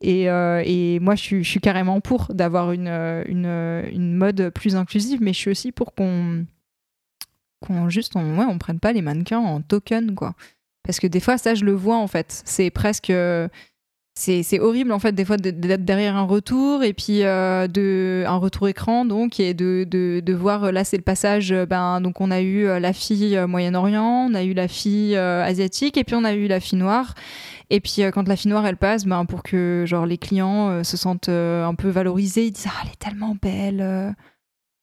Et, 0.00 0.28
euh, 0.28 0.62
et 0.64 0.98
moi 1.00 1.14
je 1.14 1.22
suis, 1.22 1.44
je 1.44 1.48
suis 1.48 1.60
carrément 1.60 2.00
pour 2.00 2.26
d'avoir 2.34 2.72
une, 2.72 2.88
euh, 2.88 3.22
une, 3.28 3.46
euh, 3.46 3.82
une 3.92 4.14
mode 4.14 4.50
plus 4.50 4.74
inclusive, 4.76 5.20
mais 5.22 5.32
je 5.32 5.38
suis 5.38 5.50
aussi 5.50 5.72
pour 5.72 5.94
qu'on 5.94 6.44
qu'on 7.60 7.88
juste 7.88 8.16
on, 8.16 8.38
ouais, 8.38 8.44
on 8.46 8.58
prenne 8.58 8.80
pas 8.80 8.92
les 8.92 9.00
mannequins 9.02 9.38
en 9.38 9.62
token 9.62 10.14
quoi 10.14 10.34
parce 10.86 11.00
que 11.00 11.06
des 11.06 11.20
fois 11.20 11.36
ça 11.36 11.54
je 11.54 11.64
le 11.64 11.72
vois 11.72 11.96
en 11.96 12.06
fait 12.06 12.42
c'est 12.44 12.70
presque 12.70 13.10
euh, 13.10 13.48
c'est 14.18 14.60
horrible 14.60 14.92
en 14.92 14.98
fait 14.98 15.12
des 15.12 15.26
fois 15.26 15.36
d'être 15.36 15.84
derrière 15.84 16.16
un 16.16 16.22
retour 16.22 16.82
et 16.82 16.94
puis 16.94 17.22
euh, 17.22 17.66
de 17.66 18.24
un 18.26 18.36
retour 18.38 18.66
écran 18.66 19.04
donc 19.04 19.40
et 19.40 19.52
de, 19.52 19.84
de, 19.86 20.20
de 20.24 20.32
voir 20.32 20.64
euh, 20.64 20.70
là 20.70 20.84
c'est 20.84 20.96
le 20.96 21.02
passage 21.02 21.52
ben 21.68 22.00
donc 22.00 22.22
on 22.22 22.30
a 22.30 22.40
eu 22.40 22.64
la 22.80 22.92
fille 22.94 23.38
Moyen-Orient 23.46 24.28
on 24.30 24.34
a 24.34 24.42
eu 24.42 24.54
la 24.54 24.68
fille 24.68 25.14
asiatique 25.16 25.98
et 25.98 26.04
puis 26.04 26.14
on 26.14 26.24
a 26.24 26.32
eu 26.32 26.46
la 26.46 26.60
fille 26.60 26.78
noire 26.78 27.14
et 27.68 27.80
puis 27.80 28.02
quand 28.14 28.26
la 28.26 28.36
fille 28.36 28.50
noire 28.50 28.66
elle 28.66 28.78
passe 28.78 29.04
ben 29.04 29.26
pour 29.26 29.42
que 29.42 29.84
genre 29.86 30.06
les 30.06 30.16
clients 30.16 30.82
se 30.82 30.96
sentent 30.96 31.28
un 31.28 31.74
peu 31.74 31.88
valorisés 31.88 32.46
ils 32.46 32.52
disent 32.52 32.68
ah 32.68 32.80
elle 32.84 32.92
est 32.92 32.98
tellement 32.98 33.36
belle. 33.42 34.14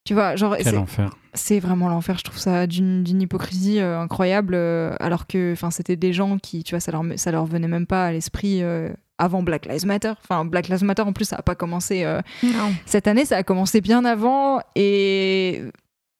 Tu 0.05 0.13
vois 0.13 0.35
genre 0.35 0.55
Quel 0.57 0.65
c'est- 0.67 0.77
enfer. 0.77 1.15
c'est 1.33 1.59
vraiment 1.59 1.89
l'enfer. 1.89 2.17
Je 2.17 2.23
trouve 2.23 2.37
ça 2.39 2.67
d'une 2.67 3.03
d'une 3.03 3.21
hypocrisie 3.21 3.79
euh, 3.79 3.99
incroyable. 3.99 4.53
euh, 4.55 4.95
alors 4.99 5.27
que, 5.27 5.53
enfin, 5.53 5.71
c'était 5.71 5.95
des 5.95 6.13
gens 6.13 6.37
qui, 6.37 6.63
tu 6.63 6.75
vois, 6.75 6.79
ça 6.79 6.91
leur 6.91 7.03
ça 7.17 7.31
leur 7.31 7.45
venait 7.45 7.67
même 7.67 7.87
pas 7.87 8.07
à 8.07 8.11
l'esprit 8.11 8.61
euh, 8.63 8.89
avant 9.17 9.43
Black 9.43 9.65
Lives 9.65 9.85
Matter. 9.85 10.13
Enfin, 10.21 10.43
Black 10.45 10.67
Lives 10.67 10.83
Matter 10.83 11.03
en 11.03 11.13
plus, 11.13 11.25
ça 11.25 11.37
a 11.37 11.41
pas 11.41 11.55
commencé 11.55 12.03
euh, 12.03 12.21
cette 12.85 13.07
année. 13.07 13.25
Ça 13.25 13.37
a 13.37 13.43
commencé 13.43 13.79
bien 13.81 14.03
avant 14.05 14.59
et 14.75 15.61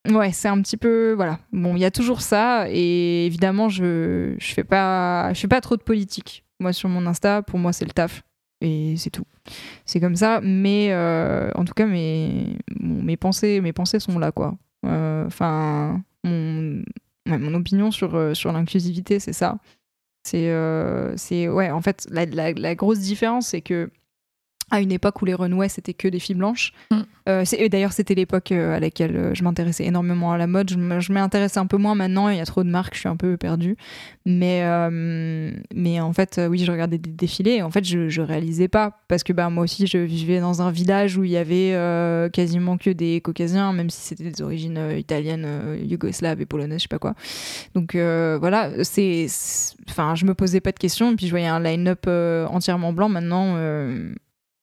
ouais, 0.09 0.31
c'est 0.31 0.47
un 0.47 0.61
petit 0.61 0.77
peu 0.77 1.13
voilà. 1.13 1.39
Bon, 1.51 1.75
il 1.75 1.79
y 1.81 1.85
a 1.85 1.91
toujours 1.91 2.21
ça 2.21 2.67
et 2.69 3.25
évidemment, 3.25 3.67
je 3.69 4.35
je 4.37 4.53
fais 4.53 4.63
pas 4.63 5.33
je 5.33 5.39
fais 5.41 5.47
pas 5.47 5.59
trop 5.61 5.75
de 5.75 5.83
politique. 5.83 6.45
Moi, 6.59 6.71
sur 6.71 6.87
mon 6.87 7.05
Insta, 7.07 7.41
pour 7.41 7.59
moi, 7.59 7.73
c'est 7.73 7.83
le 7.85 7.91
taf 7.91 8.23
et 8.63 8.95
c'est 8.97 9.09
tout. 9.11 9.25
C'est 9.85 9.99
comme 9.99 10.15
ça, 10.15 10.39
mais 10.41 10.87
euh, 10.91 11.51
en 11.55 11.65
tout 11.65 11.73
cas, 11.73 11.85
mes, 11.85 12.57
mes, 12.79 13.17
pensées, 13.17 13.61
mes 13.61 13.73
pensées 13.73 13.99
sont 13.99 14.17
là, 14.17 14.31
quoi. 14.31 14.55
Euh, 14.85 15.25
Enfin, 15.27 16.01
mon, 16.23 16.81
mon 17.27 17.53
opinion 17.53 17.91
sur, 17.91 18.15
euh, 18.15 18.33
sur 18.33 18.51
l'inclusivité, 18.51 19.19
c'est 19.19 19.33
ça. 19.33 19.57
C'est, 20.25 21.47
ouais, 21.49 21.69
en 21.71 21.81
fait, 21.81 22.07
la- 22.09 22.25
la 22.53 22.75
grosse 22.75 22.99
différence, 22.99 23.47
c'est 23.47 23.61
que 23.61 23.89
à 24.73 24.81
une 24.81 24.91
époque 24.91 25.21
où 25.21 25.25
les 25.25 25.33
runways 25.33 25.69
c'était 25.69 25.93
que 25.93 26.07
des 26.07 26.19
filles 26.19 26.35
blanches, 26.35 26.73
Mm. 26.91 27.01
Euh, 27.29 27.45
et 27.57 27.69
d'ailleurs, 27.69 27.93
c'était 27.93 28.15
l'époque 28.15 28.51
euh, 28.51 28.75
à 28.75 28.79
laquelle 28.81 29.15
euh, 29.15 29.33
je 29.33 29.43
m'intéressais 29.43 29.85
énormément 29.85 30.33
à 30.33 30.37
la 30.37 30.45
mode. 30.47 30.71
Je 30.71 31.13
m'intéresse 31.13 31.55
un 31.55 31.65
peu 31.67 31.77
moins 31.77 31.95
maintenant. 31.95 32.27
Il 32.27 32.37
y 32.37 32.41
a 32.41 32.45
trop 32.45 32.63
de 32.63 32.69
marques, 32.69 32.95
je 32.95 32.99
suis 32.99 33.09
un 33.09 33.15
peu 33.15 33.37
perdue. 33.37 33.77
Mais, 34.25 34.61
euh, 34.63 35.51
mais 35.73 36.01
en 36.01 36.11
fait, 36.11 36.41
oui, 36.49 36.59
je 36.59 36.71
regardais 36.71 36.97
des 36.97 37.11
défilés. 37.11 37.55
Et 37.55 37.61
en 37.61 37.71
fait, 37.71 37.85
je, 37.85 38.09
je 38.09 38.21
réalisais 38.21 38.67
pas 38.67 38.99
parce 39.07 39.23
que 39.23 39.31
bah, 39.31 39.49
moi 39.49 39.63
aussi, 39.63 39.87
je 39.87 39.97
vivais 39.97 40.41
dans 40.41 40.61
un 40.61 40.71
village 40.71 41.17
où 41.17 41.23
il 41.23 41.31
y 41.31 41.37
avait 41.37 41.73
euh, 41.73 42.29
quasiment 42.29 42.77
que 42.77 42.89
des 42.89 43.21
Caucasiens, 43.21 43.71
même 43.71 43.89
si 43.89 44.01
c'était 44.01 44.29
des 44.29 44.41
origines 44.41 44.79
italiennes, 44.97 45.47
yougoslaves 45.81 46.41
et 46.41 46.45
polonaises, 46.45 46.79
je 46.79 46.83
sais 46.83 46.87
pas 46.89 46.99
quoi. 46.99 47.15
Donc 47.73 47.95
voilà, 47.95 48.83
c'est, 48.83 49.27
enfin, 49.89 50.15
je 50.15 50.25
me 50.25 50.33
posais 50.33 50.59
pas 50.59 50.71
de 50.73 50.79
questions. 50.79 51.13
Et 51.13 51.15
puis 51.15 51.27
je 51.27 51.31
voyais 51.31 51.47
un 51.47 51.61
line-up 51.61 52.05
entièrement 52.07 52.91
blanc. 52.91 53.07
Maintenant, 53.07 53.55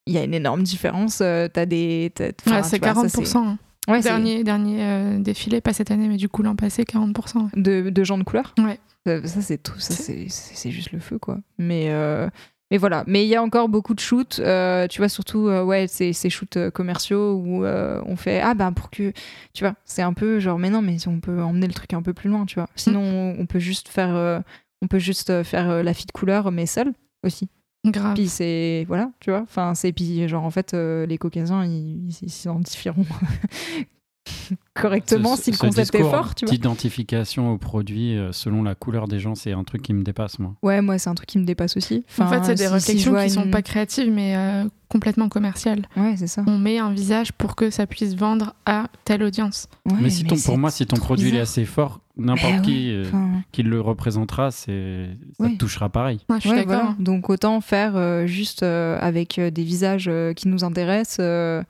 il 0.06 0.14
y 0.14 0.18
a 0.18 0.24
une 0.24 0.34
énorme 0.34 0.62
différence. 0.62 1.20
Euh, 1.22 1.48
t'as 1.52 1.66
des, 1.66 2.10
t'as- 2.14 2.30
enfin, 2.46 2.56
Ouais, 2.58 2.62
c'est 2.62 2.78
tu 2.78 2.84
vois, 2.88 3.08
ça, 3.08 3.18
40%. 3.20 3.38
hein. 3.38 3.58
Ouais, 3.88 4.00
dernier 4.02 4.44
dernier 4.44 4.82
euh, 4.84 5.18
défilé, 5.18 5.60
pas 5.60 5.72
cette 5.72 5.90
année, 5.90 6.06
mais 6.08 6.16
du 6.16 6.28
coup 6.28 6.42
l'an 6.42 6.54
passé, 6.54 6.84
40%. 6.84 7.38
ouais. 7.44 7.48
de, 7.56 7.90
de 7.90 8.04
gens 8.04 8.18
de 8.18 8.24
couleur? 8.24 8.54
Ouais. 8.58 8.78
Euh, 9.08 9.22
Ça, 9.24 9.40
c'est 9.40 9.62
tout. 9.62 9.78
Ça, 9.80 9.94
c'est 9.94 10.26
c'est- 10.28 10.70
juste 10.70 10.92
le 10.92 11.00
feu, 11.00 11.18
quoi. 11.18 11.38
Mais, 11.58 11.86
euh, 11.88 12.28
mais 12.70 12.76
voilà. 12.76 13.02
Mais 13.06 13.24
il 13.24 13.28
y 13.28 13.34
a 13.34 13.42
encore 13.42 13.68
beaucoup 13.70 13.94
de 13.94 14.00
shoots. 14.00 14.38
euh, 14.38 14.86
tu 14.86 14.98
vois, 15.00 15.08
surtout, 15.08 15.48
euh, 15.48 15.64
ouais, 15.64 15.86
ces, 15.88 16.12
ces 16.12 16.28
shoots 16.28 16.56
euh, 16.58 16.70
commerciaux 16.70 17.34
où 17.42 17.64
on 17.64 18.16
fait 18.16 18.40
Ah, 18.42 18.52
ben 18.54 18.72
pour 18.72 18.90
que. 18.90 19.12
Tu 19.54 19.64
vois, 19.64 19.74
c'est 19.86 20.02
un 20.02 20.12
peu 20.12 20.38
genre, 20.38 20.58
mais 20.58 20.68
non, 20.70 20.82
mais 20.82 20.96
on 21.08 21.18
peut 21.20 21.42
emmener 21.42 21.66
le 21.66 21.72
truc 21.72 21.94
un 21.94 22.02
peu 22.02 22.12
plus 22.12 22.28
loin, 22.28 22.44
tu 22.44 22.56
vois. 22.56 22.68
Sinon, 22.76 23.00
on, 23.02 23.36
on 23.40 23.46
peut 23.46 23.58
juste 23.58 23.88
faire. 23.88 24.42
on 24.82 24.86
peut 24.86 24.98
juste 24.98 25.42
faire 25.42 25.82
la 25.82 25.94
fille 25.94 26.06
de 26.06 26.12
couleur, 26.12 26.52
mais 26.52 26.66
seule 26.66 26.92
aussi. 27.24 27.48
Grave. 27.86 28.14
Puis 28.14 28.28
c'est. 28.28 28.84
Voilà, 28.88 29.10
tu 29.20 29.30
vois. 29.30 29.40
Enfin, 29.42 29.74
c'est. 29.74 29.92
Puis, 29.92 30.28
genre, 30.28 30.44
en 30.44 30.50
fait, 30.50 30.74
euh, 30.74 31.06
les 31.06 31.16
Caucasiens, 31.18 31.64
ils 31.64 32.12
s'identifieront 32.28 33.06
correctement 34.74 35.36
Ce- 35.36 35.44
si 35.44 35.50
le 35.50 35.56
ce 35.56 35.60
concept 35.62 35.94
est 35.94 36.02
fort, 36.02 36.34
tu 36.34 36.44
vois. 36.44 36.52
D'identification 36.52 37.50
au 37.52 37.58
produit 37.58 38.16
euh, 38.16 38.32
selon 38.32 38.62
la 38.62 38.74
couleur 38.74 39.08
des 39.08 39.18
gens, 39.18 39.34
c'est 39.34 39.52
un 39.52 39.64
truc 39.64 39.82
qui 39.82 39.92
me 39.94 40.02
dépasse, 40.02 40.38
moi. 40.38 40.54
Ouais, 40.62 40.80
moi, 40.82 40.98
c'est 40.98 41.08
un 41.10 41.14
truc 41.14 41.28
qui 41.28 41.38
me 41.38 41.44
dépasse 41.44 41.76
aussi. 41.76 42.04
en 42.18 42.26
fait, 42.28 42.44
c'est 42.44 42.54
des 42.54 42.64
si- 42.64 42.68
si 42.68 42.72
réflexions 42.74 43.10
vois 43.12 43.24
qui 43.24 43.30
sont 43.30 43.44
une- 43.44 43.50
pas 43.50 43.62
créatives, 43.62 44.10
mais 44.12 44.36
euh, 44.36 44.64
complètement 44.88 45.28
commerciales. 45.28 45.86
Ouais, 45.96 46.14
c'est 46.16 46.26
ça. 46.26 46.42
On 46.46 46.58
met 46.58 46.78
un 46.78 46.92
visage 46.92 47.32
pour 47.32 47.56
que 47.56 47.70
ça 47.70 47.86
puisse 47.86 48.14
vendre 48.14 48.54
à 48.66 48.86
telle 49.04 49.22
audience. 49.22 49.68
Ouais, 49.86 49.96
mais 50.00 50.10
si 50.10 50.24
ton, 50.24 50.36
pour 50.38 50.58
moi, 50.58 50.70
si 50.70 50.86
ton 50.86 50.96
produit 50.96 51.34
est 51.36 51.40
assez 51.40 51.64
fort, 51.64 52.00
n'importe 52.20 52.54
Bah 52.56 52.60
qui, 52.60 52.92
euh, 52.92 53.04
Enfin, 53.06 53.30
qui 53.52 53.62
le 53.62 53.80
représentera, 53.80 54.50
c'est 54.50 55.08
ça 55.38 55.44
Ouais. 55.44 55.52
te 55.52 55.56
touchera 55.58 55.88
pareil. 55.88 56.20
Je 56.34 56.38
suis 56.40 56.50
ouais, 56.50 56.56
d'accord. 56.64 56.80
voilà. 56.82 56.96
Donc 56.98 57.30
autant 57.30 57.60
faire 57.60 57.96
euh, 57.96 58.26
juste 58.26 58.62
euh, 58.62 58.98
avec 59.00 59.38
euh, 59.38 59.50
des 59.50 59.64
visages 59.64 60.06
euh, 60.08 60.32
qui 60.32 60.48
nous 60.48 60.64
intéressent, 60.64 61.18
euh, 61.20 61.62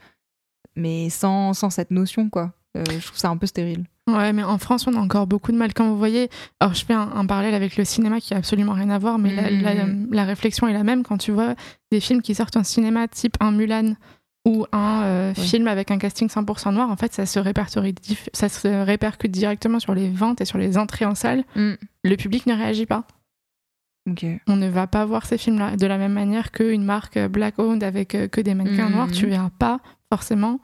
mais 0.77 1.11
sans, 1.11 1.53
sans 1.55 1.71
cette 1.71 1.91
notion, 1.91 2.29
quoi. 2.31 2.53
Euh, 2.77 2.85
je 2.89 3.05
trouve 3.07 3.19
ça 3.19 3.29
un 3.31 3.37
peu 3.37 3.47
stérile. 3.47 3.85
Ouais, 4.09 4.33
mais 4.33 4.43
en 4.45 4.59
France, 4.59 4.87
on 4.87 4.95
a 4.95 4.99
encore 4.99 5.27
beaucoup 5.27 5.53
de 5.53 5.57
mal. 5.57 5.73
Quand 5.75 5.89
vous 5.89 5.99
voyez, 5.99 6.29
alors 6.61 6.75
je 6.75 6.85
fais 6.85 6.95
un, 6.95 7.11
un 7.15 7.27
parallèle 7.27 7.55
avec 7.55 7.77
le 7.77 7.85
cinéma 7.85 8.21
qui 8.21 8.35
a 8.35 8.37
absolument 8.37 8.73
rien 8.73 8.91
à 8.91 8.99
voir, 8.99 9.19
mais 9.19 9.35
la, 9.35 9.51
la- 9.51 9.87
la 10.11 10.25
réflexion 10.25 10.67
est 10.69 10.73
la 10.73 10.85
même 10.85 11.03
quand 11.03 11.19
tu 11.19 11.31
vois 11.33 11.55
des 11.93 12.01
films 12.01 12.23
qui 12.23 12.35
sortent 12.35 12.57
en 12.57 12.65
cinéma, 12.65 13.09
type 13.09 13.37
un 13.41 13.51
Mulan 13.53 13.95
ou 14.47 14.65
un 14.73 15.03
euh, 15.03 15.29
Ouais. 15.31 15.35
film 15.43 15.69
avec 15.69 15.91
un 15.91 15.99
casting 15.99 16.29
100% 16.29 16.73
noir. 16.73 16.91
En 16.91 16.97
fait, 16.97 17.13
ça 17.13 17.27
se 17.27 17.39
répertorie, 17.39 17.95
ça 18.33 18.49
se 18.49 18.67
répercute 18.85 19.31
directement 19.31 19.79
sur 19.81 19.95
les 19.95 20.09
ventes 20.11 20.41
et 20.41 20.45
sur 20.45 20.59
les 20.59 20.79
entrées 20.79 21.05
en 21.05 21.15
salle. 21.15 21.45
Mm. 21.57 21.73
Le 22.05 22.17
public 22.17 22.47
ne 22.47 22.55
réagit 22.55 22.87
pas. 22.87 23.05
On 24.49 24.57
ne 24.57 24.69
va 24.69 24.87
pas 24.87 25.05
voir 25.05 25.25
ces 25.27 25.39
films-là 25.39 25.77
de 25.77 25.87
la 25.87 25.99
même 25.99 26.13
manière 26.15 26.51
qu'une 26.51 26.83
marque 26.85 27.19
black 27.29 27.59
owned 27.59 27.85
avec 27.85 28.15
euh, 28.15 28.27
que 28.29 28.41
des 28.41 28.55
mannequins 28.55 28.89
Mhm. 28.89 28.95
noirs. 28.95 29.11
Tu 29.13 29.27
verras 29.27 29.51
pas 29.59 29.81
forcément. 30.13 30.59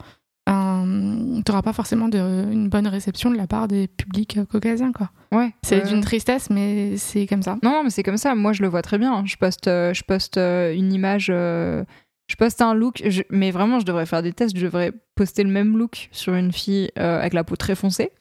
Tu 0.47 0.53
n'auras 0.53 1.61
pas 1.61 1.73
forcément 1.73 2.07
de, 2.09 2.17
une 2.51 2.67
bonne 2.69 2.87
réception 2.87 3.29
de 3.29 3.35
la 3.37 3.47
part 3.47 3.67
des 3.67 3.87
publics 3.87 4.37
euh, 4.37 4.45
caucasiens. 4.45 4.91
quoi. 4.91 5.11
Ouais. 5.31 5.53
C'est 5.61 5.83
ouais. 5.83 5.87
d'une 5.89 6.01
tristesse, 6.01 6.49
mais 6.49 6.97
c'est 6.97 7.27
comme 7.27 7.43
ça. 7.43 7.57
Non, 7.63 7.71
non, 7.71 7.83
mais 7.83 7.89
c'est 7.89 8.03
comme 8.03 8.17
ça. 8.17 8.33
Moi, 8.33 8.53
je 8.53 8.61
le 8.63 8.67
vois 8.69 8.81
très 8.81 8.97
bien. 8.97 9.23
Je 9.25 9.35
poste, 9.37 9.67
euh, 9.67 9.93
je 9.93 10.03
poste 10.03 10.37
euh, 10.37 10.73
une 10.73 10.91
image. 10.93 11.27
euh, 11.29 11.83
je 12.27 12.35
poste 12.35 12.61
un 12.61 12.73
look, 12.73 13.01
je- 13.05 13.23
mais 13.29 13.51
vraiment, 13.51 13.79
je 13.79 13.85
devrais 13.85 14.05
faire 14.05 14.21
des 14.23 14.33
tests. 14.33 14.55
Je 14.57 14.65
devrais 14.65 14.91
poster 15.15 15.43
le 15.43 15.49
même 15.49 15.77
look 15.77 16.09
sur 16.11 16.33
une 16.33 16.51
fille 16.51 16.89
euh, 16.99 17.19
avec 17.19 17.33
la 17.33 17.43
peau 17.43 17.55
très 17.55 17.75
foncée, 17.75 18.11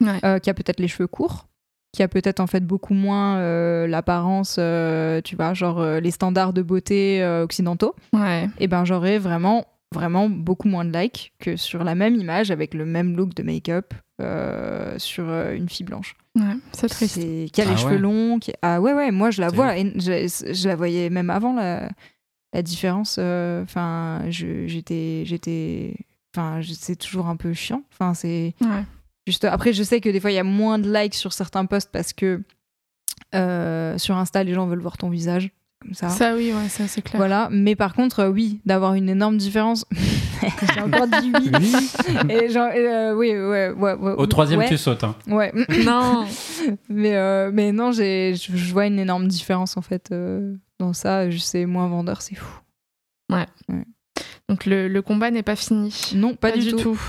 Ouais. 0.00 0.18
euh, 0.24 0.38
qui 0.38 0.50
a 0.50 0.54
peut-être 0.54 0.80
les 0.80 0.88
cheveux 0.88 1.06
courts, 1.06 1.46
qui 1.92 2.02
a 2.02 2.08
peut-être 2.08 2.40
en 2.40 2.46
fait 2.48 2.66
beaucoup 2.66 2.94
moins 2.94 3.36
euh, 3.38 3.86
l'apparence, 3.86 4.56
euh, 4.58 5.20
tu 5.22 5.36
vois, 5.36 5.54
genre 5.54 5.80
euh, 5.80 6.00
les 6.00 6.10
standards 6.10 6.52
de 6.52 6.62
beauté 6.62 7.22
euh, 7.22 7.44
occidentaux. 7.44 7.94
Ouais. 8.12 8.48
Et 8.58 8.66
ben, 8.66 8.84
j'aurais 8.84 9.18
vraiment, 9.18 9.64
vraiment 9.94 10.28
beaucoup 10.28 10.66
moins 10.68 10.84
de 10.84 10.96
likes 10.98 11.32
que 11.38 11.54
sur 11.56 11.84
la 11.84 11.94
même 11.94 12.16
image 12.16 12.50
avec 12.50 12.74
le 12.74 12.84
même 12.84 13.16
look 13.16 13.34
de 13.34 13.44
make-up 13.44 13.94
euh, 14.20 14.98
sur 14.98 15.24
euh, 15.28 15.54
une 15.54 15.68
fille 15.68 15.86
blanche. 15.86 16.16
ouais, 16.36 16.56
c'est 16.72 16.88
triste. 16.88 17.16
Qui 17.52 17.60
a 17.60 17.64
les 17.64 17.70
Ah 17.72 17.76
cheveux 17.76 17.92
ouais. 17.94 17.98
longs. 17.98 18.38
Qui... 18.40 18.52
Ah 18.62 18.80
ouais, 18.80 18.92
ouais, 18.92 19.10
moi 19.12 19.30
je 19.30 19.40
la 19.40 19.48
vois. 19.48 19.76
et 19.78 19.92
je, 19.96 20.52
je 20.52 20.68
la 20.68 20.74
voyais 20.76 21.10
même 21.10 21.30
avant 21.30 21.54
la, 21.54 21.88
la 22.54 22.62
différence. 22.62 23.16
euh, 23.18 23.62
Enfin, 23.64 24.22
je- 24.30 24.66
j'étais. 24.66 25.24
j'étais 25.26 25.94
Enfin, 26.36 26.60
c'est 26.76 26.96
toujours 26.96 27.26
un 27.26 27.36
peu 27.36 27.52
chiant. 27.52 27.82
Enfin, 27.92 28.12
c'est 28.14 28.54
Ouais. 28.60 28.84
juste. 29.26 29.44
Après, 29.44 29.72
je 29.72 29.82
sais 29.84 30.00
que 30.00 30.08
des 30.08 30.18
fois, 30.18 30.32
il 30.32 30.34
y 30.34 30.38
a 30.38 30.42
moins 30.44 30.78
de 30.80 30.92
likes 30.92 31.14
sur 31.14 31.32
certains 31.32 31.64
posts 31.66 31.90
parce 31.92 32.12
que 32.12 32.42
euh, 33.34 33.98
sur 33.98 34.16
Insta, 34.16 34.42
les 34.44 34.52
gens 34.54 34.66
veulent 34.66 34.80
voir 34.80 34.96
ton 34.96 35.10
visage. 35.10 35.50
Comme 35.84 35.92
ça. 35.94 36.08
Ça, 36.08 36.34
oui, 36.34 36.50
ouais, 36.52 36.68
ça, 36.70 36.88
c'est 36.88 37.02
clair. 37.02 37.18
Voilà, 37.18 37.48
mais 37.50 37.76
par 37.76 37.92
contre, 37.92 38.20
euh, 38.20 38.30
oui, 38.30 38.60
d'avoir 38.64 38.94
une 38.94 39.10
énorme 39.10 39.36
différence. 39.36 39.84
J'ai 40.74 40.80
encore 40.80 41.06
dit 41.06 41.30
oui. 41.38 41.72
Et 42.30 42.48
genre, 42.48 42.70
euh, 42.74 43.14
oui, 43.14 43.32
ouais, 43.32 43.70
ouais, 43.70 43.94
ouais, 43.94 44.12
Au 44.12 44.26
troisième, 44.26 44.60
ouais, 44.60 44.68
tu 44.68 44.78
sautes. 44.78 45.04
hein. 45.04 45.14
Ouais. 45.26 45.52
Non. 45.84 46.24
mais, 46.88 47.16
euh, 47.16 47.50
mais 47.52 47.72
non, 47.72 47.92
j'ai, 47.92 48.34
je, 48.34 48.72
vois 48.72 48.86
une 48.86 48.98
énorme 48.98 49.28
différence 49.28 49.76
en 49.76 49.82
fait 49.82 50.08
euh, 50.10 50.54
dans 50.78 50.94
ça. 50.94 51.28
Je 51.28 51.38
sais 51.38 51.66
moins 51.66 51.88
vendeur, 51.88 52.22
c'est 52.22 52.34
fou. 52.34 52.60
Donc 54.48 54.66
le, 54.66 54.88
le 54.88 55.02
combat 55.02 55.30
n'est 55.30 55.42
pas 55.42 55.56
fini. 55.56 56.12
Non, 56.14 56.34
pas, 56.34 56.52
du, 56.52 56.72
tout. 56.74 57.00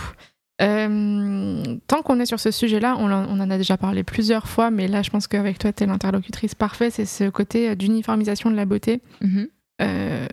Euh, 0.61 1.63
tant 1.87 2.01
qu'on 2.01 2.19
est 2.19 2.25
sur 2.25 2.39
ce 2.39 2.51
sujet-là, 2.51 2.95
on, 2.99 3.11
en- 3.11 3.25
on 3.29 3.39
en 3.39 3.49
a 3.49 3.57
déjà 3.57 3.77
parlé 3.77 4.03
plusieurs 4.03 4.47
fois, 4.47 4.71
mais 4.71 4.87
là, 4.87 5.01
je 5.01 5.09
pense 5.09 5.27
qu'avec 5.27 5.57
toi, 5.59 5.73
tu 5.73 5.83
es 5.83 5.87
l'interlocutrice 5.87 6.55
parfaite. 6.55 6.93
C'est 6.93 7.05
ce 7.05 7.29
côté 7.29 7.69
euh, 7.69 7.75
d'uniformisation 7.75 8.49
de 8.51 8.55
la 8.55 8.65
beauté. 8.65 9.01
Mhm. 9.21 9.47
Euh, 9.81 10.27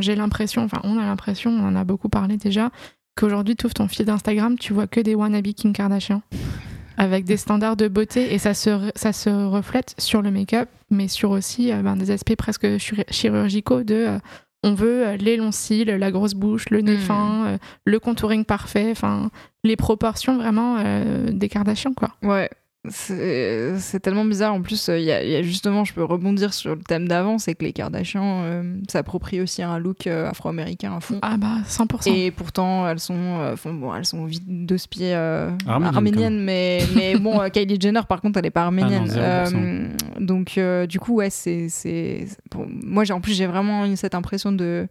J'ai 0.00 0.14
l'impression, 0.14 0.62
enfin, 0.64 0.80
on 0.84 0.98
a 0.98 1.02
l'impression, 1.06 1.50
on 1.50 1.66
en 1.66 1.74
a 1.76 1.84
beaucoup 1.84 2.08
parlé 2.10 2.36
déjà, 2.36 2.70
qu'aujourd'hui, 3.16 3.56
tu 3.56 3.64
ouvres 3.66 3.74
ton 3.74 3.88
fil 3.88 4.04
d'Instagram, 4.04 4.58
tu 4.58 4.72
vois 4.74 4.86
que 4.86 5.00
des 5.00 5.14
wannabe 5.14 5.46
Kim 5.54 5.72
Kardashian. 5.72 6.22
Avec 6.98 7.24
des 7.26 7.36
standards 7.36 7.76
de 7.76 7.88
beauté, 7.88 8.32
et 8.32 8.38
ça 8.38 8.54
se, 8.54 8.70
re- 8.70 8.90
ça 8.94 9.12
se 9.12 9.28
reflète 9.28 9.94
sur 9.98 10.22
le 10.22 10.30
make-up, 10.30 10.66
mais 10.90 11.08
sur 11.08 11.30
aussi 11.30 11.70
euh, 11.70 11.82
ben, 11.82 11.94
des 11.94 12.10
aspects 12.10 12.34
presque 12.36 12.64
chir- 12.78 13.04
chirurgicaux 13.10 13.82
de. 13.82 14.18
On 14.66 14.74
veut 14.74 15.06
euh, 15.06 15.16
les 15.16 15.36
longs 15.38 15.52
cils, 15.52 15.86
la 15.88 16.10
grosse 16.10 16.34
bouche, 16.34 16.68
le 16.70 16.80
nez 16.82 16.96
Mm. 16.96 17.00
fin, 17.00 17.46
euh, 17.46 17.58
le 17.84 17.98
contouring 18.00 18.44
parfait, 18.44 18.88
enfin 18.90 19.30
les 19.64 19.76
proportions 19.76 20.36
vraiment 20.36 20.76
euh, 20.78 21.30
des 21.32 21.48
Kardashians 21.48 21.94
quoi. 21.94 22.10
Ouais. 22.22 22.50
C'est, 22.90 24.00
tellement 24.00 24.24
bizarre. 24.24 24.54
En 24.54 24.62
plus, 24.62 24.88
euh, 24.88 24.98
il 24.98 25.04
y, 25.04 25.12
a- 25.12 25.22
il 25.22 25.30
y 25.30 25.34
a 25.36 25.42
justement, 25.42 25.84
je 25.84 25.92
peux 25.94 26.04
rebondir 26.04 26.52
sur 26.54 26.74
le 26.76 26.82
thème 26.82 27.08
d'avant, 27.08 27.38
c'est 27.38 27.54
que 27.54 27.64
les 27.64 27.72
Kardashians 27.72 28.42
euh, 28.44 28.76
s'approprient 28.90 29.40
aussi 29.40 29.62
un 29.62 29.78
look 29.78 30.06
euh, 30.06 30.28
afro-américain 30.28 30.94
à 30.96 31.00
fond. 31.00 31.18
Ah 31.22 31.36
bah 31.36 31.58
100%. 31.66 32.12
Et 32.14 32.30
pourtant, 32.30 32.88
elles 32.88 33.00
sont, 33.00 33.14
euh, 33.40 33.56
font- 33.56 33.74
bon, 33.74 33.94
elles 33.94 34.04
sont 34.06 34.24
vite 34.26 34.44
de 34.46 34.76
spies 34.76 35.04
euh, 35.12 35.50
Arméniennes, 35.66 35.94
arméniennes, 35.96 36.44
mais, 36.44 36.80
mais 36.94 37.16
bon, 37.18 37.40
euh, 37.40 37.48
Kylie 37.52 37.80
Jenner, 37.80 38.02
par 38.08 38.20
contre, 38.20 38.38
elle 38.38 38.46
est 38.46 38.50
pas 38.50 38.64
arménienne. 38.64 39.08
Ah 39.14 39.50
non, 39.50 39.50
0%. 39.50 39.56
Euh, 39.56 39.88
donc, 40.20 40.58
euh, 40.58 40.86
du 40.86 40.98
coup, 41.00 41.14
ouais, 41.16 41.30
c'est. 41.30 41.68
c'est 41.68 42.26
pour- 42.50 42.66
Moi, 42.68 43.04
j'ai- 43.04 43.12
en 43.12 43.20
plus, 43.20 43.34
j'ai 43.34 43.46
vraiment 43.46 43.94
cette 43.96 44.14
impression 44.14 44.52
de. 44.52 44.86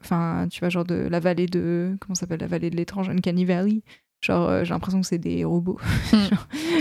Enfin, 0.00 0.46
tu 0.48 0.60
vois, 0.60 0.68
genre 0.68 0.84
de 0.84 0.94
la 1.10 1.18
vallée 1.18 1.46
de. 1.46 1.96
Comment 2.00 2.14
ça 2.14 2.20
s'appelle 2.20 2.38
La 2.40 2.46
vallée 2.46 2.70
de 2.70 2.76
l'étrange, 2.76 3.08
Uncanny 3.10 3.44
Valley. 3.44 3.82
Genre, 4.24 4.48
euh, 4.48 4.64
j'ai 4.64 4.70
l'impression 4.72 5.00
que 5.00 5.06
c'est 5.06 5.18
des 5.18 5.44
robots. 5.44 5.78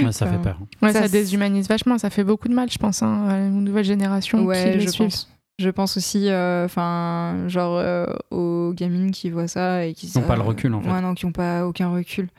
Ouais, 0.04 0.12
ça 0.12 0.26
Enfin, 0.26 0.38
fait 0.38 0.44
peur. 0.44 0.60
Ouais, 0.82 0.94
ça, 0.94 1.08
déshumanise 1.08 1.68
vachement, 1.68 1.98
ça 1.98 2.10
fait 2.10 2.24
beaucoup 2.24 2.48
de 2.48 2.54
mal, 2.54 2.72
je 2.72 2.78
pense, 2.78 3.04
hein, 3.04 3.28
à 3.28 3.38
une 3.38 3.64
nouvelle 3.64 3.84
génération 3.86 4.46
Ouais, 4.46 4.72
qui 4.72 4.78
les 4.78 4.80
je 4.86 4.90
suivent. 4.90 5.08
pense. 5.08 5.30
Je 5.60 5.70
pense 5.70 5.98
aussi, 5.98 6.30
euh, 6.30 6.66
enfin, 6.66 7.44
genre 7.48 7.78
euh, 7.78 8.06
aux 8.32 8.74
gamines 8.74 9.12
qui 9.12 9.30
voient 9.30 9.48
ça 9.48 9.86
et 9.86 9.94
qui 9.94 10.08
Ils 10.08 10.20
n'ont 10.20 10.26
pas 10.28 10.36
le 10.36 10.42
recul, 10.42 10.74
en 10.74 10.82
fait. 10.82 10.90
Ouais, 10.90 11.02
non, 11.02 11.14
qui 11.14 11.26
n'ont 11.28 11.32
pas 11.32 11.68
aucun 11.68 11.90
recul. 11.90 12.30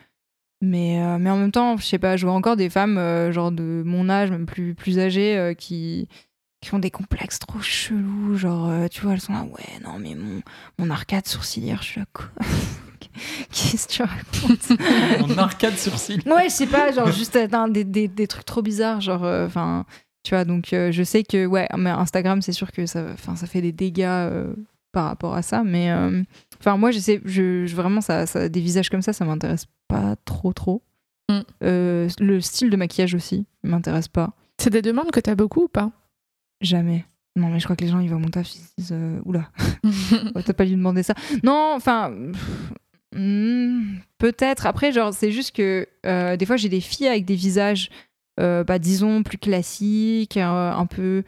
Mais, 0.61 1.01
euh, 1.01 1.17
mais 1.19 1.29
en 1.29 1.37
même 1.37 1.51
temps, 1.51 1.77
je 1.77 1.85
sais 1.85 1.99
pas, 1.99 2.17
je 2.17 2.25
vois 2.25 2.35
encore 2.35 2.55
des 2.57 2.69
femmes, 2.69 2.97
euh, 2.97 3.31
genre 3.31 3.51
de 3.51 3.83
mon 3.85 4.09
âge, 4.09 4.29
même 4.31 4.45
plus, 4.45 4.75
plus 4.75 4.99
âgées, 4.99 5.37
euh, 5.37 5.53
qui, 5.53 6.07
qui 6.61 6.73
ont 6.73 6.79
des 6.79 6.91
complexes 6.91 7.39
trop 7.39 7.59
chelous. 7.61 8.35
Genre, 8.35 8.69
euh, 8.69 8.87
tu 8.89 9.01
vois, 9.01 9.13
elles 9.13 9.21
sont 9.21 9.33
là, 9.33 9.43
ouais, 9.43 9.79
non, 9.85 9.99
mais 9.99 10.15
mon, 10.15 10.41
mon 10.79 10.89
arcade 10.89 11.27
sourcilière, 11.27 11.81
je 11.81 11.87
suis 11.87 11.99
là, 12.01 12.05
quoi? 12.11 12.25
Qu'est-ce 13.51 13.87
que 13.87 13.93
tu 13.93 14.03
racontes 14.03 15.29
En 15.31 15.37
arcade 15.37 15.77
sourcil. 15.77 16.21
Ouais, 16.25 16.45
je 16.45 16.53
sais 16.53 16.67
pas, 16.67 16.91
genre 16.91 17.11
juste 17.11 17.35
atteindre 17.35 17.73
des, 17.73 17.83
des, 17.83 18.07
des 18.07 18.27
trucs 18.27 18.45
trop 18.45 18.61
bizarres, 18.61 19.01
genre, 19.01 19.23
enfin, 19.23 19.85
tu 20.23 20.35
vois, 20.35 20.45
donc 20.45 20.73
euh, 20.73 20.91
je 20.91 21.03
sais 21.03 21.23
que, 21.23 21.45
ouais, 21.45 21.67
mais 21.77 21.89
Instagram, 21.89 22.41
c'est 22.41 22.51
sûr 22.53 22.71
que 22.71 22.85
ça, 22.85 23.05
enfin, 23.13 23.35
ça 23.35 23.47
fait 23.47 23.61
des 23.61 23.71
dégâts 23.71 24.03
euh, 24.05 24.53
par 24.91 25.05
rapport 25.05 25.35
à 25.35 25.41
ça, 25.41 25.63
mais, 25.63 25.91
Enfin, 26.59 26.77
moi, 26.77 26.91
je 26.91 26.99
sais, 26.99 27.19
je, 27.25 27.65
je- 27.65 27.75
vraiment, 27.75 27.99
ça, 27.99 28.25
ça, 28.25 28.47
des 28.47 28.61
visages 28.61 28.89
comme 28.89 29.01
ça, 29.01 29.11
ça 29.11 29.25
m'intéresse 29.25 29.65
pas 29.89 30.15
trop, 30.23 30.53
trop. 30.53 30.81
Mm. 31.29 31.39
Euh, 31.63 32.09
le 32.19 32.39
style 32.39 32.69
de 32.69 32.77
maquillage 32.77 33.15
aussi, 33.15 33.45
il 33.65 33.69
m'intéresse 33.69 34.07
pas. 34.07 34.31
C'est 34.57 34.69
des 34.69 34.81
demandes 34.81 35.11
que 35.11 35.19
t'as 35.19 35.35
beaucoup 35.35 35.63
ou 35.63 35.67
pas? 35.67 35.91
Jamais. 36.61 37.05
Non, 37.35 37.49
mais 37.49 37.59
je 37.59 37.65
crois 37.65 37.75
que 37.75 37.83
les 37.83 37.89
gens, 37.89 37.99
ils 37.99 38.07
voient 38.07 38.19
mon 38.19 38.29
taf, 38.29 38.47
ils 38.55 38.59
se 38.59 38.67
disent 38.77 38.91
euh, 38.93 39.19
Oula, 39.25 39.49
ouais, 40.35 40.43
t'as 40.45 40.53
pas 40.53 40.63
lui 40.63 40.75
demander 40.75 41.03
ça. 41.03 41.15
Non, 41.43 41.73
enfin. 41.75 42.13
Hmm, 43.15 43.97
Peut-être. 44.17 44.65
Après, 44.65 44.91
genre, 44.91 45.13
c'est 45.13 45.31
juste 45.31 45.55
que 45.55 45.87
euh, 46.05 46.37
des 46.37 46.45
fois, 46.45 46.55
j'ai 46.57 46.69
des 46.69 46.81
filles 46.81 47.07
avec 47.07 47.25
des 47.25 47.35
visages, 47.35 47.89
euh, 48.39 48.63
bah, 48.63 48.79
disons, 48.79 49.23
plus 49.23 49.37
classiques, 49.37 50.37
euh, 50.37 50.71
un 50.71 50.85
peu 50.85 51.23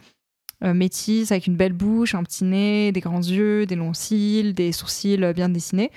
métisses, 0.62 1.32
avec 1.32 1.46
une 1.46 1.58
belle 1.58 1.74
bouche, 1.74 2.16
un 2.16 2.24
petit 2.24 2.44
nez, 2.44 2.92
des 2.92 3.02
grands 3.02 3.20
yeux, 3.22 3.66
des 3.68 3.76
longs 3.76 3.94
cils, 3.94 4.54
des 4.54 4.72
sourcils 4.72 5.18
bien 5.36 5.50
dessinés. 5.50 5.92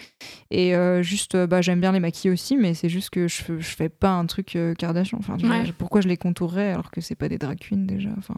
Et 0.51 0.75
juste, 1.01 1.37
bah, 1.47 1.63
j'aime 1.63 1.81
bien 1.81 1.93
les 1.93 2.01
maquiller 2.01 2.31
aussi, 2.31 2.57
mais 2.57 2.75
c'est 2.75 2.91
juste 2.91 3.09
que 3.09 3.29
je, 3.29 3.37
fais- 3.37 3.61
je 3.61 3.77
fais 3.77 3.89
pas 3.89 4.11
un 4.11 4.27
truc 4.27 4.59
Kardashian. 4.77 5.19
Enfin, 5.21 5.37
vois, 5.41 5.73
pourquoi 5.79 6.01
je 6.03 6.09
les 6.09 6.19
contourerais 6.19 6.73
alors 6.73 6.91
que 6.91 7.01
c'est 7.01 7.15
pas 7.15 7.29
des 7.31 7.39
drag 7.39 7.57
queens 7.59 7.87
déjà? 7.87 8.11
Enfin, 8.19 8.35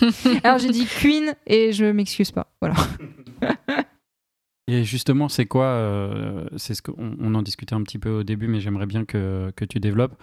alors 0.44 0.58
j'ai 0.58 0.70
dit 0.70 0.86
queen 0.86 1.34
et 1.46 1.72
je 1.72 1.84
m'excuse 1.86 2.30
pas. 2.30 2.46
Voilà. 2.62 2.76
Et 4.66 4.82
justement, 4.84 5.28
c'est 5.28 5.46
quoi 5.46 5.66
euh, 5.66 6.46
C'est 6.56 6.74
ce 6.74 6.82
qu'on 6.82 7.16
on 7.20 7.34
en 7.34 7.42
discutait 7.42 7.74
un 7.74 7.82
petit 7.82 7.98
peu 7.98 8.10
au 8.10 8.22
début, 8.22 8.48
mais 8.48 8.60
j'aimerais 8.60 8.86
bien 8.86 9.04
que, 9.04 9.52
que 9.56 9.64
tu 9.64 9.78
développes 9.80 10.14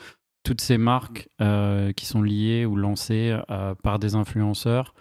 toutes 0.44 0.62
ces 0.62 0.80
marques 0.80 1.30
euh, 1.42 1.92
qui 1.94 2.08
sont 2.08 2.24
liées 2.24 2.66
ou 2.66 2.76
lancées 2.76 3.38
euh, 3.52 3.76
par 3.84 4.00
des 4.00 4.16
influenceurs. 4.16 4.96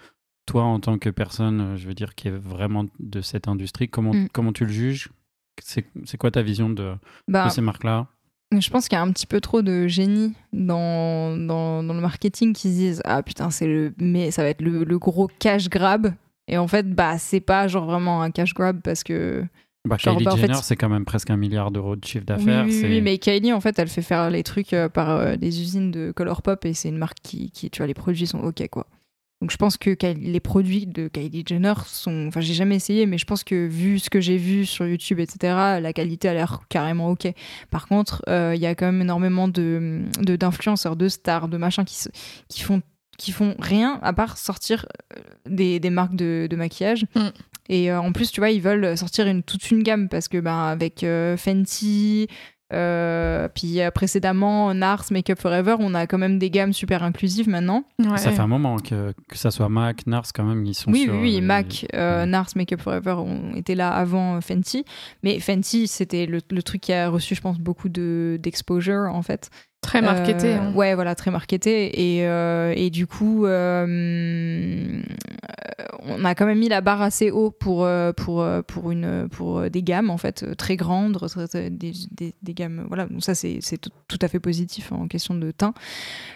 Toi, 0.47 0.64
en 0.64 0.80
tant 0.80 0.99
que 0.99 1.09
personne, 1.09 1.76
je 1.76 1.86
veux 1.88 1.95
dire, 1.95 2.14
qui 2.14 2.28
est 2.28 2.36
vraiment 2.36 2.84
de 2.99 3.20
cette 3.22 3.49
industrie, 3.49 3.88
comment, 3.88 4.12
Mm. 4.12 4.28
comment 4.32 4.53
tu 4.53 4.66
le 4.66 4.72
juges? 4.72 5.09
C'est 5.62 6.16
quoi 6.18 6.30
ta 6.30 6.43
vision 6.43 6.68
de, 6.70 6.95
Bah, 7.28 7.47
de 7.47 7.51
ces 7.51 7.61
marques-là? 7.62 8.07
je 8.59 8.68
pense 8.70 8.88
qu'il 8.88 8.97
y 8.97 8.99
a 8.99 9.03
un 9.03 9.12
petit 9.12 9.26
peu 9.28 9.41
trop 9.41 9.62
de 9.62 9.86
génie 9.86 10.34
dans, 10.53 11.36
dans, 11.36 11.82
dans 11.84 11.95
le 11.95 12.01
marketing 12.01 12.53
qui 12.53 12.68
se 12.68 12.74
disent 12.74 13.03
ah 13.05 13.22
putain 13.22 13.51
c'est 13.51 13.68
le 13.68 13.95
mais 13.99 14.32
ça 14.32 14.43
va 14.43 14.49
être 14.49 14.61
le, 14.61 14.82
le 14.82 14.99
gros 14.99 15.28
cash 15.38 15.68
grab 15.68 16.12
et 16.51 16.59
en 16.59 16.68
fait 16.68 16.90
bah 16.90 17.16
c'est 17.16 17.40
pas 17.40 17.66
genre 17.68 17.86
vraiment 17.86 18.20
un 18.20 18.30
cash 18.30 18.53
grab 18.53 18.80
parce 18.82 19.03
que 19.05 19.42
bah, 19.88 19.96
Genre, 19.98 20.14
Kylie 20.16 20.26
bah, 20.26 20.34
en 20.34 20.36
fait, 20.36 20.42
Jenner, 20.48 20.59
c'est 20.62 20.76
quand 20.76 20.90
même 20.90 21.07
presque 21.07 21.30
un 21.30 21.38
milliard 21.38 21.70
d'euros 21.70 21.96
de 21.96 22.05
chiffre 22.05 22.26
d'affaires. 22.26 22.66
oui, 22.66 23.01
mais 23.01 23.16
Kylie 23.16 23.55
en 23.55 23.61
fait 23.62 23.78
elle 23.78 23.88
fait 23.88 24.03
faire 24.03 24.28
les 24.28 24.42
trucs 24.42 24.74
euh, 24.74 24.90
par 24.90 25.09
euh, 25.09 25.36
des 25.36 25.62
usines 25.62 25.90
de 25.90 26.12
Colourpop 26.14 26.66
et 26.66 26.74
c'est 26.74 26.90
une 26.90 26.98
marque 26.98 27.16
qui, 27.22 27.51
qui 27.51 27.70
tu 27.70 27.78
vois 27.78 27.86
les 27.86 27.94
produits 27.94 28.26
sont 28.26 28.40
ok 28.40 28.68
quoi 28.70 28.86
donc 29.40 29.51
je 29.51 29.57
pense 29.57 29.78
que 29.78 29.96
les 30.18 30.38
produits 30.40 30.86
de 30.86 31.09
Kylie 31.09 31.44
Jenner 31.48 31.72
sont 31.86 32.26
enfin 32.28 32.42
j'ai 32.42 32.53
jamais 32.53 32.76
essayé 32.76 33.07
mais 33.07 33.16
je 33.16 33.24
pense 33.24 33.42
que 33.42 33.66
vu 33.66 33.98
ce 33.98 34.11
que 34.11 34.20
j'ai 34.20 34.36
vu 34.36 34.66
sur 34.66 34.86
YouTube 34.86 35.18
etc 35.18 35.38
la 35.80 35.92
qualité 35.94 36.28
a 36.28 36.34
l'air 36.34 36.61
carrément 36.68 37.09
ok 37.09 37.32
par 37.70 37.88
contre 37.88 38.22
euh, 38.28 38.53
il 38.55 38.61
y 38.61 38.66
a 38.66 38.74
quand 38.74 38.84
même 38.84 39.01
énormément 39.01 39.48
de 39.48 40.03
de- 40.20 40.36
d'influenceurs 40.36 40.94
de, 40.94 41.09
stars 41.09 41.48
de 41.48 41.57
machins 41.57 41.86
qui 41.86 41.94
se- 41.94 42.11
qui 42.48 42.61
font 42.61 42.82
qui 43.20 43.32
font 43.32 43.54
rien 43.58 43.98
à 44.02 44.12
part 44.14 44.38
sortir 44.38 44.86
euh, 45.16 45.20
des, 45.48 45.78
des 45.78 45.90
marques 45.90 46.16
de, 46.16 46.46
de 46.50 46.56
maquillage 46.56 47.04
Mm. 47.14 47.20
et 47.68 47.90
euh, 47.92 48.00
en 48.00 48.12
plus 48.12 48.32
tu 48.32 48.40
vois 48.40 48.50
ils 48.50 48.62
veulent 48.62 48.96
sortir 48.96 49.26
une 49.26 49.42
toute 49.42 49.70
une 49.70 49.82
gamme 49.82 50.08
parce 50.08 50.26
que 50.28 50.38
ben 50.40 50.56
avec 50.68 51.04
euh, 51.04 51.36
Fenty 51.36 52.26
euh, 52.72 53.48
puis 53.52 53.80
euh, 53.80 53.90
précédemment 53.90 54.72
Nars 54.74 55.04
Makeup 55.10 55.40
Forever 55.40 55.74
on 55.80 55.92
a 55.94 56.06
quand 56.06 56.18
même 56.18 56.38
des 56.38 56.50
gammes 56.50 56.72
super 56.72 57.02
inclusives 57.02 57.48
maintenant 57.48 57.84
Ouais. 57.98 58.16
Ça 58.16 58.30
fait 58.30 58.40
un 58.40 58.46
moment 58.46 58.76
que, 58.78 59.12
que 59.28 59.36
ça 59.36 59.50
soit 59.50 59.68
MAC, 59.68 60.06
Nars, 60.06 60.24
quand 60.34 60.44
même, 60.44 60.64
ils 60.64 60.74
sont 60.74 60.90
oui, 60.90 61.02
sur, 61.04 61.12
oui, 61.14 61.20
oui, 61.20 61.40
MAC, 61.42 61.86
euh, 61.94 62.20
ouais. 62.20 62.26
Nars, 62.26 62.48
Makeup 62.56 62.80
Forever 62.80 63.12
ont 63.18 63.54
été 63.54 63.74
là 63.74 63.90
avant 63.90 64.40
Fenty. 64.40 64.84
Mais 65.22 65.38
Fenty, 65.38 65.86
c'était 65.86 66.24
le, 66.24 66.40
le 66.50 66.62
truc 66.62 66.80
qui 66.80 66.92
a 66.94 67.08
reçu, 67.10 67.34
je 67.34 67.42
pense, 67.42 67.58
beaucoup 67.58 67.90
de- 67.90 68.38
d'exposure, 68.42 69.10
en 69.12 69.20
fait. 69.22 69.50
Très 69.81 70.03
marketé. 70.03 70.55
Euh, 70.55 70.59
hein. 70.61 70.72
Ouais, 70.74 70.95
voilà, 70.95 71.14
très 71.14 71.31
marketé. 71.31 72.16
Et, 72.18 72.26
euh, 72.26 72.72
et 72.76 72.91
du 72.91 73.07
coup, 73.07 73.47
euh, 73.47 75.03
on 76.03 76.24
a 76.24 76.35
quand 76.35 76.47
même 76.47 76.59
mis 76.59 76.68
la 76.68 76.81
barre 76.81 77.03
assez 77.03 77.31
haut 77.31 77.51
pour, 77.51 77.89
pour, 78.16 78.47
pour, 78.66 78.91
une, 78.91 79.28
pour 79.31 79.70
des 79.70 79.83
gammes, 79.83 80.11
en 80.11 80.18
fait, 80.18 80.57
très 80.57 80.76
grandes, 80.76 81.18
des, 81.70 81.93
des, 82.11 82.35
des 82.43 82.55
gammes. 82.55 82.85
Voilà, 82.89 83.07
donc 83.07 83.24
ça, 83.24 83.35
c'est 83.35 83.61
tout, 83.78 84.18
à 84.20 84.28
fait 84.28 84.41
positif 84.41 84.93
en 84.93 85.09
question 85.09 85.35
de 85.35 85.51
teint. 85.51 85.74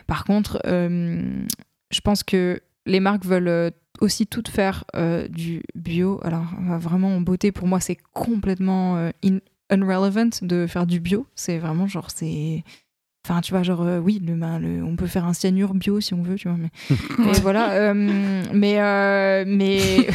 Par 0.06 0.24
contre, 0.24 0.60
je 0.64 2.00
pense 2.02 2.22
que 2.22 2.60
les 2.86 3.00
marques 3.00 3.24
veulent 3.24 3.72
aussi 4.00 4.26
toutes 4.26 4.48
faire 4.48 4.84
euh, 4.96 5.28
du 5.28 5.62
bio. 5.74 6.20
Alors, 6.24 6.46
vraiment, 6.78 7.14
en 7.16 7.20
beauté, 7.20 7.52
pour 7.52 7.68
moi, 7.68 7.80
c'est 7.80 7.98
complètement 8.12 8.96
euh, 8.96 9.10
in- 9.24 9.38
unrelevant 9.70 10.30
de 10.42 10.66
faire 10.66 10.86
du 10.86 10.98
bio. 11.00 11.26
C'est 11.34 11.58
vraiment 11.58 11.86
genre, 11.86 12.10
c'est. 12.10 12.64
Enfin, 13.26 13.40
tu 13.40 13.52
vois, 13.52 13.62
genre, 13.62 13.80
euh, 13.82 13.98
oui, 14.00 14.20
le, 14.24 14.34
ben, 14.34 14.58
le- 14.58 14.84
on 14.84 14.96
peut 14.96 15.06
faire 15.06 15.24
un 15.24 15.32
cyanure 15.32 15.72
bio 15.72 15.98
si 16.00 16.12
on 16.12 16.22
veut, 16.22 16.34
tu 16.34 16.46
vois, 16.48 16.58
mais, 16.58 16.68
mais 17.18 17.32
voilà. 17.40 17.70
euh, 17.72 17.94
mais. 18.52 18.80
euh, 18.80 19.44
mais... 19.46 20.06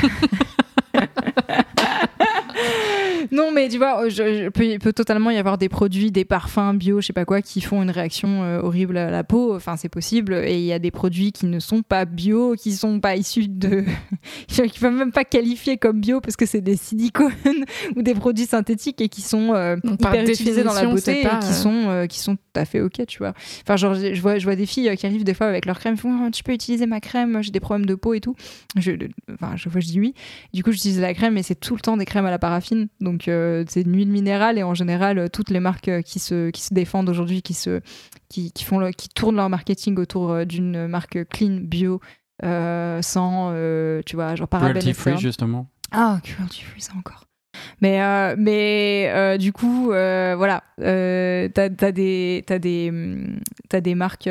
non, 3.31 3.51
mais 3.51 3.69
tu 3.69 3.77
vois, 3.77 4.09
je, 4.09 4.15
je- 4.15 4.49
peut, 4.49 4.65
il 4.65 4.79
peut 4.79 4.93
totalement 4.93 5.29
y 5.31 5.37
avoir 5.37 5.57
des 5.57 5.69
produits, 5.69 6.11
des 6.11 6.25
parfums 6.25 6.73
bio, 6.75 7.01
je 7.01 7.07
sais 7.07 7.13
pas 7.13 7.25
quoi, 7.25 7.41
qui 7.41 7.61
font 7.61 7.81
une 7.83 7.89
réaction 7.91 8.43
euh, 8.43 8.61
horrible 8.61 8.97
à 8.97 9.09
la 9.09 9.23
peau. 9.23 9.55
Enfin, 9.55 9.75
c'est 9.77 9.89
possible. 9.89 10.33
Et 10.33 10.57
il 10.59 10.65
y 10.65 10.73
a 10.73 10.79
des 10.79 10.91
produits 10.91 11.31
qui 11.31 11.45
ne 11.45 11.59
sont 11.59 11.81
pas 11.81 12.05
bio, 12.05 12.55
qui 12.55 12.73
sont 12.73 12.99
pas 12.99 13.15
issus 13.15 13.47
de. 13.47 13.83
qui 14.47 14.79
peuvent 14.79 14.93
même 14.93 15.11
pas 15.11 15.23
qualifier 15.23 15.77
comme 15.77 16.01
bio 16.01 16.19
parce 16.21 16.35
que 16.35 16.45
c'est 16.45 16.61
des 16.61 16.75
silicones 16.75 17.31
ou 17.95 18.01
des 18.01 18.13
produits 18.13 18.45
synthétiques 18.45 19.01
et 19.01 19.09
qui 19.09 19.21
sont 19.21 19.53
euh, 19.53 19.75
Donc, 19.83 19.95
hyper 20.01 20.23
utilisés 20.27 20.63
dans 20.63 20.73
la 20.73 20.85
beauté 20.85 21.23
pas, 21.23 21.37
et 21.37 21.39
qui 21.39 21.49
euh, 21.49 21.53
sont, 21.53 21.89
euh, 21.89 22.05
qui 22.07 22.19
sont 22.19 22.35
tout 22.35 22.41
à 22.55 22.65
fait 22.65 22.81
ok, 22.81 23.05
tu 23.07 23.19
vois. 23.19 23.33
Enfin, 23.63 23.75
genre, 23.77 23.95
je 23.95 24.19
vois, 24.21 24.37
je 24.37 24.43
vois 24.43 24.55
des 24.55 24.65
filles 24.65 24.89
euh, 24.89 24.95
qui 24.95 25.05
arrivent 25.05 25.23
des 25.23 25.33
fois 25.33 25.47
avec 25.47 25.65
leur 25.65 25.79
crème, 25.79 25.97
font, 25.97 26.25
Ah, 26.25 26.31
tu 26.31 26.43
peux 26.43 26.51
utiliser 26.53 26.85
ma 26.85 26.99
crème, 26.99 27.41
j'ai 27.41 27.51
des 27.51 27.59
problèmes 27.59 27.85
de 27.85 27.95
peau 27.95 28.13
et 28.13 28.19
tout. 28.21 28.35
Je, 28.75 28.91
enfin, 29.33 29.53
je 29.55 29.69
vois, 29.69 29.79
je 29.81 29.87
dis 29.87 29.99
oui. 29.99 30.13
Du 30.53 30.63
coup, 30.63 30.71
j'utilise 30.71 30.99
la 30.99 31.13
crème, 31.13 31.33
mais 31.35 31.43
c'est 31.43 31.55
tout 31.59 31.75
le 31.75 31.81
temps 31.81 31.95
des 31.97 32.05
crèmes 32.05 32.25
à 32.25 32.31
la 32.31 32.39
paraffine. 32.39 32.87
Donc, 32.99 33.18
euh, 33.27 33.63
c'est 33.67 33.81
une 33.81 33.95
huile 33.95 34.09
minérale 34.11 34.57
et 34.57 34.63
en 34.63 34.73
général, 34.73 35.17
euh, 35.19 35.27
toutes 35.27 35.49
les 35.49 35.59
marques 35.59 35.87
euh, 35.89 36.01
qui 36.01 36.19
se, 36.19 36.49
qui 36.49 36.61
se 36.61 36.73
défendent 36.73 37.09
aujourd'hui, 37.09 37.41
qui, 37.41 37.53
se, 37.53 37.81
qui, 38.29 38.51
qui, 38.51 38.63
font 38.63 38.79
le- 38.79 38.91
qui 38.91 39.09
tournent 39.09 39.35
leur 39.35 39.49
marketing 39.49 39.97
autour 39.97 40.45
d'une 40.45 40.87
marque 40.87 41.25
clean, 41.29 41.59
bio, 41.61 41.99
sans, 42.41 43.53
tu 44.05 44.15
vois, 44.15 44.35
genre 44.35 44.47
parabènes. 44.47 44.81
Cruelty 44.81 44.93
free, 44.93 45.17
justement. 45.17 45.67
Ah, 45.91 46.19
cruelty 46.23 46.63
free, 46.63 46.81
ça 46.81 46.93
encore. 46.97 47.25
Mais, 47.81 48.01
euh, 48.01 48.35
mais 48.37 49.11
euh, 49.13 49.37
du 49.37 49.51
coup, 49.51 49.91
euh, 49.91 50.35
voilà, 50.37 50.63
t'as 50.77 51.63
as 51.87 51.91
des, 51.91 52.43
des, 52.59 52.89
hum, 52.89 53.39
des 53.81 53.95
marques. 53.95 54.29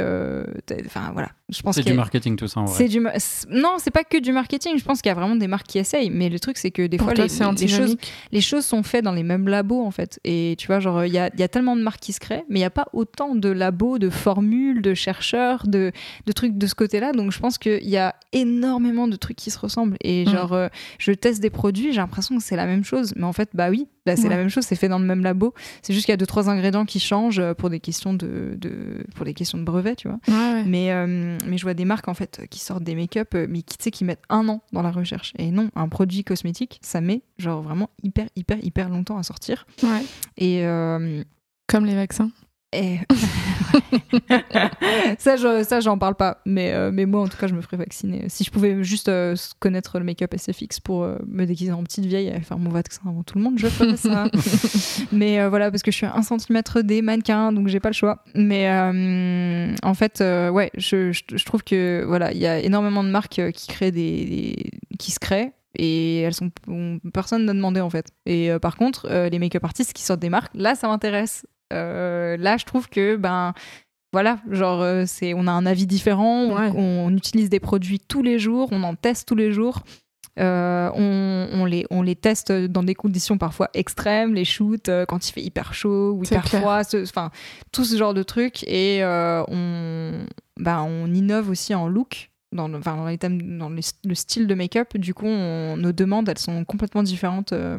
Enfin, 0.87 1.11
voilà, 1.13 1.29
je 1.51 1.63
pense 1.63 1.77
C'est 1.77 1.83
du 1.83 1.93
a- 1.93 1.95
marketing, 1.95 2.37
tout 2.37 2.47
ça, 2.47 2.61
en 2.61 2.65
vrai. 2.67 2.75
c'est 2.77 2.89
du 2.89 3.01
ma- 3.01 3.19
c'est- 3.19 3.49
non 3.49 3.77
c'est 3.79 3.91
pas 3.91 4.05
que 4.05 4.19
du 4.19 4.33
marketing 4.33 4.77
je 4.79 4.85
pense 4.85 5.01
qu'il 5.01 5.09
y 5.09 5.13
a 5.13 5.15
vraiment 5.15 5.37
des 5.37 5.47
marques 5.49 5.67
qui 5.67 5.79
essayent 5.79 6.11
mais 6.11 6.29
le 6.29 6.39
truc 6.39 6.59
c'est 6.59 6.71
que 6.71 6.87
des 6.87 6.99
Pour 6.99 7.07
fois 7.07 7.15
toi, 7.15 7.25
les, 7.25 7.31
choses 7.31 7.43
antinomique. 7.43 8.13
les 8.33 8.41
choses 8.43 8.65
sont 8.67 8.83
faites 8.83 9.05
dans 9.05 9.13
les 9.13 9.23
mêmes 9.23 9.49
labos 9.49 9.83
en 9.83 9.91
fait 9.91 10.21
et 10.25 10.57
tu 10.59 10.67
vois 10.67 10.79
genre 10.81 11.05
il 11.05 11.13
y 11.13 11.19
a, 11.19 11.31
y 11.39 11.43
a 11.43 11.49
tellement 11.49 11.75
de 11.77 11.83
marques 11.83 12.01
qui 12.01 12.13
se 12.13 12.21
créent 12.21 12.45
mais 12.51 12.59
il 12.59 12.63
y 12.63 12.67
a 12.67 12.71
pas 12.71 12.87
autant 12.93 13.35
de 13.35 13.49
labos 13.49 13.99
de 13.99 14.11
formules 14.11 14.83
de 14.83 14.93
chercheurs 14.95 15.67
de, 15.67 15.93
de 16.27 16.33
trucs 16.33 16.59
de 16.59 16.67
ce 16.67 16.75
côté 16.75 17.01
là 17.01 17.13
donc 17.13 17.33
je 17.33 17.39
pense 17.39 17.57
qu'il 17.59 17.89
y 17.89 17.97
a 17.97 18.15
énormément 18.33 19.09
de 19.09 19.17
trucs 19.17 19.37
qui 19.37 19.51
se 19.51 19.59
ressemblent 19.59 19.97
et 20.03 20.25
Mm. 20.27 20.31
genre 20.31 20.53
euh, 20.53 20.69
je 20.99 21.13
teste 21.13 21.41
des 21.41 21.51
produits 21.51 21.93
j'ai 21.93 21.99
l'impression 22.01 22.37
que 22.37 22.43
c'est 22.43 22.57
la 22.57 22.67
même 22.67 22.85
chose 22.85 23.13
mais 23.17 23.25
en 23.25 23.33
fait 23.33 23.49
bah 23.55 23.71
oui 23.71 23.87
c'est 24.17 24.25
Ouais. 24.25 24.29
la 24.31 24.37
même 24.37 24.49
chose 24.49 24.65
c'est 24.65 24.77
fait 24.77 24.89
dans 24.89 24.99
le 24.99 25.05
même 25.05 25.23
labo 25.23 25.55
c'est 25.83 25.93
juste 25.93 26.07
qu'il 26.07 26.13
y 26.13 26.15
a 26.15 26.17
deux 26.17 26.27
trois 26.27 26.49
ingrédients 26.51 26.85
qui 26.85 27.01
changent 27.01 27.39
euh, 27.39 27.55
pour 27.55 27.71
des 27.71 27.81
questions 27.81 28.13
de, 28.15 28.57
de 28.59 29.05
pour 29.15 29.25
des 29.25 29.35
questions 29.35 29.59
de 29.59 29.65
brevet 29.65 29.97
tu 29.97 30.09
vois 30.09 30.19
Ouais, 30.29 30.35
ouais. 30.35 30.65
mais, 30.67 30.93
euh, 30.93 31.39
mais 31.47 31.59
je 31.59 31.63
vois 31.63 31.75
des 31.75 31.85
marques 31.85 32.09
en 32.09 32.15
fait 32.15 32.43
qui 32.51 32.61
sortent 32.61 32.85
des 32.85 32.95
make-up, 32.95 33.29
euh, 33.35 33.47
mais 33.49 33.63
qui, 33.63 33.77
tu 33.79 33.85
sais, 33.85 33.91
qui 33.91 34.05
mettent 34.05 34.23
un 34.29 34.49
an 34.49 34.63
dans 34.73 34.83
la 34.83 34.91
recherche. 34.91 35.33
Et 35.39 35.51
non, 35.51 35.71
un 35.75 35.89
produit 35.89 36.25
cosmétique, 36.25 36.79
ça 36.83 37.01
met 37.01 37.23
genre 37.39 37.63
vraiment 37.63 37.91
hyper, 38.03 38.29
hyper, 38.37 38.59
hyper 38.63 38.89
longtemps 38.89 39.19
à 39.19 39.23
sortir. 39.23 39.67
Et, 40.37 40.65
euh, 40.65 41.23
Comme 41.67 41.85
les 41.87 41.95
vaccins. 41.95 42.31
Et... 42.73 42.99
ça, 45.19 45.37
je, 45.37 45.65
ça, 45.65 45.81
j'en 45.81 45.99
parle 45.99 46.15
pas. 46.15 46.41
Mais, 46.47 46.73
euh, 46.73 46.91
mais 46.93 47.07
moi, 47.07 47.23
en 47.23 47.29
tout 47.29 47.37
cas, 47.37 47.47
je 47.47 47.55
me 47.55 47.61
ferais 47.61 47.77
vacciner. 47.77 48.29
Si 48.29 48.45
je 48.45 48.51
pouvais 48.51 48.83
juste 48.83 49.09
euh, 49.09 49.35
connaître 49.61 49.99
le 49.99 50.05
make-up 50.05 50.35
SFX 50.37 50.81
pour 50.81 51.03
euh, 51.05 51.17
me 51.27 51.45
déguiser 51.47 51.73
en 51.73 51.83
petite 51.83 52.05
vieille 52.05 52.29
et 52.29 52.41
faire 52.41 52.59
mon 52.59 52.71
vaccin 52.71 53.01
avant 53.07 53.23
tout 53.23 53.39
le 53.39 53.45
monde, 53.45 53.59
je 53.59 53.67
ferais 53.69 53.97
ça. 53.97 54.29
mais 55.13 55.47
voilà, 55.49 55.71
parce 55.71 55.83
que 55.83 55.91
je 55.91 55.97
suis 55.97 56.07
à 56.07 56.15
un 56.17 56.23
centimètre 56.23 56.81
des 56.83 57.03
mannequins, 57.03 57.53
donc 57.53 57.69
j'ai 57.69 57.81
pas 57.81 57.89
le 57.91 57.95
choix. 57.95 58.23
Mais 58.35 58.69
en 59.83 59.95
fait, 59.95 60.21
ouais, 60.21 60.71
je, 60.77 61.13
je, 61.13 61.23
je 61.35 61.45
trouve 61.45 61.63
que 61.63 62.05
voilà, 62.07 62.33
il 62.33 62.39
y 62.39 62.47
a 62.47 62.59
énormément 62.59 63.05
de 63.05 63.11
marques 63.11 63.41
qui 63.53 63.67
créent 63.69 63.93
des, 63.93 64.25
des- 64.25 64.71
qui 64.99 65.11
se 65.13 65.19
créent. 65.19 65.53
Et 65.77 66.21
elles 66.23 66.35
sont 66.35 66.51
on- 66.67 66.99
personne 67.13 67.45
n'a 67.45 67.53
demandé 67.53 67.81
en 67.81 67.91
fait. 67.91 68.07
Et 68.27 68.51
euh, 68.51 68.59
par 68.59 68.77
contre, 68.77 69.07
euh, 69.11 69.29
les 69.29 69.39
make-up 69.39 69.63
artistes 69.65 69.93
qui 69.93 70.03
sortent 70.03 70.19
des 70.21 70.31
marques, 70.31 70.53
là, 70.55 70.75
ça 70.75 70.89
m'intéresse. 70.89 71.47
Euh, 71.73 72.37
là, 72.37 72.57
je 72.57 72.65
trouve 72.65 72.89
que 72.89 73.17
ben 73.17 73.53
voilà, 74.13 74.39
genre 74.51 74.81
euh, 74.83 75.05
c'est 75.07 75.35
on 75.35 75.47
a 75.47 75.51
un 75.53 75.67
avis 75.67 75.87
différent, 75.87 76.43
on- 76.45 76.57
Ouais. 76.57 76.71
on, 76.75 77.15
utilise 77.17 77.51
des 77.51 77.61
produits 77.61 78.01
tous 78.01 78.23
les 78.23 78.39
jours, 78.39 78.69
on 78.73 78.83
en 78.83 78.95
teste 78.95 79.29
tous 79.29 79.35
les 79.35 79.53
jours. 79.53 79.81
Euh, 80.41 80.89
on, 80.95 81.49
on 81.53 81.65
les, 81.65 81.85
on 81.91 82.01
les 82.01 82.15
teste 82.15 82.53
dans 82.53 82.85
des 82.85 82.95
conditions 82.95 83.39
parfois 83.39 83.71
extrêmes, 83.75 84.35
les 84.35 84.45
shoots, 84.45 84.89
quand 85.09 85.29
il 85.29 85.33
fait 85.33 85.43
hyper 85.43 85.75
chaud 85.75 86.13
ou 86.13 86.23
hyper 86.25 86.45
clair. 86.45 86.61
froid, 86.61 86.81
enfin, 87.03 87.31
tout 87.73 87.85
ce 87.85 87.97
genre 87.97 88.15
de 88.15 88.23
trucs. 88.23 88.63
Et 88.69 89.03
euh, 89.03 89.43
on, 89.49 90.13
bah, 90.59 90.83
on 90.83 91.13
innove 91.13 91.51
aussi 91.51 91.75
en 91.75 91.89
look. 91.89 92.31
Dans 92.53 92.67
le, 92.69 92.79
enfin, 92.79 92.97
dans, 92.97 93.07
les 93.07 93.19
thèmes, 93.19 93.59
dans 93.59 93.69
les- 93.69 93.83
le 94.05 94.15
style 94.15 94.47
de 94.47 94.55
make-up, 94.55 94.97
du 94.97 95.13
coup, 95.13 95.27
on- 95.27 95.77
nos 95.77 95.93
demandes, 95.93 96.29
elles 96.29 96.39
sont 96.39 96.65
complètement 96.65 97.03
différentes 97.03 97.53
euh, 97.53 97.79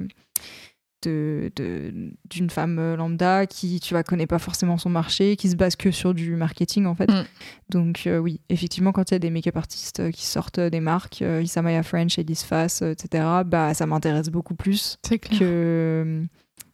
de- 1.04 1.52
de- 1.56 2.12
d'une 2.30 2.50
femme 2.50 2.78
euh, 2.80 2.96
lambda 2.96 3.46
qui, 3.48 3.80
tu 3.80 3.94
vois, 3.94 4.04
connaît 4.04 4.28
pas 4.28 4.40
forcément 4.40 4.78
son 4.78 4.90
marché, 4.90 5.36
qui 5.36 5.50
se 5.50 5.56
base 5.56 5.76
que 5.76 5.92
sur 5.92 6.14
du 6.14 6.36
marketing, 6.36 6.86
en 6.86 6.96
fait. 6.96 7.10
Mm. 7.10 7.24
Donc, 7.70 8.04
euh, 8.08 8.18
oui, 8.18 8.42
effectivement, 8.50 8.92
quand 8.92 9.12
il 9.12 9.14
y 9.14 9.16
a 9.16 9.20
des 9.20 9.30
make-up 9.30 9.58
artistes 9.58 10.00
euh, 10.00 10.12
qui 10.12 10.26
sortent 10.26 10.60
des 10.60 10.80
marques, 10.80 11.22
euh, 11.22 11.42
Isamaya 11.42 11.84
French, 11.84 12.18
Edith 12.20 12.42
Fass, 12.42 12.82
etc., 12.82 13.24
bah, 13.46 13.74
ça 13.74 13.86
m'intéresse 13.86 14.30
beaucoup 14.30 14.56
plus 14.56 14.98
que... 15.40 16.24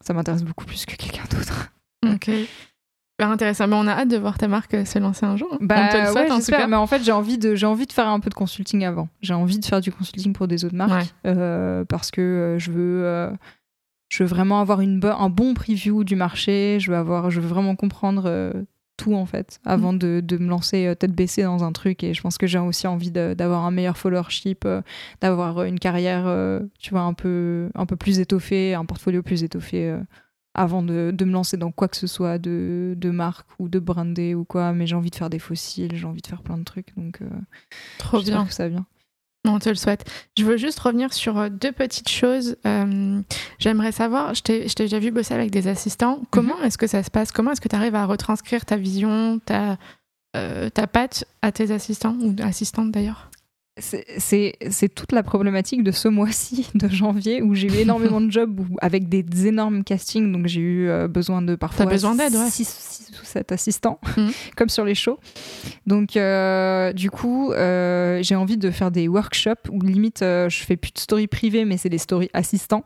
Ça 0.00 0.14
m'intéresse 0.14 0.44
beaucoup 0.44 0.64
plus 0.64 0.86
que 0.86 0.94
quelqu'un 0.96 1.24
d'autre. 1.30 1.72
Ok. 2.06 2.30
Super 3.18 3.30
intéressant. 3.32 3.66
Mais 3.66 3.74
on 3.76 3.86
a 3.88 3.92
hâte 3.92 4.08
de 4.08 4.16
voir 4.18 4.36
ta 4.38 4.46
marque 4.46 4.86
se 4.86 4.98
lancer 4.98 5.24
un 5.26 5.36
jour. 5.36 5.48
on 5.52 5.56
te 5.56 5.62
le 5.62 5.66
Bah, 5.66 6.06
souhaite 6.12 6.28
ouais, 6.28 6.30
en 6.30 6.38
tout 6.38 6.44
cas. 6.52 6.66
Mais 6.68 6.76
en 6.76 6.86
fait, 6.86 7.02
j'ai 7.02 7.10
envie 7.12 7.38
de, 7.38 7.54
j'ai 7.56 7.66
envie 7.66 7.86
de 7.86 7.92
faire 7.92 8.06
un 8.06 8.20
peu 8.20 8.28
de 8.30 8.34
consulting 8.34 8.84
avant. 8.84 9.08
J'ai 9.22 9.32
envie 9.34 9.58
de 9.58 9.64
faire 9.64 9.80
du 9.80 9.90
consulting 9.90 10.32
pour 10.34 10.46
des 10.46 10.64
autres 10.66 10.76
marques 10.76 11.12
euh, 11.26 11.84
parce 11.86 12.10
que 12.10 12.56
je 12.60 12.70
veux, 12.70 13.30
je 14.08 14.22
veux 14.22 14.28
vraiment 14.28 14.60
avoir 14.60 14.80
une 14.80 15.00
bo- 15.00 15.08
un 15.08 15.28
bon 15.30 15.54
preview 15.54 16.04
du 16.04 16.16
marché. 16.16 16.78
Je 16.80 16.90
veux 16.90 16.96
avoir, 16.96 17.30
je 17.30 17.40
veux 17.40 17.48
vraiment 17.48 17.74
comprendre 17.76 18.24
euh, 18.26 18.52
tout 18.96 19.14
en 19.14 19.26
fait 19.26 19.58
avant 19.64 19.92
Mm. 19.92 19.98
de, 19.98 20.20
de 20.24 20.36
me 20.38 20.48
lancer 20.48 20.86
euh, 20.86 20.94
tête 20.94 21.12
baissée 21.12 21.42
dans 21.42 21.64
un 21.64 21.72
truc. 21.72 22.02
Et 22.04 22.14
je 22.14 22.22
pense 22.22 22.38
que 22.38 22.46
j'ai 22.46 22.58
aussi 22.58 22.86
envie 22.86 23.10
d'avoir 23.10 23.64
un 23.64 23.70
meilleur 23.70 23.98
followership, 23.98 24.64
euh, 24.64 24.80
d'avoir 25.20 25.64
une 25.64 25.78
carrière, 25.78 26.24
euh, 26.26 26.60
tu 26.78 26.90
vois, 26.90 27.02
un 27.02 27.12
peu, 27.14 27.68
un 27.74 27.84
peu 27.86 27.96
plus 27.96 28.20
étoffée, 28.20 28.74
un 28.74 28.84
portfolio 28.84 29.22
plus 29.22 29.42
étoffé. 29.44 29.98
avant 30.54 30.82
de, 30.82 31.10
de 31.14 31.24
me 31.26 31.32
lancer 31.32 31.58
dans 31.58 31.70
quoi 31.70 31.86
que 31.88 31.98
ce 31.98 32.06
soit 32.06 32.38
de, 32.38 32.94
de 32.96 33.10
marque 33.10 33.46
ou 33.58 33.68
de 33.68 33.78
brandé 33.78 34.34
ou 34.34 34.44
quoi, 34.44 34.72
mais 34.72 34.86
j'ai 34.86 34.94
envie 34.96 35.10
de 35.10 35.16
faire 35.16 35.28
des 35.28 35.38
fossiles, 35.38 35.94
j'ai 35.94 36.06
envie 36.06 36.22
de 36.22 36.26
faire 36.26 36.40
plein 36.42 36.56
de 36.56 36.64
trucs, 36.64 36.96
donc 36.96 37.20
euh, 37.20 37.28
Trop 37.98 38.22
bien. 38.22 38.46
que 38.46 38.54
ça 38.54 38.66
vient. 38.68 38.86
On 39.48 39.58
te 39.58 39.68
le 39.68 39.74
souhaite. 39.74 40.04
Je 40.36 40.44
veux 40.44 40.56
juste 40.56 40.78
revenir 40.80 41.12
sur 41.12 41.38
euh, 41.38 41.48
deux 41.48 41.72
petites 41.72 42.08
choses. 42.08 42.56
Euh, 42.66 43.20
J'aimerais 43.58 43.92
savoir, 43.92 44.34
je 44.34 44.42
t'ai 44.42 44.66
déjà 44.76 44.98
vu 44.98 45.10
bosser 45.10 45.34
avec 45.34 45.50
des 45.50 45.68
assistants. 45.68 46.22
Comment 46.30 46.60
est-ce 46.62 46.78
que 46.78 46.86
ça 46.86 47.02
se 47.02 47.10
passe? 47.10 47.32
Comment 47.32 47.52
est-ce 47.52 47.60
que 47.60 47.68
tu 47.68 47.76
arrives 47.76 47.94
à 47.94 48.06
retranscrire 48.06 48.64
ta 48.64 48.76
vision, 48.76 49.38
ta, 49.44 49.78
euh, 50.36 50.68
ta 50.70 50.86
patte 50.86 51.24
à 51.42 51.52
tes 51.52 51.70
assistants 51.70 52.16
ou 52.20 52.34
assistantes 52.42 52.90
d'ailleurs? 52.90 53.30
C'est- 53.78 54.94
toute 54.94 55.12
la 55.12 55.22
problématique 55.22 55.82
de 55.82 55.90
ce 55.90 56.08
mois-ci, 56.08 56.68
de 56.74 56.88
janvier, 56.88 57.42
où 57.42 57.54
j'ai 57.54 57.68
eu 57.68 57.76
énormément 57.80 58.20
de 58.20 58.30
jobs 58.30 58.58
où- 58.60 58.76
avec 58.80 59.08
des 59.08 59.46
énormes 59.46 59.84
castings, 59.84 60.32
donc 60.32 60.46
j'ai 60.46 60.60
eu 60.60 60.88
euh, 60.88 61.08
besoin 61.08 61.42
de 61.42 61.54
parfois 61.56 61.84
T'as 61.84 61.90
besoin 61.90 62.14
d'aide, 62.14 62.34
ouais. 62.34 62.48
6 62.48 63.10
ou 63.20 63.24
7 63.24 63.52
assistants, 63.52 64.00
Mhm. 64.16 64.30
comme 64.56 64.68
sur 64.70 64.84
les 64.84 64.94
shows. 64.94 65.18
Donc 65.86 66.16
euh, 66.16 66.92
du 66.94 67.10
coup, 67.10 67.52
euh, 67.52 68.20
j'ai 68.22 68.34
envie 68.34 68.56
de 68.56 68.70
faire 68.70 68.90
des 68.90 69.08
workshops 69.08 69.68
où 69.70 69.80
limite 69.82 70.20
je 70.22 70.62
fais 70.66 70.76
plus 70.76 70.92
de 70.92 70.98
stories 70.98 71.26
privées, 71.26 71.64
mais 71.66 71.76
c'est 71.76 71.90
des 71.90 71.98
stories 71.98 72.30
assistants. 72.32 72.84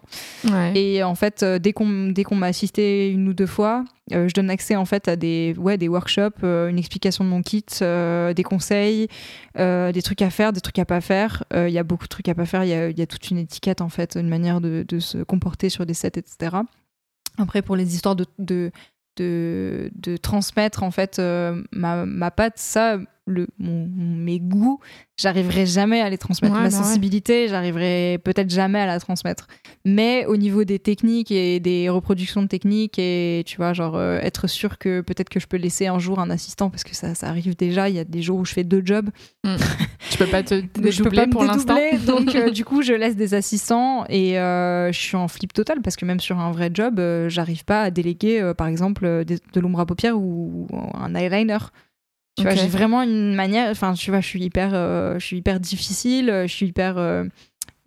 Ouais. 0.51 0.72
Et 0.76 1.03
en 1.05 1.14
fait, 1.14 1.45
dès 1.45 1.72
qu'on 1.72 2.09
dès 2.09 2.24
qu'on 2.24 2.36
m'a 2.36 2.47
assisté 2.47 3.11
une 3.11 3.28
ou 3.28 3.32
deux 3.32 3.47
fois, 3.47 3.84
euh, 4.13 4.29
je 4.29 4.35
donne 4.35 4.51
accès 4.51 4.77
en 4.77 4.85
fait 4.85 5.09
à 5.09 5.17
des 5.17 5.55
ouais 5.59 5.79
des 5.79 5.89
workshops, 5.89 6.43
euh, 6.43 6.69
une 6.69 6.79
explication 6.79 7.25
de 7.25 7.29
mon 7.29 7.43
kit, 7.43 7.65
euh, 7.83 8.35
des 8.35 8.43
conseils, 8.43 9.09
des 9.57 10.03
trucs 10.03 10.23
à 10.23 10.31
faire, 10.31 10.53
des 10.53 10.61
trucs 10.61 10.79
à 10.79 10.85
pas 10.85 11.01
faire. 11.01 11.45
Il 11.55 11.71
y 11.71 11.79
a 11.79 11.83
beaucoup 11.83 12.05
de 12.05 12.09
trucs 12.09 12.29
à 12.29 12.35
pas 12.35 12.47
faire. 12.47 12.65
Il 12.65 12.99
y 12.99 13.03
a, 13.03 13.07
toute 13.07 13.31
une 13.31 13.39
étiquette 13.39 13.81
en 13.81 13.89
fait, 13.89 14.17
une 14.17 14.29
manière 14.29 14.61
de, 14.61 14.99
se 14.99 15.19
comporter 15.19 15.69
sur 15.69 15.87
des 15.87 15.95
sets, 15.95 16.13
etc. 16.17 16.57
Après, 17.39 17.63
pour 17.63 17.77
les 17.77 17.95
histoires 17.95 18.17
de, 18.17 18.27
de, 18.39 18.71
de, 19.17 20.17
transmettre 20.17 20.83
en 20.83 20.91
fait 20.91 21.21
ma, 21.73 22.07
ma 22.07 22.31
patte, 22.31 22.59
ça, 22.59 22.99
le, 23.31 23.47
mon, 23.59 23.87
mon- 23.89 24.16
mes 24.16 24.39
goûts, 24.41 24.81
j'arriverai 25.18 25.64
jamais 25.66 26.01
à 26.01 26.11
les 26.11 26.18
transmettre. 26.18 26.55
Ouais, 26.55 26.61
ma 26.62 26.68
bah 26.68 26.76
ouais. 26.76 26.83
sensibilité, 26.83 27.49
j'arriverai 27.49 28.18
peut-être 28.24 28.51
jamais 28.51 28.78
à 28.81 28.87
la 28.87 29.01
transmettre. 29.01 29.47
Mais 29.85 30.26
au 30.26 30.37
niveau 30.37 30.64
des 30.64 30.78
techniques 30.78 31.31
et 31.31 31.61
des 31.61 31.89
reproductions 31.89 32.43
de 32.43 32.49
techniques 32.49 32.99
et 32.99 33.43
tu 33.47 33.57
vois, 33.57 33.72
genre 33.72 33.97
euh, 33.97 34.18
être 34.20 34.47
sûr 34.47 34.76
que 34.78 35.01
peut-être 35.01 35.28
que 35.31 35.41
je 35.41 35.47
peux 35.47 35.57
laisser 35.57 35.87
un 35.87 35.99
jour 35.99 36.18
un 36.18 36.28
assistant 36.31 36.68
parce 36.70 36.85
que 36.85 36.95
ça, 36.95 37.14
ça 37.14 37.28
arrive 37.28 37.57
déjà. 37.57 37.89
Il 37.89 37.95
y 37.97 37.99
a 37.99 38.05
des 38.05 38.20
jours 38.22 38.39
où 38.39 38.45
je 38.45 38.53
fais 38.53 38.64
deux 38.64 38.83
jobs. 38.85 39.11
Je 40.11 40.16
peux 40.16 40.26
pas 40.26 40.43
te 40.43 40.55
dédoubler 40.81 41.26
pour 41.28 41.45
l'instant. 41.45 41.76
donc 42.07 42.35
euh, 42.35 42.51
du 42.51 42.64
coup 42.64 42.83
je 42.83 42.93
laisse 42.93 43.14
des 43.16 43.33
assistants 43.35 44.05
et 44.09 44.39
euh, 44.39 44.91
je 44.93 44.99
suis 44.99 45.16
en 45.16 45.28
flip 45.28 45.53
total 45.53 45.81
parce 45.83 45.95
que 45.97 46.05
même 46.05 46.18
sur 46.20 46.39
un 46.39 46.51
vrai 46.51 46.70
job, 46.74 47.01
j'arrive 47.28 47.64
pas 47.64 47.83
à 47.83 47.91
déléguer 47.91 48.53
par 48.59 48.66
exemple 48.66 49.24
des- 49.24 49.39
de 49.53 49.61
l'ombre 49.61 49.78
à 49.81 49.87
paupières 49.87 50.18
ou 50.18 50.66
un 50.95 51.14
eyeliner. 51.14 51.59
Tu 52.41 52.45
vois, 52.45 52.53
Ok. 52.53 52.59
j'ai 52.59 52.68
vraiment 52.68 53.03
une 53.03 53.34
manière. 53.34 53.70
Enfin, 53.70 53.93
tu 53.95 54.11
vois, 54.11 54.20
je 54.20 54.26
suis 54.26 54.43
hyper, 54.43 54.70
euh, 54.74 55.18
je 55.18 55.26
suis 55.26 55.36
hyper 55.38 55.61
difficile, 55.61 56.30
euh, 56.30 56.47
je 56.47 56.53
suis 56.53 56.66
hyper 56.66 56.97
euh, 56.99 57.24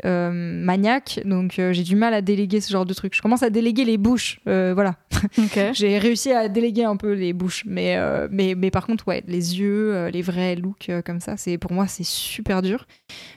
euh, 0.06 0.32
maniaque, 0.34 1.22
donc 1.24 1.54
j'ai 1.72 1.84
du 1.84 1.96
mal 1.96 2.14
à 2.14 2.22
déléguer 2.22 2.60
ce 2.60 2.72
genre 2.72 2.86
de 2.86 2.94
trucs. 2.94 3.16
Je 3.16 3.22
commence 3.22 3.42
à 3.44 3.50
déléguer 3.50 3.86
les 3.86 3.98
bouches, 3.98 4.40
voilà. 4.46 4.96
J'ai 5.74 5.98
réussi 5.98 6.32
à 6.34 6.50
déléguer 6.50 6.84
un 6.84 6.98
peu 6.98 7.14
les 7.14 7.32
bouches, 7.32 7.64
mais, 7.66 7.98
mais, 8.30 8.56
mais 8.58 8.70
par 8.72 8.86
contre, 8.86 9.08
ouais, 9.08 9.24
les 9.28 9.60
yeux, 9.60 10.08
les 10.08 10.22
vrais 10.22 10.56
looks 10.58 10.92
comme 11.06 11.22
ça, 11.22 11.38
c'est 11.38 11.58
pour 11.58 11.72
moi, 11.72 11.88
c'est 11.88 12.04
super 12.06 12.62
dur. 12.62 12.86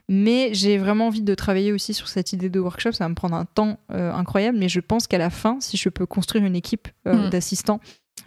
Mais 0.09 0.51
j'ai 0.55 0.77
vraiment 0.79 1.07
envie 1.07 1.23
de 1.23 1.35
travailler 1.37 1.73
aussi 1.73 1.95
sur 1.95 2.09
cette 2.09 2.33
idée 2.33 2.49
de 2.51 2.59
workshop. 2.59 2.93
Ça 2.93 3.05
va 3.05 3.09
me 3.11 3.15
prendre 3.15 3.37
un 3.37 3.45
temps 3.45 3.79
incroyable, 3.89 4.59
mais 4.59 4.69
je 4.69 4.81
pense 4.81 5.07
qu'à 5.07 5.19
la 5.19 5.31
fin, 5.31 5.59
si 5.61 5.77
je 5.77 5.89
peux 5.89 6.07
construire 6.07 6.45
une 6.45 6.57
équipe 6.57 6.89
Mm. 7.05 7.29
d'assistants 7.31 7.79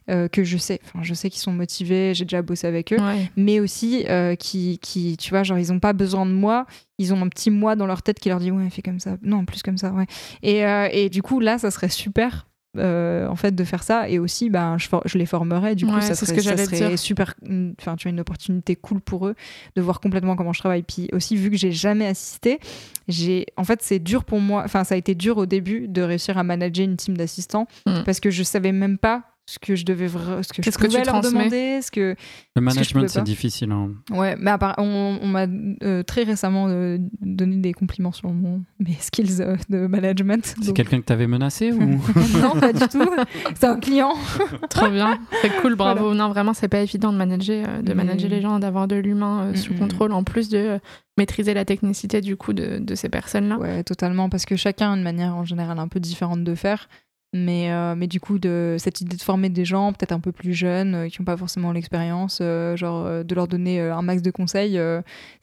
euh, 0.09 0.27
que 0.27 0.43
je 0.43 0.57
sais, 0.57 0.79
enfin, 0.85 0.99
je 1.03 1.13
sais 1.13 1.29
qu'ils 1.29 1.41
sont 1.41 1.51
motivés, 1.53 2.13
j'ai 2.13 2.25
déjà 2.25 2.41
bossé 2.41 2.65
avec 2.67 2.91
eux, 2.93 2.97
Ouais. 2.99 3.29
mais 3.35 3.59
aussi 3.59 4.05
euh, 4.09 4.35
qui, 4.35 4.79
qui, 4.79 5.17
tu 5.17 5.29
vois, 5.31 5.43
genre, 5.43 5.59
ils 5.59 5.71
ont 5.71 5.79
pas 5.79 5.93
besoin 5.93 6.25
de 6.25 6.31
moi. 6.31 6.65
Ils 6.97 7.13
ont 7.13 7.21
un 7.21 7.29
petit 7.29 7.49
moi 7.51 7.75
dans 7.75 7.85
leur 7.85 8.01
tête 8.01 8.19
qui 8.19 8.29
leur 8.29 8.39
dit, 8.39 8.51
ouais, 8.51 8.69
fais 8.69 8.81
comme 8.81 8.99
ça. 8.99 9.17
Non, 9.21 9.45
plus 9.45 9.61
comme 9.63 9.77
ça, 9.77 9.91
ouais. 9.93 10.05
Et, 10.43 10.65
euh, 10.65 10.87
et 10.91 11.09
du 11.09 11.21
coup, 11.21 11.39
là, 11.39 11.57
ça 11.57 11.71
serait 11.71 11.89
super. 11.89 12.47
euh, 12.77 13.27
en 13.27 13.35
fait 13.35 13.55
de 13.55 13.63
faire 13.63 13.81
ça 13.81 14.07
et 14.09 14.19
aussi 14.19 14.51
ben 14.51 14.77
je, 14.77 14.87
for- 14.87 15.01
je 15.05 15.17
les 15.17 15.25
formerais 15.25 15.73
du 15.73 15.87
coup 15.87 15.91
Ouais, 15.95 16.01
ça 16.01 16.13
ce 16.13 16.27
serait, 16.27 16.35
que 16.37 16.43
ça 16.43 16.55
serait 16.55 16.97
super 16.97 17.33
enfin 17.81 17.95
tu 17.95 18.07
as 18.07 18.11
une 18.11 18.19
opportunité 18.19 18.75
cool 18.75 19.01
pour 19.01 19.25
eux 19.27 19.33
de 19.75 19.81
voir 19.81 19.99
complètement 19.99 20.35
comment 20.35 20.53
je 20.53 20.59
travaille 20.59 20.83
puis 20.83 21.09
aussi 21.11 21.35
vu 21.35 21.49
que 21.49 21.57
j'ai 21.57 21.71
jamais 21.71 22.05
assisté 22.05 22.59
j'ai 23.07 23.47
en 23.57 23.63
fait 23.63 23.81
c'est 23.81 23.97
dur 23.97 24.23
pour 24.23 24.39
moi 24.39 24.61
enfin 24.63 24.83
ça 24.83 24.93
a 24.93 24.99
été 24.99 25.15
dur 25.15 25.37
au 25.39 25.47
début 25.47 25.87
de 25.87 26.03
réussir 26.03 26.37
à 26.37 26.43
manager 26.43 26.85
une 26.85 26.95
team 26.95 27.17
d'assistants 27.17 27.65
Mm. 27.87 28.03
parce 28.05 28.19
que 28.19 28.29
je 28.29 28.43
savais 28.43 28.71
même 28.71 28.99
pas 28.99 29.23
ce 29.49 29.57
que 29.59 29.75
je 29.75 29.83
devais 29.83 30.07
ce 30.07 30.13
que 30.13 30.21
je 30.57 30.61
Qu'est-ce 30.61 30.77
que 30.77 30.83
tu 30.85 30.89
pouvais 30.91 31.03
leur 31.03 31.21
demander 31.21 31.81
ce 31.81 31.89
que 31.89 32.15
Le 32.55 32.61
management, 32.61 32.93
pouvais 33.01 33.07
c'est 33.07 33.23
difficile. 33.23 33.71
hein. 33.71 33.89
Ouais, 34.11 34.35
mais 34.39 34.51
à 34.51 34.57
part- 34.59 34.75
on, 34.77 35.17
on 35.21 35.27
m'a 35.27 35.47
euh, 35.83 36.03
très 36.03 36.21
récemment 36.23 36.67
euh, 36.69 36.97
donné 37.21 37.57
des 37.57 37.73
compliments 37.73 38.11
sur 38.11 38.31
mon, 38.31 38.61
mes 38.79 38.95
skills 38.99 39.41
euh, 39.41 39.55
de 39.69 39.87
management. 39.87 40.45
C'est 40.45 40.67
donc- 40.67 40.75
quelqu'un 40.75 40.99
que 40.99 41.05
t'avais 41.05 41.25
menacé 41.27 41.71
ou? 41.71 41.79
Non, 42.41 42.59
pas 42.59 42.71
du 42.73 42.87
tout. 42.87 43.09
C'est 43.55 43.65
un 43.67 43.79
client. 43.79 44.13
Trop 44.69 44.89
bien. 44.89 45.17
C'est 45.41 45.49
cool, 45.61 45.75
bravo. 45.75 46.13
Non, 46.13 46.29
vraiment, 46.29 46.53
c'est 46.53 46.67
pas 46.67 46.81
évident 46.81 47.11
de 47.11 47.17
manager, 47.17 47.65
euh, 47.67 47.81
de 47.81 47.93
manager 47.93 48.29
les 48.29 48.41
gens, 48.41 48.59
d'avoir 48.59 48.87
de 48.87 48.95
l'humain 48.95 49.45
euh, 49.45 49.55
sous 49.55 49.73
contrôle, 49.73 50.11
en 50.11 50.23
plus 50.23 50.49
de 50.49 50.57
euh, 50.57 50.79
maîtriser 51.17 51.53
la 51.53 51.65
technicité 51.65 52.21
du 52.21 52.35
coup 52.37 52.53
de, 52.53 52.77
de 52.79 52.95
ces 52.95 53.09
personnes-là. 53.09 53.57
Ouais, 53.57 53.83
totalement, 53.83 54.29
parce 54.29 54.45
que 54.45 54.55
chacun 54.55 54.93
a 54.93 54.95
une 54.95 55.03
manière 55.03 55.35
en 55.35 55.43
général 55.43 55.79
un 55.79 55.87
peu 55.87 55.99
différente 55.99 56.43
de 56.43 56.55
faire. 56.55 56.87
Mais, 57.33 57.71
euh, 57.71 57.93
mais 57.95 58.07
du 58.07 58.19
coup, 58.19 58.39
de, 58.39 58.75
cette 58.79 59.01
idée 59.01 59.15
de 59.15 59.21
former 59.21 59.49
des 59.49 59.63
gens 59.63 59.93
peut-être 59.93 60.13
un 60.13 60.19
peu 60.19 60.31
plus 60.31 60.53
jeunes, 60.53 60.95
euh, 60.95 61.07
qui 61.09 61.21
n'ont 61.21 61.25
pas 61.25 61.37
forcément 61.37 61.71
l'expérience, 61.71 62.39
euh, 62.41 62.75
genre 62.75 63.23
de 63.23 63.35
leur 63.35 63.47
donner 63.47 63.79
un 63.79 64.01
max 64.01 64.21
de 64.23 64.31
conseils, 64.31 64.79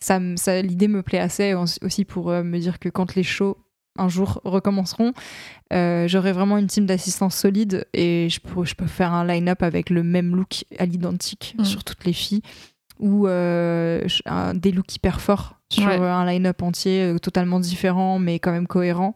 ça, 0.00 0.18
ça, 0.36 0.62
l'idée 0.62 0.88
me 0.88 1.02
plaît 1.02 1.20
assez 1.20 1.54
aussi- 1.54 2.04
pour 2.04 2.30
me 2.30 2.58
dire 2.58 2.78
que 2.80 2.88
quand 2.88 3.14
les 3.14 3.22
shows 3.22 3.56
un 3.98 4.08
jour 4.08 4.40
recommenceront, 4.44 5.12
j'aurai 5.70 6.32
vraiment 6.32 6.58
une 6.58 6.66
team 6.66 6.86
d'assistance 6.86 7.36
solide 7.36 7.86
et 7.94 8.28
je 8.30 8.40
peux, 8.40 8.64
je 8.64 8.74
peux 8.74 8.86
faire 8.86 9.12
un 9.14 9.24
line-up 9.24 9.62
avec 9.62 9.88
le 9.90 10.02
même 10.02 10.34
look 10.36 10.64
à 10.78 10.86
l'identique 10.86 11.54
Mm. 11.58 11.64
sur 11.64 11.84
toutes 11.84 12.04
les 12.04 12.12
filles 12.12 12.42
ou 12.98 13.26
des 13.26 14.72
looks 14.72 14.96
hyper 14.96 15.20
forts 15.20 15.54
sur 15.70 15.86
Ouais. 15.86 15.96
un 15.96 16.24
line-up 16.26 16.62
entier 16.62 17.14
totalement 17.22 17.58
différent 17.60 18.18
mais 18.18 18.38
quand 18.38 18.52
même 18.52 18.66
cohérent 18.66 19.14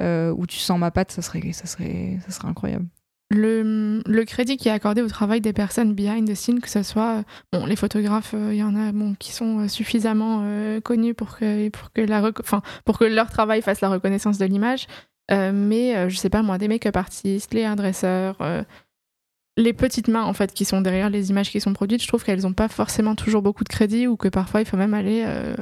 où 0.00 0.46
tu 0.46 0.58
sens 0.58 0.78
ma 0.78 0.90
patte, 0.90 1.12
ça 1.12 1.22
serait, 1.22 1.52
ça 1.52 1.66
serait, 1.66 2.18
ça 2.26 2.30
serait 2.32 2.48
incroyable. 2.48 2.86
Le, 3.30 4.24
crédit 4.24 4.56
qui 4.56 4.68
est 4.68 4.72
accordé 4.72 5.02
au 5.02 5.08
travail 5.08 5.40
des 5.40 5.52
personnes 5.52 5.94
behind 5.94 6.28
the 6.28 6.34
scene, 6.34 6.60
que 6.60 6.68
ce 6.68 6.82
soit 6.82 7.18
euh, 7.18 7.22
bon, 7.52 7.66
les 7.66 7.76
photographes, 7.76 8.34
euh, 8.34 8.52
il 8.52 8.58
y 8.58 8.62
en 8.62 8.76
a 8.76 8.92
bon, 8.92 9.14
qui 9.14 9.32
sont 9.32 9.60
euh, 9.60 9.68
suffisamment 9.68 10.42
euh, 10.44 10.80
connus 10.80 11.14
pour 11.14 11.36
que, 11.36 11.68
pour, 11.70 11.90
que 12.98 13.04
leur 13.04 13.30
travail 13.30 13.62
fasse 13.62 13.80
la 13.80 13.88
reconnaissance 13.88 14.38
de 14.38 14.44
l'image. 14.44 14.86
Euh, 15.30 15.52
mais 15.54 15.96
euh, 15.96 16.08
je 16.08 16.16
sais 16.16 16.28
pas 16.30 16.42
moi, 16.42 16.58
des 16.58 16.68
make-up 16.68 16.96
artistes, 16.96 17.54
les 17.54 17.62
hairdresseurs, 17.62 18.36
euh, 18.42 18.62
les 19.56 19.72
petites 19.72 20.08
mains 20.08 20.24
en 20.24 20.32
fait 20.32 20.52
qui 20.52 20.64
sont 20.64 20.80
derrière 20.80 21.10
les 21.10 21.30
images 21.30 21.50
qui 21.50 21.60
sont 21.60 21.72
produites, 21.72 22.02
je 22.02 22.08
trouve 22.08 22.24
qu'elles 22.24 22.42
n'ont 22.42 22.52
pas 22.52 22.68
forcément 22.68 23.14
toujours 23.14 23.42
beaucoup 23.42 23.64
de 23.64 23.68
crédit 23.68 24.06
ou 24.06 24.16
que 24.16 24.28
parfois 24.28 24.60
il 24.60 24.66
faut 24.66 24.76
même 24.76 24.94
aller 24.94 25.22
euh, 25.26 25.54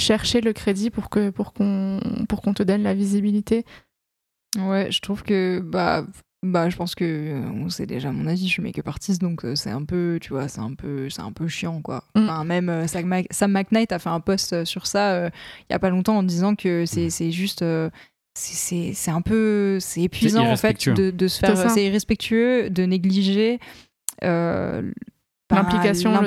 chercher 0.00 0.40
le 0.40 0.52
crédit 0.52 0.90
pour 0.90 1.08
que 1.08 1.30
pour 1.30 1.52
qu'on 1.52 2.00
pour 2.28 2.42
qu'on 2.42 2.54
te 2.54 2.62
donne 2.62 2.82
la 2.82 2.94
visibilité. 2.94 3.64
Ouais, 4.58 4.90
je 4.90 5.00
trouve 5.00 5.22
que 5.22 5.60
bah 5.60 6.04
bah 6.44 6.70
je 6.70 6.76
pense 6.76 6.94
que 6.94 7.04
euh, 7.04 7.50
on 7.52 7.68
sait 7.68 7.86
déjà 7.86 8.12
mon 8.12 8.26
avis, 8.26 8.46
je 8.46 8.52
suis 8.52 8.62
make-up 8.62 8.88
artiste 8.88 9.20
donc 9.20 9.44
euh, 9.44 9.54
c'est 9.54 9.70
un 9.70 9.84
peu 9.84 10.18
tu 10.20 10.30
vois, 10.30 10.48
c'est 10.48 10.60
un 10.60 10.74
peu 10.74 11.08
c'est 11.08 11.22
un 11.22 11.32
peu 11.32 11.48
chiant 11.48 11.80
quoi. 11.82 12.04
Mm. 12.14 12.24
Enfin, 12.24 12.44
même 12.44 12.68
euh, 12.68 12.86
Sam, 12.86 13.52
McKnight 13.52 13.92
a 13.92 13.98
fait 13.98 14.08
un 14.08 14.20
post 14.20 14.52
euh, 14.52 14.64
sur 14.64 14.86
ça 14.86 15.12
euh, 15.14 15.30
il 15.68 15.72
y 15.72 15.76
a 15.76 15.78
pas 15.78 15.90
longtemps 15.90 16.16
en 16.18 16.22
disant 16.22 16.54
que 16.54 16.86
c'est 16.86 17.10
c'est 17.10 17.30
juste 17.30 17.62
euh, 17.62 17.90
c'est- 18.94 19.10
un 19.10 19.20
peu 19.22 19.78
c'est 19.80 20.02
épuisant 20.02 20.46
en 20.46 20.56
fait 20.56 20.88
de, 20.88 21.10
de 21.10 21.28
se 21.28 21.38
faire 21.38 21.56
C'est 21.56 21.62
ça. 21.64 21.68
c'est 21.70 21.84
irrespectueux 21.84 22.70
de 22.70 22.82
négliger 22.84 23.58
euh, 24.24 24.82
bah, 25.50 25.56
L'implication, 25.56 26.10
le 26.20 26.26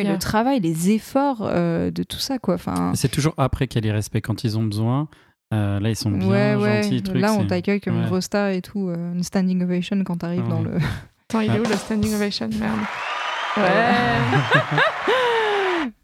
et 0.00 0.04
le 0.04 0.18
travail 0.18 0.60
les 0.60 0.90
efforts 0.90 1.42
euh, 1.42 1.90
de 1.90 2.02
tout 2.02 2.18
ça 2.18 2.38
quoi 2.38 2.54
enfin 2.54 2.92
C'est 2.94 3.10
toujours 3.10 3.34
après 3.36 3.66
qu'il 3.68 3.84
y 3.84 3.88
a 3.88 3.90
les 3.90 3.96
respects 3.96 4.20
quand 4.22 4.44
ils 4.44 4.58
ont 4.58 4.62
besoin. 4.64 5.08
Euh, 5.52 5.78
là, 5.78 5.90
ils 5.90 5.96
sont 5.96 6.10
bien 6.10 6.26
ouais 6.28 6.54
ouais 6.56 6.82
gentils. 6.82 7.02
truc, 7.02 7.20
là 7.20 7.32
on 7.34 7.46
t'accueille 7.46 7.80
comme 7.80 7.94
une 7.96 8.04
ouais. 8.04 8.08
rosta 8.08 8.52
et 8.54 8.62
tout 8.62 8.88
euh, 8.88 9.12
une 9.12 9.22
standing 9.22 9.62
ovation 9.62 10.02
quand 10.02 10.16
t'arrives 10.16 10.42
Ah 10.46 10.50
dans 10.50 10.62
le 10.62 10.76
Attends, 11.28 11.40
il 11.40 11.50
est 11.50 11.54
Ah. 11.56 11.60
où 11.60 11.68
le 11.70 11.76
standing 11.76 12.14
ovation? 12.14 12.48
Merde. 12.58 12.78
Ouais. 13.56 13.62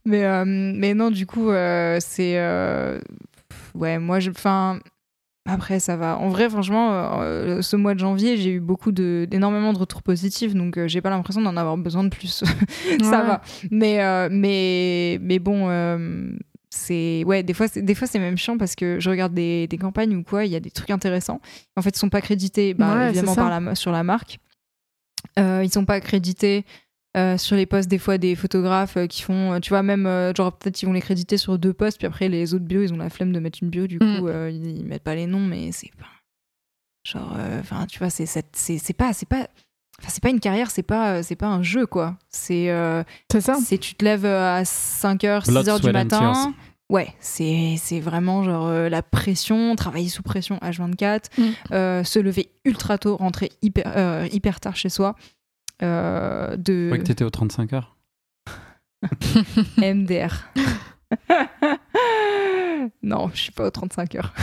mais, 0.04 0.24
euh, 0.24 0.44
mais 0.46 0.94
non, 0.94 1.10
du 1.10 1.26
coup, 1.26 1.50
euh, 1.50 1.98
c'est. 2.00 2.38
euh, 2.38 3.00
ouais, 3.74 3.98
moi, 3.98 4.20
je. 4.20 4.30
Enfin. 4.30 4.78
Après, 5.46 5.80
ça 5.80 5.96
va. 5.96 6.18
En 6.18 6.28
vrai, 6.28 6.48
franchement, 6.50 7.20
euh, 7.22 7.62
ce 7.62 7.74
mois 7.74 7.94
de 7.94 7.98
janvier, 7.98 8.36
j'ai 8.36 8.50
eu 8.52 8.60
beaucoup 8.60 8.92
de, 8.92 9.26
énormément 9.32 9.72
de 9.72 9.78
retours 9.78 10.02
positifs, 10.02 10.54
donc 10.54 10.76
euh, 10.76 10.86
j'ai 10.86 11.00
pas 11.00 11.10
l'impression 11.10 11.40
d'en 11.40 11.56
avoir 11.56 11.76
besoin 11.78 12.04
de 12.04 12.10
plus. 12.10 12.44
ça 13.02 13.20
Ouais. 13.22 13.26
va. 13.26 13.40
Mais, 13.70 14.02
euh, 14.04 14.28
mais, 14.30 15.18
mais 15.22 15.38
bon, 15.38 15.68
euh, 15.70 16.30
c'est. 16.68 17.24
Ouais, 17.26 17.42
des 17.42 17.54
fois, 17.54 17.68
c'est 17.68 17.82
des 17.82 17.94
fois, 17.94 18.06
c'est 18.06 18.18
même 18.18 18.36
chiant 18.36 18.58
parce 18.58 18.74
que 18.74 19.00
je 19.00 19.08
regarde 19.10 19.32
des, 19.32 19.66
des 19.66 19.78
campagnes 19.78 20.14
ou 20.14 20.22
quoi, 20.22 20.44
il 20.44 20.52
y 20.52 20.56
a 20.56 20.60
des 20.60 20.70
trucs 20.70 20.90
intéressants. 20.90 21.40
En 21.74 21.82
fait, 21.82 21.90
ils 21.96 21.98
sont 21.98 22.10
pas 22.10 22.20
crédités, 22.20 22.74
bah, 22.74 22.94
Ouais, 22.96 23.08
évidemment, 23.08 23.34
par 23.34 23.60
la, 23.60 23.74
sur 23.74 23.92
la 23.92 24.02
marque. 24.04 24.38
Ils 25.38 25.70
sont 25.72 25.84
pas 25.86 26.00
crédités 26.00 26.64
euh, 27.16 27.36
sur 27.38 27.56
les 27.56 27.66
posts 27.66 27.88
des 27.88 27.98
fois 27.98 28.18
des 28.18 28.34
photographes 28.36 28.96
euh, 28.96 29.06
qui 29.06 29.22
font, 29.22 29.52
euh, 29.54 29.58
tu 29.60 29.70
vois, 29.70 29.82
même 29.82 30.06
euh, 30.06 30.32
genre 30.34 30.52
peut-être 30.56 30.80
ils 30.82 30.86
vont 30.86 30.92
les 30.92 31.00
créditer 31.00 31.36
sur 31.36 31.58
deux 31.58 31.72
posts, 31.72 31.98
puis 31.98 32.06
après 32.06 32.28
les 32.28 32.54
autres 32.54 32.64
bios 32.64 32.82
ils 32.82 32.92
ont 32.92 32.96
la 32.98 33.10
flemme 33.10 33.32
de 33.32 33.40
mettre 33.40 33.58
une 33.62 33.70
bio, 33.70 33.86
du 33.86 33.96
Mm. 33.96 34.18
coup 34.20 34.28
euh, 34.28 34.50
ils, 34.52 34.78
ils 34.78 34.84
mettent 34.86 35.02
pas 35.02 35.14
les 35.16 35.26
noms, 35.26 35.44
mais 35.44 35.72
c'est 35.72 35.90
pas. 35.98 36.06
Genre, 37.04 37.34
euh, 37.38 37.60
enfin, 37.60 37.86
tu 37.86 37.98
vois, 37.98 38.10
c'est 38.10 38.26
c'est 38.26 38.92
pas. 38.92 39.12
C'est 39.12 39.26
pas 39.28 39.48
Enfin, 40.02 40.08
c'est 40.12 40.22
pas 40.22 40.30
une 40.30 40.40
carrière, 40.40 40.70
c'est 40.70 40.82
pas, 40.82 41.22
c'est 41.22 41.36
pas 41.36 41.48
un 41.48 41.62
jeu, 41.62 41.84
quoi. 41.86 42.16
C'est, 42.30 42.70
euh, 42.70 43.02
C'est 43.30 43.42
ça. 43.42 43.56
c'est 43.62 43.76
tu 43.76 43.94
te 43.94 44.02
lèves 44.02 44.24
à 44.24 44.62
5h, 44.62 45.46
Blood, 45.46 45.66
6h 45.66 45.80
du 45.82 45.92
matin. 45.92 46.54
Ouais, 46.88 47.08
c'est 47.20 47.74
c'est 47.76 48.00
vraiment 48.00 48.42
genre 48.42 48.66
euh, 48.68 48.88
la 48.88 49.02
pression, 49.02 49.76
travailler 49.76 50.08
sous 50.08 50.22
pression 50.22 50.56
H24, 50.62 51.24
Mm. 51.36 51.42
euh, 51.72 52.02
se 52.04 52.18
lever 52.18 52.50
ultra 52.64 52.96
tôt, 52.96 53.16
rentrer 53.16 53.50
hyper, 53.60 53.92
euh, 53.94 54.26
hyper 54.32 54.58
tard 54.58 54.74
chez 54.74 54.88
soi. 54.88 55.16
Euh, 55.82 56.56
de 56.56 56.72
Je 56.72 56.86
crois 56.88 56.98
que 56.98 57.02
t'étais 57.04 57.24
aux 57.24 57.30
35 57.30 57.72
heures. 57.72 57.96
MDR. 59.78 60.48
non, 63.02 63.30
je 63.34 63.40
suis 63.42 63.52
pas 63.52 63.66
aux 63.66 63.70
35 63.70 64.14
heures. 64.16 64.34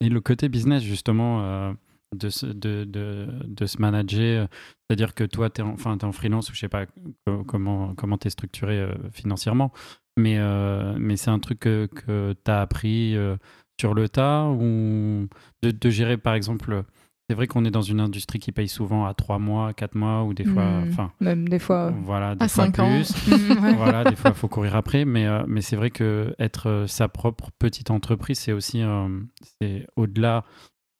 Et 0.00 0.08
le 0.08 0.20
côté 0.20 0.48
business, 0.48 0.82
justement, 0.82 1.42
euh, 1.42 1.72
de, 2.14 2.28
se, 2.28 2.46
de, 2.46 2.84
de, 2.84 3.28
de 3.44 3.66
se 3.66 3.80
manager, 3.80 4.44
euh, 4.44 4.46
c'est-à-dire 4.88 5.14
que 5.14 5.24
toi, 5.24 5.50
tu 5.50 5.60
es, 5.60 5.64
en, 5.64 5.70
enfin, 5.70 5.96
t'es 5.96 6.04
en 6.04 6.12
freelance 6.12 6.50
ou 6.50 6.54
je 6.54 6.60
sais 6.60 6.68
pas 6.68 6.86
co- 7.26 7.44
comment 7.44 7.94
comment 7.94 8.18
tu 8.18 8.26
es 8.26 8.30
structuré 8.30 8.78
euh, 8.78 8.92
financièrement, 9.12 9.72
mais, 10.18 10.36
euh, 10.38 10.94
mais 10.98 11.16
c'est 11.16 11.30
un 11.30 11.38
truc 11.38 11.60
que, 11.60 11.86
que 11.86 12.34
tu 12.44 12.50
as 12.50 12.60
appris 12.60 13.16
euh, 13.16 13.36
sur 13.80 13.94
le 13.94 14.08
tas 14.08 14.44
ou 14.48 15.26
de, 15.62 15.70
de 15.70 15.90
gérer, 15.90 16.16
par 16.16 16.34
exemple, 16.34 16.84
c'est 17.28 17.34
vrai 17.34 17.46
qu'on 17.46 17.64
est 17.64 17.70
dans 17.70 17.82
une 17.82 18.00
industrie 18.00 18.38
qui 18.38 18.52
paye 18.52 18.68
souvent 18.68 19.06
à 19.06 19.14
3 19.14 19.38
mois, 19.38 19.72
4 19.72 19.94
mois 19.94 20.24
ou 20.24 20.34
des 20.34 20.44
fois, 20.44 20.64
Mm. 20.82 20.88
enfin, 20.90 21.12
Même 21.20 21.48
des 21.48 21.58
fois. 21.58 21.90
voilà, 21.90 22.34
des 22.34 22.44
À 22.44 22.48
fois 22.48 22.64
5 22.66 22.78
ans. 22.80 22.88
plus. 22.90 23.10
Mm, 23.28 23.64
ouais. 23.64 23.74
voilà, 23.76 24.04
des 24.04 24.16
fois, 24.16 24.30
il 24.32 24.36
faut 24.36 24.48
courir 24.48 24.76
après, 24.76 25.04
mais, 25.04 25.26
euh, 25.26 25.42
mais 25.46 25.62
c'est 25.62 25.76
vrai 25.76 25.90
que 25.90 26.34
être 26.38 26.68
euh, 26.68 26.86
sa 26.86 27.08
propre 27.08 27.50
petite 27.58 27.90
entreprise, 27.90 28.38
c'est 28.38 28.52
aussi, 28.52 28.82
euh, 28.82 29.08
c'est 29.60 29.86
au-delà 29.96 30.44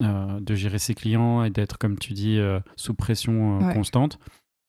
euh, 0.02 0.40
de 0.40 0.54
gérer 0.54 0.78
ses 0.78 0.94
clients 0.94 1.44
et 1.44 1.50
d'être, 1.50 1.78
comme 1.78 1.98
tu 1.98 2.14
dis, 2.14 2.38
euh, 2.38 2.58
sous 2.76 2.94
pression 2.94 3.60
euh, 3.60 3.66
Ouais. 3.66 3.74
constante. 3.74 4.18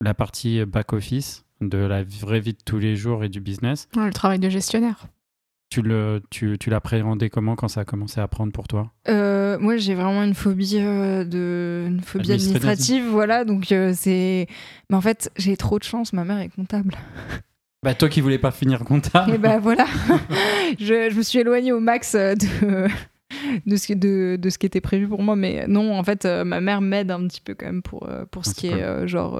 La 0.01 0.13
partie 0.13 0.63
back-office 0.65 1.45
de 1.61 1.77
la 1.77 2.03
vraie 2.03 2.41
vie 2.41 2.51
de 2.53 2.61
tous 2.63 2.79
les 2.79 2.95
jours 2.97 3.23
et 3.23 3.29
du 3.29 3.39
business, 3.39 3.87
Ouais, 3.95 4.05
le 4.05 4.13
travail 4.13 4.39
de 4.39 4.49
gestionnaire. 4.49 5.07
Tu, 5.75 5.81
le, 5.81 6.21
tu, 6.29 6.57
tu 6.59 6.69
l'appréhendais 6.69 7.29
comment 7.29 7.55
quand 7.55 7.67
ça 7.67 7.81
a 7.81 7.85
commencé 7.85 8.19
à 8.21 8.27
prendre 8.27 8.51
pour 8.53 8.67
toi 8.67 8.91
Euh, 9.09 9.57
moi, 9.59 9.77
j'ai 9.77 9.93
vraiment 9.95 10.23
une 10.23 10.33
phobie 10.33 10.77
euh, 10.79 11.23
de, 11.23 11.85
une 11.87 12.01
phobie 12.01 12.31
Administrative. 12.31 12.67
administrative, 12.69 13.05
voilà. 13.11 13.45
Donc 13.45 13.71
euh, 13.71 13.91
c'est, 13.95 14.47
mais 14.89 14.95
en 14.95 15.01
fait, 15.01 15.31
j'ai 15.37 15.57
trop 15.57 15.77
de 15.79 15.83
chance. 15.83 16.13
Ma 16.13 16.23
mère 16.23 16.39
est 16.39 16.49
comptable. 16.49 16.95
bah, 17.83 17.93
Toi 17.93 18.09
qui 18.09 18.21
voulais 18.21 18.37
pas 18.39 18.51
finir 18.51 18.83
comptable. 18.85 19.33
Et 19.33 19.37
ben 19.37 19.59
voilà, 19.59 19.85
je, 20.79 21.09
je 21.11 21.15
me 21.17 21.21
suis 21.23 21.39
éloignée 21.39 21.71
au 21.71 21.79
max 21.79 22.15
de, 22.15 22.87
de, 23.65 23.75
ce, 23.75 23.87
qui- 23.87 23.95
de, 23.95 24.37
de 24.39 24.49
ce 24.49 24.57
qui 24.57 24.65
était 24.65 24.81
prévu 24.81 25.07
pour 25.07 25.21
moi. 25.21 25.35
Mais 25.35 25.65
non, 25.67 25.97
en 25.97 26.03
fait, 26.03 26.25
euh, 26.25 26.43
ma 26.43 26.61
mère 26.61 26.81
m'aide 26.81 27.11
un 27.11 27.27
petit 27.27 27.41
peu 27.41 27.53
quand 27.53 27.65
même 27.65 27.81
pour, 27.81 28.07
euh, 28.09 28.25
pour 28.31 28.43
Ah, 28.45 28.49
ce 28.49 28.55
qui 28.55 28.69
cool. 28.69 28.79
est 28.79 28.83
euh, 28.83 29.07
genre. 29.07 29.37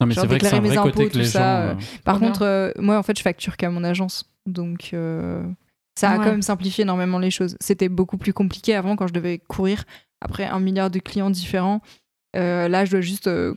Non, 0.00 0.06
mais 0.06 0.14
genre 0.14 0.22
c'est 0.22 0.28
vrai 0.28 0.38
que 0.38 0.46
c'est 0.46 0.54
un 0.54 0.60
déclarer 0.60 0.68
vrai 0.76 0.76
mes 0.86 0.90
côté 0.92 1.02
impôts, 1.04 1.12
que 1.12 1.18
les 1.18 1.24
tout 1.24 1.30
ça, 1.30 1.38
gens. 1.38 1.68
euh, 1.68 1.80
euh, 1.80 1.84
Par 2.04 2.18
contre, 2.18 2.42
euh, 2.42 2.72
moi, 2.78 2.98
en 2.98 3.02
fait, 3.02 3.16
je 3.16 3.22
facture 3.22 3.56
qu'à 3.56 3.70
mon 3.70 3.84
agence. 3.84 4.28
Donc, 4.46 4.90
euh, 4.92 5.44
ça 5.98 6.10
a 6.10 6.18
Ouais. 6.18 6.24
quand 6.24 6.30
même 6.30 6.42
simplifié 6.42 6.82
énormément 6.82 7.18
les 7.18 7.30
choses. 7.30 7.56
C'était 7.60 7.88
beaucoup 7.88 8.18
plus 8.18 8.32
compliqué 8.32 8.74
avant 8.74 8.96
quand 8.96 9.06
je 9.06 9.12
devais 9.14 9.38
courir 9.38 9.84
après 10.20 10.44
un 10.44 10.58
milliard 10.60 10.90
de 10.90 10.98
clients 10.98 11.30
différents. 11.30 11.80
Euh, 12.36 12.68
là, 12.68 12.84
je 12.84 12.90
dois 12.90 13.00
juste 13.00 13.28
euh, 13.28 13.54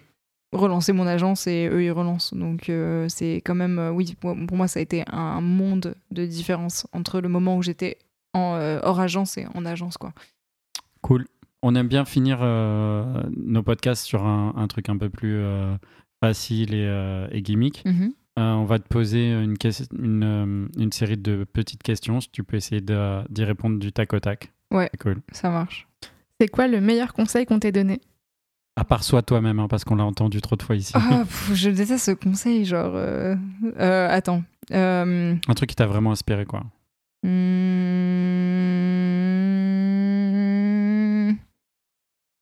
relancer 0.53 0.93
mon 0.93 1.07
agence 1.07 1.47
et 1.47 1.67
eux, 1.71 1.83
ils 1.83 1.91
relancent. 1.91 2.33
Donc, 2.33 2.69
euh, 2.69 3.07
c'est 3.09 3.41
quand 3.43 3.55
même, 3.55 3.79
euh, 3.79 3.91
oui, 3.91 4.15
pour 4.19 4.35
pour 4.47 4.55
moi, 4.57 4.67
ça 4.67 4.79
a 4.79 4.83
été 4.83 5.03
un 5.11 5.41
monde 5.41 5.95
de 6.11 6.25
différence 6.25 6.85
entre 6.93 7.19
le 7.19 7.27
moment 7.29 7.57
où 7.57 7.63
j'étais 7.63 7.97
en, 8.33 8.53
euh, 8.55 8.79
hors 8.83 8.99
agence 8.99 9.37
et 9.37 9.47
en 9.55 9.65
agence, 9.65 9.97
quoi. 9.97 10.13
Cool. 11.01 11.25
On 11.63 11.73
aime 11.75 11.87
bien 11.87 12.05
finir 12.05 12.37
euh, 12.41 13.23
nos 13.35 13.63
podcasts 13.63 14.05
sur 14.05 14.25
un, 14.25 14.53
un 14.55 14.67
truc 14.67 14.89
un 14.89 14.97
peu 14.97 15.09
plus 15.09 15.37
euh, 15.37 15.75
facile 16.23 16.73
et, 16.73 16.85
euh, 16.87 17.27
et 17.31 17.41
gimmick. 17.41 17.83
Mhm. 17.85 18.13
Euh, 18.39 18.53
on 18.53 18.65
va 18.65 18.77
te 18.77 18.87
poser 18.87 19.31
une, 19.31 19.55
euh, 20.23 20.67
une 20.77 20.91
série 20.91 21.17
de 21.17 21.43
petites 21.51 21.81
questions. 21.81 22.21
Si 22.21 22.29
tu 22.29 22.43
peux 22.43 22.55
essayer 22.57 22.81
d'y 22.81 23.43
répondre 23.43 23.79
du 23.79 23.91
tac 23.91 24.13
au 24.13 24.19
tac. 24.19 24.51
Ouais. 24.71 24.89
Cool. 24.99 25.21
Ça 25.31 25.49
marche. 25.49 25.87
C'est 26.39 26.47
quoi 26.47 26.67
le 26.67 26.79
meilleur 26.81 27.13
conseil 27.13 27.45
qu'on 27.47 27.57
t'ait 27.59 27.71
donné? 27.71 27.99
À 28.75 28.83
part 28.83 29.03
soit 29.03 29.23
toi-même, 29.23 29.57
hein, 29.59 29.67
parce 29.67 29.83
qu'on 29.85 29.95
l'a 29.95 30.03
entendu 30.05 30.39
trop 30.39 30.55
de 30.55 30.61
fois 30.61 30.75
ici. 30.75 30.93
Ah, 30.95 31.23
pff, 31.25 31.51
je 31.55 31.71
déteste 31.71 32.05
ce 32.05 32.11
conseil, 32.11 32.63
genre. 32.63 32.93
euh, 32.95 33.35
euh, 33.79 34.07
attends. 34.07 34.43
Euh, 34.71 35.33
Un 35.47 35.53
truc 35.55 35.69
qui 35.69 35.75
t'a 35.75 35.87
vraiment 35.87 36.11
inspiré, 36.11 36.45
quoi. 36.45 36.63
Hmm. 40.07 41.31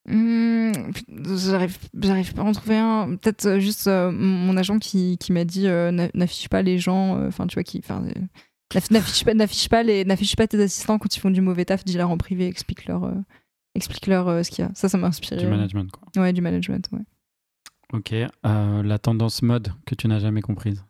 Hmm. 0.08 0.45
J'arrive, 1.08 1.78
j'arrive 2.00 2.34
pas 2.34 2.42
à 2.42 2.44
en 2.44 2.52
trouver 2.52 2.76
un. 2.78 3.16
Peut-être 3.16 3.46
euh, 3.46 3.60
juste 3.60 3.86
euh, 3.86 4.10
mon 4.12 4.56
agent 4.56 4.78
qui, 4.78 5.16
qui 5.18 5.32
m'a 5.32 5.44
dit 5.44 5.66
euh, 5.66 5.90
n'a- 5.90 6.08
n'affiche 6.14 6.48
pas 6.48 6.62
les 6.62 6.78
gens. 6.78 7.16
euh, 7.18 7.28
Enfin, 7.28 7.46
tu 7.46 7.54
vois, 7.54 7.62
qui. 7.64 7.82
euh, 7.90 8.10
N'affiche 8.90 9.24
pas, 9.24 9.32
n'affiche 9.34 9.68
pas 9.68 9.82
les, 9.82 10.04
n'affiche 10.04 10.34
pas 10.36 10.46
tes 10.46 10.60
assistants 10.62 10.98
quand 10.98 11.14
ils 11.16 11.20
font 11.20 11.30
du 11.30 11.40
mauvais 11.40 11.64
taf. 11.64 11.84
Dis-leur 11.84 12.10
en 12.10 12.18
privé, 12.18 12.46
explique-leur, 12.48 13.04
euh, 13.04 13.14
explique-leur 13.74 14.28
euh, 14.28 14.42
ce 14.42 14.50
qu'il 14.50 14.64
y 14.64 14.68
a. 14.68 14.70
Ça, 14.74 14.88
ça 14.88 14.98
m'a 14.98 15.06
inspiré. 15.06 15.36
Du 15.40 15.46
management, 15.46 15.90
quoi. 15.90 16.22
Ouais, 16.22 16.32
du 16.32 16.40
management. 16.40 16.88
Ouais. 16.92 17.00
Ok. 17.92 18.12
Euh, 18.12 18.82
la 18.82 18.98
tendance 18.98 19.42
mode 19.42 19.72
que 19.86 19.94
tu 19.94 20.08
n'as 20.08 20.18
jamais 20.18 20.40
comprise? 20.42 20.84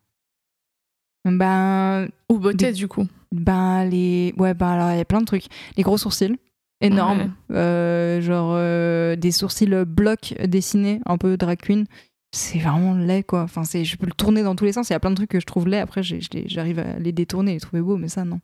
Ben, 1.25 2.09
Ou 2.31 2.39
beauté, 2.39 2.67
Des- 2.67 2.73
du 2.73 2.89
coup. 2.89 3.07
Ben, 3.33 3.85
les. 3.85 4.33
Ouais, 4.37 4.55
ben 4.55 4.69
alors, 4.69 4.93
il 4.93 4.99
y 4.99 5.01
a 5.01 5.05
plein 5.05 5.21
de 5.21 5.27
trucs. 5.27 5.47
Les 5.77 5.83
gros 5.83 5.99
sourcils, 5.99 6.37
énormes. 6.81 7.35
Euh, 7.53 8.21
genre, 8.21 8.53
euh, 8.57 9.17
des 9.17 9.31
sourcils 9.31 9.67
blocs 9.87 10.35
dessinés, 10.47 11.01
un 11.07 11.17
peu 11.19 11.37
drag 11.37 11.59
queen. 11.59 11.87
C'est 12.33 12.59
vraiment 12.59 12.95
laid, 12.95 13.23
quoi. 13.23 13.43
Enfin, 13.43 13.65
c'est, 13.65 13.85
je 13.85 13.97
peux 13.97 14.07
le 14.07 14.13
tourner 14.13 14.43
dans 14.43 14.55
tous 14.57 14.65
les 14.65 14.73
sens. 14.73 14.91
Il 14.91 14.93
y 14.93 14.97
a 14.97 15.01
plein 15.01 15.11
de 15.11 15.15
trucs 15.17 15.31
que 15.31 15.41
je 15.41 15.47
trouve 15.47 15.69
laid. 15.69 15.81
Après, 15.81 16.03
j'arrive 16.03 16.79
à 16.81 16.99
les 16.99 17.13
détourner 17.13 17.53
et 17.53 17.55
les 17.55 17.61
trouver 17.61 17.81
beaux, 17.83 17.97
mais 17.97 18.09
ça, 18.09 18.25
non. 18.25 18.41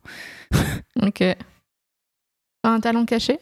Ok. 1.01 1.23
Un 2.63 2.79
talent 2.79 3.05
caché? 3.05 3.39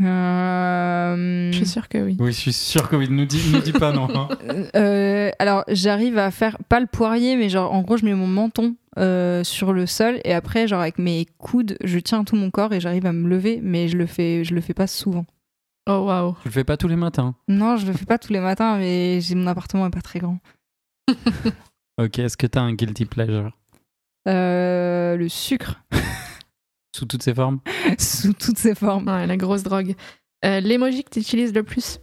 Euh, 0.00 1.50
Je 1.50 1.56
suis 1.56 1.66
sûre 1.66 1.88
que 1.88 1.98
oui. 1.98 2.16
Oui, 2.20 2.32
je 2.32 2.36
suis 2.38 2.52
sûr 2.52 2.88
que 2.88 2.96
oui. 2.96 3.08
Ne 3.10 3.24
dis, 3.24 3.40
nous 3.52 3.60
dis 3.60 3.72
pas 3.72 3.92
non. 3.92 4.08
hein. 4.14 4.28
euh, 4.76 5.30
alors, 5.38 5.64
j'arrive 5.68 6.18
à 6.18 6.30
faire, 6.30 6.56
pas 6.68 6.80
le 6.80 6.86
poirier, 6.86 7.36
mais 7.36 7.48
genre, 7.48 7.72
en 7.72 7.82
gros, 7.82 7.96
je 7.96 8.04
mets 8.04 8.14
mon 8.14 8.26
menton 8.26 8.76
euh, 8.98 9.44
sur 9.44 9.72
le 9.72 9.86
sol 9.86 10.20
et 10.24 10.32
après, 10.34 10.66
genre, 10.68 10.80
avec 10.80 10.98
mes 10.98 11.26
coudes, 11.38 11.76
je 11.84 11.98
tiens 11.98 12.24
tout 12.24 12.36
mon 12.36 12.50
corps 12.50 12.72
et 12.72 12.80
j'arrive 12.80 13.06
à 13.06 13.12
me 13.12 13.28
lever, 13.28 13.60
mais 13.62 13.88
je 13.88 13.96
le 13.96 14.06
fais, 14.06 14.44
je 14.44 14.54
le 14.54 14.60
fais 14.60 14.74
pas 14.74 14.86
souvent. 14.86 15.24
Oh 15.88 16.04
waouh. 16.06 16.34
Tu 16.42 16.48
le 16.48 16.52
fais 16.52 16.64
pas 16.64 16.76
tous 16.76 16.88
les 16.88 16.96
matins? 16.96 17.34
Non, 17.48 17.76
je 17.76 17.86
le 17.86 17.92
fais 17.94 18.04
pas 18.04 18.18
tous 18.18 18.32
les 18.32 18.40
matins, 18.40 18.76
mais 18.78 19.20
j'ai 19.20 19.34
mon 19.34 19.46
appartement 19.46 19.86
est 19.86 19.90
pas 19.90 20.02
très 20.02 20.18
grand. 20.18 20.38
Ok, 22.00 22.20
est-ce 22.20 22.36
que 22.36 22.46
t'as 22.46 22.60
un 22.60 22.74
guilty 22.74 23.06
pleasure? 23.06 23.50
Euh, 24.28 25.16
le 25.16 25.28
sucre, 25.28 25.82
Sous 26.94 27.06
toutes 27.06 27.24
ses 27.24 27.34
formes? 27.34 27.58
Sous 27.98 28.32
toutes 28.34 28.58
ses 28.58 28.76
formes. 28.76 29.08
Ouais, 29.08 29.26
la 29.26 29.36
grosse 29.36 29.64
drogue. 29.64 29.96
Euh, 30.44 30.60
L'emoji 30.60 31.02
que 31.02 31.10
tu 31.10 31.18
utilises 31.18 31.52
le 31.52 31.64
plus? 31.64 31.98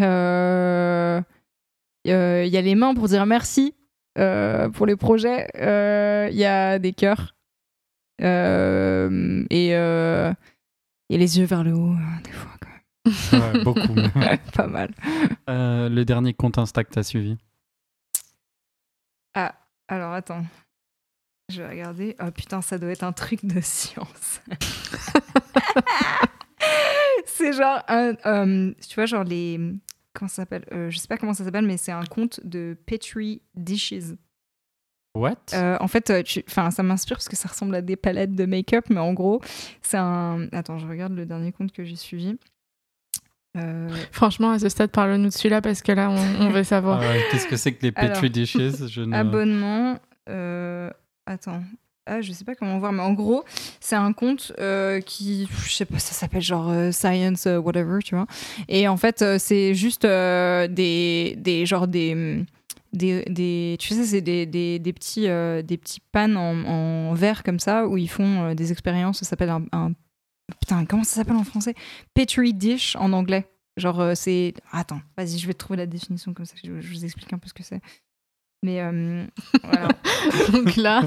Euh, 0.00 1.20
euh, 2.08 2.44
Il 2.46 2.52
y 2.52 2.56
a 2.56 2.60
les 2.62 2.74
mains 2.74 2.94
pour 2.94 3.08
dire 3.08 3.26
merci 3.26 3.74
pour 4.74 4.86
les 4.86 4.96
projets. 4.96 5.48
Euh, 5.56 6.28
Il 6.30 6.36
y 6.38 6.44
a 6.44 6.78
des 6.78 6.92
cœurs. 6.92 7.34
Euh, 8.22 9.44
et 9.50 9.74
euh, 9.76 10.32
les 11.10 11.38
yeux 11.38 11.44
vers 11.44 11.64
le 11.64 11.72
haut, 11.74 11.92
euh, 11.92 12.22
des 12.24 12.32
fois, 12.32 12.50
quand 12.60 12.68
Ouais, 13.54 13.62
Beaucoup. 13.62 13.92
même. 13.92 14.10
Pas 14.54 14.66
mal. 14.66 14.90
Euh, 15.50 15.88
le 15.88 16.04
dernier 16.04 16.32
compte 16.34 16.58
Insta 16.58 16.82
que 16.82 16.90
t'as 16.90 17.02
suivi? 17.02 17.36
Ah, 19.34 19.54
alors 19.88 20.12
attends. 20.12 20.44
Je 21.52 21.62
vais 21.62 21.68
regarder. 21.68 22.16
Oh 22.20 22.30
putain, 22.32 22.62
ça 22.62 22.78
doit 22.78 22.90
être 22.90 23.04
un 23.04 23.12
truc 23.12 23.44
de 23.44 23.60
science. 23.60 24.40
c'est 27.26 27.52
genre 27.52 27.82
un. 27.88 28.14
euh, 28.26 28.72
tu 28.88 28.94
vois, 28.96 29.06
genre 29.06 29.24
les. 29.24 29.60
Comment 30.16 30.28
ça 30.28 30.36
s'appelle 30.36 30.64
Euh, 30.72 30.90
Je 30.90 30.98
sais 30.98 31.08
pas 31.08 31.16
comment 31.18 31.34
ça 31.34 31.44
s'appelle, 31.44 31.66
mais 31.66 31.76
c'est 31.76 31.92
un 31.92 32.04
compte 32.04 32.40
de 32.44 32.76
Petri 32.86 33.42
Dishes. 33.54 34.16
What? 35.14 35.36
Euh, 35.54 35.76
en 35.80 35.88
fait, 35.88 36.10
euh, 36.10 36.22
tu- 36.22 36.44
enfin, 36.48 36.70
ça 36.70 36.82
m'inspire 36.82 37.16
parce 37.16 37.28
que 37.28 37.36
ça 37.36 37.48
ressemble 37.48 37.74
à 37.74 37.80
des 37.82 37.96
palettes 37.96 38.34
de 38.34 38.44
make-up, 38.44 38.84
mais 38.90 39.00
en 39.00 39.12
gros, 39.14 39.40
c'est 39.82 39.96
un. 39.96 40.48
Attends, 40.52 40.78
je 40.78 40.86
regarde 40.86 41.12
le 41.14 41.24
dernier 41.26 41.52
compte 41.52 41.72
que 41.72 41.84
j'ai 41.84 41.96
suivi. 41.96 42.36
Euh, 43.56 43.88
Franchement, 44.12 44.50
à 44.50 44.58
ce 44.58 44.68
stade, 44.68 44.90
parle-nous 44.90 45.28
de 45.28 45.32
celui-là 45.32 45.62
parce 45.62 45.80
que 45.80 45.92
là, 45.92 46.10
on, 46.10 46.16
on 46.44 46.50
veut 46.50 46.58
Ah 46.60 46.64
savoir. 46.64 47.00
ouais, 47.00 47.24
Qu'est-ce 47.30 47.46
que 47.46 47.56
c'est 47.56 47.72
que 47.72 47.86
les 47.86 47.92
Alors, 47.96 48.12
Petri 48.12 48.28
Dishes 48.30 48.88
Je 48.88 49.00
ne... 49.00 49.16
abonnement. 49.16 49.98
euh, 50.28 50.90
Attends. 51.24 51.62
Ah, 52.08 52.20
je 52.20 52.30
sais 52.32 52.44
pas 52.44 52.54
comment 52.54 52.78
voir, 52.78 52.92
mais 52.92 53.02
en 53.02 53.12
gros, 53.14 53.42
c'est 53.80 53.96
un 53.96 54.12
compte 54.12 54.52
euh, 54.60 55.00
qui, 55.00 55.48
je 55.64 55.72
sais 55.72 55.84
pas, 55.84 55.98
ça 55.98 56.12
s'appelle 56.12 56.40
genre 56.40 56.70
euh, 56.70 56.92
Science 56.92 57.46
euh, 57.48 57.58
whatever, 57.58 57.98
tu 58.04 58.14
vois. 58.14 58.26
Et 58.68 58.86
en 58.86 58.96
fait, 58.96 59.22
euh, 59.22 59.38
c'est 59.40 59.74
juste 59.74 60.02
des, 60.02 61.34
des 61.36 61.66
genre 61.66 61.88
des, 61.88 62.44
des, 62.92 63.24
des- 63.24 63.76
tu 63.80 63.92
sais, 63.92 64.04
c'est 64.04 64.20
des, 64.20 64.46
des, 64.46 64.78
des 64.78 64.92
petits, 64.92 65.22
des 65.22 65.76
petits 65.76 66.00
pannes 66.12 66.36
en, 66.36 67.12
verre 67.14 67.42
comme 67.42 67.58
ça 67.58 67.88
où 67.88 67.96
ils 67.96 68.08
font 68.08 68.54
des 68.54 68.70
expériences. 68.70 69.18
Ça 69.18 69.24
s'appelle 69.24 69.50
un, 69.50 69.92
putain, 70.60 70.84
comment 70.84 71.02
ça 71.02 71.16
s'appelle 71.16 71.36
en 71.36 71.44
français? 71.44 71.74
Petri 72.14 72.54
dish 72.54 72.94
en 72.96 73.12
anglais. 73.12 73.48
Genre, 73.76 74.12
c'est. 74.14 74.54
Attends, 74.70 75.00
vas-y, 75.18 75.38
je 75.38 75.46
vais 75.48 75.54
trouver 75.54 75.76
la 75.78 75.86
définition 75.86 76.32
comme 76.32 76.46
ça. 76.46 76.54
Je, 76.62 76.80
je 76.80 76.88
vous 76.88 77.04
explique 77.04 77.32
un 77.32 77.38
peu 77.38 77.48
ce 77.48 77.52
que 77.54 77.64
c'est. 77.64 77.80
Mais 78.62 78.80
euh, 78.80 79.24
voilà. 79.62 79.88
Donc 80.52 80.76
là, 80.76 81.02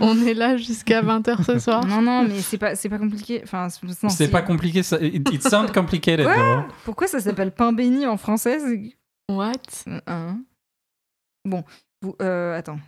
on 0.00 0.20
est 0.26 0.34
là 0.34 0.56
jusqu'à 0.56 1.02
20h 1.02 1.44
ce 1.44 1.58
soir. 1.58 1.84
Non, 1.86 2.02
non, 2.02 2.24
mais 2.26 2.40
c'est 2.40 2.58
pas, 2.58 2.74
c'est 2.74 2.88
pas 2.88 2.98
compliqué. 2.98 3.40
Enfin, 3.44 3.68
c'est- 3.68 4.28
pas 4.30 4.42
compliqué, 4.42 4.82
ça... 4.82 4.98
it, 5.00 5.28
it 5.32 5.42
sounds 5.42 5.70
complicated. 5.72 6.26
Ouais. 6.26 6.34
though. 6.36 6.64
Pourquoi 6.84 7.06
ça 7.06 7.20
s'appelle 7.20 7.52
pain 7.52 7.72
béni 7.72 8.06
en 8.06 8.16
français 8.16 8.58
What? 9.30 9.52
Hein 10.06 10.40
Bon, 11.44 11.62
vous, 12.02 12.16
euh, 12.22 12.56
attends. 12.56 12.78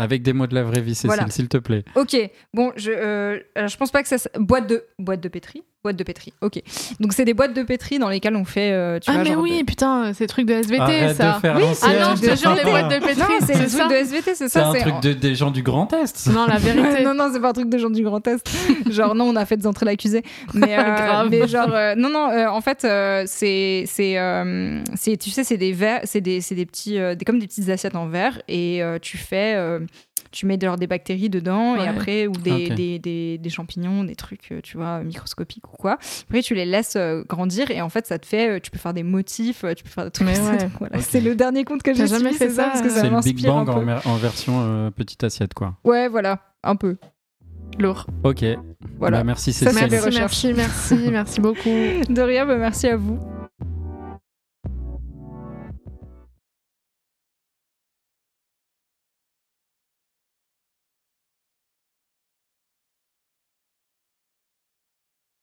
Avec 0.00 0.22
des 0.22 0.32
mots 0.32 0.46
de 0.46 0.54
la 0.54 0.62
vraie 0.62 0.80
vie, 0.80 0.94
Cécile, 0.94 1.08
Voilà. 1.08 1.28
s'il 1.28 1.48
te 1.48 1.56
plaît. 1.56 1.84
Ok, 1.96 2.16
bon, 2.54 2.72
je, 2.76 2.92
euh, 2.92 3.40
alors, 3.56 3.68
je 3.68 3.76
pense 3.76 3.90
pas 3.90 4.00
que 4.02 4.08
ça. 4.08 4.14
s- 4.14 4.28
Boîte 4.38 4.68
de, 4.68 4.84
boîte 5.00 5.20
de 5.20 5.28
pétri 5.28 5.64
Boîte 5.88 5.96
de 5.96 6.04
pétri, 6.04 6.32
ok. 6.42 6.60
Donc, 7.00 7.12
c'est 7.14 7.24
des 7.24 7.32
boîtes 7.34 7.54
de 7.54 7.62
pétri 7.62 7.98
dans 7.98 8.08
lesquelles 8.10 8.36
on 8.36 8.44
fait. 8.44 8.72
euh, 8.72 8.98
tu 8.98 9.10
Ah 9.10 9.14
vois, 9.14 9.22
mais 9.24 9.30
genre 9.32 9.42
oui, 9.42 9.60
de- 9.60 9.64
putain, 9.64 10.12
c'est 10.12 10.26
truc 10.26 10.44
de 10.46 10.52
SVT 10.52 10.80
Arrête 10.82 11.16
ça. 11.16 11.32
de 11.36 11.40
faire 11.40 11.56
Oui. 11.56 11.62
Ah 11.82 11.86
non, 12.00 12.16
je 12.16 12.20
te 12.28 12.36
jure, 12.36 12.54
les 12.54 12.62
boîtes 12.70 12.88
de 12.90 12.98
pétri, 13.06 13.32
c'est 13.46 13.54
le 13.58 13.66
truc 13.68 13.88
de 13.90 13.94
SVT, 13.94 14.22
c'est 14.34 14.34
C'est 14.34 14.48
ça. 14.50 14.68
un 14.68 14.72
c'est 14.74 14.80
truc 14.80 15.00
de- 15.00 15.12
des 15.14 15.34
gens 15.34 15.50
du 15.50 15.62
Grand 15.62 15.90
Est. 15.94 16.26
Non, 16.32 16.46
la 16.46 16.58
vérité. 16.58 17.02
non, 17.04 17.14
non, 17.14 17.30
c'est 17.32 17.40
pas 17.40 17.48
un 17.50 17.52
truc 17.54 17.68
de 17.70 17.78
gens 17.78 17.88
du 17.90 18.02
Grand 18.02 18.26
Est. 18.28 18.46
genre, 18.90 19.14
non, 19.14 19.24
on 19.24 19.36
a 19.36 19.46
fait 19.46 19.56
des 19.56 19.66
entrées 19.66 19.86
l'accusé. 19.86 20.22
Mais, 20.54 20.78
euh, 20.78 20.82
Grave. 20.82 21.28
mais 21.30 21.48
genre, 21.48 21.70
euh, 21.72 21.94
non, 21.96 22.10
non, 22.10 22.28
euh, 22.30 22.48
en 22.48 22.60
fait, 22.60 22.84
euh, 22.84 23.24
c'est, 23.26 23.84
c'est, 23.86 24.18
euh, 24.18 24.80
c'est, 24.94 25.16
tu 25.16 25.30
sais, 25.30 25.42
c'est 25.44 25.56
des 25.56 25.72
verres, 25.72 26.00
c'est 26.04 26.20
des, 26.20 26.40
c'est 26.42 26.54
des 26.54 26.66
petits, 26.66 26.98
euh, 26.98 27.14
des, 27.14 27.24
comme 27.24 27.38
des 27.38 27.46
petites 27.46 27.68
assiettes 27.70 27.96
en 27.96 28.08
verre 28.08 28.42
et 28.48 28.82
euh, 28.82 28.98
tu 29.00 29.16
fais, 29.16 29.54
euh, 29.56 29.80
tu 30.30 30.46
mets 30.46 30.58
genre 30.60 30.76
des 30.76 30.86
bactéries 30.86 31.30
dedans 31.30 31.74
Ouais. 31.74 31.84
et 31.84 31.88
après, 31.88 32.26
ou 32.26 32.32
des, 32.32 32.68
Ok. 32.70 32.74
des, 32.74 32.98
des, 32.98 33.38
des 33.38 33.50
champignons, 33.50 34.04
des 34.04 34.16
trucs, 34.16 34.52
euh, 34.52 34.60
tu 34.62 34.76
vois, 34.76 35.02
microscopiques 35.02 35.68
ou 35.72 35.76
quoi. 35.76 35.98
Après, 36.28 36.42
tu 36.42 36.54
les 36.54 36.64
laisses 36.64 36.96
euh, 36.96 37.22
grandir 37.28 37.70
et 37.70 37.80
en 37.80 37.88
fait, 37.88 38.06
ça 38.06 38.18
te 38.18 38.26
fait, 38.26 38.48
euh, 38.56 38.60
tu 38.60 38.70
peux 38.70 38.78
faire 38.78 38.94
des 38.94 39.02
motifs, 39.02 39.64
tu 39.76 39.84
peux 39.84 39.90
faire 39.90 40.04
des 40.04 40.10
trucs. 40.10 40.28
Ouais. 40.28 40.68
Voilà, 40.78 41.00
c'est 41.00 41.20
le 41.20 41.34
dernier 41.34 41.64
compte 41.64 41.82
que 41.82 41.94
j'ai 41.94 42.06
jamais 42.06 42.32
fait 42.32 42.48
ça, 42.50 42.54
ça, 42.54 42.64
parce 42.68 42.82
que 42.82 42.88
ça 42.88 43.00
C'est 43.02 43.10
le 43.10 43.20
Big 43.20 43.34
m'inspire 43.34 43.56
un 43.56 43.64
Bang 43.64 44.00
en, 44.04 44.16
version 44.16 44.54
euh, 44.60 44.90
petite 44.90 45.24
assiette, 45.24 45.54
quoi. 45.54 45.76
Ouais, 45.84 46.08
voilà, 46.08 46.40
un 46.62 46.76
peu. 46.76 46.96
Lourd. 47.78 48.06
Ok. 48.24 48.44
Voilà. 48.98 49.18
Bah, 49.18 49.24
merci 49.24 49.52
Ça, 49.52 49.70
Cécile. 49.70 49.88
Merci, 49.90 50.18
merci, 50.18 50.54
merci, 50.54 50.94
merci 51.10 51.40
beaucoup. 51.40 51.68
De 52.08 52.20
rien, 52.20 52.46
bah, 52.46 52.56
merci 52.56 52.88
à 52.88 52.96
vous. 52.96 53.18